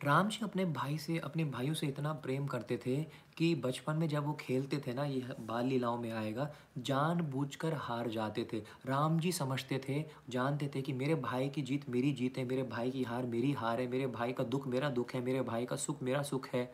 राम 0.00 0.28
जी 0.28 0.38
अपने 0.42 0.64
भाई 0.64 0.98
से, 0.98 1.18
अपने 1.18 1.44
भाइयों 1.44 1.74
से 1.74 1.86
इतना 1.86 2.12
प्रेम 2.14 2.46
करते 2.46 2.80
थे 2.86 2.96
कि 3.36 3.54
बचपन 3.54 3.96
में 3.96 4.06
जब 4.08 4.26
वो 4.26 4.32
खेलते 4.40 4.78
थे 4.78 4.92
ना 4.94 5.04
ये 5.04 5.34
बाल 5.40 5.66
लीलाओं 5.66 5.98
में 5.98 6.10
आएगा, 6.12 6.48
जान 6.78 7.20
बूझकर 7.30 7.74
हार 7.76 8.08
जाते 8.10 8.46
थे। 8.52 8.58
राम 8.86 9.18
जी 9.20 9.32
समझते 9.32 9.80
थे, 9.88 10.04
जानते 10.30 10.70
थे 10.74 10.82
कि 10.82 10.92
मेरे 10.92 11.14
भाई 11.22 11.48
की 11.48 11.62
जीत 11.62 11.88
मेरी 11.88 12.12
जीत 12.12 12.38
है, 12.38 12.44
मेरे 12.44 12.62
भाई 12.64 12.90
की 12.90 13.02
हार 13.02 13.26
मेरी 13.26 13.52
हार 13.52 13.80
है, 13.80 13.86
मेरे 13.86 14.06
भाई 14.08 14.32
का 14.32 14.44
दुख 14.46 14.66
मेरा 14.66 14.90
दुख 14.90 15.14
है, 15.14 15.20
मेरे 15.20 15.42
भाई 15.42 15.66
का 15.66 15.76
सुख 15.76 16.02
मेरा 16.02 16.22
सुख 16.22 16.48
है। 16.48 16.72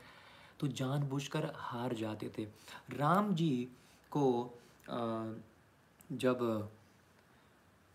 तो 0.61 0.69
जान 0.69 1.09
बूझकर 1.09 1.51
हार 1.57 1.95
जाते 1.95 2.31
थे। 2.39 2.45
राम 2.93 3.35
जी 3.35 3.69
को 4.13 4.55
जब 6.13 6.69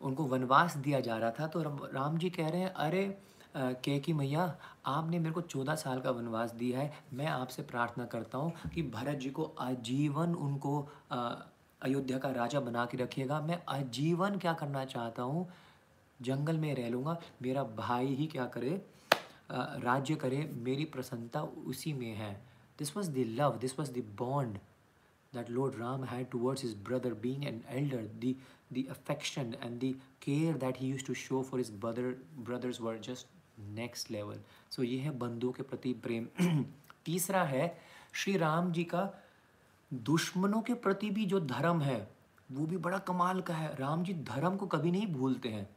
उनको 0.01 0.23
वनवास 0.25 0.75
दिया 0.77 0.99
जा 0.99 1.17
रहा 1.17 1.31
था 1.31 1.47
तो 1.47 1.61
राम 1.87 2.17
जी 2.17 2.29
कह 2.29 2.49
रहे 2.49 2.61
हैं, 2.61 2.69
अरे 2.69 3.17
कह 3.55 3.99
की 3.99 4.13
मैया 4.13 4.45
आपने 4.85 5.19
मेरे 5.19 5.33
को 5.33 5.41
चौदह 5.41 5.75
साल 5.75 6.01
का 6.01 6.11
वनवास 6.11 6.51
दिया 6.51 6.79
है। 6.79 6.93
मैं 7.13 7.27
आपसे 7.27 7.63
प्रार्थना 7.63 8.05
करता 8.05 8.37
हूँ 8.37 8.53
कि 8.73 8.81
भरत 8.95 9.17
जी 9.19 9.29
को 9.29 9.43
आजीवन 9.59 10.35
उनको 10.35 10.79
अयोध्या 11.11 12.17
का 12.17 12.31
राजा 12.31 12.59
बना 12.59 12.85
के 12.85 12.97
रखिएगा। 12.97 13.39
मैं 13.41 13.61
आजीवन 13.69 14.37
क्या 14.37 14.53
करना 14.53 14.85
चाहता 14.85 15.23
हूँ? 15.23 15.47
जंगल 16.19 16.57
में 16.57 16.73
रह 16.75 16.89
लूँगा। 16.89 17.17
मेरा 17.41 17.63
भाई 17.77 18.13
ही 18.15 18.27
क्या 18.27 18.45
करे? 18.55 18.81
राज्य 19.51 20.15
करे। 20.15 20.43
मेरी 20.65 20.85
प्रसन्नता 20.93 21.41
उसी 21.67 21.93
में 21.93 22.13
है। 22.15 22.33
This 22.79 22.95
was 22.97 23.11
the 23.11 23.25
love 23.39 23.57
this 23.61 23.79
was 23.79 23.91
the 23.91 24.03
bond 24.19 24.57
that 25.33 25.49
Lord 25.49 25.77
Ram 25.77 26.03
had 26.03 26.27
towards 26.33 26.61
his 26.61 26.73
brother 26.89 27.09
being 27.23 27.41
an 27.47 27.57
elder, 27.77 28.03
the 28.19 28.29
the 28.75 28.83
affection 28.91 29.49
and 29.61 29.81
the 29.85 29.89
care 30.25 30.53
that 30.61 30.77
he 30.77 30.91
used 30.91 31.07
to 31.07 31.15
show 31.21 31.41
for 31.49 31.57
his 31.61 31.71
brother 31.83 32.05
brothers 32.49 32.79
were 32.85 32.93
just 33.07 33.34
next 33.59 34.11
level 34.11 34.41
सो 34.71 34.83
ये 34.83 34.99
है 34.99 35.09
बंधुओं 35.09 35.51
के 35.51 35.63
प्रति 35.63 35.93
प्रेम। 35.93 36.27
तीसरा 37.05 37.43
है, 37.43 37.79
श्री 38.13 38.37
राम 38.37 38.71
जी 38.71 38.83
का 38.83 39.09
दुश्मनों 39.93 40.61
के 40.61 40.73
प्रति 40.73 41.09
भी 41.09 41.25
जो 41.25 41.39
धर्म 41.39 41.81
है, 41.81 42.11
वो 42.51 42.65
भी 42.65 42.77
बड़ा 42.77 42.97
कमाल 42.97 43.41
का 43.41 43.53
है। 43.53 43.75
राम 43.75 44.03
जी 44.03 44.13
धर्म 44.13 44.57
को 44.57 44.67
कभी 44.67 44.91
नहीं 44.91 45.07
भूलते 45.07 45.49
हैं। 45.49 45.69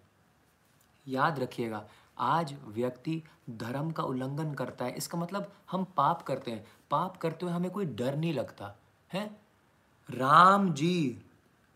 याद 1.08 1.38
रखिएगा, 1.38 1.88
आज 2.18 2.56
व्यक्ति 2.64 3.22
धर्म 3.50 3.90
का 3.90 4.02
उल्लंघन 4.02 4.54
करता 4.54 4.84
है। 4.84 4.92
इसका 4.92 5.18
मतलब 5.18 5.52
हम 5.70 5.84
पाप 5.84 6.22
करते 6.22 6.50
हैं। 6.50 6.66
पाप 6.90 7.16
करते 7.16 7.46
हुए 7.46 7.54
हमें 7.54 7.70
कोई 7.70 7.84
डर 7.84 8.16
नहीं 8.16 8.32
लगता, 8.32 8.76
है? 9.12 9.40
राम 10.10 10.72
जी 10.72 11.22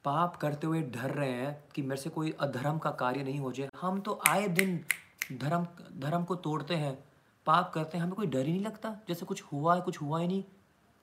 पाप 0.05 0.37
करते 0.37 0.67
हुए 0.67 0.83
डर 0.83 1.11
रहे 1.11 1.31
हैं 1.31 1.65
कि 1.75 1.83
मेरे 1.83 2.01
से 2.01 2.11
कोई 2.11 2.31
अधर्म 2.31 2.79
का 2.79 2.91
कार्य 2.91 3.23
नहीं 3.23 3.39
हो 3.39 3.53
जाए। 3.53 3.69
हम 3.81 4.01
तो 4.01 4.21
आए 4.29 4.49
दिन 4.49 4.85
धर्म 5.39 5.67
धर्म 6.01 6.25
को 6.25 6.35
तोड़ते 6.37 6.75
हैं, 6.75 6.97
पाप 7.47 7.73
करते 7.75 7.99
हैं, 7.99 8.05
हमें 8.05 8.15
कोई 8.15 8.27
डर 8.27 8.47
ही 8.47 8.53
नहीं 8.53 8.65
लगता, 8.65 8.97
जैसे 9.09 9.27
कुछ 9.27 9.43
हुआ 9.43 9.75
है, 9.75 9.81
कुछ 9.81 10.01
हुआ 10.03 10.21
ही 10.21 10.27
नहीं, 10.27 10.45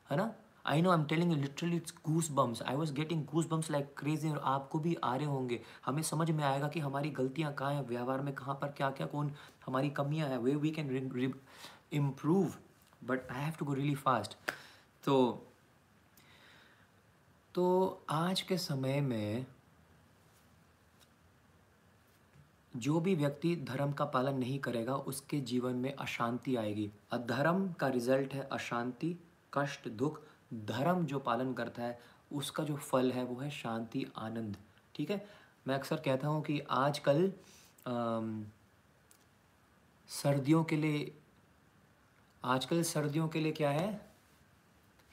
है 0.09 0.17
ना? 0.17 0.31
I 0.65 0.81
know 0.81 0.91
I 0.91 0.97
am 0.97 1.03
telling 1.05 1.31
literally 1.33 1.75
it's 1.75 1.93
goose 2.05 2.29
bumps 2.31 2.61
I 2.61 2.75
was 2.75 2.93
getting 2.93 3.23
goose 3.25 3.47
bumps 3.47 3.69
like 3.71 3.93
crazy 3.97 4.29
और 4.29 4.41
आपको 4.45 4.79
भी 4.79 4.95
आ 5.03 5.15
रहे 5.15 5.25
होंगे। 5.25 5.59
हमें 5.85 6.01
समझ 6.03 6.29
में 6.31 6.43
आएगा 6.43 6.67
कि 6.67 6.79
हमारी 6.79 7.09
गलतियाँ 7.09 7.53
कहाँ 7.53 7.73
हैं, 7.73 7.87
व्यवहार 7.87 8.21
में 8.21 8.33
कहाँ 8.33 8.55
पर 8.55 8.71
क्या 8.77 8.89
क्या 8.91 9.07
कौन 9.07 9.31
हमारी 9.65 9.89
कमियाँ 9.89 10.27
हैं 10.29 10.37
way 10.37 10.55
we 10.55 10.71
can 10.71 11.33
improve 11.93 12.53
but 13.01 13.31
I 13.31 13.41
have 13.41 13.53
to 13.59 13.65
go 13.65 13.73
really 13.73 13.95
fast 13.95 14.35
तो 15.03 15.45
तो 17.55 17.67
आज 18.09 18.41
के 18.41 18.57
समय 18.57 18.99
में 19.01 19.45
जो 22.73 22.99
भी 22.99 23.15
व्यक्ति 23.15 23.55
धर्म 23.55 23.91
का 23.91 24.05
पालन 24.05 24.37
नहीं 24.37 24.59
करेगा, 24.59 24.95
उसके 24.95 25.39
जीवन 25.41 25.75
में 25.75 25.93
अशांति 25.93 26.55
आएगी। 26.55 26.89
अधर्म 27.11 27.71
का 27.73 27.87
रिज़ल्ट 27.87 28.33
है 28.33 28.47
अशांति, 28.51 29.15
कष्ट, 29.53 29.87
दुख। 29.89 30.21
धर्म 30.53 31.05
जो 31.05 31.19
पालन 31.19 31.53
करता 31.53 31.83
है, 31.83 31.99
उसका 32.31 32.63
जो 32.63 32.75
फल 32.75 33.11
है, 33.11 33.23
वो 33.23 33.39
है 33.41 33.49
शांति, 33.49 34.05
आनंद। 34.17 34.57
ठीक 34.95 35.11
है? 35.11 35.25
मैं 35.67 35.75
अक्सर 35.75 35.95
कहता 35.95 36.27
हूँ 36.27 36.41
कि 36.43 36.59
आजकल 36.59 37.31
सर्दियों 40.09 40.63
के 40.63 40.75
लिए, 40.75 41.11
आजकल 42.43 42.83
सर्दियों 42.83 43.27
के 43.27 43.39
लिए 43.39 43.51
क्या 43.51 43.69
है? 43.69 43.89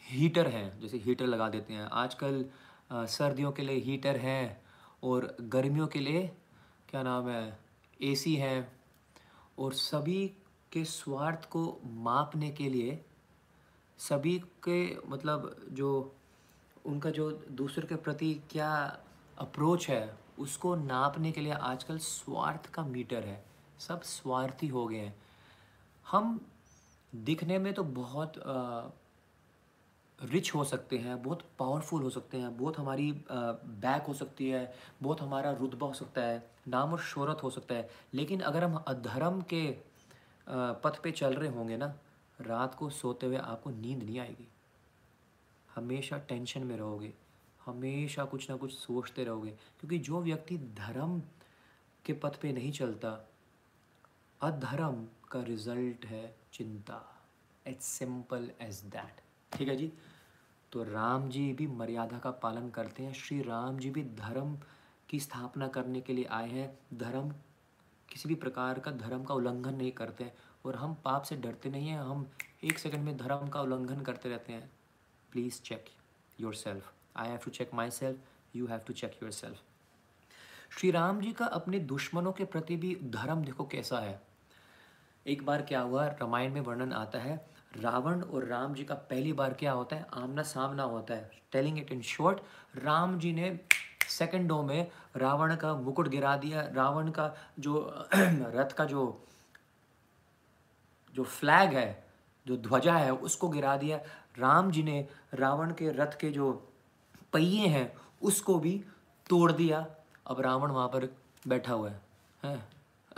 हीटर 0.04 0.48
है, 0.48 0.80
जैसे 0.80 0.98
हीटर 0.98 1.26
लगा 1.26 1.48
देते 1.48 1.74
हैं। 1.74 1.88
आजकल 1.92 2.44
सर्दियों 2.92 3.52
के 3.52 3.62
लिए 3.62 3.76
हीटर 3.76 4.16
है 4.16 4.62
और 5.02 5.36
गर्मियों 5.40 5.86
के 5.86 5.98
लिए 5.98 6.30
क्या 6.88 7.02
नाम 7.02 7.28
है? 7.28 7.58
एसी 8.02 8.36
है। 8.36 8.72
और 9.58 9.72
सभी 9.72 10.28
के 10.72 10.84
स्वार्थ 10.84 11.48
को 11.48 11.80
मापने 11.84 12.50
के 12.50 12.68
लिए 12.68 13.04
सभी 13.98 14.38
के 14.38 15.08
मतलब 15.08 15.66
जो 15.68 16.14
उनका 16.86 17.10
जो 17.10 17.30
दूसरे 17.30 17.86
के 17.86 17.96
प्रति 17.96 18.42
क्या 18.50 18.98
अप्रोच 19.38 19.88
है 19.88 20.18
उसको 20.38 20.74
नापने 20.74 21.32
के 21.32 21.40
लिए 21.40 21.52
आजकल 21.52 21.98
स्वार्थ 21.98 22.70
का 22.70 22.82
मीटर 22.82 23.24
है। 23.24 23.44
सब 23.78 24.02
स्वार्थी 24.02 24.68
हो 24.68 24.86
गए 24.86 24.98
हैं। 24.98 25.16
हम 26.10 26.46
दिखने 27.14 27.58
में 27.58 27.74
तो 27.74 27.84
बहुत 27.84 28.38
आ, 28.38 28.88
रिच 30.18 30.54
हो 30.54 30.64
सकते 30.64 30.98
हैं, 30.98 31.22
बहुत 31.22 31.42
पावरफुल 31.58 32.02
हो 32.02 32.10
सकते 32.10 32.38
हैं, 32.38 32.56
बहुत 32.56 32.78
हमारी 32.78 33.10
बैक 33.30 34.02
हो 34.02 34.14
सकती 34.14 34.48
है, 34.48 34.72
बहुत 35.02 35.20
हमारा 35.20 35.50
रुतबा 35.50 35.86
हो 35.86 35.92
सकता 35.92 36.22
है, 36.22 36.50
नाम 36.68 36.92
और 36.92 37.00
शोहरत 37.00 37.42
हो 37.42 37.50
सकता 37.50 37.74
है। 37.74 37.88
लेकिन 38.14 38.40
अगर 38.40 38.64
हम 38.64 38.76
अधर्म 38.76 39.40
के 39.42 39.66
पथ 40.46 41.00
पे 41.02 41.10
चल 41.10 41.34
रहे 41.34 41.48
होंगे 41.48 41.76
ना, 41.76 41.94
रात 42.38 42.74
को 42.74 42.88
सोते 42.90 43.26
हुए 43.26 43.36
आपको 43.36 43.70
नींद 43.70 44.02
नहीं 44.02 44.18
आएगी। 44.18 44.48
हमेशा 45.68 46.18
टेंशन 46.18 46.64
में 46.64 46.76
रहोगे, 46.76 47.12
हमेशा 47.64 48.24
कुछ 48.24 48.48
ना 48.50 48.56
कुछ 48.56 48.72
सोचते 48.72 49.24
रहोगे, 49.24 49.50
क्योंकि 49.50 49.98
जो 49.98 50.20
व्यक्ति 50.22 50.58
धर्म 50.78 51.20
के 52.04 52.12
पथ 52.12 52.40
पे 52.40 52.52
नहीं 52.52 52.72
चलता, 52.72 53.10
अधर्म 54.40 55.06
का 55.30 55.42
रिज़ल्ट 55.42 56.04
है 56.06 56.34
चिंता। 56.52 57.02
इट्स 57.66 57.86
सिंपल 57.88 58.50
एज 58.60 58.80
दैट 58.86 59.20
ठीक 59.52 59.68
है 59.68 59.76
जी? 59.76 59.92
तो 60.72 60.82
राम 60.82 61.28
जी 61.28 61.52
भी 61.52 61.66
मर्यादा 61.66 62.18
का 62.18 62.30
पालन 62.30 62.68
करते 62.70 63.02
हैं। 63.02 63.12
श्री 63.14 63.40
राम 63.42 63.78
जी 63.78 63.90
भी 63.90 64.02
धर्म 64.02 64.56
की 65.08 65.20
स्थापना 65.20 65.68
करने 65.68 66.00
के 66.00 66.12
लिए 66.12 66.24
आए 66.24 66.50
हैं। 66.50 66.68
धर्म, 66.94 67.30
किसी 68.08 68.28
भी 68.28 68.34
प्रकार 68.34 68.78
का 68.78 68.90
धर्म 68.90 69.24
का 69.24 69.34
उल्लंघन 69.34 69.74
नहीं 69.74 69.92
करते 69.92 70.32
और 70.66 70.76
हम 70.76 70.94
पाप 71.04 71.22
से 71.22 71.36
डरते 71.36 71.70
नहीं 71.70 71.88
हैं, 71.88 71.98
हम 71.98 72.26
एक 72.64 72.78
सेकंड 72.78 73.04
में 73.04 73.16
धर्म 73.16 73.48
का 73.48 73.60
उल्लंघन 73.60 74.00
करते 74.00 74.28
रहते 74.28 74.52
हैं। 74.52 74.70
Please 75.32 75.60
check 75.62 75.84
yourself 76.54 76.92
I 77.16 77.28
have 77.28 77.38
to 77.44 77.50
check 77.50 77.74
myself 77.90 78.56
you 78.56 78.66
have 78.66 78.78
to 78.78 78.92
check 78.92 79.18
yourself 79.32 79.62
Shri 80.78 80.90
Ram 80.90 81.20
ji 81.20 81.32
का 81.32 81.46
अपने 81.46 81.78
दुश्मनों 81.80 82.32
के 82.32 82.44
प्रति 82.44 82.76
भी 82.76 82.94
धर्म 83.02 83.44
देखो 83.44 83.64
कैसा 83.66 83.98
है। 84.00 84.20
एक 85.26 85.44
बार 85.46 85.62
क्या 85.62 85.80
हुआ? 85.80 86.06
रामायण 86.06 86.52
में 86.52 86.60
वर्णन 86.60 86.92
आता 86.92 87.18
है 87.18 87.36
रावण 87.80 88.22
और 88.22 88.44
राम 88.44 88.74
जी 88.74 88.84
का 88.84 88.94
पहली 88.94 89.32
बार 89.32 89.52
क्या 89.52 89.72
होता 89.72 89.96
है? 89.96 90.06
आमना 90.14 90.42
सामना 90.42 90.82
होता 90.82 91.14
है। 91.14 91.30
Telling 91.52 91.78
it 91.78 91.92
in 91.92 92.02
short 92.02 92.40
Ram 92.76 93.18
ji 93.18 93.32
ने 93.32 93.60
सेकंडों 94.08 94.62
में 94.62 94.90
रावण 95.16 95.56
का 95.56 95.74
मुकुट 95.74 96.08
गिरा 96.08 96.36
दिया। 96.36 96.62
रावण 96.72 97.10
का 97.10 97.34
जो 97.58 98.06
रथ 98.14 98.72
का 98.72 98.84
जो 98.84 99.26
जो 101.14 101.24
फ्लैग 101.24 101.74
है 101.74 102.04
जो 102.46 102.56
ध्वजा 102.56 102.96
है 102.96 103.12
उसको 103.12 103.48
गिरा 103.48 103.76
दिया। 103.76 104.00
राम 104.38 104.70
जी 104.70 104.82
ने 104.82 105.08
रावण 105.34 105.72
के 105.72 105.90
रथ 105.90 106.18
के 106.20 106.30
जो 106.30 106.52
पहिए 107.32 107.66
हैं 107.66 107.92
उसको 108.22 108.58
भी 108.58 108.84
तोड़ 109.28 109.52
दिया। 109.52 109.86
अब 110.26 110.40
रावण 110.40 110.70
वहाँ 110.70 110.88
पर 110.88 111.08
बैठा 111.48 111.72
हुआ 111.72 111.90
है, 111.90 112.00
है? 112.44 112.60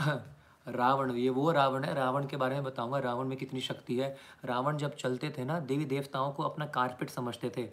रावण, 0.69 1.13
ये 1.13 1.31
वो 1.31 1.53
रावण 1.53 1.85
है, 1.85 1.95
रावण 1.95 2.27
के 2.27 2.37
बारे 2.37 2.55
में 2.55 2.65
बताऊँगा, 2.65 2.99
रावण 2.99 3.27
में 3.27 3.39
कितनी 3.39 3.61
शक्ति 3.61 3.97
है। 3.97 4.17
रावण 4.45 4.77
जब 4.77 4.97
चलते 4.97 5.31
थे 5.31 5.45
ना, 5.45 5.61
देवी 5.61 5.85
देवताओं 5.85 6.33
को 6.33 6.43
अपना 6.43 6.67
कारपेट 6.67 7.11
समझते 7.11 7.53
थे। 7.57 7.71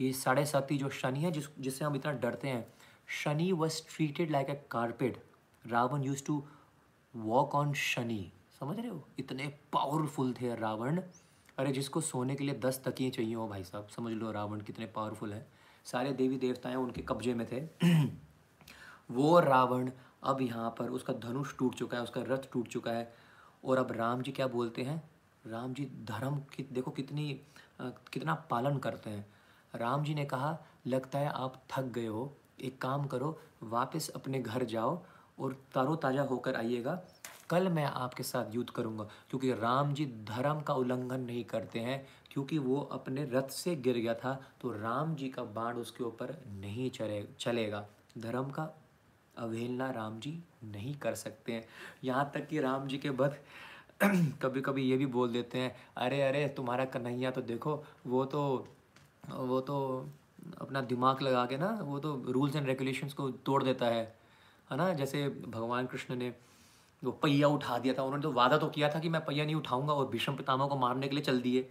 ये 0.00 0.12
साढ़े 0.12 0.46
साती 0.46 0.78
जो 0.78 0.88
शनि 0.88 1.20
है, 1.20 1.30
जिस, 1.30 1.44
जिससे 1.58 1.84
हम 1.84 1.96
इतना 1.96 2.12
डरते 2.12 2.48
हैं। 2.48 2.74
Shani 3.06 3.52
was 3.52 3.96
treated 3.96 4.30
like 4.30 4.50
a 4.50 4.66
carpet 4.70 5.24
Ravan 5.66 6.02
use 6.02 6.26
to 6.26 6.44
walk 7.16 7.54
on 7.54 7.72
Shani. 7.72 8.32
समझ 8.60 8.78
रहे 8.78 8.88
हो? 8.88 9.08
इतने 9.18 9.48
पावरफुल 9.72 10.32
थे 10.32 10.56
रावण। 10.56 11.00
अरे, 11.58 11.72
जिसको 11.72 12.00
सोने 12.00 12.34
के 12.34 12.44
लिए 12.44 12.54
दस 12.54 12.82
तकिए 12.84 13.10
चाहिए 13.10 13.34
हो 13.34 13.48
भाई 13.48 13.64
साहब, 13.64 13.88
समझ 13.88 14.12
लो 14.12 14.32
रावण 14.32 14.60
कितने 14.60 14.86
पावरफुल 14.86 15.32
हैं। 15.32 15.46
सारे 15.84 16.12
देवी 16.12 16.36
देवताएँ 16.36 16.76
उनके 16.76 17.02
कब्जे 17.02 17.34
में 17.34 17.46
थे। 17.52 17.68
वो 19.10 19.40
रावण 19.40 19.90
अब 20.22 20.40
यहाँ 20.42 20.70
पर 20.78 20.88
उसका 20.90 21.12
धनुष 21.20 21.56
टूट 21.58 21.74
चुका 21.74 21.96
है, 21.96 22.02
उसका 22.02 22.22
रथ 22.24 22.50
टूट 22.52 22.68
चुका 22.68 22.90
है। 22.90 23.12
और 23.64 23.78
अब 23.78 23.92
राम 23.92 24.22
जी 24.22 24.32
क्या 24.32 24.46
बोलते 24.48 24.82
हैं? 24.82 25.02
राम 25.44 25.74
जी 25.74 25.84
धर्म 26.04 26.36
की, 26.48 26.66
देखो 26.72 26.90
कितनी 26.90 27.40
कितना 27.80 28.34
पालन 28.50 28.78
करते 28.78 29.10
हैं। 29.10 29.26
राम 29.74 30.04
जी 30.04 30.14
ने 30.14 30.24
कहा, 30.24 30.58
लगता 30.86 31.18
है 31.18 31.28
आप 31.28 31.62
थक 31.70 31.84
गए 31.84 32.06
हो। 32.06 32.32
एक 32.60 32.80
काम 32.82 33.06
करो, 33.06 33.38
वापस 33.64 34.08
अपने 34.10 34.40
घर 34.40 34.64
जाओ 34.66 35.00
और 35.38 35.52
ताज़ा 35.74 36.22
होकर 36.22 36.56
आइएगा। 36.56 37.00
कल 37.50 37.68
मैं 37.68 37.84
आपके 37.84 38.22
साथ 38.22 38.54
युद्ध 38.54 38.68
करूँगा, 38.70 39.04
क्योंकि 39.30 39.52
राम 39.52 39.92
जी 39.94 40.04
धर्म 40.28 40.60
का 40.60 40.74
उल्लंघन 40.74 41.20
नहीं 41.20 41.44
करते 41.44 41.78
हैं, 41.78 42.06
क्योंकि 42.30 42.58
वो 42.58 42.80
अपने 42.92 43.24
रथ 43.24 43.48
से 43.50 43.74
गिर 43.76 43.96
गया 43.96 44.14
था 44.14 44.40
तो 44.60 44.70
राम 44.72 45.14
जी 45.14 45.28
का 45.28 45.42
बाण 45.50 45.76
उसके 45.76 46.04
ऊपर 46.04 46.36
नहीं 46.50 46.90
चले 46.90 47.22
चलेगा। 47.40 47.86
धर्म 48.18 48.50
का 48.50 48.68
अवहेलना 49.36 49.90
राम 49.90 50.18
जी 50.20 50.38
नहीं 50.64 50.94
कर 50.94 51.14
सकते 51.14 51.52
हैं। 51.52 51.64
यहाँ 52.04 52.30
तक 52.34 52.46
कि 52.48 52.60
राम 52.60 52.86
जी 52.86 52.98
के 52.98 53.10
बद 53.10 53.36
कभी 54.42 54.60
कभी 54.60 54.82
ये 54.82 54.96
भी 54.96 55.06
बोल 55.06 55.32
देते 55.32 55.58
हैं, 55.58 55.74
अरे 55.96 56.22
अरे, 56.22 56.46
तुम्हारा 56.48 56.84
कन्हैया 56.84 57.30
तो 57.30 57.42
देखो, 57.42 57.82
वो 58.06 58.24
तो 58.24 58.42
वो 59.28 59.60
तो 59.60 59.76
अपना 60.60 60.80
दिमाग 60.82 61.22
लगा 61.22 61.44
के 61.46 61.56
ना, 61.56 61.68
वो 61.82 61.98
तो 61.98 62.14
रूल्स 62.28 62.56
एंड 62.56 62.66
रेगुलेशंस 62.66 63.12
को 63.12 63.30
तोड़ 63.46 63.62
देता 63.64 63.86
है। 63.86 64.02
है 64.70 64.76
ना? 64.76 64.92
जैसे 64.92 65.28
भगवान 65.48 65.86
कृष्ण 65.86 66.16
ने 66.16 66.32
वो 67.02 67.10
पहिया 67.12 67.48
उठा 67.48 67.78
दिया 67.78 67.94
था, 67.94 68.02
उन्होंने 68.02 68.22
तो 68.22 68.32
वादा 68.32 68.58
तो 68.58 68.68
किया 68.68 68.88
था 68.88 68.98
कि 68.98 69.08
मैं 69.08 69.24
पहिया 69.24 69.44
नहीं 69.44 69.54
उठाऊँगा 69.54 69.92
और 69.92 70.08
भीष्म 70.08 70.36
पितामह 70.36 70.66
को 70.66 70.76
मारने 70.76 71.08
के 71.08 71.14
लिए 71.14 71.24
चल 71.24 71.40
दिए। 71.40 71.62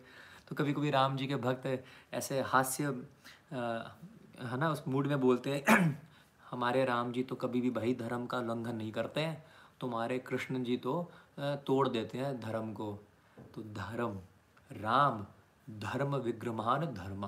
तो 0.49 0.55
कभी 0.55 0.73
कभी 0.73 0.89
राम 0.89 1.17
जी 1.17 1.27
के 1.27 1.35
भक्त 1.37 1.83
ऐसे 2.13 2.39
हास्य 2.41 2.83
है 2.83 4.57
ना, 4.57 4.69
उस 4.71 4.83
मूड 4.87 5.07
में 5.07 5.19
बोलते 5.21 5.49
हैं 5.49 6.10
हमारे 6.51 6.83
राम 6.85 7.11
जी 7.11 7.23
तो 7.23 7.35
कभी 7.35 7.61
भी 7.61 7.69
भाई 7.71 7.93
धर्म 7.93 8.25
का 8.25 8.37
उल्लंघन 8.37 8.75
नहीं 8.75 8.91
करते 8.91 9.21
हैं, 9.21 9.43
तुम्हारे 9.81 10.17
कृष्ण 10.19 10.63
जी 10.63 10.77
तो 10.77 11.11
तोड़ 11.39 11.87
देते 11.89 12.17
हैं 12.17 12.39
धर्म 12.39 12.73
को। 12.73 12.93
तो 13.55 13.61
धर्म, 13.73 14.17
राम, 14.71 15.25
धर्म 15.79 16.15
विग्रमान 16.17 16.85
धर्म। 16.93 17.25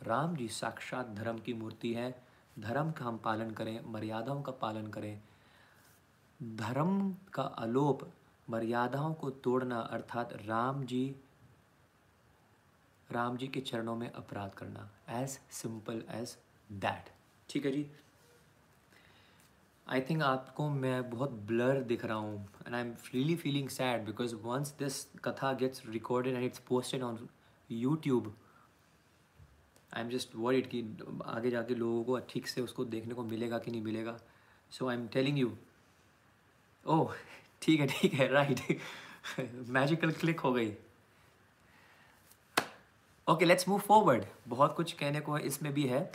राम 0.00 0.36
जी 0.36 0.48
साक्षात 0.50 1.10
धर्म 1.10 1.38
की 1.38 1.54
मूर्ति 1.54 1.92
है, 1.94 2.14
धर्म 2.56 2.90
का 2.90 3.04
हम 3.04 3.18
पालन 3.18 3.50
करें, 3.50 3.80
मर्यादाओं 3.92 4.42
का 4.42 4.52
पालन 4.54 4.86
करें। 4.88 5.20
धर्म 6.40 7.14
का 7.34 7.42
आलोप 7.42 8.08
मर्यादाओं 8.48 9.14
को 9.14 9.30
तोड़ना 9.30 9.78
अर्थात 9.80 10.32
राम 10.44 10.84
जी 10.84 11.04
राम 13.10 13.36
जी 13.36 13.46
के 13.48 13.60
चरणों 13.60 13.94
में 13.96 14.10
अपराध 14.10 14.54
करना। 14.54 14.88
एज 15.12 15.38
सिंपल 15.52 16.02
एज 16.10 16.36
दैट 16.70 17.10
ठीक 17.48 17.66
है 17.66 17.72
जी? 17.72 17.86
आई 19.86 20.00
थिंक 20.00 20.22
आपको 20.22 20.68
मैं 20.70 21.10
बहुत 21.10 21.30
ब्लर 21.48 21.80
दिख 21.82 22.04
रहा 22.04 22.16
हूँ 22.16 22.48
and 22.66 22.74
I 22.74 22.80
am 22.80 22.90
really 23.14 23.34
feeling 23.36 23.68
sad 23.68 24.04
because 24.06 24.34
once 24.44 24.74
this 24.78 25.04
katha 25.24 25.52
gets 25.60 25.82
recorded 25.88 26.34
and 26.34 26.44
it's 26.44 26.58
posted 26.68 27.02
on 27.02 27.28
YouTube 27.70 28.34
I 29.92 30.02
am 30.02 30.08
just 30.10 30.34
worried 30.36 30.68
कि 30.70 30.80
आगे 31.26 31.50
जाके 31.50 31.74
लोगों 31.74 32.02
को 32.04 32.18
ठीक 32.30 32.48
से 32.48 32.60
उसको 32.60 32.84
देखने 32.86 33.14
को 33.14 33.22
मिलेगा 33.24 33.58
कि 33.58 33.70
नहीं 33.70 33.82
मिलेगा। 33.82 34.18
So 34.72 34.88
I 34.88 34.96
am 34.96 35.06
telling 35.08 35.38
you 35.38 35.52
oh 36.86 37.14
ठीक 37.62 37.80
है 37.80 37.86
ठीक 37.88 38.14
है 38.14 38.28
राइट 38.32 38.78
मैजिकल 39.70 40.10
क्लिक 40.12 40.40
हो 40.40 40.52
गई। 40.52 40.72
ओके 43.26 43.44
लेट्स 43.44 43.68
मूव 43.68 43.78
फॉरवर्ड 43.80 44.24
बहुत 44.48 44.76
कुछ 44.76 44.92
कहने 44.92 45.20
को 45.20 45.38
इसमें 45.38 45.72
भी 45.74 45.86
है। 45.86 46.10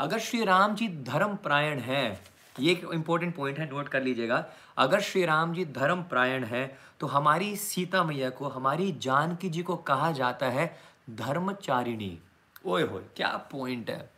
अगर 0.00 0.18
श्री 0.20 0.44
राम 0.44 0.74
जी 0.74 0.88
धर्म 1.04 1.36
प्रायण 1.42 1.78
है 1.80 2.37
ये 2.60 2.72
एक 2.72 2.84
इंपॉर्टेंट 2.94 3.34
पॉइंट 3.36 3.58
है 3.58 3.68
नोट 3.70 3.88
कर 3.88 4.02
लीजिएगा। 4.02 4.44
अगर 4.76 5.00
श्री 5.00 5.24
राम 5.24 5.52
जी 5.54 5.64
धर्म 5.64 6.02
प्रायण 6.02 6.44
है 6.44 6.66
तो 7.00 7.06
हमारी 7.06 7.56
सीता 7.56 8.02
मैया 8.04 8.30
को, 8.30 8.48
हमारी 8.48 8.92
जानकी 8.92 9.50
जी 9.50 9.62
को 9.62 9.76
कहा 9.76 10.10
जाता 10.12 10.48
है 10.48 10.66
धर्मचारिणी। 11.10 12.18
ओए 12.66 12.82
होए, 12.82 13.02
क्या 13.16 13.36
पॉइंट 13.52 13.90
है? 13.90 14.10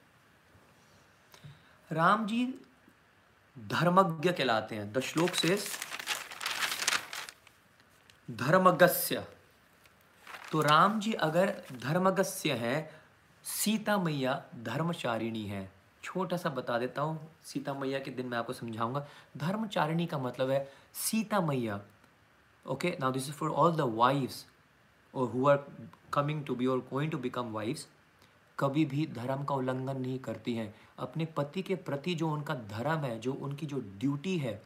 राम 1.91 2.27
जी 2.27 2.47
धर्मज्ञ 3.57 4.33
कहलाते 4.33 4.77
हैं। 4.77 4.93
द 4.93 5.01
श्लोक 5.01 5.35
से 5.35 5.59
धर्मगस्य। 8.29 9.25
तो 10.53 10.61
राम 10.61 10.99
जी 11.01 11.13
अगर 11.15 11.53
धर्मगस्य 11.83 12.53
हैं, 12.53 12.91
सीता 13.45 13.97
मैया 13.99 14.43
धर्मचारिणी 14.63 15.45
है। 15.47 15.80
छोटा 16.03 16.37
सा 16.37 16.51
बता 16.51 16.79
देता 16.79 17.03
हूँ, 17.03 17.19
सीता 17.45 17.75
मैया 17.75 17.99
के 17.99 18.11
दिन 18.11 18.27
मैं 18.27 18.39
आपको 18.39 18.53
समझाऊँगा। 18.53 19.07
धर्मचारिणी 19.37 20.07
का 20.07 20.19
मतलब 20.19 20.51
है 20.51 20.67
Sita 20.95 21.41
Maiya. 21.41 21.81
Okay 22.67 22.97
now 23.01 23.13
this 23.13 23.29
is 23.29 23.37
for 23.37 23.51
all 23.51 23.77
the 23.77 23.93
wives 23.97 24.45
और 25.15 25.29
who 25.29 25.49
are 25.49 25.65
coming 26.13 26.45
to 26.45 26.55
be 26.55 26.67
और 26.67 26.79
गोइंग 26.91 27.11
टू 27.13 27.19
बिकम 27.19 27.53
वाइफ्स 27.53 27.87
कभी 28.59 28.85
भी 28.85 29.07
धर्म 29.07 29.45
का 29.45 29.55
उल्लंघन 29.55 30.01
नहीं 30.01 30.19
करती 30.19 30.55
हैं। 30.55 30.75
अपने 30.99 31.25
पति 31.37 31.63
के 31.63 31.75
प्रति 31.75 32.15
जो 32.15 32.29
उनका 32.29 32.55
धर्म 32.55 33.05
है, 33.05 33.19
जो 33.21 33.33
उनकी 33.33 33.67
जो 33.67 33.81
ड्यूटी 33.99 34.37
है 34.39 34.61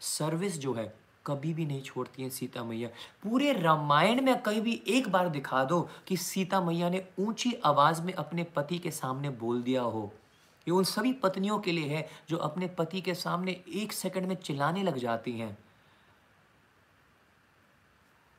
सर्विस 0.00 0.58
जो 0.58 0.74
है, 0.74 0.94
कभी 1.26 1.52
भी 1.54 1.64
नहीं 1.66 1.82
छोड़ती 1.82 2.22
हैं 2.22 2.30
सीता 2.30 2.62
मैया। 2.64 2.88
पूरे 3.22 3.52
रामायण 3.52 4.20
में 4.22 4.40
कहीं 4.42 4.60
भी 4.60 4.80
एक 4.88 5.08
बार 5.08 5.28
दिखा 5.28 5.64
दो 5.64 5.80
कि 6.08 6.16
सीता 6.16 6.60
मैया 6.60 6.90
ने 6.90 7.04
ऊँची 7.18 7.52
आवाज़ 7.64 8.02
में 8.02 8.12
अपने 8.14 8.44
पति 8.56 8.78
के 8.78 8.90
सामने 8.90 9.30
बोल 9.30 9.62
दिया 9.62 9.82
हो। 9.82 10.12
ये 10.70 10.76
उन 10.76 10.84
सभी 10.84 11.12
पत्नियों 11.22 11.58
के 11.58 11.72
लिए 11.72 11.88
है 11.88 12.08
जो 12.28 12.36
अपने 12.38 12.66
पति 12.78 13.00
के 13.00 13.14
सामने 13.14 13.52
एक 13.74 13.92
सेकंड 13.92 14.26
में 14.26 14.34
चिल्लाने 14.36 14.82
लग 14.82 14.98
जाती 14.98 15.32
हैं। 15.38 15.56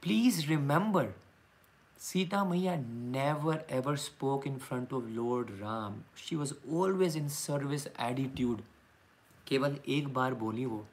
Please 0.03 0.45
remember 0.47 1.13
Sita 1.99 2.43
Maiya 2.45 2.75
never 2.77 3.65
ever 3.71 3.95
spoke 3.97 4.47
in 4.47 4.57
front 4.57 4.93
of 4.93 5.05
lord 5.05 5.49
Ram 5.59 6.01
she 6.17 6.35
was 6.35 6.53
always 6.73 7.17
in 7.17 7.27
service 7.29 7.87
attitude 7.87 8.61
केवल 9.47 9.77
एक 9.87 10.07
बार 10.13 10.33
बोली 10.33 10.65
वो। 10.65 10.85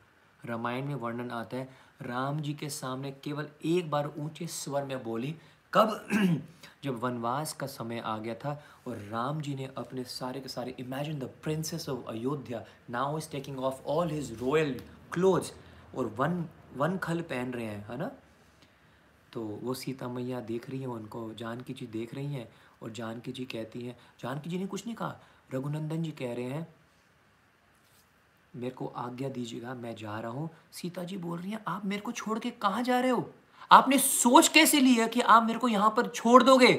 रामायण 0.45 0.87
में 0.87 0.95
वर्णन 0.95 1.31
आता 1.31 1.57
है, 1.57 1.69
राम 2.03 2.41
जी 2.41 2.55
के 2.55 2.69
सामने 2.71 3.11
केवल 3.25 3.49
एक 3.67 3.91
बार 3.91 4.13
ऊँचे 4.19 4.47
स्वर 4.47 4.85
में 4.85 5.03
बोली 5.05 5.35
कब 5.73 6.09
जब 6.85 7.01
वनवास 7.01 7.53
का 7.53 7.67
समय 7.67 7.99
आ 7.99 8.19
गया 8.19 8.35
था 8.35 8.63
और 8.87 8.97
राम 8.97 9.41
जी 9.41 9.55
ने 9.55 9.69
अपने 9.79 10.05
सारे 10.05 10.41
के 10.41 10.49
सारे 10.49 10.75
imagine 10.81 11.19
the 11.19 11.25
princes 11.43 11.89
of 11.89 12.09
Ayodhya 12.09 12.65
now 12.91 13.19
is 13.19 13.31
taking 13.31 13.59
off 13.59 13.83
all 13.87 14.11
his 14.11 14.33
royal 14.43 14.81
clothes 15.13 15.53
और 15.95 16.07
वन 16.07 16.49
वन 16.77 16.99
खल 16.99 17.21
पहन 17.21 17.53
रहे 17.53 17.65
हैं, 17.65 17.89
है 17.89 17.97
ना? 17.99 18.11
तो 19.33 19.45
वो 19.45 19.75
सीता 19.75 20.09
मैया 20.09 20.41
देख 20.41 20.71
रही 20.71 20.81
हैं, 20.81 20.87
उनको 20.87 21.35
जानकी 21.35 21.73
जी 21.73 21.87
देख 21.87 22.15
रही 22.15 22.35
हैं 22.35 22.49
और 22.83 22.91
जानकी 22.91 23.33
जी 23.33 23.45
कहती 23.45 23.83
हैं, 23.83 23.97
जानकी 24.21 24.51
जी 24.51 24.59
ने 24.59 24.67
कुछ 24.67 24.87
नहीं 24.87 24.97
कहा, 24.97 25.21
रघुनंदन 25.55 26.03
जी 26.03 26.11
कह 26.11 26.35
रहे 26.35 26.45
हैं, 26.45 26.67
मेरे 28.57 28.75
को 28.75 28.87
आज्ञा 28.87 29.29
दीजिएगा, 29.29 29.75
मैं 29.75 29.97
जा 29.97 30.21
रहा 30.21 30.31
हूँ। 30.31 30.51
सीता 30.73 31.05
जी 31.05 31.17
बोल 31.17 31.39
रही 31.39 31.51
हैं, 31.51 31.65
आप 31.69 31.87
मेरे 31.87 32.03
को 32.03 32.13
छोड़ 32.13 32.39
के 32.39 32.51
कहाँ 32.51 32.83
जा 32.83 33.01
रहे 33.01 33.11
हो? 33.11 33.31
आपने 33.71 33.99
सोच 33.99 34.49
कैसे 34.49 34.81
लिया 34.81 35.07
कि 35.07 35.21
आप 35.21 35.43
मेरे 35.43 35.59
को 35.59 35.69
यहाँ 35.69 35.91
पर 35.97 36.07
छोड़ 36.09 36.43
दोगे? 36.43 36.73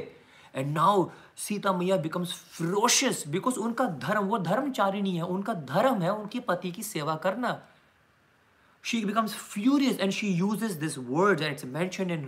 एंड 0.56 0.74
नाउ 0.74 1.10
सीता 1.38 1.74
मैया 1.74 1.98
बिकम्स 1.98 2.34
फ्रोशियस 2.52 3.24
बिकॉज़ 3.28 3.60
उनका 3.60 3.86
धर्म, 3.86 4.26
वो 4.26 4.38
धर्मचारिणी 4.38 5.16
है, 5.16 5.24
उनका 5.24 5.54
धर्म 5.54 6.02
है 6.02 6.14
उनके 6.14 6.40
पति 6.40 6.72
की 6.72 6.84
सेवा 6.84 7.16
करना। 7.16 7.60
She 8.84 8.98
becomes 9.04 9.34
furious 9.36 9.98
and 10.00 10.14
she 10.18 10.28
uses 10.32 10.76
this 10.82 10.94
words 10.98 11.42
and 11.42 11.54
it's 11.54 11.66
mentioned 11.66 12.12
in 12.12 12.22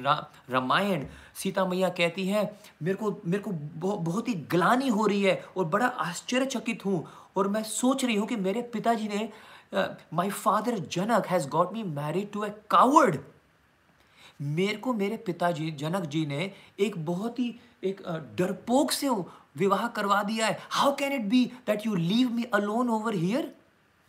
Ramayan 0.52 1.06
Sita 1.36 1.66
मैया 1.66 1.90
कहती 1.90 2.28
है, 2.28 2.44
मेरे 2.84 2.98
को 2.98 3.12
मेरे 3.26 3.44
को 3.44 3.52
बहुत 4.00 4.28
ही 4.28 4.34
ग्लानी 4.52 4.88
हो 4.90 5.06
रही 5.06 5.22
है 5.24 5.44
और 5.58 5.66
बड़ा 5.66 5.88
आश्चर्यचकित 6.06 6.86
हूँ 6.86 7.06
और 7.38 7.48
मैं 7.48 7.64
सोच 7.64 8.04
रही 8.06 8.16
हूँ 8.16 8.28
कि 8.28 8.36
मेरे 8.36 8.62
पिताजी 8.74 9.08
ने 9.08 9.30
my 10.14 10.30
father 10.30 10.78
Janak 10.92 11.28
has 11.28 11.48
got 11.50 11.74
me 11.74 11.84
married 11.84 12.32
to 12.32 12.44
a 12.44 12.50
coward 12.70 13.18
मेरे 14.42 14.78
को 14.78 14.94
मेरे 14.94 15.18
पिताजी 15.18 15.72
जनक 15.72 16.06
जी 16.06 16.26
ने 16.26 16.54
एक 16.80 17.06
बहुत 17.06 17.40
ही 17.40 17.60
एक 17.84 18.02
डरपोक 18.38 18.92
से 18.92 19.10
विवाह 19.58 19.88
करवा 19.88 20.24
दिया 20.24 20.48
है। 20.48 20.60
How 20.72 20.96
can 20.96 21.14
it 21.14 21.22
be 21.22 21.46
that 21.46 21.86
you 21.86 21.96
leave 21.96 22.30
me 22.30 22.44
alone 22.44 22.90
over 22.90 23.16
here 23.16 23.56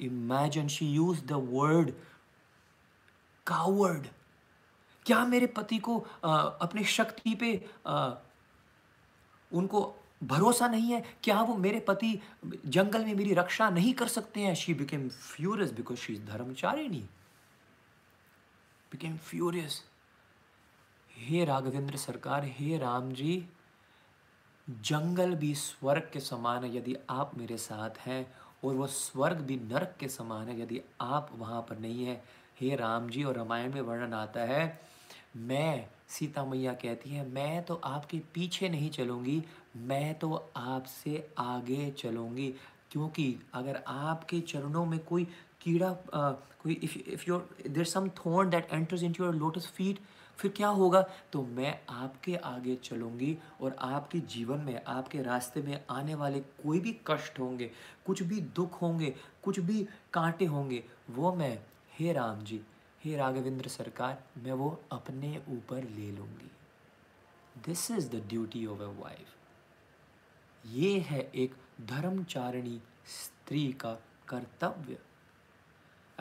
imagine 0.01 0.69
she 0.69 0.87
use 0.87 1.25
the 1.27 1.33
word 1.33 1.93
coward 3.47 4.07
क्या 5.07 5.25
मेरे 5.27 5.47
पति 5.47 5.79
को 5.79 6.07
आ, 6.25 6.37
अपने 6.37 6.85
शक्ति 6.85 7.35
पे 7.35 7.71
आ, 7.87 8.15
उनको 9.53 9.95
भरोसा 10.23 10.69
नहीं 10.69 10.93
है? 10.93 11.03
क्या 11.23 11.41
वो 11.43 11.55
मेरे 11.57 11.81
पति 11.81 12.19
जंगल 12.67 13.05
में 13.05 13.15
मेरी 13.15 13.35
रक्षा 13.35 13.71
नहीं 13.71 13.95
कर 13.95 14.09
सकते 14.09 14.41
हैं? 14.41 14.55
She 14.55 14.75
became 14.75 15.09
furious 15.09 15.73
because 15.73 15.99
she 15.99 16.13
is 16.13 16.25
dharmacharini. 16.25 17.01
Became 18.93 19.17
furious 19.17 19.83
हे 21.17 21.45
राघवेंद्र 21.45 21.97
सरकार 21.97 22.45
हे 22.45 22.79
राम 22.79 23.13
जी 23.13 23.45
जंगल 24.69 25.35
भी 25.35 25.55
स्वर्ग 25.55 26.11
के 26.13 26.21
समान 26.21 26.65
है 26.65 26.77
यदि 26.77 26.97
आप 27.11 27.31
मेरे 27.39 27.57
साथ 27.57 27.99
हैं 27.99 28.27
और 28.65 28.75
वो 28.75 28.87
स्वर्ग 28.87 29.41
भी 29.41 29.57
नरक 29.57 29.97
के 30.01 30.09
समान 30.09 30.49
है 30.49 30.61
यदि 30.61 30.81
आप 31.01 31.31
वहाँ 31.39 31.61
पर 31.63 31.79
नहीं 31.79 32.05
हैं। 32.05 32.23
हे 32.61 32.75
राम 32.77 33.09
जी 33.11 33.25
और 33.25 33.37
रामायण 33.37 33.73
में 33.75 33.81
वर्णन 33.81 34.13
आता 34.13 34.41
है 34.41 34.81
मैं 35.37 35.89
सीता 36.09 36.45
मैया 36.45 36.73
कहती 36.73 37.11
है 37.11 37.29
मैं 37.29 37.63
तो 37.63 37.81
आपके 37.85 38.19
पीछे 38.35 38.69
नहीं 38.69 38.91
चलूँगी 38.91 39.43
मैं 39.77 40.15
तो 40.19 40.53
आपसे 40.57 41.29
आगे 41.39 41.91
चलूँगी 41.91 42.55
क्योंकि 42.91 43.35
अगर 43.55 43.83
आपके 43.87 44.41
चरणों 44.41 44.87
में 44.87 44.99
कोई 44.99 45.25
कीड़ा 45.61 45.89
uh, 45.89 46.35
कोई 46.63 46.73
if 46.73 46.99
if 46.99 47.25
your 47.29 47.49
there 47.69 47.85
some 47.85 48.09
thorn 48.09 48.51
that 48.51 48.69
enters 48.73 49.03
in 49.03 49.15
your 49.21 49.35
lotus 49.35 49.67
feet 49.67 49.99
फिर 50.43 50.51
क्या 50.57 50.69
होगा? 50.69 51.01
तो 51.33 51.43
मैं 51.43 51.81
आपके 51.89 52.37
आगे 52.37 52.75
चलूँगी 52.77 53.39
और 53.61 53.77
आपके 53.81 54.19
जीवन 54.19 54.61
में, 54.61 54.85
आपके 54.85 55.23
रास्ते 55.23 55.63
में 55.63 55.85
आने 55.91 56.15
वाले 56.15 56.41
कोई 56.41 56.81
भी 56.81 56.97
कष्ट 57.07 57.39
होंगे, 57.39 57.71
कुछ 58.07 58.23
भी 58.23 58.41
दुख 58.41 58.81
होंगे, 58.83 59.15
कुछ 59.43 59.61
भी 59.61 59.87
कांटे 60.13 60.45
होंगे, 60.45 60.85
वो 61.11 61.33
मैं, 61.35 61.59
हे 61.99 62.13
राम 62.13 62.45
जी, 62.45 62.61
हे 63.05 63.17
राघवेंद्र 63.17 63.69
सरकार, 63.69 64.23
मैं 64.39 64.53
वो 64.53 64.81
अपने 64.93 65.43
ऊपर 65.49 65.85
ले 65.85 66.11
लूँगी। 66.11 66.51
This 67.67 67.91
is 67.91 68.11
the 68.11 68.23
duty 68.29 68.67
of 68.67 68.83
a 68.83 68.91
wife 69.01 69.37
ये 70.67 70.99
है 70.99 71.31
एक 71.35 71.55
धर्मचारिणी 71.81 72.81
स्त्री 73.07 73.73
का 73.73 73.93
कर्तव्य। 74.29 74.99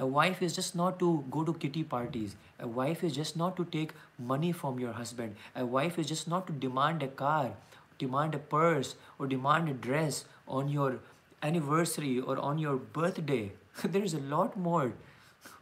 A 0.01 0.07
wife 0.07 0.43
is 0.43 0.55
just 0.55 0.77
not 0.77 0.99
to 0.99 1.25
go 1.31 1.43
to 1.43 1.55
kitty 1.55 1.83
parties. 1.83 2.37
A 2.61 2.69
wife 2.69 3.03
is 3.03 3.15
just 3.15 3.37
not 3.37 3.57
to 3.57 3.65
take 3.65 3.93
money 4.19 4.53
from 4.53 4.79
your 4.79 4.93
husband. 4.93 5.37
A 5.55 5.65
wife 5.65 5.99
is 5.99 6.07
just 6.07 6.29
not 6.29 6.47
to 6.47 6.53
demand 6.53 7.03
a 7.03 7.09
car, 7.09 7.53
demand 7.99 8.35
a 8.35 8.39
purse, 8.39 8.95
or 9.19 9.27
demand 9.27 9.69
a 9.69 9.73
dress 9.73 10.25
on 10.47 10.69
your 10.69 10.99
anniversary 11.43 12.21
or 12.21 12.39
on 12.39 12.59
your 12.59 12.77
birthday. 12.77 13.53
there 13.85 14.03
is 14.03 14.15
a 14.15 14.19
lot 14.19 14.57
more 14.57 14.93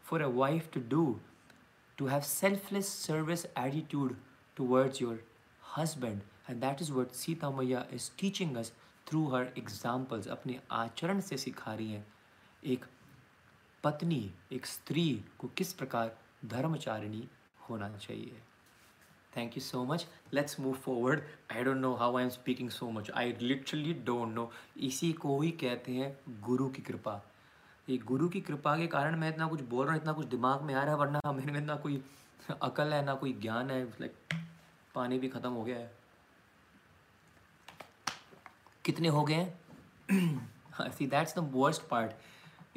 for 0.03 0.21
a 0.23 0.29
wife 0.29 0.71
to 0.71 0.81
do 0.81 1.21
to 1.99 2.07
have 2.07 2.25
selfless 2.25 2.89
service 2.89 3.47
attitude 3.57 4.17
towards 4.57 5.01
your 5.01 5.19
husband 5.61 6.21
and 6.47 6.61
that 6.61 6.81
is 6.81 6.93
what 6.93 7.15
Sita 7.15 7.51
Maya 7.51 7.85
is 7.93 8.11
teaching 8.17 8.57
us 8.57 8.73
through 9.07 9.31
her 9.31 9.49
examples 9.57 10.27
अपने 10.35 10.59
आचरण 10.73 11.21
से 11.29 11.37
सिखा 11.37 11.75
रही 11.75 11.93
हैं 11.93 12.05
एक 12.75 12.85
पत्नी, 13.84 14.34
एक 14.52 14.66
स्त्री 14.66 15.24
को 15.40 15.48
किस 15.48 15.74
प्रकार 15.74 16.18
धर्मचारिणी 16.46 17.28
होना 17.70 17.98
चाहिए? 17.98 18.42
Thank 19.36 19.56
you 19.56 19.62
so 19.62 19.80
much. 19.86 20.04
Let's 20.34 20.58
move 20.60 20.78
forward. 20.86 21.20
I 21.56 21.64
don't 21.64 21.82
know 21.82 21.96
how 21.96 22.08
i 22.16 22.24
am 22.24 22.32
speaking 22.32 22.70
so 22.70 22.88
much. 22.92 23.10
I 23.16 23.26
literally 23.42 23.94
don't 24.10 24.34
know. 24.38 24.48
इसी 24.78 25.12
को 25.14 25.42
ही 25.42 25.52
कहते 25.52 25.92
हैं 25.92 26.20
गुरु 26.42 26.70
की 26.70 26.82
कृपा। 26.82 27.22
ये 27.90 27.98
गुरु 27.98 28.30
की 28.30 28.42
कृपा 28.42 28.78
के 28.78 28.88
कारण 28.88 29.16
मैं 29.16 29.30
इतना 29.30 29.48
कुछ 29.48 29.62
बोल 29.62 29.86
रहा 29.86 29.94
हूँ, 29.94 30.02
इतना 30.02 30.14
कुछ 30.14 30.26
दिमाग 30.26 30.62
में 30.62 30.74
आ 30.74 30.84
रहा 30.84 30.94
है, 30.94 31.00
वरना 31.00 31.32
मेरे 31.32 31.52
में 31.52 31.62
ना 31.62 31.76
कोई 31.76 32.04
अकल 32.62 32.94
है, 32.94 33.06
ना 33.06 33.14
कोई 33.16 33.34
ज्ञान 33.34 33.72
है 33.72 33.84
लाइक 34.02 34.16
पानी 34.96 35.20
भी 35.20 35.30
ख़त्म 35.30 35.52
हो 35.52 35.64
गया 35.64 35.78
है। 35.78 35.92
कितने 38.86 39.08
हो 39.08 39.24
गए 39.24 39.34
हैं? 39.34 40.50
See 40.82 41.08
that's 41.08 41.36
the 41.36 41.52
worst 41.54 41.82
part 41.82 42.12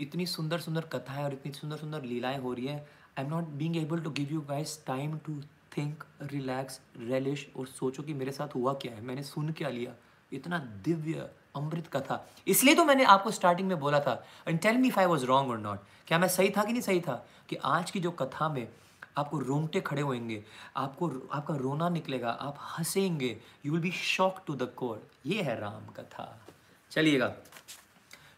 इतनी 0.02 0.26
सुंदर 0.26 0.60
सुंदर 0.60 0.80
कथाएँ 0.80 1.24
और 1.24 1.32
इतनी 1.32 1.52
सुंदर 1.52 1.76
सुंदर 1.76 2.02
लीलाएँ 2.02 2.38
हो 2.38 2.52
रही 2.52 2.66
है। 2.66 2.88
I 3.18 3.24
am 3.24 3.30
not 3.30 3.44
being 3.44 3.76
able 3.76 4.00
to 4.00 4.10
give 4.10 4.28
you 4.32 4.40
guys 4.40 4.84
time 4.86 5.18
to 5.18 5.40
think 5.76 6.04
relax 6.22 6.80
relish 6.98 7.50
और 7.56 7.66
सोचो 7.66 8.02
कि 8.02 8.14
मेरे 8.14 8.32
साथ 8.32 8.54
हुआ 8.54 8.74
क्या 8.74 8.92
है। 8.92 9.00
मैंने 9.00 9.22
सुन 9.22 9.52
क्या 9.52 9.68
लिया। 9.68 9.92
इतना 10.32 10.58
दिव्य, 10.58 11.30
अमृत 11.56 11.86
कथा। 11.86 12.30
इसलिए 12.48 12.74
तो 12.74 12.84
मैंने 12.84 13.04
आपको 13.04 13.30
स्टार्टिंग 13.30 13.68
में 13.68 13.80
बोला 13.80 14.00
था। 14.00 14.26
And 14.48 14.60
tell 14.60 14.76
me 14.76 14.90
I 14.98 15.06
was 15.06 15.24
wrong 15.24 15.50
और 15.50 15.58
नॉट 15.58 15.80
क्या 16.06 16.18
मैं 16.18 16.28
सही 16.28 16.50
था 16.50 16.64
कि 16.64 16.72
नहीं 16.72 16.82
सही 16.82 17.00
था? 17.00 17.26
कि 17.48 17.56
आज 17.56 17.90
की 17.90 18.00
जो 18.00 18.10
कथा 18.10 18.48
में 18.48 18.68
आपको 19.16 19.38
रोंगटे 19.38 19.80
खड़े 19.80 20.02
होंगे 20.02 20.44
आपको, 20.76 21.28
आपका 21.32 21.56
रोना 21.56 21.88
निकलेगा, 21.88 22.30
आप 22.30 22.56
हंसेंगे। 22.78 23.40
You 23.66 23.72
will 23.72 23.80
be 23.80 23.90
shock 23.90 24.40
to 24.46 24.54
the 24.54 24.62
core 24.76 25.08
ये 25.26 25.42
है 25.42 25.60
राम 25.60 25.86
कथा। 25.86 26.46
चलिएगा। 26.90 27.34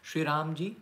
श्री 0.03 0.23
राम 0.23 0.53
जी 0.53 0.77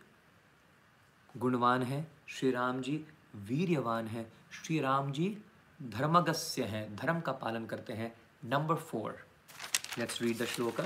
गुणवान 1.35 1.84
है 1.84 2.05
श्री 2.27 2.51
राम 2.51 2.81
जी 2.81 2.95
वीर्यवान 3.35 4.07
है 4.07 4.31
श्री 4.53 4.80
राम 4.80 5.11
जी 5.11 5.38
धर्मगस्य 5.80 6.64
हैं, 6.64 6.95
धर्म 6.95 7.19
का 7.19 7.31
पालन 7.31 7.65
करते 7.65 7.93
हैं। 7.93 8.14
Number 8.45 8.76
four 8.76 9.18
let's 9.99 10.22
read 10.22 10.38
the 10.38 10.45
shloka 10.45 10.84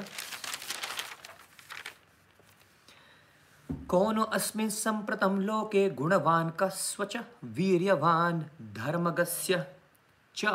कौन 3.87 4.23
अस्मिन् 4.23 4.69
संप्रतम 4.69 5.39
लोके 5.41 5.89
गुणवान 5.89 6.49
का 6.49 6.67
स्वच? 6.69 7.17
वीर्यवान 7.43 8.45
धर्मगस्य 8.73 9.65
च 10.35 10.45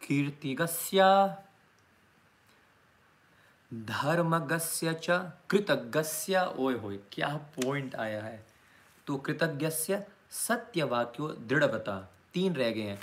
कीर्तिगस्य। 0.00 1.04
धर्मगस्य 3.72 4.94
च 5.02 5.10
कृतज्ञस्य 5.50 6.44
ओए 6.56 6.78
होए, 6.78 6.96
क्या 7.12 7.28
पॉइंट 7.56 7.94
आया 7.96 8.22
है? 8.22 8.47
तो 9.08 9.16
कृतज्ञस्य 9.16 10.02
सत्यवाक्यो 10.30 11.28
दृढ़वता 11.48 11.98
तीन 12.34 12.54
रह 12.54 12.70
गए 12.70 12.82
हैं। 12.82 12.98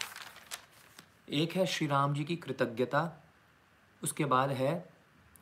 एक 1.34 1.56
है 1.56 1.65
श्री 1.65 1.88
राम 1.88 2.14
जी 2.14 2.23
की 2.23 2.36
कृतज्ञता, 2.36 3.02
उसके 4.02 4.26
बाद 4.26 4.49
है 4.52 4.73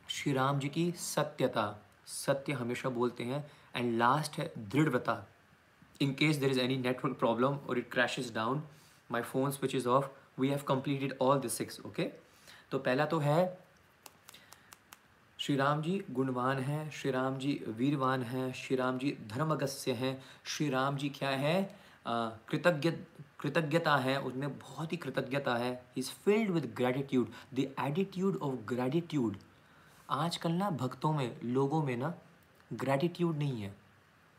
श्री 0.10 0.34
राम 0.34 0.60
जी 0.60 0.69
की 0.69 0.91
सत्यता। 0.98 1.65
सत्य 2.07 2.53
हमेशा 2.53 2.90
बोलते 2.90 3.23
हैं 3.23 3.45
एंड 3.76 3.98
लास्ट 3.98 4.38
है 4.38 4.52
दृढ़ता 4.57 5.15
in 6.02 6.14
case 6.14 6.38
there 6.38 6.49
is 6.52 6.60
any 6.60 6.77
network 6.77 7.18
problem 7.19 7.57
और 7.69 7.77
it 7.77 7.91
crashes 7.91 8.34
down 8.35 8.64
my 9.10 9.22
phone 9.22 9.52
switch 9.52 9.76
is 9.76 9.88
off 9.88 10.07
we 10.40 10.48
have 10.49 10.64
completed 10.68 11.18
all 11.22 11.40
this 11.40 11.57
six 11.57 11.80
okay 11.85 12.03
तो 12.72 12.80
पहला 12.80 13.06
तो 13.06 13.19
है 13.19 13.40
श्री 15.44 15.56
राम 15.56 15.82
जी 15.82 15.94
गुणवान 16.11 16.57
हैं 16.57 16.90
श्री 16.91 17.11
राम 17.11 17.38
जी 17.38 17.53
वीरवान 17.78 18.22
हैं 18.24 18.52
श्री 18.53 18.76
राम 18.76 18.98
जी 18.98 19.10
धर्मगस्य 19.30 19.91
हैं 19.91 20.11
श्री 20.45 20.68
राम 20.70 20.98
जी 20.98 21.10
क्या 21.10 21.30
है? 21.30 21.64
कृतज्ञ, 22.49 22.91
कृतज्ञता 23.40 23.95
है, 23.98 24.20
उसमें 24.22 24.57
बहुत 24.60 24.91
ही 24.91 24.98
कृतज्ञता 24.98 25.56
है। 25.56 25.72
Is 25.98 26.11
filled 26.26 26.52
with 26.52 26.72
gratitude 26.78 27.32
the 27.53 27.68
attitude 27.80 28.38
of 28.38 28.56
gratitude 28.65 29.38
आजकल 30.10 30.52
ना 30.52 30.70
भक्तों 30.72 31.11
में, 31.14 31.36
लोगों 31.44 31.84
में 31.84 31.95
ना 31.98 32.14
ग्रैटिट्यूड 32.72 33.38
नहीं 33.38 33.61
है। 33.61 33.76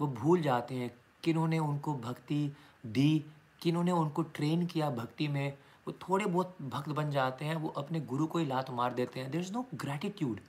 वो 0.01 0.07
भूल 0.15 0.41
जाते 0.43 0.75
हैं 0.75 0.91
किन्होंने 1.25 1.59
उनको 1.59 1.95
भक्ति 1.99 2.53
दी, 2.87 3.25
किन्होंने 3.63 3.93
उनको 3.93 4.23
ट्रेन 4.23 4.67
किया 4.67 4.91
भक्ति 4.93 5.29
में। 5.29 5.53
वो 5.87 5.93
थोड़े 6.09 6.25
बहुत 6.27 6.57
भक्त 6.63 6.89
बन 6.93 7.11
जाते 7.11 7.45
हैं, 7.45 7.57
वो 7.57 7.69
अपने 7.69 8.01
गुरु 8.03 8.27
को 8.27 8.39
ही 8.39 8.47
लात 8.47 8.71
मार 8.73 8.95
देते 8.95 9.21
हैं। 9.21 9.31
There 9.31 9.41
is 9.41 9.53
no 9.53 9.67
gratitude 9.75 10.41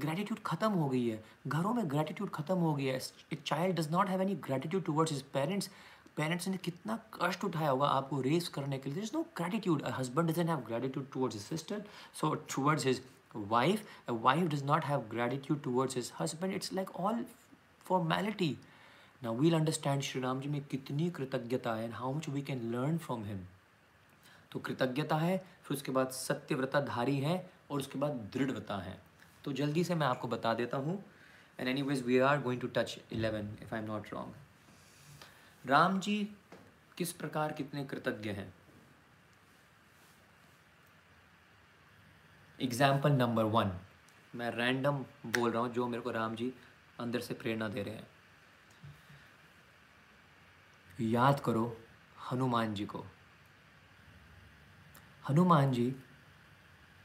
gratitude 0.00 0.42
खत्म 0.46 0.70
हो 0.72 0.88
गई 0.88 1.06
है। 1.08 1.22
घरों 1.46 1.74
में 1.74 1.90
ग्रेटिट्यूड 1.90 2.30
खत्म 2.30 2.56
हो 2.58 2.74
गई 2.74 2.84
है। 2.84 3.00
एक 3.32 3.42
child 3.46 3.76
does 3.76 3.90
not 3.92 4.08
have 4.08 4.22
any 4.22 4.34
gratitude 4.34 4.84
towards 4.84 5.12
his 5.12 5.22
parents 5.34 5.70
parents 6.16 6.48
ने 6.48 6.56
कितना 6.56 6.98
कष्ट 7.14 7.44
उठाया 7.44 7.70
होगा 7.70 7.86
आपको 7.86 8.20
रेस 8.20 8.48
करने 8.48 8.78
के 8.78 8.90
लिए। 8.90 9.10
No 9.14 9.22
gratitude 9.36 9.82
husband 9.98 10.30
doesn't 10.30 10.48
have 10.48 10.58
gratitude 10.68 11.10
towards 11.12 11.36
his 11.36 11.44
sister 11.44 11.84
so 12.20 12.34
towards 12.34 12.86
his 12.86 13.02
wife 13.36 13.84
wife 14.10 14.48
does 14.48 14.64
not 14.64 14.84
have 14.84 15.00
have 15.00 15.62
towards 15.62 15.94
towards 15.94 16.34
his 16.34 16.54
it's 16.54 16.72
like 16.72 16.96
all 16.96 17.24
formality. 17.90 18.48
Now, 19.24 19.30
we'll 19.32 19.54
understand 19.60 20.00
Shri 20.00 20.20
Ram 20.20 20.40
ji 20.40 20.48
में 20.48 20.60
कितनी 20.64 21.10
कृतज्ञता 21.10 21.74
है 21.74 21.84
and 21.84 21.92
how 21.94 22.14
much 22.14 22.28
we 22.28 22.42
can 22.50 22.60
learn 22.74 22.98
from 23.06 23.22
him. 23.22 23.38
तो 24.52 24.58
कृतज्ञता 24.58 25.16
है, 25.16 25.38
फिर 25.62 25.76
उसके 25.76 25.92
बाद 25.92 26.08
सत्यव्रता 26.08 26.80
धारी 26.80 27.16
है 27.18 27.50
और 27.70 27.78
उसके 27.78 27.98
बाद 27.98 28.10
दृढ़ता 28.10 28.76
है। 28.76 29.07
तो 29.44 29.52
जल्दी 29.52 29.84
से 29.84 29.94
मैं 29.94 30.06
आपको 30.06 30.28
बता 30.28 30.54
देता 30.54 30.76
हूँ। 30.76 31.02
And 31.58 31.68
anyways 31.82 32.02
we 32.06 32.18
are 32.20 32.40
going 32.42 32.60
to 32.60 32.68
touch 32.68 32.98
eleven 33.12 33.56
if 33.62 33.74
I 33.74 33.80
am 33.80 33.86
not 33.86 34.12
wrong 34.12 34.34
Ram 35.64 35.98
ji 36.00 36.16
किस 36.98 37.12
प्रकार 37.12 37.52
कितने 37.52 37.84
कृतज्ञ 37.84 38.30
हैं? 38.30 38.52
एग्ज़ाम्पल 42.58 43.12
नंबर 43.12 43.44
वन 43.46 43.72
मैं 44.34 44.50
रैंडम 44.50 45.04
बोल 45.26 45.50
रहा 45.50 45.62
हूँ 45.62 45.72
जो 45.72 45.86
मेरे 45.88 46.02
को 46.02 46.10
राम 46.10 46.34
जी 46.36 46.52
अंदर 47.00 47.20
से 47.20 47.34
प्रेरणा 47.34 47.68
दे 47.68 47.82
रहे 47.82 47.94
हैं। 47.94 48.06
याद 51.00 51.40
करो 51.40 51.76
हनुमान 52.30 52.74
जी 52.74 52.84
को। 52.86 53.04
हनुमान 55.28 55.72
जी 55.72 55.94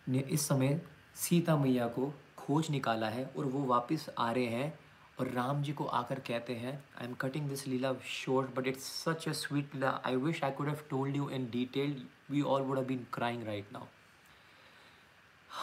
ने 0.09 0.19
इस 0.19 0.47
समय 0.47 0.81
सीता 1.15 1.55
मैया 1.57 1.87
को 1.87 2.13
खोज 2.43 2.69
निकाला 2.69 3.09
है 3.09 3.25
और 3.25 3.45
वो 3.45 3.65
वापस 3.65 4.09
आ 4.17 4.31
रहे 4.31 4.45
हैं 4.45 4.79
और 5.19 5.27
राम 5.27 5.63
जी 5.63 5.73
को 5.73 5.85
आकर 5.85 6.19
कहते 6.19 6.55
हैं 6.55 6.85
I 7.01 7.07
am 7.07 7.13
cutting 7.13 7.49
this 7.49 7.67
leela 7.67 7.93
short 7.93 8.55
but 8.55 8.67
it's 8.67 8.83
such 8.83 9.29
a 9.29 9.31
sweet 9.31 9.75
leela 9.75 10.01
I 10.05 10.15
wish 10.15 10.43
I 10.43 10.51
could 10.51 10.67
have 10.67 10.79
told 10.89 11.15
you 11.15 11.29
in 11.29 11.49
detail 11.49 12.07
we 12.31 12.41
all 12.41 12.61
would 12.61 12.77
have 12.77 12.87
been 12.87 13.07
crying 13.13 13.43
right 13.43 13.73
now 13.73 13.85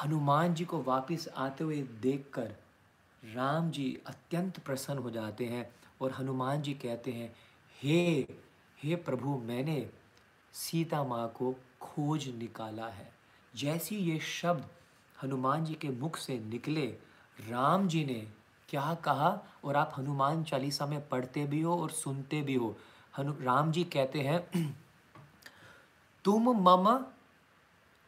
Hanuman 0.03 0.55
ji 0.55 0.65
को 0.65 0.83
वापस 0.83 1.29
आते 1.37 1.65
हुए 1.65 1.83
देखकर 1.83 2.55
राम 3.25 3.71
जी 3.71 3.99
अत्यंत 4.07 4.59
प्रसन्न 4.59 4.99
हो 4.99 5.11
जाते 5.11 5.45
हैं 5.45 5.71
और 6.01 6.13
हनुमान 6.13 6.63
जी 6.63 6.75
कहते 6.75 7.13
हैं, 7.13 7.37
हे 7.83 8.27
हे 8.83 8.97
प्रभु, 8.97 9.39
मैंने 9.39 9.91
सीता 10.53 11.05
माँ 11.05 11.29
को 11.29 11.55
खोज 11.81 12.29
निकाला 12.29 12.89
है। 12.89 13.13
जैसी 13.57 13.97
ये 13.97 14.19
शब्द 14.19 14.69
हनुमान 15.23 15.65
जी 15.65 15.75
के 15.75 15.89
मुख 15.89 16.17
से 16.17 16.39
निकले। 16.39 16.99
राम 17.49 17.89
जी 17.89 18.05
ने 18.05 18.33
क्या 18.69 18.95
कहा? 18.95 19.39
और 19.65 19.77
आप 19.77 19.95
हनुमान 19.99 20.45
चालीसा 20.45 20.87
में 20.87 21.09
पढ़ते 21.09 21.47
भी 21.47 21.61
हो 21.61 21.83
और 21.83 21.91
सुनते 21.91 22.43
भी 22.43 22.55
हो। 22.55 22.77
हनु, 23.17 23.35
राम 23.41 23.73
जी 23.73 23.85
कहते 23.85 24.21
हैं, 24.21 24.73
तुम 26.25 26.43
मम 26.43 27.05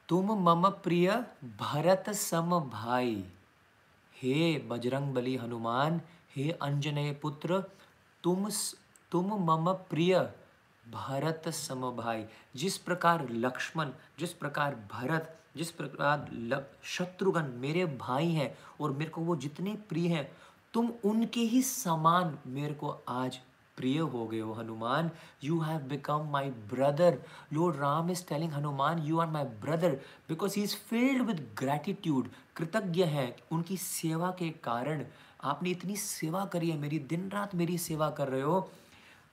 तुम 0.09 0.33
मम 0.33 0.69
प्रिय 0.69 1.27
भरत 1.45 2.11
सम 2.11 2.61
भाई। 2.61 3.25
हे 4.17 4.59
बजरंग 4.59 5.15
बली 5.15 5.37
हनुमान, 5.37 6.01
हे 6.37 6.51
अंजनय 6.51 7.13
पुत्र, 7.13 7.65
तुम 8.23 8.51
तुम 9.11 9.27
मम 9.27 9.73
प्रिय 9.73 10.33
भरत 10.89 11.49
सम 11.49 11.91
भाई। 11.97 12.27
जिस 12.57 12.79
प्रकार 12.79 13.29
लक्ष्मण, 13.29 13.91
जिस 14.19 14.33
प्रकार 14.33 14.75
भरत 14.75 15.42
जिस 15.57 15.71
प्रकार 15.71 16.65
शत्रुघ्न 16.89 17.45
मेरे 17.61 17.85
भाई 17.99 18.31
हैं 18.31 18.55
और 18.81 18.93
मेरे 18.93 19.11
को 19.11 19.21
वो 19.23 19.37
जितने 19.37 19.75
प्रिय 19.89 20.09
हैं, 20.09 20.31
तुम 20.75 20.93
उनके 21.05 21.41
ही 21.43 21.63
समान 21.63 22.39
मेरे 22.49 22.75
को 22.75 22.89
आज 23.11 23.41
प्रिय 23.79 23.99
हो 23.99 24.27
गए 24.27 24.39
हो, 24.41 24.53
Hanuman. 24.53 25.11
You 25.45 25.59
have 25.61 25.81
become 25.89 26.29
my 26.31 26.51
brother 26.71 27.19
lord 27.53 27.77
Ram 27.77 28.11
is 28.11 28.25
telling 28.29 28.53
Hanuman 28.53 28.99
you 29.03 29.19
are 29.19 29.27
my 29.29 29.45
brother 29.63 29.95
because 30.29 30.57
he 30.57 30.63
is 30.63 30.77
filled 30.89 31.23
with 31.27 31.47
gratitude 31.59 32.29
कृतज्ञ 32.57 33.05
है, 33.05 33.37
उनकी 33.53 33.77
सेवा 33.77 34.31
के 34.39 34.51
कारण। 34.65 35.05
आपने 35.43 35.71
इतनी 35.71 35.97
सेवा 35.97 36.45
करी 36.47 36.71
है, 36.71 36.79
मेरी 36.79 36.99
दिन 36.99 37.29
रात 37.31 37.55
मेरी 37.55 37.79
सेवा 37.81 38.11
कर 38.11 38.29
रहे 38.29 38.43
हो। 38.43 38.71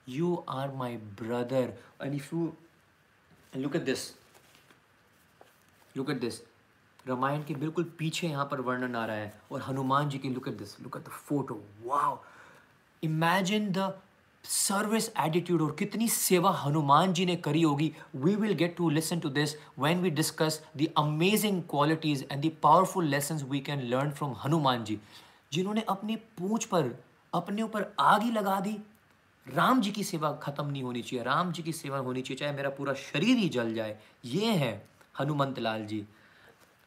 You 0.08 0.34
are 0.48 0.74
my 0.76 0.96
brother 0.96 1.74
and 2.02 2.14
if 2.14 2.34
you 2.34 2.52
look 3.52 3.76
at 3.76 3.84
this 3.84 4.08
look 5.96 6.10
at 6.10 6.20
this 6.20 6.40
Ramayan 7.08 7.42
के 7.44 7.54
बिल्कुल 7.54 7.84
पीछे 7.98 8.26
यहाँ 8.28 8.44
पर 8.50 8.60
वर्णन 8.60 8.96
आ 8.96 9.04
रहा 9.06 9.16
है 9.16 9.32
और 9.52 9.60
हनुमान 9.62 10.08
जी 10.08 10.18
की 10.18 10.28
look 10.28 10.48
at 10.48 10.58
this 10.58 10.80
look 10.80 10.96
at 10.96 11.02
the 11.04 11.10
photo 11.28 11.60
wow 11.84 12.18
imagine 13.02 13.70
the 13.72 13.92
service 14.44 15.08
attitude 15.20 15.62
और 15.62 15.74
कितनी 15.78 16.08
सेवा 16.08 16.50
हनुमान 16.58 17.12
जी 17.12 17.24
ने 17.26 17.34
करी 17.36 17.62
होगी. 17.62 17.92
We 18.16 18.34
will 18.36 18.52
get 18.54 18.76
to 18.76 18.88
listen 18.90 19.20
to 19.20 19.28
this 19.28 19.54
when 19.78 20.00
we 20.00 20.10
discuss 20.10 20.60
the 20.76 20.86
amazing 20.98 21.62
qualities 21.70 22.26
and 22.32 22.44
the 22.44 22.50
powerful 22.62 23.06
lesson 23.06 23.44
we 23.50 23.60
can 23.60 23.82
learn 23.88 24.10
from 24.10 24.34
Hanuman 24.44 24.84
ji. 24.84 24.98
जिन्होंने 25.52 25.84
अपनी 25.88 26.16
पूछ 26.16 26.64
पर, 26.64 26.94
अपने 27.32 27.62
ऊपर 27.62 27.92
आग 28.00 28.22
ही 28.22 28.30
लगा 28.30 28.58
दी. 28.60 28.76
राम 29.46 29.80
जी 29.80 29.90
की 29.90 30.04
सेवा 30.04 30.32
खत्म 30.32 30.66
नहीं 30.66 30.82
होनी 30.82 31.02
चाहिए. 31.02 31.24
राम 31.24 31.52
जी 31.52 31.62
की 31.62 31.72
सेवा 31.72 31.98
होनी 31.98 32.22
चाहिए, 32.22 32.38
चाहे 32.38 32.52
मेरा 32.52 32.70
पूरा 32.70 32.94
शरीर 32.94 33.36
ही 33.36 33.48
जल 33.48 33.74
जाए. 33.74 33.98
ये 34.24 34.52
है 34.52 34.72
हनुमंत 35.20 35.58
लाल 35.58 35.86
जी। 35.86 36.04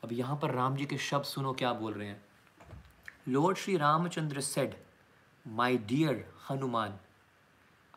अब 0.03 0.11
यहाँ 0.11 0.37
पर 0.41 0.51
राम 0.51 0.75
जी 0.75 0.85
के 0.85 0.97
शब्द 0.97 1.25
सुनो, 1.25 1.53
क्या 1.53 1.73
बोल 1.73 1.93
रहे 1.93 2.07
हैं? 2.07 2.21
Lord 3.27 3.57
Shri 3.57 3.77
Ramchandra 3.77 4.41
said 4.41 4.75
my 5.45 5.77
dear 5.87 6.25
Hanuman 6.49 6.97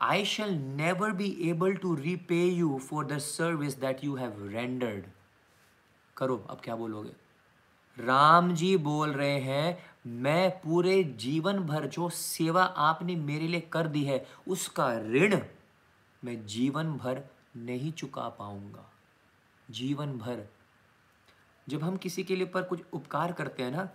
I 0.00 0.24
shall 0.24 0.50
never 0.76 1.12
be 1.12 1.28
able 1.50 1.74
to 1.74 1.94
repay 1.94 2.42
you 2.44 2.78
for 2.78 3.06
the 3.06 3.18
service 3.18 3.78
that 3.80 4.04
you 4.04 4.16
have 4.16 4.46
rendered 4.48 5.04
करो, 6.16 6.36
अब 6.50 6.60
क्या 6.64 6.76
बोलोगे? 6.76 7.12
राम 7.96 8.54
जी 8.54 8.76
बोल 8.76 9.12
रहे 9.12 9.38
हैं, 9.40 9.78
मैं 10.06 10.50
पूरे 10.60 11.02
जीवन 11.18 11.58
भर 11.58 11.86
जो 11.86 12.08
सेवा 12.10 12.64
आपने 12.64 13.16
मेरे 13.16 13.48
लिए 13.48 13.60
कर 13.72 13.86
दी 13.86 14.04
है, 14.04 14.24
उसका 14.48 14.92
ऋण 15.02 15.40
मैं 16.22 16.44
जीवन 16.46 16.92
भर 16.94 17.22
नहीं 17.56 17.92
चुका 17.92 18.28
पाऊँगा। 18.28 18.90
जीवन 19.68 20.12
भर। 20.18 20.44
जब 21.66 21.82
हम 21.82 21.96
किसी 21.96 22.24
के 22.24 22.36
लिए 22.36 22.46
पर 22.46 22.62
कुछ 22.62 22.82
उपकार 22.92 23.32
करते 23.32 23.62
हैं 23.62 23.70
ना 23.70 23.88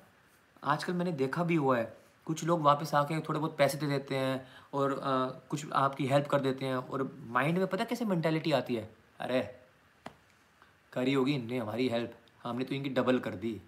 आजकल 0.64 0.93
मैंने 0.93 1.11
देखा 1.14 1.43
भी 1.43 1.56
हुआ 1.56 1.77
है 1.77 1.98
कुछ 2.27 2.43
लोग 2.43 2.61
वापस 2.61 2.93
आके 2.95 3.19
थोड़े 3.19 3.39
बहुत 3.39 3.57
पैसे 3.57 3.77
दे 3.77 3.88
देते 3.88 4.15
हैं 4.15 4.48
और 4.73 4.99
आ, 4.99 5.26
कुछ 5.26 5.72
आपकी 5.72 6.06
हेल्प 6.07 6.27
कर 6.27 6.39
देते 6.39 6.65
हैं 6.65 6.76
और 6.76 7.10
माइंड 7.27 7.57
में 7.57 7.68
पता 7.68 7.84
कैसे 7.84 8.06
मैंटेलिटी 8.06 8.52
आती 8.52 8.76
है? 8.76 8.89
अरे 9.19 9.41
करी 10.93 11.14
होगी 11.14 11.34
इनने 11.34 11.57
हमारी 11.57 11.88
हेल्प 11.89 12.15
हमने 12.43 12.64
तो 12.64 12.76
इनकी 12.76 12.89
डबल 12.89 13.19
कर 13.19 13.35
दी। 13.35 13.60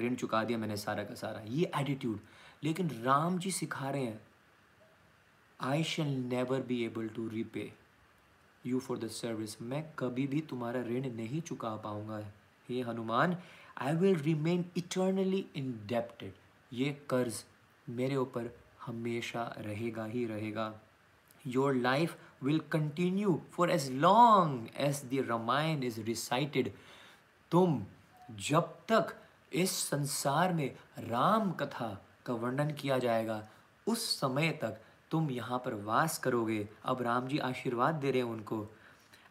ऋण 0.00 0.14
चुका 0.14 0.42
दिया 0.44 0.58
मैंने 0.58 0.76
सारा 0.76 1.02
का 1.04 1.14
सारा 1.14 1.40
ये 1.48 1.70
एटीट्यूड 1.76 2.20
लेकिन 2.62 2.90
राम 3.04 3.38
जी 3.38 3.50
सिखा 3.50 3.90
रहे 3.90 4.04
हैं 4.04 4.20
I 5.60 5.84
shall 5.84 6.08
never 6.28 6.60
be 6.62 6.82
able 6.84 7.08
to 7.08 7.28
repay 7.28 7.72
you 8.64 8.78
for 8.78 8.98
the 8.98 9.08
service 9.10 9.60
मैं 9.62 9.82
कभी 9.98 10.26
भी 10.26 10.40
तुम्हारा 10.50 10.80
ऋण 10.82 11.10
नहीं 11.16 11.40
चुका 11.42 11.74
पाऊँगा। 11.84 12.18
हे 12.68 12.80
Hanuman 12.80 13.36
I 13.78 13.96
will 13.96 14.16
remain 14.16 14.64
eternally 14.76 15.44
indebted 15.56 16.32
ये 16.72 16.90
कर्ज 17.10 17.44
मेरे 17.88 18.16
ऊपर 18.16 18.50
हमेशा 18.86 19.42
रहेगा 19.58 20.04
ही 20.04 20.24
रहेगा। 20.26 20.72
Your 21.44 21.74
life 21.74 22.16
will 22.42 22.60
continue 22.72 23.40
for 23.52 23.70
as 23.70 23.90
long 23.92 24.68
as 24.78 25.02
the 25.04 25.24
Ramayan 25.28 25.82
is 25.84 26.00
recited 26.00 26.72
तुम 27.52 27.82
जब 28.48 28.76
तक 28.88 29.14
इस 29.52 29.70
संसार 29.88 30.52
में 30.54 30.68
राम 30.98 31.50
कथा 31.52 31.88
का 32.26 32.34
वर्णन 32.34 32.70
किया 32.72 32.98
जाएगा, 32.98 33.46
उस 33.86 34.04
समय 34.20 34.50
तक 34.62 34.80
तुम 35.10 35.30
यहाँ 35.30 35.58
पर 35.64 35.74
वास 35.84 36.18
करोगे, 36.18 36.66
अब 36.84 37.02
राम 37.02 37.28
जी 37.28 37.38
आशीर्वाद 37.40 37.94
दे 37.94 38.10
रहे 38.10 38.22
हैं 38.22 38.28
उनको। 38.28 38.66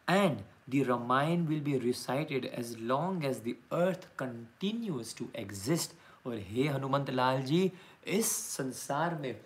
And 0.08 0.38
the 0.70 0.84
Ramayan 0.88 1.46
will 1.46 1.60
be 1.60 1.78
recited 1.78 2.44
as 2.44 2.76
long 2.80 3.24
as 3.24 3.42
the 3.44 3.54
earth 3.74 4.08
continues 4.18 5.16
to 5.18 5.28
exist 5.36 5.94
और 6.26 6.36
हे 6.48 6.66
हनुमंत 6.68 7.10
लाल 7.10 7.42
जी, 7.42 7.70
इस 8.08 8.32
संसार 8.48 9.14
में 9.14 9.40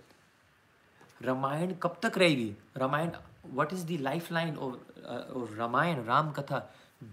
रामायण 1.23 1.75
कब 1.83 1.97
तक 2.03 2.19
रहेगी? 2.19 2.55
Ramayan 2.77 3.11
what 3.55 3.73
is 3.73 3.87
the 3.87 4.01
life 4.01 4.31
line 4.33 4.57
और 4.57 5.55
रामायण 5.57 6.05
राम 6.05 6.31
कथा 6.33 6.59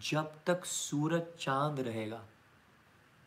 जब 0.02 0.32
तक 0.46 0.66
सूरज 0.66 1.24
चाँद 1.40 1.80
रहेगा, 1.80 2.22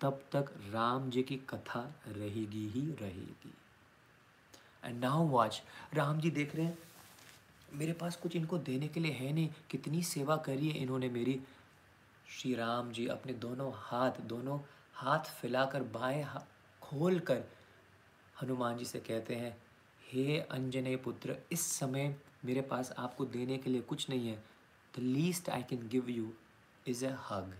तब 0.00 0.20
तक 0.32 0.52
राम 0.72 1.10
जी 1.10 1.22
की 1.22 1.36
कथा 1.48 1.80
रहेगी 2.08 2.66
ही 2.68 2.86
रहेगी। 3.00 3.52
And 4.84 5.00
now 5.00 5.26
watch 5.28 5.62
Ram 5.94 6.20
ji 6.20 6.30
देख 6.30 6.54
रहे 6.56 6.66
हैं, 6.66 6.78
मेरे 7.72 7.92
पास 7.92 8.16
कुछ 8.16 8.36
इनको 8.36 8.58
देने 8.60 8.88
के 8.88 9.00
लिए 9.00 9.12
है 9.12 9.32
नहीं, 9.32 9.48
कितनी 9.70 10.02
सेवा 10.04 10.36
करी 10.36 10.68
है 10.68 10.78
इन्होंने 10.78 11.08
मेरी। 11.08 11.40
श्री 12.30 12.54
राम 12.54 12.90
जी 12.92 13.06
अपने 13.06 13.32
दोनों 13.34 13.70
हाथ 13.74 14.20
दोनों 14.26 14.58
हाथ 14.94 15.30
फैलाकर 15.40 15.82
बाएँ 15.92 16.24
खोल 16.82 17.18
कर 17.20 17.42
हनुमान 18.36 18.78
जी 18.78 18.84
से 18.84 18.98
कहते 19.00 19.34
हैं, 19.34 19.56
हे 20.02 20.38
अंजने 20.40 20.96
पुत्र, 20.96 21.36
इस 21.52 21.66
समय 21.72 22.14
मेरे 22.44 22.60
पास 22.62 22.92
आपको 22.98 23.24
देने 23.26 23.58
के 23.58 23.70
लिए 23.70 23.80
कुछ 23.82 24.08
नहीं 24.10 24.28
है। 24.28 24.42
The 24.94 25.00
least 25.00 25.48
I 25.50 25.62
can 25.62 25.88
give 25.88 26.10
you 26.10 26.32
is 26.86 27.04
a 27.04 27.10
hug 27.30 27.54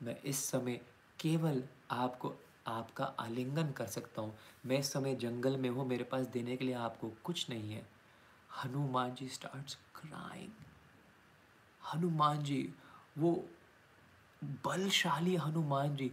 मैं 0.00 0.16
इस 0.22 0.44
समय 0.44 0.80
केवल 1.18 1.62
आपको 1.90 2.34
आपका 2.66 3.04
आलिंगन 3.04 3.70
कर 3.72 3.86
सकता 3.86 4.22
हूँ। 4.22 4.34
मैं 4.66 4.82
समय 4.82 5.14
जंगल 5.14 5.56
में 5.56 5.68
हूँ, 5.70 5.86
मेरे 5.86 6.04
पास 6.04 6.26
देने 6.26 6.56
के 6.56 6.64
लिए 6.64 6.74
आपको 6.74 7.12
कुछ 7.24 7.50
नहीं 7.50 7.72
है। 7.72 7.86
हनुमान 8.64 9.14
जी 9.14 9.28
स्टार्ट 9.28 9.74
क्राइंग 9.94 10.50
हनुमान 11.94 12.42
जी, 12.42 12.74
वो 13.18 13.44
बलशाली 14.42 15.36
हनुमान 15.36 15.96
जी 15.96 16.12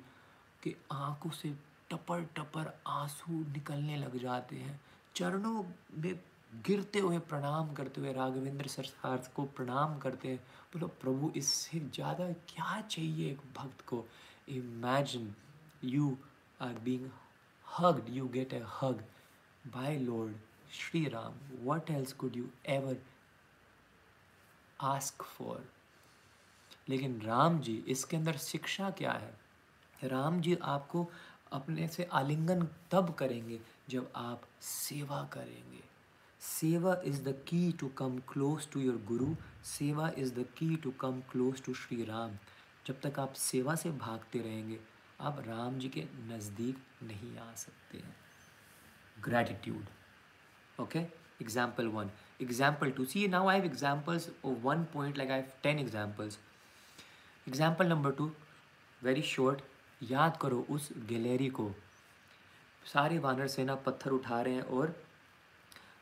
के 0.64 0.76
आँखों 0.92 1.30
से 1.30 1.50
टपर 1.90 2.24
टपर 2.36 2.82
आँसू 2.88 3.34
निकलने 3.34 3.98
लग 3.98 4.18
जाते 4.18 4.56
हैं। 4.56 4.80
चरणों 5.16 5.64
में 5.94 6.20
गिरते 6.66 7.00
हुए 7.00 7.20
प्रणाम 7.20 7.74
करते 7.74 8.02
हुए 8.02 8.14
राघवेंद्र 8.14 8.68
सरसार 8.68 9.32
को 9.36 9.44
प्रणाम 9.46 9.98
करते 9.98 10.28
हैं। 10.28 10.38
बोलो, 10.74 10.88
प्रभु, 10.88 11.32
इससे 11.36 11.80
ज़्यादा 11.80 12.28
क्या 12.28 12.82
चाहिए 12.82 13.32
एक 13.32 13.42
भक्त 13.58 13.82
को? 13.82 14.06
Imagine 14.50 15.36
you 15.84 16.18
are 16.64 16.80
being 16.80 17.10
hugged. 17.68 18.10
You 18.10 18.26
get 18.34 18.53
a 18.53 18.64
hug 18.80 18.99
by 19.76 19.91
lord 19.98 20.34
shri 20.72 21.02
ram 21.14 21.38
what 21.64 21.90
else 21.90 22.14
could 22.14 22.35
you 22.35 22.49
ever 22.69 22.95
ask 24.80 25.23
for? 25.38 25.57
लेकिन 26.90 27.22
राम 27.22 27.60
जी, 27.60 27.76
इसके 27.88 28.18
अंदर 28.18 28.38
शिक्षा 28.38 28.90
क्या 28.90 29.11
है? 29.11 29.34
राम 30.03 30.41
जी 30.41 30.56
आपको 30.56 31.10
अपने 31.52 31.88
से 31.88 32.03
आलिंगन 32.03 32.68
तब 32.91 33.14
करेंगे 33.14 33.60
जब 33.90 34.11
आप 34.15 34.41
सेवा 34.61 35.23
करेंगे। 35.34 35.84
Seva 36.40 36.95
is 37.06 37.22
the 37.23 37.35
key 37.48 37.72
to 37.72 37.88
come 37.88 38.19
close 38.19 38.68
to 38.72 38.80
your 38.80 39.02
guru 39.07 39.35
seva 39.65 40.11
is 40.18 40.34
the 40.34 40.45
key 40.57 40.76
to 40.76 40.91
come 40.91 41.22
close 41.31 41.61
to 41.64 41.73
Shri 41.73 42.03
Ram 42.06 42.38
जब 42.88 43.02
तक 43.02 43.19
आप 43.19 43.34
सेवा 43.34 43.76
से 43.76 43.91
भागते 43.91 44.40
रहेंगे 44.40 44.80
आप 45.24 45.44
राम 45.48 45.78
जी 45.80 45.90
के 45.90 46.02
नज़दीक 46.28 46.78
नहीं 47.04 47.38
आ 47.40 47.54
सकते 47.58 47.98
हैं। 47.98 48.16
Gratitude 49.18 50.82
okay 50.82 51.00
example 51.41 51.88
one 51.90 52.10
example 52.41 52.91
two 52.91 53.06
see 53.06 53.28
now 53.28 53.48
I 53.50 53.62
examples 53.62 54.30
one 54.45 54.84
point 54.94 55.18
like 55.18 55.32
I 55.32 55.41
ten 55.64 55.80
examples 55.80 56.38
example 57.48 57.88
number 57.88 58.12
two 58.12 58.32
very 59.02 59.22
short 59.30 59.62
याद 60.02 60.38
करो 60.41 60.66
उस 60.70 60.90
गैलरी 61.10 61.50
को। 61.52 61.72
सारे 62.86 63.20
वानर 63.20 63.48
सेना 63.48 63.76
पत्थर 63.86 64.12
उठा 64.12 64.41
रहे 64.41 64.54
हैं 64.54 64.64
और 64.64 64.95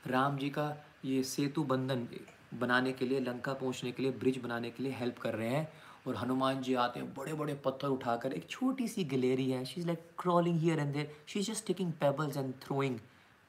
राम 0.07 0.37
जी 0.37 0.49
का 0.49 0.65
ये 1.05 1.23
सेतु 1.25 1.63
बंधन 1.65 2.07
बनाने 2.53 2.91
के 2.93 3.05
लिए, 3.05 3.19
लंका 3.19 3.53
पहुँचने 3.53 3.91
के 3.91 4.03
लिए, 4.03 4.11
ब्रिज 4.13 4.37
बनाने 4.43 4.69
के 4.71 4.83
लिए 4.83 4.91
हेल्प 4.93 5.17
कर 5.19 5.35
रहे 5.35 5.49
हैं। 5.49 5.67
और 6.07 6.15
हनुमान 6.15 6.61
जी 6.61 6.73
आते 6.73 6.99
हैं 6.99 7.13
बड़े 7.13 7.33
बड़े 7.33 7.53
पत्थर 7.65 7.87
उठाकर 7.87 8.33
एक 8.33 8.49
छोटी 8.49 8.87
सी 8.87 9.03
गलेरी 9.03 9.49
है 9.51 9.63
she 9.65 9.79
is 9.81 9.87
like 9.87 10.09
crawling 10.19 10.59
here 10.59 10.79
and 10.79 10.93
there 10.93 11.15
she 11.27 11.39
is 11.39 11.51
just 11.51 11.65
taking 11.67 11.91
pebbles 12.01 12.37
and 12.37 12.53
throwing 12.61 12.99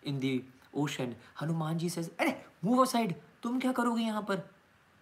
in 0.02 0.18
the 0.18 0.42
ocean 0.74 1.14
Hanuman 1.40 1.78
ji 1.78 1.88
से 1.90 2.02
अरे 2.20 2.34
मूव 2.64 2.84
साइड 2.86 3.14
तुम 3.42 3.58
क्या 3.60 3.72
करोगे 3.72 4.02
यहाँ 4.02 4.22
पर? 4.22 4.36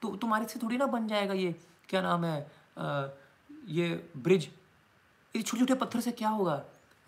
तो 0.02 0.16
तुम्हारे 0.16 0.46
से 0.48 0.60
थोड़ी 0.62 0.76
ना 0.76 0.86
बन 0.86 1.06
जाएगा 1.08 1.34
ये 1.34 1.52
क्या 1.88 2.02
नाम 2.02 2.24
है 2.24 2.40
आ, 2.78 3.06
ये 3.68 3.88
ब्रिज 4.16 4.48
ये 5.34 5.42
छोटे 5.42 5.60
छोटे 5.60 5.74
पत्थर 5.74 6.00
से 6.00 6.12
क्या 6.12 6.28
होगा? 6.28 6.54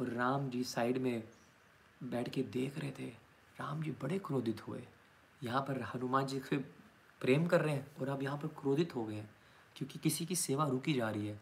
और 0.00 0.08
राम 0.08 0.48
जी 0.50 0.62
साइड 0.64 0.98
में 0.98 1.22
बैठ 2.00 2.28
के 2.28 2.42
देख 2.42 2.78
रहे 2.78 2.90
थे। 2.90 3.06
राम 3.60 3.82
जी 3.82 3.90
बड़े 4.02 4.18
क्रोधित 4.18 4.66
हुए। 4.68 4.82
यहाँ 5.42 5.60
पर 5.60 5.80
हनुमान 5.94 6.26
जी 6.26 6.38
से 6.40 6.56
प्रेम 7.20 7.46
कर 7.46 7.60
रहे 7.60 7.74
हैं 7.74 7.86
और 8.00 8.08
अब 8.08 8.22
यहाँ 8.22 8.38
पर 8.38 8.48
क्रोधित 8.60 8.94
हो 8.96 9.04
गए 9.04 9.14
हैं। 9.14 9.30
क्योंकि 9.82 9.98
किसी 9.98 10.26
की 10.26 10.36
सेवा 10.36 10.66
रुकी 10.66 10.92
जा 10.94 11.10
रही 11.10 11.26
है। 11.26 11.40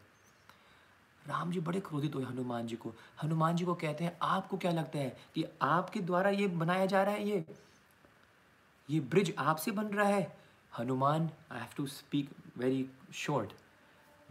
राम 1.29 1.51
जी 1.53 1.61
बड़े 1.61 1.81
क्रोधित 1.81 2.15
हुए 2.15 2.25
हनुमान 2.25 2.67
जी 2.67 2.77
को। 2.77 2.93
हनुमान 3.23 3.57
जी 3.57 3.65
को 3.65 3.75
कहते 3.75 4.05
हैं, 4.05 4.19
आपको 4.23 4.57
क्या 4.57 4.71
लगता 4.73 4.99
है 4.99 5.17
कि 5.35 5.45
आपके 5.63 6.01
द्वारा 6.01 6.31
ये 6.31 6.47
बनाया 6.47 6.87
जा 6.87 7.03
रहा 7.03 7.15
है 7.15 7.29
ये? 7.29 7.45
ये 8.91 9.01
ब्रिज 9.01 9.35
आपसे 9.39 9.71
बन 9.71 9.87
रहा 9.87 10.09
है? 10.09 10.39
Hanuman 10.79 11.31
I 11.53 11.59
have 11.59 11.69
to 11.77 11.87
speak 11.87 12.31
very 12.59 12.89
short 13.15 13.53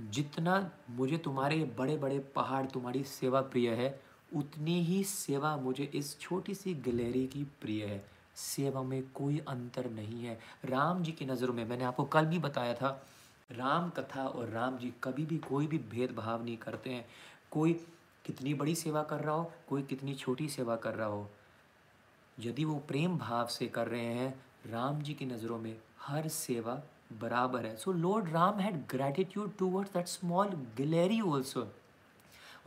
जितना 0.01 0.71
मुझे 0.89 1.17
तुम्हारे 1.17 1.63
बड़े 1.63 1.97
बड़े 1.97 2.19
पहाड़, 2.19 2.65
तुम्हारी 2.65 3.03
सेवा 3.03 3.41
प्रिय 3.41 3.73
है, 3.73 4.01
उतनी 4.35 4.83
ही 4.83 5.03
सेवा 5.03 5.57
मुझे 5.57 5.83
इस 5.83 6.19
छोटी 6.19 6.55
सी 6.55 6.73
गलेरी 6.73 7.27
की 7.27 7.43
प्रिय 7.43 7.85
है। 7.85 8.05
सेवा 8.35 8.83
में 8.83 9.03
कोई 9.09 9.39
अंतर 9.39 9.89
नहीं 9.89 10.25
है। 10.25 10.39
राम 10.65 11.03
जी 11.03 11.11
की 11.11 11.25
नज़रों 11.25 11.53
में 11.53 11.65
मैंने 11.65 11.83
आपको 11.83 12.03
कल 12.03 12.25
भी 12.25 12.39
बताया 12.39 12.73
था 12.73 13.05
राम 13.49 13.89
कथा 13.89 14.23
और 14.23 14.49
राम 14.49 14.77
जी 14.77 14.91
कभी 15.03 15.25
भी 15.25 15.37
कोई 15.39 15.67
भी 15.67 15.77
भेदभाव 15.91 16.43
नहीं 16.45 16.57
करते 16.57 16.89
हैं। 16.89 17.05
कोई 17.51 17.73
कितनी 18.25 18.53
बड़ी 18.53 18.75
सेवा 18.75 19.03
कर 19.03 19.19
रहा 19.19 19.35
हो, 19.35 19.51
कोई 19.69 19.83
कितनी 19.83 20.13
छोटी 20.15 20.47
सेवा 20.49 20.75
कर 20.75 20.95
रहा 20.95 21.07
हो। 21.07 21.29
यदि 22.37 22.65
वो 22.65 22.75
प्रेम 22.87 23.17
भाव 23.17 23.47
से 23.47 23.67
कर 23.67 23.87
रहे 23.87 24.05
हैं, 24.05 24.33
राम 24.65 25.01
जी 25.01 25.13
की 25.13 25.25
नज़रों 25.25 25.57
में 25.59 25.75
हर 26.01 26.27
सेवा 26.27 26.81
बराबर 27.21 27.65
है। 27.65 27.75
So 27.77 27.91
lord 27.93 28.29
Ram 28.29 28.59
had 28.59 28.75
gratitude 28.91 29.57
towards 29.57 29.93
that 29.93 30.07
small 30.07 30.49
gilehri 30.77 31.19
also 31.21 31.67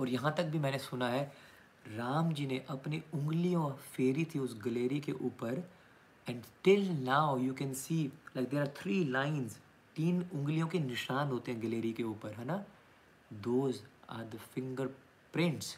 और 0.01 0.09
यहाँ 0.09 0.35
तक 0.37 0.45
भी 0.45 0.59
मैंने 0.59 0.79
सुना 0.79 1.09
है, 1.09 1.25
राम 1.89 2.33
जी 2.33 2.47
ने 2.47 2.65
अपनी 2.71 3.03
उंगलियों 3.15 3.71
फेरी 3.93 4.25
थी 4.25 4.39
उस 4.39 4.59
गलेरी 4.65 5.01
के 5.01 5.13
ऊपर। 5.13 5.63
And 6.27 6.43
till 6.65 6.89
now 6.99 7.39
you 7.39 7.55
can 7.55 7.73
see 7.75 8.05
like 8.37 8.49
there 8.49 8.61
are 8.61 8.69
three 8.77 9.05
lines 9.05 9.59
तीन 9.97 10.23
उंगलियों 10.35 10.67
के 10.69 10.79
निशान 10.79 11.29
होते 11.29 11.53
हैं 11.53 11.63
गलेरी 11.63 11.93
के 11.93 12.03
ऊपर, 12.03 12.33
है 12.33 12.45
ना? 12.45 12.65
Those 13.31 13.83
are 14.11 14.25
the 14.25 14.39
fingerprints 15.33 15.77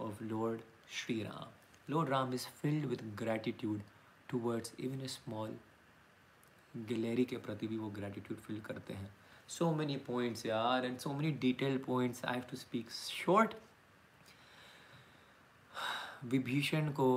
of 0.00 0.22
lord 0.24 0.60
Shri 0.92 1.22
Ram 1.22 1.52
lord 1.90 2.08
Ram 2.10 2.34
is 2.34 2.46
filled 2.62 2.86
with 2.86 3.02
gratitude 3.18 3.82
towards 4.28 4.74
even 4.80 5.00
a 5.00 5.08
small 5.08 5.56
gilehri 6.76 7.24
के 7.24 7.36
प्रति 7.36 7.66
भी 7.66 7.76
वो 7.78 7.88
ग्रैटिट्यूड 7.90 8.38
फील 8.40 8.60
करते 8.60 8.94
हैं। 8.94 9.14
सो 9.48 9.70
मेनी 9.74 9.96
पॉइंट्स 10.06 10.46
यार 10.46 10.84
and 10.84 10.98
so 10.98 11.12
many 11.12 11.30
detail 11.38 11.78
points 11.78 12.24
I 12.24 12.34
have 12.34 12.44
to 12.50 12.56
speak 12.56 12.90
short 12.90 13.54
Vibhishan 16.24 16.90
को 16.92 17.08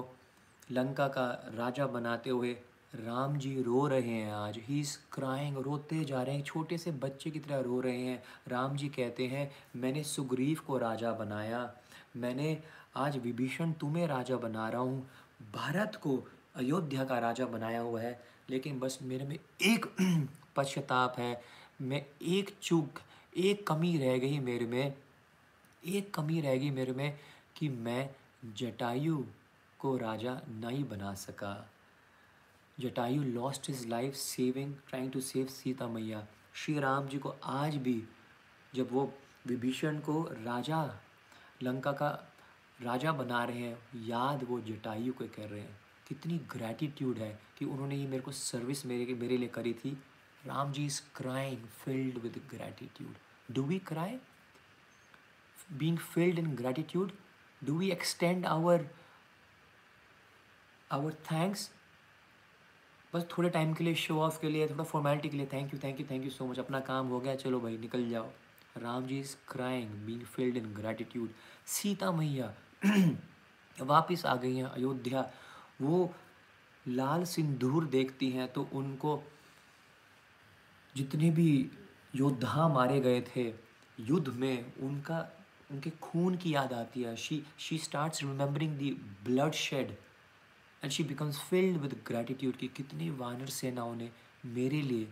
लंका 0.72 1.08
का 1.08 1.30
राजा 1.54 1.88
बनाते 1.88 2.30
हुए 2.30 2.54
राम 2.96 3.38
जी 3.38 3.62
रो 3.62 3.88
रहे 3.88 4.02
हैं 4.02 4.32
आज। 4.32 4.58
ही 4.58 4.80
इस 4.80 4.98
क्राइंग 5.12 5.58
रोते 5.58 6.06
जा 6.06 6.24
रहे 6.24 6.36
हैं। 6.36 6.44
छोटे 6.44 6.78
से 6.78 6.92
बच्चे 6.92 7.32
की 7.32 7.40
तरह 7.40 7.60
रो 7.60 7.82
रहे 7.82 8.02
हैं। 8.02 8.24
राम 8.48 8.76
जी 8.76 8.90
कहते 8.90 9.28
हैं, 9.28 9.52
मैंने 9.76 10.04
सुग्रीव 10.04 10.60
को 10.68 10.78
राजा 10.78 11.12
बनाया। 11.12 11.74
मैंने 12.18 12.64
आज 12.96 13.18
विभीषण 13.18 13.72
तुम्हें 13.72 14.08
राजा 14.08 14.38
बना 14.38 14.70
रहा 14.70 14.82
हूँ। 14.82 15.10
भारत 15.54 15.96
को 15.96 16.28
अयोध्या 16.56 17.06
का 17.06 17.20
राजा 17.20 17.46
बनाया 17.46 17.80
हुआ 17.80 18.02
है। 18.02 18.24
लेकिन 18.50 18.80
बस 18.80 19.00
मेरे 19.02 19.26
में 19.26 19.40
एक 19.62 19.86
पश्चाताप 20.56 21.16
है। 21.20 21.42
मैं 21.82 22.06
एक 22.22 22.56
चूक 22.62 23.00
एक 23.38 23.68
कमी 23.68 23.98
रह 23.98 24.18
गई 24.18 24.40
मेरे 24.40 24.66
में। 24.66 24.94
एक 25.86 26.14
कमी 26.14 26.42
रह 26.42 26.58
गई 26.58 26.70
मेरे 26.70 26.94
में 26.94 27.20
कि 27.56 27.70
मैं 27.70 28.16
जटायु 28.54 29.24
को 29.80 29.98
राजा 29.98 30.42
नहीं 30.50 30.90
बना 30.90 31.14
सका। 31.14 31.70
Jatayu 32.80 33.24
lost 33.24 33.70
his 33.70 33.88
life 33.88 34.14
saving 34.14 34.76
trying 34.90 35.12
to 35.12 35.22
save 35.22 35.48
Sita 35.48 35.88
Maiya 35.88 36.28
Shri 36.54 36.80
Ram 36.80 37.08
जी 37.08 37.20
को 37.20 37.36
आज 37.44 37.76
भी 37.76 38.04
जब 38.76 38.90
वो 38.92 39.14
विभीषण 39.48 40.00
को 40.00 40.24
राजा 40.24 41.00
लंका 41.64 41.92
का 41.92 42.10
राजा 42.82 43.12
बना 43.12 43.44
रहे 43.44 43.60
हैं 43.60 43.78
याद 43.96 44.44
वो 44.44 44.60
जटायु 44.62 45.14
को 45.14 45.26
कर 45.26 45.50
रहे 45.50 45.62
हैं 45.62 45.80
कितनी 46.08 46.38
ग्रैटिट्यूड 46.38 47.18
है 47.18 47.40
कि 47.58 47.66
उन्होंने 47.66 47.96
ये 47.96 48.08
मेरे 48.08 48.24
को 48.24 48.32
सर्विस 48.32 48.86
मेरे 48.86 49.14
मेरे 49.14 49.38
लिए 49.38 49.50
करी 49.50 49.74
थी। 49.74 49.98
Ram 50.46 50.72
ji 50.72 50.86
is 50.86 51.02
crying 51.16 51.58
filled 51.58 52.18
with 52.18 52.42
gratitude 52.50 53.16
do 53.52 53.64
we 53.64 53.80
cry 53.80 54.18
being 55.74 55.98
filled 55.98 56.40
in 56.40 56.56
gratitude 56.56 57.12
do 57.64 57.78
we 57.78 57.92
extend 57.92 58.46
our 58.46 58.88
our 60.92 61.14
thanks 61.14 61.72
बस 63.14 63.26
थोड़े 63.38 63.50
टाइम 63.50 63.74
के 63.74 63.84
लिए 63.84 63.96
शो 63.96 64.20
ऑफ़ 64.22 64.40
के 64.42 64.50
लिए, 64.50 64.68
थोड़ा 64.68 64.84
फॉर्मेलिटी 64.84 65.30
के 65.30 65.38
लिए 65.38 65.46
thank 65.54 65.74
you 65.74 65.80
thank 65.84 66.00
you 66.00 66.06
thank 66.12 66.24
you 66.24 66.30
so 66.30 66.48
much 66.48 66.60
अपना 66.60 66.80
काम 66.80 67.08
हो 67.08 67.20
गया, 67.20 67.36
चलो 67.36 67.60
भाई, 67.60 67.78
निकल 67.78 68.10
जाओ. 68.10 68.30
Ram 68.78 69.06
ji 69.08 69.20
is 69.20 69.36
crying 69.50 69.90
being 70.06 70.22
filled 70.22 70.58
in 70.58 70.66
gratitude 70.74 71.30
Sita 71.66 72.12
Maiya, 72.12 72.54
वापस 73.82 74.26
आ 74.26 74.36
गई 74.36 74.56
हैं 74.56 74.64
अयोध्या. 74.64 75.30
वो 75.82 76.14
लाल 76.88 77.24
सिंदूर 77.26 77.86
देखती 77.86 78.30
हैं 78.30 78.48
तो 78.54 78.68
उनको 78.74 79.22
जितने 80.96 81.30
भी 81.30 81.72
योद्धा 82.16 82.68
मारे 82.68 83.00
गए 83.00 83.22
थे 83.22 83.54
युद्ध 84.00 84.28
में, 84.30 84.74
उनका, 84.78 85.20
उनके 85.72 85.90
खून 86.02 86.36
की 86.38 86.54
याद 86.56 86.74
आती 86.74 87.02
है. 87.02 87.16
She 87.16 87.44
she 87.60 87.78
starts 87.78 88.22
remembering 88.24 88.78
the 88.78 88.92
bloodshed 89.52 89.96
and 90.84 90.92
she 90.92 91.04
becomes 91.04 91.40
filled 91.40 91.78
with 91.82 91.94
gratitude 92.08 92.56
कि 92.56 92.68
कितनी 92.68 93.10
वानर 93.10 93.50
सेनाओं 93.50 93.96
ने 93.96 94.10
मेरे 94.46 94.82
लिए, 94.82 95.08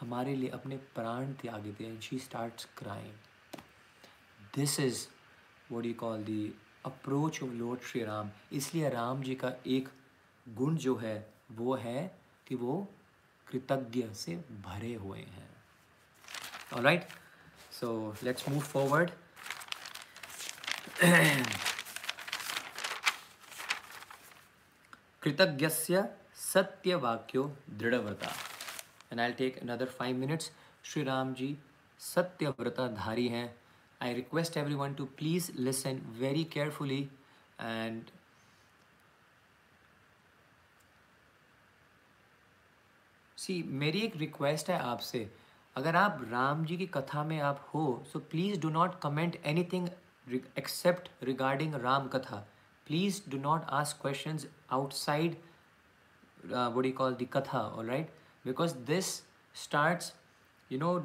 हमारे 0.00 0.34
लिए 0.36 0.48
अपने 0.50 0.76
प्राण 0.94 1.32
त्यागे 1.32 1.72
थे 1.72 1.84
and 1.84 2.00
she 2.00 2.18
starts 2.18 2.64
crying 2.78 3.12
this 4.56 4.78
is 4.80 5.06
what 5.72 5.86
you 5.86 5.94
call 5.94 6.24
the 6.24 6.54
approach 6.84 7.42
of 7.42 7.50
lord 7.50 7.80
Shri 7.82 8.04
Ram 8.04 8.30
इसलिए 8.52 8.88
राम 8.88 9.22
जी 9.22 9.34
का 9.34 9.52
एक 9.66 9.88
गुण 10.46 10.76
जो 10.76 10.96
है, 10.96 11.16
वो 11.52 11.74
है 11.76 12.18
कि 12.46 12.54
वो 12.54 12.88
कृतज्ञ 13.46 14.06
से 14.14 14.36
भरे 14.64 14.94
हुए 14.94 15.18
हैं। 15.18 16.82
Right 16.82 17.08
so 17.72 18.16
let's 18.22 18.48
move 18.48 18.60
forward 18.60 19.10
कृतज्ञस्य 25.26 26.02
सत्यवाक्यो 26.36 27.42
दृढ़व्रता। 27.78 28.28
And 29.12 29.20
I 29.20 29.32
take 29.38 29.58
another 29.58 29.86
five 29.98 30.16
minutes 30.16 30.50
Shri 30.84 31.02
Ram 31.02 31.32
ji 31.34 31.48
सत्यव्रता 32.00 32.86
धारी 32.88 33.26
हैं। 33.28 33.48
I 34.00 34.14
request 34.14 34.56
everyone 34.74 34.94
to 34.94 35.04
please 35.18 35.50
listen 35.58 36.00
very 36.18 36.44
carefully 36.52 37.00
and 37.60 38.10
see 43.38 43.62
मेरी 43.82 44.00
एक 44.00 44.16
रिक्वेस्ट 44.16 44.70
है 44.70 44.78
आपसे। 44.80 45.30
अगर 45.76 45.96
आप 45.96 46.20
राम 46.30 46.64
जी 46.64 46.76
की 46.76 46.86
कथा 46.96 47.24
में 47.24 47.40
आप 47.40 47.68
हो 47.74 48.04
so 48.12 48.18
please 48.30 48.60
do 48.60 48.68
not 48.70 49.00
comment 49.00 49.40
anything 49.44 49.88
except 50.58 51.10
regarding 51.24 51.74
Ram 51.82 52.08
katha. 52.08 52.46
Please 52.86 53.20
do 53.30 53.38
not 53.40 53.62
ask 53.76 53.96
questions 54.02 54.44
outside 54.72 55.36
uh, 56.52 56.70
what 56.70 56.82
do 56.82 56.88
you 56.88 56.94
call 56.94 57.12
the 57.12 57.26
katha 57.26 57.76
all 57.76 57.84
right? 57.84 58.08
Because 58.44 58.74
this 58.84 59.22
starts 59.54 60.12
you 60.70 60.78
know 60.78 61.02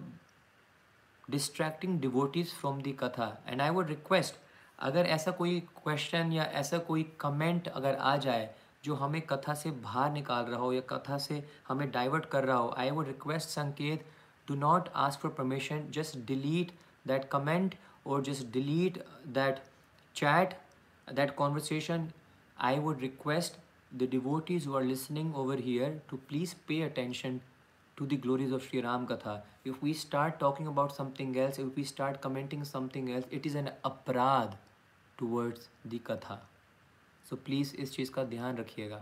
distracting 1.28 1.98
devotees 2.00 2.52
from 2.54 2.82
the 2.82 2.94
katha. 2.94 3.38
And 3.48 3.62
i 3.62 3.72
अगर 4.80 5.06
ऐसा 5.06 5.32
कोई 5.32 5.60
question 5.84 6.32
या 6.34 6.44
ऐसा 6.60 6.78
कोई 6.86 7.04
comment 7.20 7.68
अगर 7.68 7.96
आ 7.96 8.16
जाए 8.18 8.50
जो 8.86 8.96
हमें 8.96 9.22
कथा 9.22 9.54
से 9.54 9.72
बाहर 9.72 10.12
निकाल 10.12 10.46
रहा 10.46 10.60
हो 10.60 10.72
या 10.74 10.82
कथा 10.92 11.18
से 11.26 11.44
हमें 11.68 11.90
डाइवर्ट 11.92 12.26
कर 12.30 12.46
रहा 12.46 12.56
हो 12.58 12.74
I 12.78 12.92
would 12.92 13.08
request 13.08 13.50
Sanket 13.50 14.06
do 14.48 14.56
not 14.56 14.90
ask 15.04 15.20
for 15.20 15.32
permission 15.38 15.86
just 15.98 16.18
delete 16.28 16.72
that 17.08 17.30
comment 17.32 17.76
और 18.08 18.22
just 18.30 18.48
delete 18.54 18.98
that 19.38 19.62
chat 20.16 20.58
that 21.08 21.36
conversation 21.36 22.10
i 22.62 22.78
would 22.80 23.02
request 23.02 23.58
the 23.92 24.08
devotees 24.08 24.66
who 24.66 24.76
are 24.76 24.84
listening 24.84 25.34
over 25.36 25.56
here 25.56 26.02
to 26.10 26.18
please 26.30 26.54
pay 26.68 26.82
attention 26.84 27.42
to 27.98 28.06
the 28.06 28.16
glories 28.16 28.52
of 28.52 28.64
Sri 28.64 28.82
Ram 28.82 29.06
Katha. 29.06 29.42
If 29.64 29.82
we 29.82 29.94
start 29.94 30.40
talking 30.40 30.68
about 30.68 30.96
something 30.96 31.38
else, 31.38 31.60
if 31.60 31.76
we 31.76 31.84
start 31.84 32.22
commenting 32.22 32.64
something 32.64 33.12
else, 33.12 33.26
it 33.30 33.46
is 33.46 33.56
an 33.56 33.70
aparad 33.86 34.54
towards 35.18 35.68
the 35.86 36.00
Katha. 36.00 36.38
So 37.30 37.38
please 37.38 37.74
इस 37.76 37.94
चीज़ 37.96 38.12
का 38.12 38.24
ध्यान 38.24 38.58
रखिएगा 38.58 39.02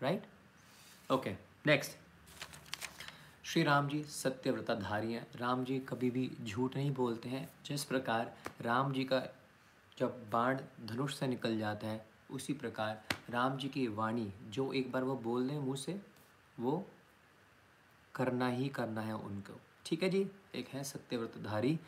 right? 0.00 0.22
Okay, 1.10 1.36
next. 1.66 1.96
Shri 3.44 3.62
Ram 3.62 3.88
ji 3.88 4.02
सत्यव्रताधारी 4.02 5.12
हैं 5.12 5.26
राम 5.40 5.64
जी 5.64 5.78
कभी 5.88 6.10
भी 6.10 6.30
झूठ 6.44 6.74
नहीं 6.76 6.90
बोलते 6.94 7.28
हैं 7.28 7.48
जिस 7.66 7.84
प्रकार 7.84 8.32
राम 8.62 8.92
जी 8.92 9.04
का 9.04 9.22
जब 9.98 10.20
बाण 10.32 10.58
धनुष 10.86 11.14
से 11.18 11.26
निकल 11.26 11.58
जाता 11.58 11.86
है 11.86 12.04
उसी 12.30 12.52
प्रकार 12.52 13.02
राम 13.30 13.56
जी 13.58 13.68
की 13.68 13.86
वाणी, 13.88 14.32
जो 14.48 14.72
एक 14.72 14.90
बार 14.92 15.04
वो 15.04 15.14
बोल 15.16 15.48
दें 15.48 15.58
मुँह 15.58 15.76
से, 15.76 16.00
वो 16.58 16.86
करना 18.14 18.48
ही 18.48 18.68
करना 18.70 19.00
है 19.00 19.14
उनको। 19.14 19.60
ठीक 19.86 20.02
है 20.02 20.08
जी? 20.10 20.26
एक 20.54 20.68
है 20.68 20.82
सत्यव्रतधारी। 20.84 21.78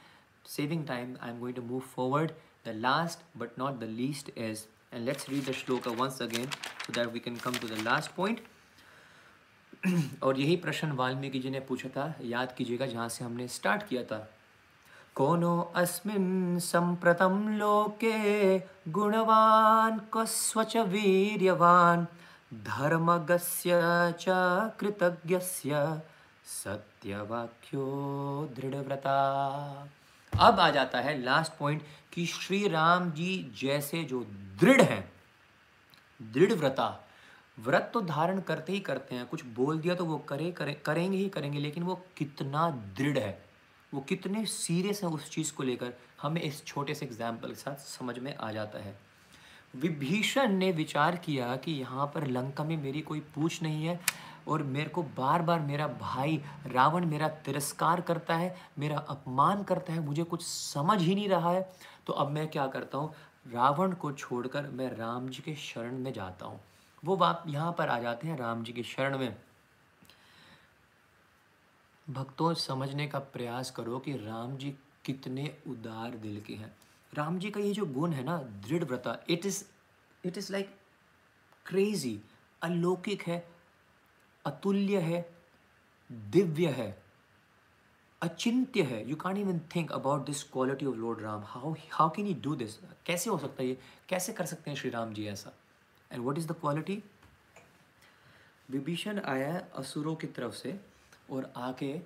Saving 0.46 0.86
time 0.86 1.16
I 1.22 1.30
am 1.30 1.38
going 1.40 1.56
to 1.56 1.62
move 1.62 1.80
forward 1.94 2.32
the 2.66 2.74
last 2.76 3.38
but 3.38 3.58
not 3.58 3.78
the 3.80 3.84
least 3.90 4.30
is 4.38 4.64
and 4.94 5.04
let's 5.04 5.28
read 5.28 5.44
the 5.48 5.52
shloka 5.52 5.88
once 5.88 6.22
again 6.22 6.46
so 6.46 6.92
that 6.92 7.12
we 7.12 7.20
can 7.20 7.36
come 7.36 7.54
to 7.54 7.68
the 7.68 7.78
last 7.82 8.10
point 8.14 8.40
और 10.22 10.40
यही 10.40 10.56
प्रश्न 10.56 10.92
वाल्मीकि 10.92 11.38
जी 11.38 11.50
ने 11.50 11.60
पूछा 11.60 11.88
था। 11.88 12.14
याद 12.22 12.52
कीजिएगा, 12.52 12.86
जहाँ 12.86 13.08
से 13.08 13.24
हमने 13.24 13.48
स्टार्ट 13.48 13.86
किया 13.88 14.02
था। 14.04 14.18
कोनो 15.16 15.58
अस्मिन् 15.76 16.58
संप्रतम 16.60 17.48
लोके 17.58 18.58
गुणवान 18.90 20.00
कस्वच 20.14 20.76
वीर्यवान। 20.88 22.06
धर्मगस्य 22.66 23.80
च 24.20 24.24
कृतज्ञस्य 24.80 26.02
सत्यवाक्यो 26.46 27.84
दृढ़व्रता। 28.56 29.18
अब 30.32 30.60
आ 30.60 30.70
जाता 30.70 31.00
है 31.00 31.16
लास्ट 31.22 31.52
पॉइंट 31.58 31.82
कि 32.12 32.26
श्री 32.26 32.66
राम 32.68 33.10
जी 33.10 33.34
जैसे 33.60 34.02
जो 34.04 34.24
दृढ़ 34.60 34.80
हैं 34.80 35.04
दृढ़ 36.20 36.52
व्रता 36.52 36.88
व्रत 37.58 37.90
तो 37.94 38.00
धारण 38.02 38.40
करते 38.40 38.72
ही 38.72 38.80
करते 38.80 39.14
हैं 39.14 39.26
कुछ 39.26 39.44
बोल 39.56 39.78
दिया 39.80 39.94
तो 39.94 40.04
वो 40.04 40.18
करे, 40.18 40.50
करे 40.50 40.74
करेंगे 40.84 41.18
ही 41.18 41.28
करेंगे 41.28 41.58
लेकिन 41.58 41.82
वो 41.82 42.00
कितना 42.16 42.70
दृढ़ 42.96 43.18
है। 43.18 43.49
वो 43.92 44.00
कितने 44.00 44.44
सीरियस 44.46 45.02
हैं 45.04 45.10
उस 45.10 45.30
चीज़ 45.30 45.52
को 45.54 45.62
लेकर, 45.62 45.92
हमें 46.22 46.40
इस 46.42 46.64
छोटे 46.66 46.94
से 46.94 47.06
एग्ज़ाम्पल 47.06 47.48
के 47.48 47.54
साथ 47.54 47.76
समझ 47.78 48.18
में 48.18 48.34
आ 48.36 48.50
जाता 48.52 48.78
है। 48.78 48.94
विभीषण 49.74 50.52
ने 50.52 50.70
विचार 50.72 51.16
किया 51.16 51.54
कि 51.56 51.72
यहाँ 51.72 52.06
पर 52.14 52.26
लंका 52.26 52.64
में 52.64 52.76
मेरी 52.76 53.00
कोई 53.02 53.20
पूछ 53.34 53.62
नहीं 53.62 53.84
है 53.86 53.98
और 54.48 54.62
मेरे 54.64 54.90
को 54.90 55.02
बार 55.16 55.42
बार 55.42 55.60
मेरा 55.60 55.86
भाई 56.00 56.40
रावण 56.66 57.06
मेरा 57.06 57.28
तिरस्कार 57.28 58.00
करता 58.00 58.36
है, 58.36 58.54
मेरा 58.78 58.98
अपमान 58.98 59.62
करता 59.62 59.92
है, 59.92 60.04
मुझे 60.06 60.22
कुछ 60.24 60.42
समझ 60.42 61.00
ही 61.00 61.14
नहीं 61.14 61.28
रहा 61.28 61.52
है। 61.52 61.68
तो 62.06 62.12
अब 62.12 62.30
मैं 62.30 62.46
क्या 62.48 62.66
करता 62.68 62.98
हूँ, 62.98 63.12
रावण 63.46 63.92
को 63.92 64.12
छोड़कर 64.12 64.68
मैं 64.70 64.90
राम 64.96 65.28
जी 65.28 65.42
के 65.42 65.54
शरण 65.56 65.98
में 65.98 66.12
जाता 66.12 66.46
हूँ। 66.46 66.60
वो 67.02 67.16
बात 67.16 67.44
यहाँ 67.48 67.72
पर 67.72 67.88
आ 67.88 67.98
जाते 67.98 68.28
हैं 68.28 68.38
राम 68.38 68.62
जी 68.64 68.72
के 68.72 68.82
शरण 68.82 69.18
में। 69.18 69.36
भक्तों, 72.10 72.52
समझने 72.54 73.06
का 73.08 73.18
प्रयास 73.18 73.70
करो 73.70 73.98
कि 73.98 74.12
राम 74.16 74.56
जी 74.56 74.70
कितने 75.04 75.56
उदार 75.68 76.16
दिल 76.16 76.40
के 76.40 76.54
हैं। 76.54 76.74
राम 77.12 77.38
जी 77.38 77.50
का 77.50 77.60
ये 77.60 77.72
जो 77.72 77.86
गुण 77.86 78.12
है 78.12 78.24
ना 78.24 78.36
दृढ़ 78.66 78.84
व्रता 78.84 79.18
it 79.30 79.46
is 79.46 79.62
it 80.24 80.38
is 80.38 80.52
like 80.52 80.74
crazy 81.66 82.20
अलौकिक 82.62 83.22
है, 83.22 83.46
अतुल्य 84.44 84.98
है, 85.00 85.20
दिव्य 86.10 86.68
है, 86.68 87.02
अचिंत्य 88.22 88.82
है। 88.82 89.08
You 89.10 89.16
can 89.16 89.36
even 89.36 89.60
think 89.76 89.92
about 89.92 90.26
this 90.26 90.42
quality 90.42 90.86
of 90.86 90.96
lord 90.96 91.20
Ram 91.20 91.42
how 91.46 91.74
how 91.92 92.10
can 92.10 92.26
you 92.26 92.34
do 92.42 92.54
this 92.54 92.78
कैसे 93.06 93.30
हो 93.30 93.38
सकता 93.38 93.62
है 93.62 93.68
ये? 93.68 93.78
कैसे 94.08 94.32
कर 94.32 94.46
सकते 94.46 94.70
हैं 94.70 94.78
श्री 94.78 94.90
राम 94.90 95.14
जी 95.14 95.26
ऐसा? 95.26 95.52
And 96.10 96.24
what 96.24 96.38
is 96.38 96.48
the 96.48 96.52
quality 96.52 97.02
Vibhishan 98.70 99.20
आया 99.20 99.58
असुरों 99.74 100.14
की 100.16 100.26
तरफ़ 100.26 100.54
से। 100.54 100.78
और 101.30 101.52
आके 101.56 102.00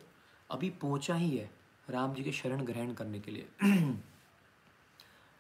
अभी 0.51 0.71
पहुँचा 0.71 1.15
ही 1.15 1.37
है 1.37 1.51
राम 1.91 2.15
जी 2.15 2.23
के 2.23 2.33
शरण 2.33 2.65
ग्रहण 2.65 2.93
करने 2.93 3.21
के 3.21 3.31
लिए। 3.31 3.49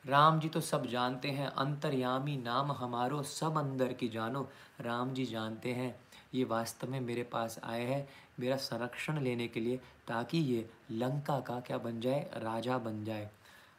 राम 0.07 0.41
जी 0.41 0.49
तो 0.49 0.61
सब 0.61 0.87
जानते 0.87 1.31
हैं, 1.31 1.49
अंतर्यामी 1.49 2.37
नाम 2.37 2.73
हमारो, 2.73 3.23
सब 3.23 3.59
अंदर 3.59 3.93
की 3.93 4.09
जानो। 4.09 4.51
राम 4.81 5.15
जी 5.15 5.25
जानते 5.27 5.73
हैं, 5.73 6.01
ये 6.35 6.45
वास्तव 6.45 6.91
में 6.91 7.01
मेरे 7.01 7.23
पास 7.23 7.61
आए 7.65 7.85
हैं, 7.85 8.09
मेरा 8.41 8.57
संरक्षण 8.57 9.21
लेने 9.21 9.49
के 9.49 9.61
लिए, 9.61 9.77
ताकि 10.09 10.39
ये 10.39 10.71
लंका 10.91 11.41
का 11.41 11.61
क्या 11.61 11.79
बन 11.79 12.01
जाए, 12.01 12.31
राजा 12.37 12.79
बन 12.79 13.05
जाए। 13.05 13.31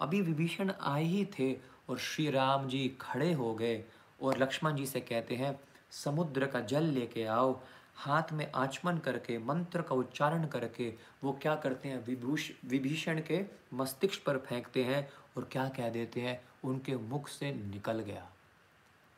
अभी 0.02 0.22
विभीषण 0.22 0.72
आए 0.82 1.04
ही 1.04 1.26
थे 1.26 1.54
और 1.90 1.98
श्री 1.98 2.32
राम 2.32 2.68
जी 2.68 2.98
खड़े 3.02 3.34
हो 3.34 3.56
गए 3.56 3.86
और 4.22 4.38
लक्ष्मण 4.38 4.76
जी 4.76 4.86
से 4.86 5.00
कहते 5.00 5.36
हैं, 5.36 5.60
समुद्र 5.92 6.48
का 6.48 6.60
जल 6.60 6.84
लेके 6.84 7.26
आओ 7.26 7.60
हाथ 7.96 8.24
में 8.32 8.52
आचमन 8.56 8.98
करके, 8.98 9.38
मंत्र 9.38 9.82
का 9.82 9.96
उच्चारण 9.96 10.48
करके, 10.48 10.94
वो 11.24 11.40
क्या 11.42 11.56
करते 11.56 11.90
हैं? 11.90 12.06
विभूष 12.06 12.52
विभीषण 12.66 13.22
के 13.22 13.46
मस्तिष्क 13.74 14.24
पर 14.26 14.38
फेंकते 14.38 14.84
हैं 14.84 15.10
और 15.38 15.50
क्या 15.52 15.70
कह 15.70 15.90
देते 15.90 16.22
हैं? 16.22 16.44
उनके 16.64 16.96
मुख 16.96 17.28
से 17.28 17.54
निकल 17.54 18.00
गया। 18.00 18.30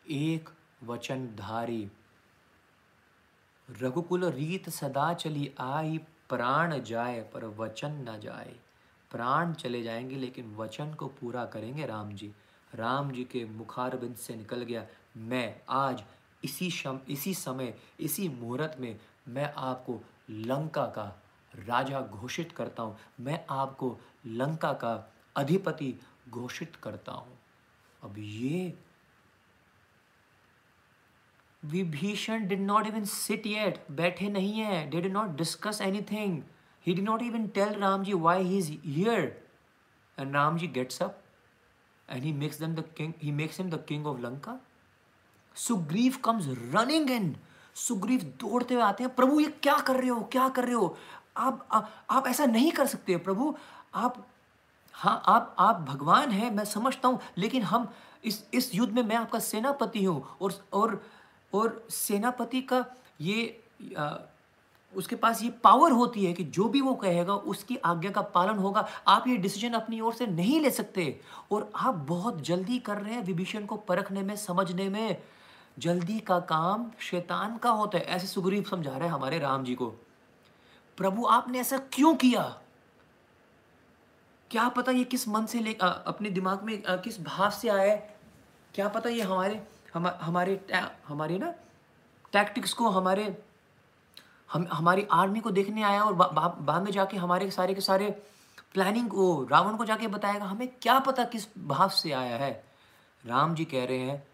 एक 0.09 0.49
वचनधारी, 0.83 1.91
रघुकुल 3.81 4.25
रीत 4.25 4.69
सदा 4.69 5.13
चली 5.13 5.55
आई, 5.59 5.97
प्राण 6.29 6.79
जाए 6.79 7.21
पर 7.33 7.45
वचन 7.45 7.91
न 7.91 8.19
जाए। 8.19 8.55
प्राण 9.11 9.53
चले 9.53 9.83
जाएँगे, 9.83 10.15
लेकिन 10.15 10.55
वचन 10.55 10.93
को 10.93 11.07
पूरा 11.07 11.45
करेंगे 11.45 11.85
राम 11.85 12.13
जी। 12.13 12.33
राम 12.75 13.11
जी 13.11 13.23
के 13.23 13.45
मुखारबिंद 13.45 14.15
से 14.15 14.35
निकल 14.35 14.61
गया। 14.61 14.87
मैं 15.17 15.61
आज 15.69 16.03
इसी 16.43 16.69
शम, 16.71 16.99
इसी 17.09 17.33
समय, 17.33 17.73
इसी 17.99 18.27
मुहूर्त 18.29 18.75
में 18.79 18.95
मैं 19.27 19.53
आपको 19.57 19.99
लंका 20.29 20.85
का 20.95 21.05
राजा 21.53 22.01
घोषित 22.01 22.51
करता 22.51 22.83
हूँ। 22.83 22.97
मैं 23.19 23.45
आपको 23.49 23.97
लंका 24.25 24.71
का 24.73 24.93
अधिपति 25.35 25.93
घोषित 26.29 26.75
करता 26.83 27.11
हूँ। 27.11 27.37
अब 28.03 28.15
ये 28.17 28.73
Vibhishan 31.63 32.47
did 32.47 32.59
not 32.61 32.87
even 32.87 33.05
sit 33.05 33.47
yet 33.47 33.79
बैठे 33.91 34.29
नहीं 34.29 34.53
है। 34.53 34.89
Did 34.89 35.11
not 35.11 35.35
discuss 35.37 35.81
anything 35.81 36.41
he 36.85 36.93
did 36.93 37.03
not 37.03 37.21
even 37.21 37.47
tell 37.47 37.73
Ram 37.75 38.03
ji 38.03 38.13
why 38.13 38.43
he 38.43 38.57
is 38.57 38.71
here 38.85 39.23
and 40.17 40.35
Ram 40.35 40.57
ji 40.57 40.67
gets 40.67 41.01
up 41.03 41.23
and 42.09 42.23
he 42.23 42.33
makes 42.33 42.59
them 42.59 42.75
the 42.75 42.83
king 42.97 43.13
he 43.23 43.31
makes 43.31 43.59
him 43.59 43.69
the 43.69 43.83
king 43.87 44.07
of 44.07 44.19
Lanka 44.21 44.59
Sugriv 45.57 46.17
comes 46.23 46.45
running 46.73 47.11
in 47.11 47.35
Sugriv 47.75 48.21
दौड़ते 48.41 48.73
हुए 48.73 48.83
आते 48.83 49.03
हैं। 49.03 49.13
प्रभु 49.15 49.39
ये 49.39 49.47
क्या 49.63 49.77
कर 49.79 49.95
रहे 49.95 50.09
हो? 50.09 50.21
क्या 50.31 50.47
कर 50.49 50.65
रहे 50.65 50.73
हो? 50.73 50.95
आप 51.37 51.67
आ, 51.71 51.81
आप 52.09 52.27
ऐसा 52.27 52.45
नहीं 52.45 52.71
कर 52.71 52.85
सकते 52.87 53.17
प्रभु। 53.17 53.53
आप 53.95 54.25
हाँ 54.93 55.21
आप 55.27 55.55
आप 55.59 55.81
भगवान 55.89 56.31
हैं 56.31 56.49
मैं 56.51 56.65
समझता 56.65 57.07
हूँ 57.07 57.19
लेकिन 57.37 57.63
हम 57.63 57.87
इस 58.25 58.43
इस 58.53 58.73
युद्ध 58.75 58.93
में 58.93 59.03
मैं 59.03 59.15
आपका 59.15 59.39
सेनापति 59.39 60.03
हूँ 60.03 60.23
और 60.41 60.53
और 60.73 61.01
और 61.53 61.85
सेनापति 61.89 62.61
का 62.61 62.85
ये 63.21 63.61
आ, 63.97 64.15
उसके 64.95 65.15
पास 65.15 65.41
ये 65.43 65.49
पावर 65.63 65.91
होती 65.91 66.25
है 66.25 66.33
कि 66.33 66.43
जो 66.43 66.67
भी 66.69 66.81
वो 66.81 66.93
कहेगा 66.95 67.33
उसकी 67.33 67.75
आज्ञा 67.85 68.11
का 68.11 68.21
पालन 68.21 68.57
होगा। 68.57 68.87
आप 69.07 69.27
ये 69.27 69.35
डिसीज़न 69.37 69.73
अपनी 69.73 69.99
ओर 70.01 70.13
से 70.13 70.27
नहीं 70.27 70.59
ले 70.61 70.71
सकते। 70.71 71.19
और 71.51 71.69
आप 71.75 71.95
बहुत 72.07 72.41
जल्दी 72.41 72.79
कर 72.79 72.97
रहे 72.97 73.13
हैं 73.13 73.23
विभीषण 73.23 73.65
को 73.65 73.75
परखने 73.77 74.21
में 74.21 74.35
समझने 74.35 74.89
में। 74.89 75.17
जल्दी 75.79 76.19
का 76.19 76.39
काम 76.39 76.91
शैतान 76.99 77.57
का 77.57 77.69
होता 77.69 77.97
है। 77.97 78.03
ऐसे 78.03 78.27
सुग्रीव 78.27 78.63
समझा 78.63 78.97
रहे 78.97 79.09
हमारे 79.09 79.39
राम 79.39 79.63
जी 79.63 79.75
को। 79.75 79.87
प्रभु 80.97 81.25
आपने 81.25 81.59
ऐसा 81.59 81.77
क्यों 81.77 82.15
किया? 82.15 82.61
क्या 84.51 84.69
पता 84.69 84.91
ये 84.91 85.03
किस 85.03 85.27
मन 85.27 85.45
से 85.45 85.59
ले 85.59 85.77
आ, 85.81 85.87
अपने 85.87 86.29
दिमाग 86.29 86.63
में 86.63 86.85
आ, 86.85 86.95
किस 86.95 87.21
भाव 87.21 87.49
से 87.49 87.69
आया 87.69 87.95
क्या 88.75 88.89
पता 88.89 89.09
ये 89.09 89.21
हमारे 89.21 89.67
हम 89.93 90.07
हमारे 90.07 90.67
हमारे 91.07 91.37
ना 91.37 91.53
टैक्टिक्स 92.33 92.73
को 92.73 92.89
हमारे 92.89 93.43
हम 94.53 94.67
हमारी 94.73 95.07
आर्मी 95.11 95.39
को 95.39 95.51
देखने 95.51 95.83
आया 95.83 96.03
और 96.03 96.13
बाद 96.61 96.81
में 96.83 96.91
जाके 96.91 97.17
हमारे 97.17 97.51
सारे 97.51 97.73
के 97.73 97.81
सारे 97.81 98.09
प्लानिंग 98.73 99.09
को 99.09 99.47
रावण 99.51 99.77
को 99.77 99.85
जाके 99.85 100.07
बताएगा 100.07 100.45
हमें 100.45 100.67
क्या 100.81 100.99
पता 100.99 101.23
किस 101.23 101.47
भाव 101.57 101.89
से 101.89 102.11
आया 102.11 102.37
है? 102.37 102.63
राम 103.25 103.55
जी 103.55 103.65
कह 103.65 103.85
रहे 103.85 103.99
हैं 103.99 104.27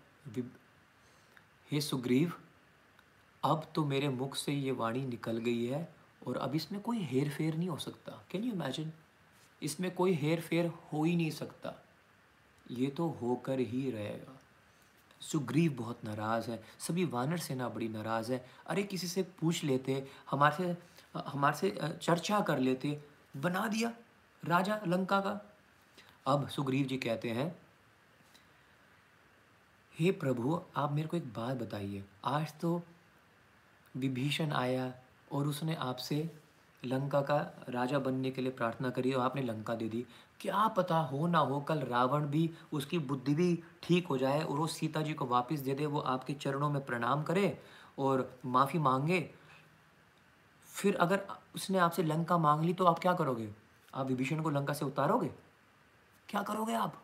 हे 1.74 1.82
सुग्रीव, 1.82 2.34
अब 3.44 3.72
तो 3.76 3.86
मेरे 3.86 4.10
मुख 4.10 4.36
से 4.36 4.54
ये 4.54 4.72
वाणी 4.72 5.06
निकल 5.06 5.38
गई 5.38 5.66
है 5.66 5.96
और 6.28 6.38
अब 6.38 6.56
इसमें 6.56 6.82
कोई 6.82 7.00
हेर 7.00 7.30
फेर 7.30 7.56
नहीं 7.56 7.70
हो 7.70 7.78
सकता। 7.78 8.26
कैन 8.32 8.44
यू 8.44 8.54
इमेजिन 8.54 8.94
इसमें 9.64 9.96
कोई 9.96 10.14
हेर 10.14 10.42
फेर 10.42 10.68
हो 10.68 11.04
ही 11.04 11.16
नहीं 11.16 11.32
सकता। 11.32 11.86
ये 12.72 12.88
तो 12.88 13.08
होकर 13.08 13.60
ही 13.60 13.92
रहेगा। 13.92 14.40
सुग्रीव 15.22 15.74
बहुत 15.74 16.06
नाराज़ 16.06 16.52
है। 16.52 16.64
सभी 16.80 17.06
वानर 17.06 17.38
सेना 17.38 17.70
बड़ी 17.70 17.90
नाराज़ 17.90 18.34
है। 18.34 18.50
अरे, 18.68 18.84
किसी 18.84 19.08
से 19.08 19.24
पूछ 19.24 19.64
लेते, 19.64 20.08
हमारे 20.32 20.56
से 20.56 20.78
हमारे 21.20 21.58
से 21.58 21.78
चर्चा 21.98 22.40
कर 22.40 22.60
लेते। 22.60 23.04
बना 23.38 23.68
दिया 23.68 23.94
राजा 24.46 24.82
लंका 24.88 25.20
का। 25.20 25.56
अब 26.28 26.50
सुग्रीव 26.50 26.86
जी 26.86 26.98
कहते 26.98 27.30
हैं 27.30 27.63
हे 30.00 30.12
प्रभु, 30.12 30.62
आप 30.76 30.92
मेरे 30.92 31.08
को 31.08 31.18
एक 31.18 31.26
बात 31.26 31.58
बताइए। 31.58 32.04
आज 32.26 32.54
तो 32.60 32.82
विभीषण 33.98 34.52
आया 34.52 34.94
और 35.32 35.48
उसने 35.48 35.76
आपसे 35.76 36.32
लंका 36.86 37.22
का 37.22 37.66
राजा 37.70 38.00
बनने 38.00 38.32
के 38.32 38.42
लिए 38.42 38.52
प्रार्थना 38.52 38.90
करी 38.90 39.14
और 39.14 39.26
आपने 39.26 39.42
लंका 39.42 39.76
दे 39.76 39.90
दी। 39.90 40.06
क्या 40.40 40.68
पता 40.68 40.98
हो 40.98 41.28
ना 41.28 41.40
हो, 41.40 41.62
कल 41.62 41.80
रावण 41.80 42.26
भी, 42.26 42.52
उसकी 42.74 43.00
बुद्धि 43.00 43.36
भी 43.36 43.64
ठीक 43.84 44.08
हो 44.08 44.18
जाए 44.18 44.44
और 44.44 44.58
वो 44.58 44.68
सीता 44.68 45.02
जी 45.02 45.14
को 45.14 45.26
वापस 45.26 45.60
दे 45.60 45.76
दे, 45.76 45.86
वो 45.86 46.00
आपके 46.00 46.34
चरणों 46.34 46.70
में 46.70 46.86
प्रणाम 46.86 47.24
करे 47.24 47.62
और 48.00 48.40
माफ़ी 48.46 48.80
मांगे। 48.80 49.30
फिर 50.66 50.96
अगर 50.96 51.28
उसने 51.56 51.78
आपसे 51.78 52.04
लंका 52.04 52.38
मांग 52.38 52.64
ली 52.64 52.74
तो 52.74 52.86
आप 52.86 53.00
क्या 53.00 53.14
करोगे? 53.14 53.50
आप 53.96 54.08
विभीषण 54.08 54.42
को 54.42 54.50
लंका 54.50 54.74
से 54.74 54.86
उतारोगे? 54.86 55.32
क्या 56.30 56.42
करोगे 56.42 56.74
आप? 56.74 57.03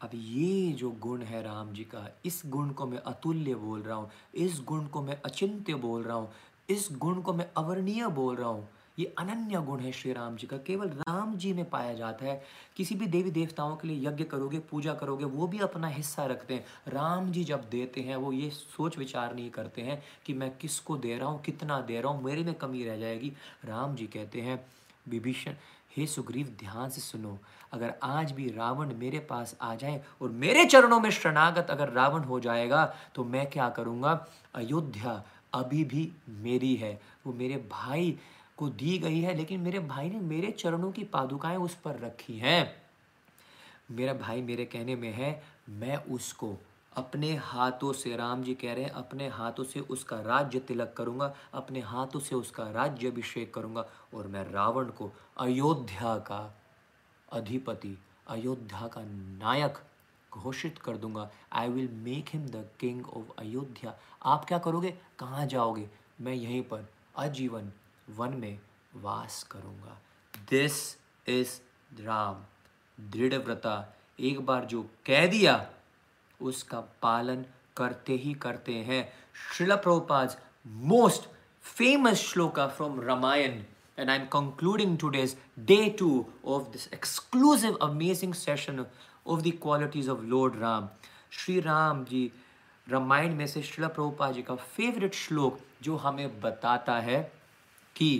अब 0.00 0.10
ये 0.14 0.72
जो 0.72 0.90
गुण 1.00 1.22
है 1.22 1.42
राम 1.42 1.72
जी 1.72 1.84
का, 1.84 2.08
इस 2.24 2.42
गुण 2.46 2.70
को 2.70 2.86
मैं 2.86 2.98
अतुल्य 2.98 3.54
बोल 3.54 3.82
रहा 3.82 3.96
हूँ, 3.96 4.10
इस 4.34 4.60
गुण 4.66 4.86
को 4.86 5.02
मैं 5.02 5.20
अचिंत्य 5.22 5.74
बोल 5.74 6.02
रहा 6.02 6.16
हूँ, 6.16 6.30
इस 6.68 6.88
गुण 6.92 7.20
को 7.20 7.32
मैं 7.32 7.48
अवर्णीय 7.56 8.06
बोल 8.08 8.36
रहा 8.36 8.48
हूँ, 8.48 8.68
ये 8.98 9.04
अनन्य 9.18 9.60
गुण 9.60 9.80
है 9.80 9.92
श्री 9.92 10.12
राम 10.12 10.36
जी 10.36 10.46
का। 10.46 10.56
केवल 10.56 10.88
राम 10.88 11.34
जी 11.36 11.52
में 11.52 11.64
पाया 11.70 11.94
जाता 11.94 12.26
है। 12.26 12.42
किसी 12.76 12.94
भी 12.94 13.06
देवी 13.06 13.30
देवताओं 13.30 13.74
के 13.76 13.88
लिए 13.88 14.06
यज्ञ 14.06 14.24
करोगे, 14.24 14.58
पूजा 14.70 14.94
करोगे, 14.94 15.24
वो 15.24 15.46
भी 15.46 15.58
अपना 15.58 15.88
हिस्सा 15.88 16.26
रखते 16.26 16.54
हैं। 16.54 16.64
राम 16.88 17.30
जी 17.32 17.44
जब 17.44 17.68
देते 17.70 18.00
हैं, 18.00 18.16
वो 18.16 18.32
ये 18.32 18.50
सोच 18.50 18.98
विचार 18.98 19.34
नहीं 19.34 19.50
करते 19.50 19.82
हैं 19.82 20.02
कि 20.26 20.34
मैं 20.34 20.50
किसको 20.58 20.96
दे 20.96 21.16
रहा 21.16 21.28
हूँ, 21.28 21.40
कितना 21.42 21.80
दे 21.80 22.00
रहा 22.00 22.12
हूँ, 22.12 22.24
मेरे 22.24 22.44
में 22.44 22.54
कमी 22.54 22.84
रह 22.84 22.98
जाएगी। 22.98 23.32
राम 23.64 23.94
जी 23.94 24.06
कहते 24.06 24.40
हैं, 24.40 24.64
विभीषण 25.08 25.54
हे 25.96 26.06
सुग्रीव, 26.06 26.46
ध्यान 26.60 26.90
से 26.90 27.00
सुनो। 27.00 27.38
अगर 27.72 27.94
आज 28.02 28.32
भी 28.32 28.48
रावण 28.48 28.94
मेरे 28.94 29.18
पास 29.20 29.56
आ 29.60 29.74
जाए 29.74 30.02
और 30.22 30.30
मेरे 30.30 30.64
चरणों 30.64 31.00
में 31.00 31.10
शरणागत 31.10 31.70
अगर 31.70 31.88
रावण 31.88 32.22
हो 32.22 32.40
जाएगा 32.40 32.84
तो 33.14 33.24
मैं 33.24 33.46
क्या 33.50 33.68
करूँगा? 33.68 34.12
अयोध्या 34.54 35.22
अभी 35.54 35.84
भी 35.84 36.10
मेरी 36.28 36.74
है। 36.76 37.00
वो 37.26 37.32
मेरे 37.32 37.56
भाई 37.70 38.18
को 38.56 38.68
दी 38.68 38.98
गई 38.98 39.20
है, 39.20 39.34
लेकिन 39.34 39.60
मेरे 39.60 39.78
भाई 39.78 40.10
ने 40.10 40.20
मेरे 40.20 40.50
चरणों 40.50 40.90
की 40.92 41.04
पादुकाएँ 41.04 41.56
उस 41.56 41.74
पर 41.74 41.98
रखी 41.98 42.38
हैं। 42.38 42.84
मेरा 43.90 44.12
भाई 44.14 44.42
मेरे 44.42 44.64
कहने 44.64 44.96
में 44.96 45.12
है, 45.12 45.42
मैं 45.68 45.96
उसको 45.96 46.54
अपने 46.96 47.34
हाथों 47.34 47.92
से, 47.92 48.16
राम 48.16 48.42
जी 48.42 48.54
कह 48.54 48.72
रहे 48.74 48.84
हैं, 48.84 48.90
अपने 48.90 49.28
हाथों 49.28 49.64
से 49.64 49.80
उसका 49.80 50.20
राज्य 50.20 50.58
तिलक 50.58 50.94
करूँगा, 50.96 51.34
अपने 51.54 51.80
हाथों 51.80 52.20
से 52.20 52.34
उसका 52.34 52.70
राज्य 52.70 53.08
अभिषेक 53.08 53.54
करूँगा 53.54 53.86
और 54.14 54.26
मैं 54.26 54.50
रावण 54.50 54.84
को 54.84 55.12
अयोध्या 55.38 56.18
का 56.18 56.54
अधिपति, 57.32 57.98
अयोध्या 58.28 58.88
का 58.88 59.00
नायक 59.04 59.78
घोषित 60.34 60.78
कर 60.78 60.96
दूँगा। 60.96 61.30
I 61.52 61.68
will 61.68 61.88
make 61.88 62.26
him 62.28 62.46
the 62.46 62.68
king 62.80 63.06
of 63.08 63.26
Ayodhya. 63.38 63.98
आप 64.22 64.44
क्या 64.44 64.58
करोगे? 64.58 64.90
कहाँ 65.18 65.46
जाओगे? 65.46 65.90
मैं 66.20 66.34
यहीं 66.34 66.62
पर 66.62 66.88
आजीवन 67.16 67.72
वन 68.10 68.34
में 68.34 68.60
वास 68.94 69.42
करूँगा। 69.42 69.98
This 70.50 70.96
is 71.28 71.60
Ram. 72.02 72.44
दृढ़ 73.10 73.34
व्रता 73.34 73.94
एक 74.20 74.46
बार 74.46 74.64
जो 74.64 74.82
कह 74.82 75.26
दिया 75.26 75.70
उसका 76.44 76.80
पालन 77.02 77.44
करते 77.76 78.16
ही 78.16 78.32
करते 78.42 78.74
हैं। 78.88 79.02
Shrila 79.48 79.74
Prabhupada's 79.76 80.36
most 80.88 81.28
famous 81.64 82.22
shloka 82.22 82.66
from 82.68 83.00
Ramayan 83.00 83.60
and 83.98 84.10
I 84.10 84.16
am 84.16 84.24
concluding 84.32 84.96
today's 84.98 85.36
day 85.66 85.88
two 85.98 86.24
of 86.46 86.68
this 86.72 86.88
exclusive 86.92 87.78
amazing 87.82 88.34
session 88.34 88.84
of 89.26 89.40
the 89.42 89.52
qualities 89.62 90.08
of 90.08 90.22
lord 90.32 90.58
Ram 90.60 90.88
Shri 91.32 91.60
Ram 91.60 92.04
ji 92.04 92.30
Ramayan 92.86 93.34
में 93.34 93.46
से 93.46 93.62
श्रील 93.62 93.88
प्रभुपा 93.88 94.30
जी 94.32 94.42
का 94.42 94.54
फेवरेट 94.54 95.14
श्लोक 95.14 95.58
जो 95.82 95.96
हमें 95.96 96.40
बताता 96.40 96.98
है 97.00 97.22
कि 97.96 98.10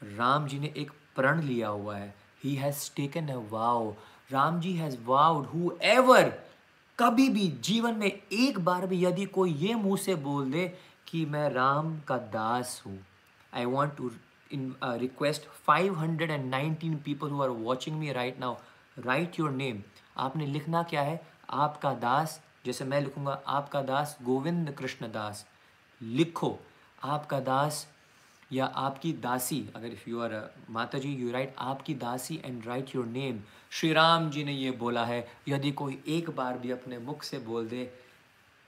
राम 0.00 0.46
जी 0.48 0.58
ने 0.58 0.72
एक 0.76 0.90
प्रण 1.16 1.42
लिया 1.42 1.68
हुआ 1.68 1.96
है 1.96 2.14
he 2.44 2.54
has 2.56 2.90
taken 2.96 3.28
a 3.28 3.36
vow 3.50 3.94
Ram 4.30 4.60
ji 4.60 4.72
has 4.72 4.96
vowed 5.04 5.46
whoever 5.82 6.32
कभी 7.00 7.28
भी 7.28 7.48
जीवन 7.48 7.94
में 7.94 8.22
एक 8.32 8.58
बार 8.58 8.86
भी 8.86 9.04
यदि 9.04 9.24
कोई 9.24 9.54
ये 9.54 9.74
मुँह 9.74 9.96
से 9.96 10.14
बोल 10.14 10.50
दे 10.50 10.78
कि 11.08 11.26
मैं 11.26 11.50
राम 11.50 12.00
का 12.00 12.18
दास 12.18 12.82
हूँ 12.86 12.98
I 13.54 13.64
want 13.64 13.96
to 13.96 14.10
uh, 14.54 14.94
request 14.94 15.38
519 15.70 16.94
people 16.94 17.30
who 17.30 17.42
are 17.42 17.48
watching 17.48 17.98
me 17.98 18.12
right 18.12 18.40
now 18.40 18.56
write 18.98 19.40
your 19.40 19.50
name 19.50 19.82
आपने 20.16 20.46
लिखना 20.46 20.82
क्या 20.82 21.02
है? 21.02 21.26
आपका 21.50 21.94
दास 21.94 22.42
जैसे 22.66 22.84
मैं 22.84 23.00
लिखूँगा 23.00 23.42
आपका 23.46 23.82
दास 23.82 24.18
गोविंद 24.22 24.70
कृष्ण 24.70 25.06
दास। 25.06 25.46
लिखो 26.02 26.58
आपका 27.04 27.40
दास 27.40 27.88
या 28.50 28.64
आपकी 28.66 29.12
दासी, 29.12 29.60
अगर 29.76 29.86
if 29.86 30.08
you 30.10 30.20
are 30.20 30.32
mata 30.70 30.98
ji 30.98 31.14
you 31.14 31.30
write 31.32 31.54
आपकी 31.58 31.94
दासी 31.96 32.40
and 32.44 32.66
write 32.66 32.94
your 32.94 33.06
name 33.06 33.40
Shri 33.70 33.92
Ram 33.92 34.30
ji 34.30 34.44
ने 34.44 34.52
ये 34.52 34.70
बोला 34.72 35.04
है, 35.04 35.26
यदि 35.48 35.72
कोई 35.72 36.02
एक 36.08 36.30
बार 36.30 36.58
भी 36.58 36.70
अपने 36.70 36.98
मुख 37.00 37.22
से 37.22 37.38
बोल 37.40 37.68
दे, 37.68 37.90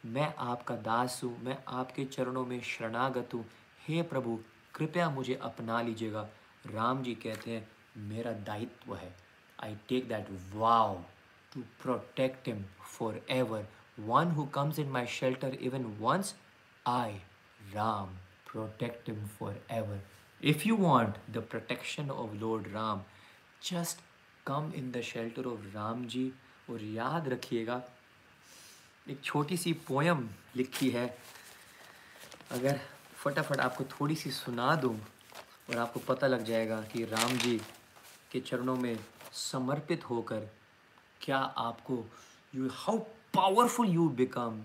मैं 0.05 0.35
आपका 0.41 0.75
दास 0.77 1.21
हूँ, 1.25 1.37
मैं 1.45 1.57
आपके 1.69 2.05
चरणों 2.07 2.45
में 2.47 2.61
शरणागत 2.63 3.35
हूँ। 3.35 3.45
हे 3.89 4.03
प्रभु, 4.03 4.39
कृपया 4.75 5.09
मुझे 5.11 5.39
अपना 5.43 5.81
लीजिएगा। 5.83 6.29
राम 6.67 7.03
जी 7.03 7.15
कहते 7.15 7.51
हैं, 7.51 7.67
मेरा 7.99 8.33
दायित्व 8.47 8.95
है। 8.95 9.15
I 9.59 9.75
take 9.89 10.09
that 10.09 10.29
vow 10.55 11.05
to 11.53 11.61
protect 11.83 12.49
him 12.49 12.65
for 12.89 13.21
everyone 14.01 14.31
who 14.31 14.45
comes 14.55 14.79
in 14.79 14.89
my 14.91 15.07
shelter 15.11 15.55
even 15.55 15.85
once 16.01 16.35
I 16.87 17.21
Ram 17.75 18.17
him 18.57 19.27
forever 19.71 20.03
if 20.45 20.69
you 20.69 20.77
want 20.77 21.15
the 21.31 21.39
protection 21.39 22.11
of 22.11 22.35
lord 22.35 22.69
Ram 22.69 23.03
just 23.63 23.99
come 24.47 24.73
in 24.75 24.91
the 24.93 25.01
shelter 25.01 25.47
of 25.47 25.61
Ram 25.75 26.07
ji 26.07 26.33
और 26.71 26.83
याद 26.83 27.29
रखिएगा, 27.29 27.83
एक 29.11 29.21
छोटी 29.25 29.57
सी 29.57 29.73
poem 29.73 30.31
लिखी 30.57 30.91
है। 30.91 31.19
अगर 32.51 32.81
फटाफट 33.15 33.61
आपको 33.61 33.85
थोड़ी 33.85 34.15
सी 34.15 34.31
सुना 34.31 34.77
दूँ 34.77 35.01
और 35.71 35.79
आपको 35.79 36.01
पता 36.01 36.27
लग 36.27 36.45
जाएगा 36.45 36.83
कि 36.83 37.05
राम 37.05 37.37
जी 37.37 37.61
के 38.33 38.41
चरणों 38.41 38.77
में 38.77 38.99
समर्पित 39.33 40.11
होकर 40.11 40.51
क्या 41.21 41.39
आपको 41.39 42.07
you 42.55 42.69
how 42.73 42.99
powerful 43.35 43.89
you 43.89 44.09
become 44.09 44.65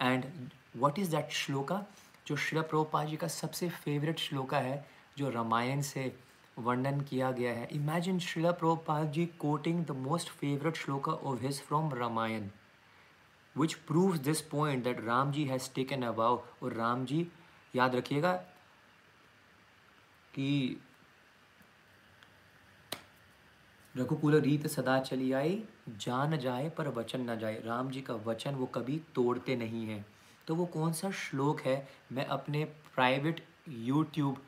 and 0.00 0.50
what 0.76 0.98
is 0.98 1.10
that 1.10 1.30
shloka 1.32 1.86
जो 2.26 2.36
श्री 2.36 2.60
प्रभुपा 2.60 3.04
जी 3.04 3.16
का 3.16 3.28
सबसे 3.28 3.68
फेवरेट 3.68 4.18
श्लोका 4.18 4.58
है, 4.58 4.84
जो 5.18 5.30
रामायण 5.30 5.80
से 5.80 6.16
वर्णन 6.58 7.00
किया 7.00 7.30
गया 7.30 7.52
है। 7.52 7.68
Imagine 7.72 8.18
Shrila 8.18 8.50
Prabhupada 8.52 9.10
ji 9.12 9.26
quoting 9.26 9.84
the 9.86 9.90
most 9.90 10.28
favourite 10.30 10.76
shloka 10.76 11.12
of 11.12 11.40
his 11.40 11.60
from 11.62 11.92
Ramayan 11.94 12.48
which 13.56 13.74
proves 13.74 14.18
this 14.18 14.40
point 14.40 14.84
that 14.84 15.00
Ram 15.04 15.32
ji 15.32 15.44
has 15.44 15.70
taken 15.74 16.02
a vow 16.02 16.42
और 16.62 16.72
राम 16.72 17.04
जी, 17.04 17.26
याद 17.74 17.94
रखिएगा 17.94 18.32
कि 20.34 20.80
रघुकुल 23.94 24.34
रीत 24.40 24.66
सदा 24.66 24.98
चली 25.00 25.32
आई, 25.32 25.62
जान 25.88 26.36
जाए 26.38 26.68
पर 26.68 26.88
वचन 26.88 27.30
न 27.30 27.38
जाए। 27.38 27.60
राम 27.60 27.90
जी 27.90 28.00
का 28.00 28.14
वचन 28.14 28.54
वो 28.54 28.66
कभी 28.66 29.00
तोड़ते 29.14 29.56
नहीं 29.56 29.86
हैं। 29.86 30.04
तो 30.46 30.54
वो 30.54 30.66
कौन 30.66 30.92
सा 30.92 31.10
श्लोक 31.10 31.60
है? 31.60 31.88
मैं 32.12 32.26
अपने 32.26 32.64
प्राइवेट 32.94 33.44
यूट्यूब 33.68 34.42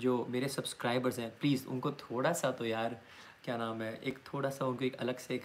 जो 0.00 0.24
मेरे 0.30 0.48
सब्सक्राइबर्स 0.48 1.18
हैं 1.18 1.30
प्लीज़ 1.38 1.66
उनको 1.66 1.92
थोड़ा 1.92 2.32
सा 2.32 2.50
तो 2.50 2.64
यार, 2.64 3.00
क्या 3.44 3.56
नाम 3.56 3.82
है, 3.82 3.92
एक 3.96 4.18
थोड़ा 4.32 4.50
सा 4.50 4.64
उनको 4.64 4.84
एक 4.84 4.96
अलग 4.96 5.18
से 5.18 5.34
एक, 5.34 5.44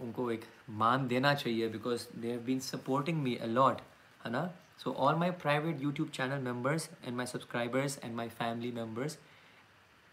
उनको 0.00 0.30
एक 0.30 0.44
मान 0.70 1.06
देना 1.08 1.34
चाहिए 1.34 1.68
because 1.68 2.06
they 2.16 2.30
have 2.30 2.40
been 2.40 2.60
supporting 2.60 3.22
me 3.22 3.34
a lot 3.42 3.80
है 4.24 4.30
ना? 4.30 4.50
So 4.78 4.92
all 4.92 5.14
my 5.14 5.30
private 5.42 5.82
YouTube 5.82 6.08
channel 6.08 6.42
members 6.42 6.88
and 7.04 7.16
my 7.16 7.26
subscribers 7.26 7.98
and 8.04 8.14
my 8.16 8.28
family 8.28 8.72
members 8.72 9.18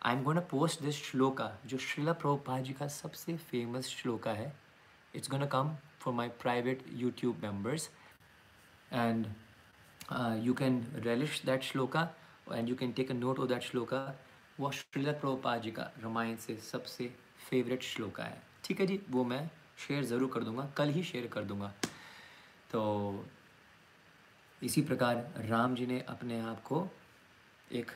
I 0.01 0.15
am 0.15 0.23
gonna 0.23 0.41
post 0.51 0.81
this 0.81 1.03
shloka 1.03 1.51
जो 1.65 1.77
श्रीला 1.77 2.13
प्रभुपाद 2.13 2.63
जी 2.63 2.73
का 2.73 2.87
सबसे 2.87 3.35
फ़ेमस 3.37 3.87
श्लोका 3.87 4.31
है 4.33 4.53
it's 5.15 5.29
gonna 5.31 5.45
come 5.45 5.75
for 5.99 6.13
my 6.13 6.27
private 6.41 6.83
YouTube 6.93 7.41
members 7.43 7.89
and 8.93 9.25
you 10.45 10.53
can 10.53 10.85
relish 11.05 11.41
that 11.45 11.63
shloka 11.63 12.07
and 12.53 12.69
you 12.69 12.75
can 12.75 12.91
take 12.91 13.11
a 13.11 13.13
note 13.13 13.39
of 13.39 13.47
that 13.49 13.63
shloka 13.63 14.01
वो 14.59 14.71
श्रीला 14.71 15.11
प्रभुपाद 15.11 15.61
जी 15.61 15.71
का 15.71 15.91
रामायण 16.03 16.35
से 16.45 16.55
सबसे 16.71 17.11
favourite 17.49 17.83
shloka 17.83 18.23
है 18.23 18.41
ठीक 18.65 18.79
है 18.79 18.85
जी 18.85 18.99
वो 19.09 19.23
मैं 19.23 19.49
शेयर 19.87 20.03
ज़रूर 20.05 20.31
कर 20.33 20.43
दूँगा 20.43 20.69
कल 20.77 20.89
ही 20.93 21.03
शेयर 21.03 21.27
कर 21.33 21.43
दूँगा 21.51 21.73
तो 22.71 22.81
इसी 24.61 24.81
प्रकार 24.81 25.25
राम 25.49 25.75
जी 25.75 25.85
ने 25.85 25.99
अपने 26.09 26.39
आप 26.41 26.63
को 26.63 26.87
एक 27.71 27.91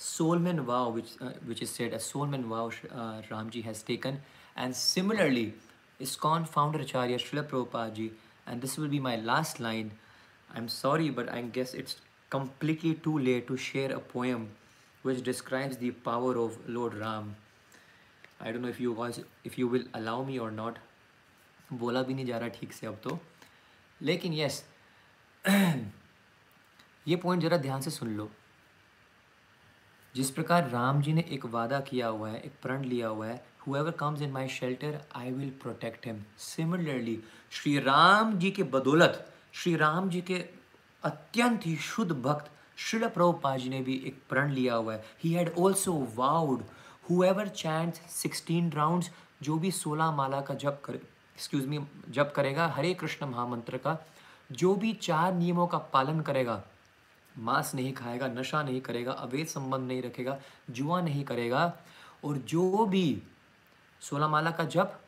soulman 0.00 0.60
vow 0.60 0.90
which 0.90 1.12
uh, 1.20 1.30
which 1.46 1.62
is 1.62 1.70
said 1.70 1.94
as 1.94 2.04
soulman 2.04 2.44
vow 2.44 2.70
uh, 2.90 3.22
Ramji 3.30 3.62
has 3.64 3.82
taken 3.82 4.20
and 4.56 4.76
similarly 4.76 5.54
ISKCON 6.00 6.46
founder 6.46 6.80
Acharya 6.80 7.18
Srila 7.18 7.44
Prabhupada 7.44 7.94
ji 7.94 8.12
and 8.46 8.60
this 8.60 8.76
will 8.76 8.88
be 8.88 9.00
my 9.00 9.16
last 9.16 9.58
line 9.58 9.90
I'm 10.50 10.68
sorry 10.68 11.10
but 11.10 11.28
I 11.28 11.42
guess 11.42 11.74
it's 11.74 11.96
completely 12.30 12.94
too 12.96 13.18
late 13.18 13.46
to 13.48 13.56
share 13.56 13.92
a 13.92 14.00
poem 14.00 14.48
which 15.04 15.22
describes 15.22 15.76
the 15.76 15.90
power 15.90 16.36
of 16.38 16.58
Lord 16.68 16.94
Ram 16.94 17.36
I 18.40 18.52
don't 18.52 18.62
know 18.62 18.68
if 18.68 18.80
you 18.80 18.94
guys 18.94 19.20
if 19.44 19.58
you 19.58 19.68
will 19.68 19.84
allow 19.94 20.22
me 20.24 20.38
or 20.38 20.50
not 20.52 20.78
बोला 21.72 22.02
भी 22.02 22.14
नहीं 22.14 22.26
जा 22.26 22.38
रहा 22.38 22.48
ठीक 22.48 22.72
से 22.72 22.86
अब 22.86 22.98
तो 23.04 23.18
लेकिन 24.00 24.32
यस 24.32 24.64
ये 27.08 27.16
पॉइंट 27.16 27.42
ज़रा 27.42 27.56
ध्यान 27.56 27.80
से 27.80 27.90
सुन 27.90 28.16
लो 28.16 28.30
जिस 30.14 30.30
प्रकार 30.30 30.68
राम 30.70 31.00
जी 31.02 31.12
ने 31.12 31.24
एक 31.32 31.44
वादा 31.54 31.80
किया 31.88 32.06
हुआ 32.08 32.30
है 32.30 32.40
एक 32.40 32.52
प्रण 32.62 32.84
लिया 32.84 33.08
हुआ 33.08 33.26
है 33.26 33.44
whoever 33.66 33.90
comes 34.00 34.22
in 34.22 34.30
my 34.32 34.48
shelter 34.48 35.00
I 35.16 35.32
will 35.32 35.50
protect 35.62 36.06
him 36.06 36.22
similarly 36.38 37.18
Shri 37.52 37.78
Ram 37.78 38.38
ji 38.38 38.50
के 38.58 38.62
बदौलत 38.76 39.24
श्री 39.56 39.74
राम 39.76 40.08
जी 40.10 40.20
के 40.20 40.34
अत्यंत 41.04 41.66
ही 41.66 41.76
शुद्ध 41.76 42.12
भक्त 42.12 42.50
श्रील 42.78 43.06
प्रभुपा 43.08 43.56
जी 43.56 43.68
ने 43.68 43.80
भी 43.80 43.94
एक 44.06 44.18
प्रण 44.28 44.50
लिया 44.52 44.74
हुआ 44.74 44.94
है। 44.94 45.04
He 45.24 45.32
had 45.32 45.52
also 45.58 45.92
vowed 46.16 46.64
whoever 47.10 47.48
chant 47.48 47.94
sixteen 47.94 48.70
rounds 48.72 49.10
जो 49.42 49.56
भी 49.58 49.70
सोलह 49.70 50.10
माला 50.10 50.40
का 50.40 50.54
जप 50.54 50.82
कर 50.84 50.94
एक्सक्यूज 50.94 51.66
मी 51.66 51.78
जप 52.08 52.32
करेगा, 52.36 52.66
हरे 52.66 52.92
कृष्ण 52.94 53.26
महामंत्र 53.26 53.76
का, 53.76 53.96
जो 54.52 54.74
भी 54.74 54.92
चार 54.92 55.32
नियमों 55.34 55.66
का 55.66 55.78
पालन 55.78 56.20
करेगा, 56.20 56.62
मांस 57.38 57.74
नहीं 57.74 57.92
खाएगा, 57.92 58.28
नशा 58.28 58.62
नहीं 58.62 58.80
करेगा, 58.80 59.12
अवैध 59.12 59.46
संबंध 59.46 59.88
नहीं 59.88 60.02
रखेगा, 60.02 60.38
जुआ 60.70 61.00
नहीं 61.00 61.24
करेगा, 61.24 61.72
और 62.24 62.36
जो 62.36 62.86
भी 62.86 63.22
सोलह 64.02 64.28
माला 64.28 64.50
का 64.50 64.64
जप 64.64 65.00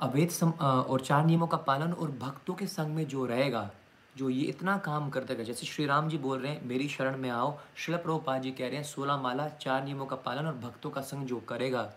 अवैध 0.00 0.30
सम 0.30 0.50
और 0.50 1.00
चार 1.00 1.24
नियमों 1.26 1.46
का 1.46 1.56
पालन 1.58 1.92
और 1.92 2.10
भक्तों 2.20 2.54
के 2.54 2.66
संग 2.66 2.94
में 2.94 3.06
जो 3.08 3.24
रहेगा, 3.26 3.70
जो 4.14 4.28
ये 4.30 4.42
इतना 4.44 4.76
काम 4.78 5.08
कर 5.10 5.24
देगा 5.24 5.42
जैसे 5.42 5.66
श्री 5.66 5.86
राम 5.86 6.08
जी 6.08 6.18
बोल 6.18 6.38
रहे 6.38 6.52
हैं, 6.52 6.64
मेरी 6.64 6.88
शरण 6.88 7.16
में 7.16 7.28
आओ। 7.30 7.58
शिल 7.76 7.96
प्रभुपा 7.96 8.36
जी 8.38 8.50
कह 8.50 8.66
रहे 8.66 8.76
हैं, 8.76 8.84
सोलह 8.84 9.16
माला, 9.16 9.48
चार 9.50 9.84
नियमों 9.84 10.06
का 10.06 10.16
पालन 10.16 10.46
और 10.46 10.54
भक्तों 10.58 10.90
का 10.90 11.00
संग 11.02 11.26
जो 11.26 11.40
करेगा, 11.48 11.90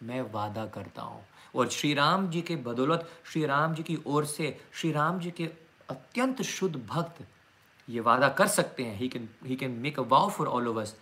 मैं 0.00 0.20
वादा 0.32 0.66
करता 0.66 1.02
हूँ। 1.02 1.20
और 1.54 1.68
श्री 1.68 1.92
राम 1.94 2.28
जी 2.30 2.42
के 2.42 2.56
बदौलत, 2.58 3.08
श्री 3.24 3.44
राम 3.46 3.74
जी 3.74 3.82
की 3.82 3.98
ओर 4.06 4.24
से, 4.26 4.56
श्री 4.72 4.92
राम 4.92 5.20
जी 5.20 5.30
के 5.30 5.48
अत्यंत 5.90 6.42
शुद्ध 6.44 6.76
भक्त 6.86 7.24
ये 7.88 8.00
वादा 8.00 8.28
कर 8.30 8.46
सकते 8.48 8.84
हैं। 8.84 8.96
He 8.96 9.08
can 9.08 9.28
he 9.46 9.56
can 9.56 9.78
make 9.80 9.98
a 10.00 10.02
vow 10.04 10.30
for 10.30 10.46
all 10.48 10.68
of 10.68 10.80
us 10.80 10.96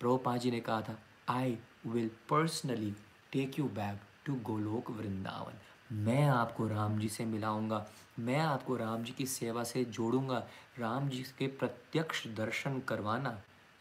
Prabhupada 0.00 0.36
ji 0.36 0.50
ने 0.50 0.60
कहा 0.60 0.80
था 0.80 0.96
I 1.30 1.56
will 1.86 2.10
personally 2.30 2.90
take 3.32 3.58
you 3.58 3.64
back 3.74 4.00
to 4.26 4.34
Goloka 4.44 4.90
Vrindavan 4.90 5.60
मैं 5.92 6.24
आपको 6.24 6.66
राम 6.68 6.98
जी 6.98 7.08
से 7.08 7.24
मिलाऊँगा, 7.24 7.86
मैं 8.18 8.38
आपको 8.38 8.76
राम 8.76 9.02
जी 9.04 9.12
की 9.12 9.26
सेवा 9.26 9.64
से 9.64 9.84
जोड़ूँगा, 9.86 10.38
राम 10.78 11.08
जी 11.08 11.22
के 11.38 11.46
प्रत्यक्ष 11.48 12.26
दर्शन 12.36 12.78
करवाना, 12.88 13.30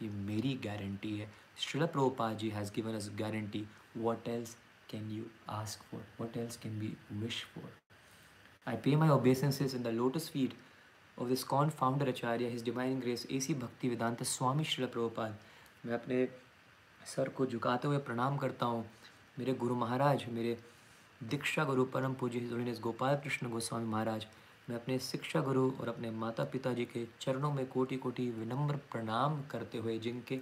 ये 0.01 0.09
मेरी 0.09 0.53
गारंटी 0.65 1.17
है। 1.17 1.29
Srila 1.57 1.85
Prabhupada 1.85 2.31
ji 2.33 2.49
has 2.49 2.71
given 2.75 2.95
us 2.95 3.09
guarantee 3.19 3.65
what 3.97 4.27
else 4.27 4.55
can 4.89 5.11
you 5.11 5.23
ask 5.49 5.83
for 5.91 6.01
what 6.21 6.37
else 6.37 6.57
can 6.57 6.79
be 6.79 6.93
wish 7.13 7.43
for 7.45 7.69
I 8.67 8.77
pay 8.77 8.95
my 8.95 9.09
obeisances 9.09 9.75
in 9.75 9.83
the 9.83 9.87
lotus 9.87 10.29
feet 10.29 10.53
of 11.17 11.27
ISKCON 11.43 11.69
founder 11.69 12.09
acharya 12.09 12.49
his 12.49 12.63
divine 12.63 12.99
grace 12.99 13.25
A 13.31 13.39
C 13.39 13.53
Bhaktivedanta 13.89 14.23
Swami 14.25 14.63
Srila 14.63 14.87
Prabhupada 14.87 15.35
मैं 15.85 15.93
अपने 15.93 16.25
sir 17.15 17.29
को 17.29 17.45
झुकाते 17.45 17.87
हुए 17.87 17.97
प्रणाम 17.99 18.37
करता 18.37 18.65
हूँ। 18.65 18.85
मेरे 19.39 19.53
गुरु 19.53 19.75
महाराज, 19.75 20.25
मेरे 20.29 20.57
दीक्षा 21.29 21.63
गुरु 21.63 21.83
परम 21.85 22.13
पूज्य 22.13 22.39
हिज 22.39 22.79
गोपाल 22.79 23.15
कृष्ण 23.15 23.49
गोस्वामी 23.49 23.85
महाराज 23.85 24.25
मैं 24.69 24.75
अपने 24.75 24.99
शिक्षा 24.99 25.41
गुरु 25.41 25.71
और 25.71 25.87
अपने 25.87 26.11
माता 26.11 26.43
पिता 26.43 26.73
जी 26.73 26.85
के 26.85 27.07
चरणों 27.21 27.51
में 27.51 27.65
कोटि 27.67 27.95
कोटि 27.95 28.29
विनम्र 28.29 28.75
प्रणाम 28.91 29.41
करते 29.41 29.77
हुए 29.77 29.99
जिनके 29.99 30.37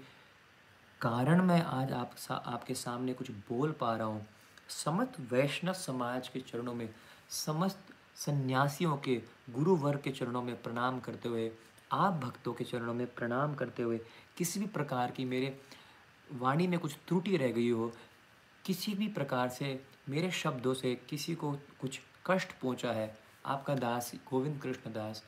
कारण 1.02 1.42
मैं 1.42 1.62
आज 1.62 1.92
आप 1.92 2.16
सा, 2.18 2.34
आपके 2.34 2.74
सामने 2.74 3.14
कुछ 3.14 3.32
बोल 3.32 3.72
पा 3.72 3.96
रहा 3.96 4.08
हूँ। 4.08 4.26
समस्त 4.70 5.20
वैष्णव 5.32 5.74
समाज 5.74 6.28
के 6.28 6.40
चरणों 6.40 6.74
में 6.74 6.90
समस्त 7.30 7.94
सन्यासियों 8.16 8.98
के 8.98 9.22
गुरु 9.50 9.76
वर्ग 9.76 10.02
के 10.02 10.12
चरणों 10.12 10.42
में 10.42 10.62
प्रणाम 10.62 11.00
करते 11.00 11.30
हुए 11.30 11.52
आप 11.92 12.14
भक्तों 12.14 12.54
के 12.54 12.64
चरणों 12.64 12.94
में 12.94 13.08
प्रणाम 13.08 13.56
करते 13.56 13.84
हुए 13.84 14.00
किसी 14.38 14.60
भी 14.60 14.66
प्रकार 14.66 15.12
की 15.12 15.26
मेरे 15.26 15.62
वाणी 16.34 16.68
में 16.68 16.80
कुछ 16.80 16.96
त्रुटि 17.08 17.38
रह 17.38 17.52
गई 17.52 17.70
हो 17.70 17.92
किसी 18.66 18.94
भी 18.94 19.08
प्रकार 19.08 19.50
से 19.50 19.82
मेरे 20.10 20.31
शब्दों 20.31 20.73
से 20.73 20.95
किसी 21.10 21.36
को 21.36 21.52
कुछ 21.52 21.99
कष्ट 22.27 22.52
पहुँचा 22.52 22.91
है, 22.91 23.18
आपका 23.45 23.76
दास 23.76 24.11
गोविंद 24.15 24.61
कृष्ण 24.61 24.94
दास 24.94 25.26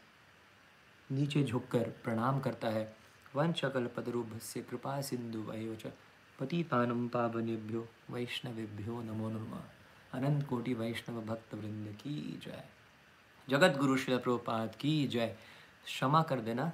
नीचे 1.11 1.43
झुककर 1.43 1.89
प्रणाम 2.03 2.39
करता 2.39 2.67
है। 2.67 2.95
वंशकल्पतरुभस्य 3.35 4.61
कृपा 4.61 5.01
सिंधु 5.01 5.39
वयो 5.39 5.75
च। 5.75 5.91
पतितानं 6.39 7.07
पावनेभ्यो 7.07 7.87
वैष्णवेभ्यो 8.09 9.01
नमो 9.01 9.29
नमः। 9.29 9.63
अनंत 10.13 10.47
कोटि 10.47 10.73
वैष्णव 10.73 11.21
भक्त 11.21 11.53
वृंद 11.53 11.95
की 11.95 12.39
जय। 12.43 12.63
जगत 13.49 13.77
गुरु 13.77 13.97
श्री 13.97 14.17
प्रभुपाद 14.17 14.75
की 14.79 15.07
जय। 15.07 15.37
क्षमा 15.85 16.23
कर 16.23 16.39
देना। 16.39 16.71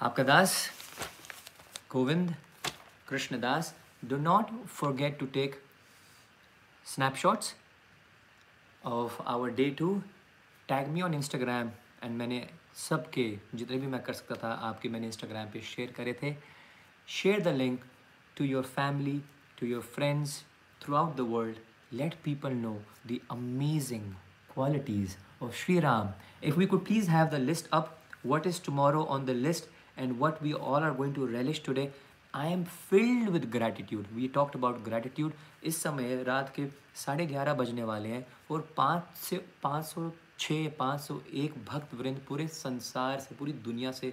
आपका 0.00 0.22
दास 0.22 0.70
Govind 1.92 2.34
Krishnadas 3.08 3.74
do 4.04 4.16
not 4.16 4.66
forget 4.66 5.18
to 5.18 5.26
take 5.26 5.67
snapshots 6.94 7.54
of 8.84 9.22
our 9.22 9.50
day 9.54 9.70
to 9.78 9.94
tag 10.68 10.88
me 10.88 11.02
on 11.02 11.14
Instagram 11.14 11.70
and 12.02 12.16
मैंने 12.16 12.48
सबके, 12.76 13.30
जितने 13.54 13.76
भी 13.78 13.86
मैं 13.86 14.02
कर 14.02 14.12
सकता 14.12 14.34
था, 14.34 14.52
आपके 14.52 14.88
मैंने 14.88 15.06
इंस्टाग्राम 15.06 15.48
पे 15.52 15.60
शेयर 15.60 15.92
करे 15.92 16.12
थे। 16.22 16.34
Share 17.08 17.40
the 17.42 17.54
link 17.56 17.84
to 18.36 18.44
your 18.44 18.64
family 18.76 19.20
to 19.60 19.66
your 19.66 19.82
friends 19.94 20.42
throughout 20.94 21.16
the 21.16 21.26
world 21.30 21.56
let 21.92 22.14
people 22.24 22.52
know 22.54 22.74
the 23.06 23.18
amazing 23.30 24.12
qualities 24.54 25.16
of 25.42 25.54
Shri 25.56 25.78
Ram 25.80 26.12
if 26.44 26.56
we 26.58 26.66
could 26.66 26.84
please 26.86 27.10
have 27.10 27.26
the 27.28 27.40
list 27.42 27.68
up 27.72 27.98
what 28.26 28.46
is 28.46 28.60
tomorrow 28.66 29.04
on 29.06 29.24
the 29.24 29.30
list 29.46 29.70
and 29.98 30.16
what 30.20 30.42
we 30.42 30.52
all 30.52 30.82
are 30.82 30.94
going 30.94 31.14
to 31.14 31.26
relish 31.26 31.62
today 31.66 31.92
I 32.34 32.46
am 32.48 32.64
filled 32.64 33.28
with 33.30 33.50
gratitude. 33.50 34.06
We 34.14 34.28
talked 34.28 34.54
about 34.54 34.82
gratitude. 34.84 35.32
इस 35.64 35.82
समय 35.82 36.22
रात 36.24 36.52
के 36.56 36.66
साढ़े 37.04 37.26
ग्यारह 37.26 37.54
बजने 37.54 37.82
वाले 37.84 38.08
हैं 38.08 38.26
और 38.50 38.68
पाँच 38.76 39.16
से 39.18 39.36
पाँच 39.62 39.84
सौ 39.84 40.10
छः 40.40 40.68
पाँच 40.78 41.00
सौ 41.00 41.20
एक 41.44 41.54
भक्त 41.68 41.94
वृंद 42.00 42.20
पूरे 42.28 42.46
संसार 42.48 43.18
से 43.20 43.34
पूरी 43.34 43.52
दुनिया 43.64 43.92
से 43.92 44.12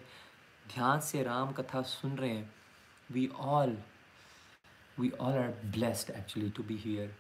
ध्यान 0.74 1.00
से 1.10 1.24
राम 1.24 1.52
कथा 1.60 1.82
सुन 1.92 2.16
रहे 2.18 2.30
हैं 2.30 2.50
we 3.10 3.28
all 3.54 3.78
we 5.00 5.12
all 5.22 5.38
are 5.38 5.54
blessed 5.76 6.10
actually 6.10 6.50
to 6.50 6.64
be 6.64 6.78
here 6.86 7.14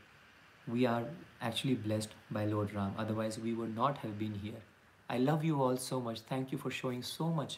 we 0.68 0.86
are 0.88 1.04
actually 1.42 1.76
blessed 1.76 2.14
by 2.32 2.44
Lord 2.46 2.74
Ram. 2.74 2.94
Otherwise, 2.98 3.36
we 3.40 3.52
would 3.54 3.76
not 3.76 4.00
have 4.00 4.18
been 4.18 4.34
here. 4.34 4.62
I 5.10 5.18
love 5.20 5.44
you 5.44 5.62
all 5.62 5.78
so 5.78 6.00
much. 6.00 6.22
Thank 6.22 6.52
you 6.52 6.58
for 6.58 6.72
showing 6.72 7.04
so 7.04 7.28
much 7.30 7.58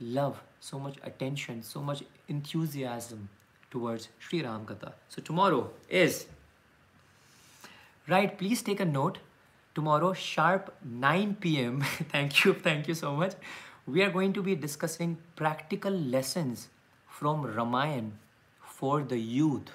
love, 0.00 0.42
so 0.60 0.78
much 0.78 0.96
attention, 1.02 1.62
so 1.62 1.80
much 1.80 2.02
enthusiasm 2.28 3.28
towards 3.70 4.08
Sri 4.18 4.42
Ram 4.42 4.66
Katha. 4.66 4.92
So, 5.08 5.22
tomorrow 5.22 5.70
is, 5.88 6.26
right, 8.08 8.36
please 8.38 8.62
take 8.62 8.80
a 8.80 8.84
note 8.84 9.18
tomorrow 9.74 10.12
sharp 10.12 10.74
9 10.84 11.36
p.m 11.40 11.80
thank 12.12 12.44
you 12.44 12.52
thank 12.52 12.88
you 12.88 12.94
so 12.94 13.14
much 13.14 13.34
we 13.86 14.02
are 14.02 14.10
going 14.10 14.32
to 14.32 14.42
be 14.42 14.54
discussing 14.56 15.16
practical 15.36 15.92
lessons 16.14 16.68
from 17.18 17.44
ramayan 17.58 18.10
for 18.78 18.96
the 19.12 19.20
youth 19.36 19.70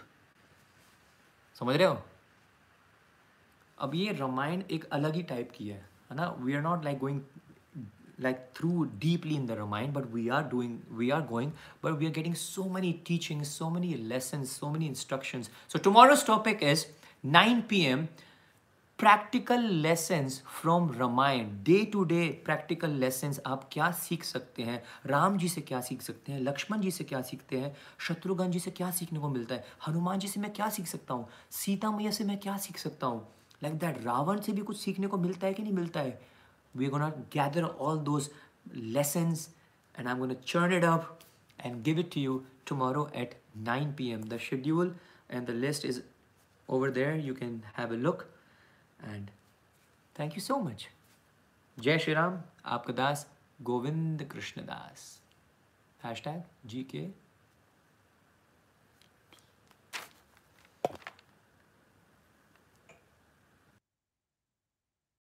समझ 1.60 1.76
रहे 1.76 1.88
हो 1.88 1.98
अब 3.82 3.94
ये 3.96 4.12
रामायण 4.14 4.64
एक 4.72 4.86
अलग 4.98 5.14
ही 5.16 5.22
type 5.30 5.52
की 5.56 5.68
है 5.68 5.78
है 6.10 6.16
ना 6.16 6.28
we 6.40 6.54
are 6.56 6.62
not 6.62 6.84
like 6.86 6.98
going 7.00 7.22
Like 8.21 8.55
through 8.55 8.89
deeply 8.99 9.37
in 9.37 9.47
the 9.47 9.57
Ramayana, 9.57 9.93
but 9.93 10.11
we 10.11 10.29
are 10.31 10.43
doing, 10.43 10.79
we 10.97 11.11
are 11.11 11.23
going, 11.23 11.53
but 11.83 11.99
we 11.99 12.07
are 12.07 12.15
getting 12.19 12.35
so 12.35 12.69
many 12.69 12.93
teachings, 12.93 13.49
so 13.49 13.71
many 13.71 13.97
lessons, 13.97 14.51
so 14.53 14.71
many 14.71 14.89
instructions. 14.95 15.51
So 15.69 15.79
tomorrow's 15.79 16.25
topic 16.25 16.63
is 16.63 16.87
9 17.25 17.63
p.m. 17.63 18.09
Practical 18.99 19.61
lessons 19.61 20.43
from 20.63 20.93
Ramayana 20.93 21.49
day 21.63 21.85
to 21.85 22.05
day 22.05 22.43
practical 22.45 22.91
lessons 22.91 23.41
आप 23.47 23.69
क्या 23.73 23.91
सीख 23.91 24.25
सकते 24.25 24.63
हैं? 24.63 24.85
राम 25.07 25.39
जी 25.39 25.49
से 25.49 25.61
क्या 25.61 25.81
सीख 25.81 26.03
सकते 26.03 26.33
हैं? 26.33 26.41
लक्ष्मण 26.41 26.81
जी 26.81 26.91
से 26.91 27.05
क्या 27.05 27.23
सीखते 27.23 27.59
हैं? 27.59 27.77
शत्रुघ्न 27.99 28.51
जी 28.51 28.59
से 28.59 28.71
क्या 28.71 28.91
सीखने 28.91 29.19
को 29.19 29.29
मिलता 29.29 29.55
है? 29.55 29.65
हनुमान 29.87 30.19
जी 30.19 30.29
से 30.29 30.41
मैं 30.41 30.53
क्या 30.53 30.69
सीख 30.69 30.87
सकता 30.87 31.15
हूँ? 31.15 31.29
सीता 31.51 31.91
मैया 31.91 32.11
से 32.11 32.25
मैं 32.25 32.39
क्या 32.39 32.57
सीख 32.57 32.79
सकता 32.79 33.07
हूँ? 33.07 33.29
लाइक 33.63 33.79
दैट 33.79 34.05
रावण 34.05 34.41
से 34.41 34.53
भी 34.53 34.63
कुछ 34.63 34.81
सीखने 34.81 35.07
को 35.07 35.19
मिलता 35.19 35.47
है 35.47 35.55
कि 35.55 35.63
नहीं 35.63 35.73
मिलता 35.73 36.01
है? 36.01 36.40
we're 36.75 36.91
going 36.91 37.03
to 37.03 37.19
gather 37.31 37.65
all 37.65 37.97
those 37.97 38.31
lessons 38.75 39.51
and 39.97 40.09
I'm 40.09 40.19
going 40.19 40.31
to 40.31 40.43
churn 40.43 40.73
it 40.73 40.85
up 40.85 41.25
and 41.59 41.83
give 41.83 41.99
it 41.99 42.11
to 42.13 42.21
you 42.21 42.47
tomorrow 42.65 43.11
at 43.15 43.35
9 43.55 43.95
p.m. 43.97 44.23
The 44.23 44.39
schedule 44.39 44.93
and 45.29 45.47
the 45.47 45.53
list 45.53 45.85
is 45.85 46.03
over 46.69 46.91
there. 46.91 47.17
You 47.17 47.35
can 47.35 47.65
have 47.75 47.91
a 47.93 47.97
look 47.97 48.29
and 49.03 49.31
thank 50.15 50.35
you 50.35 50.41
so 50.41 50.61
much. 50.61 50.89
Jay 51.79 51.99
Shri 51.99 52.15
Ram, 52.15 52.43
aapka 52.67 52.95
das 52.95 53.27
Govind 53.63 54.29
Krishna 54.29 54.63
Das. 54.63 55.21
Hashtag 56.05 56.45
GK 56.67 57.11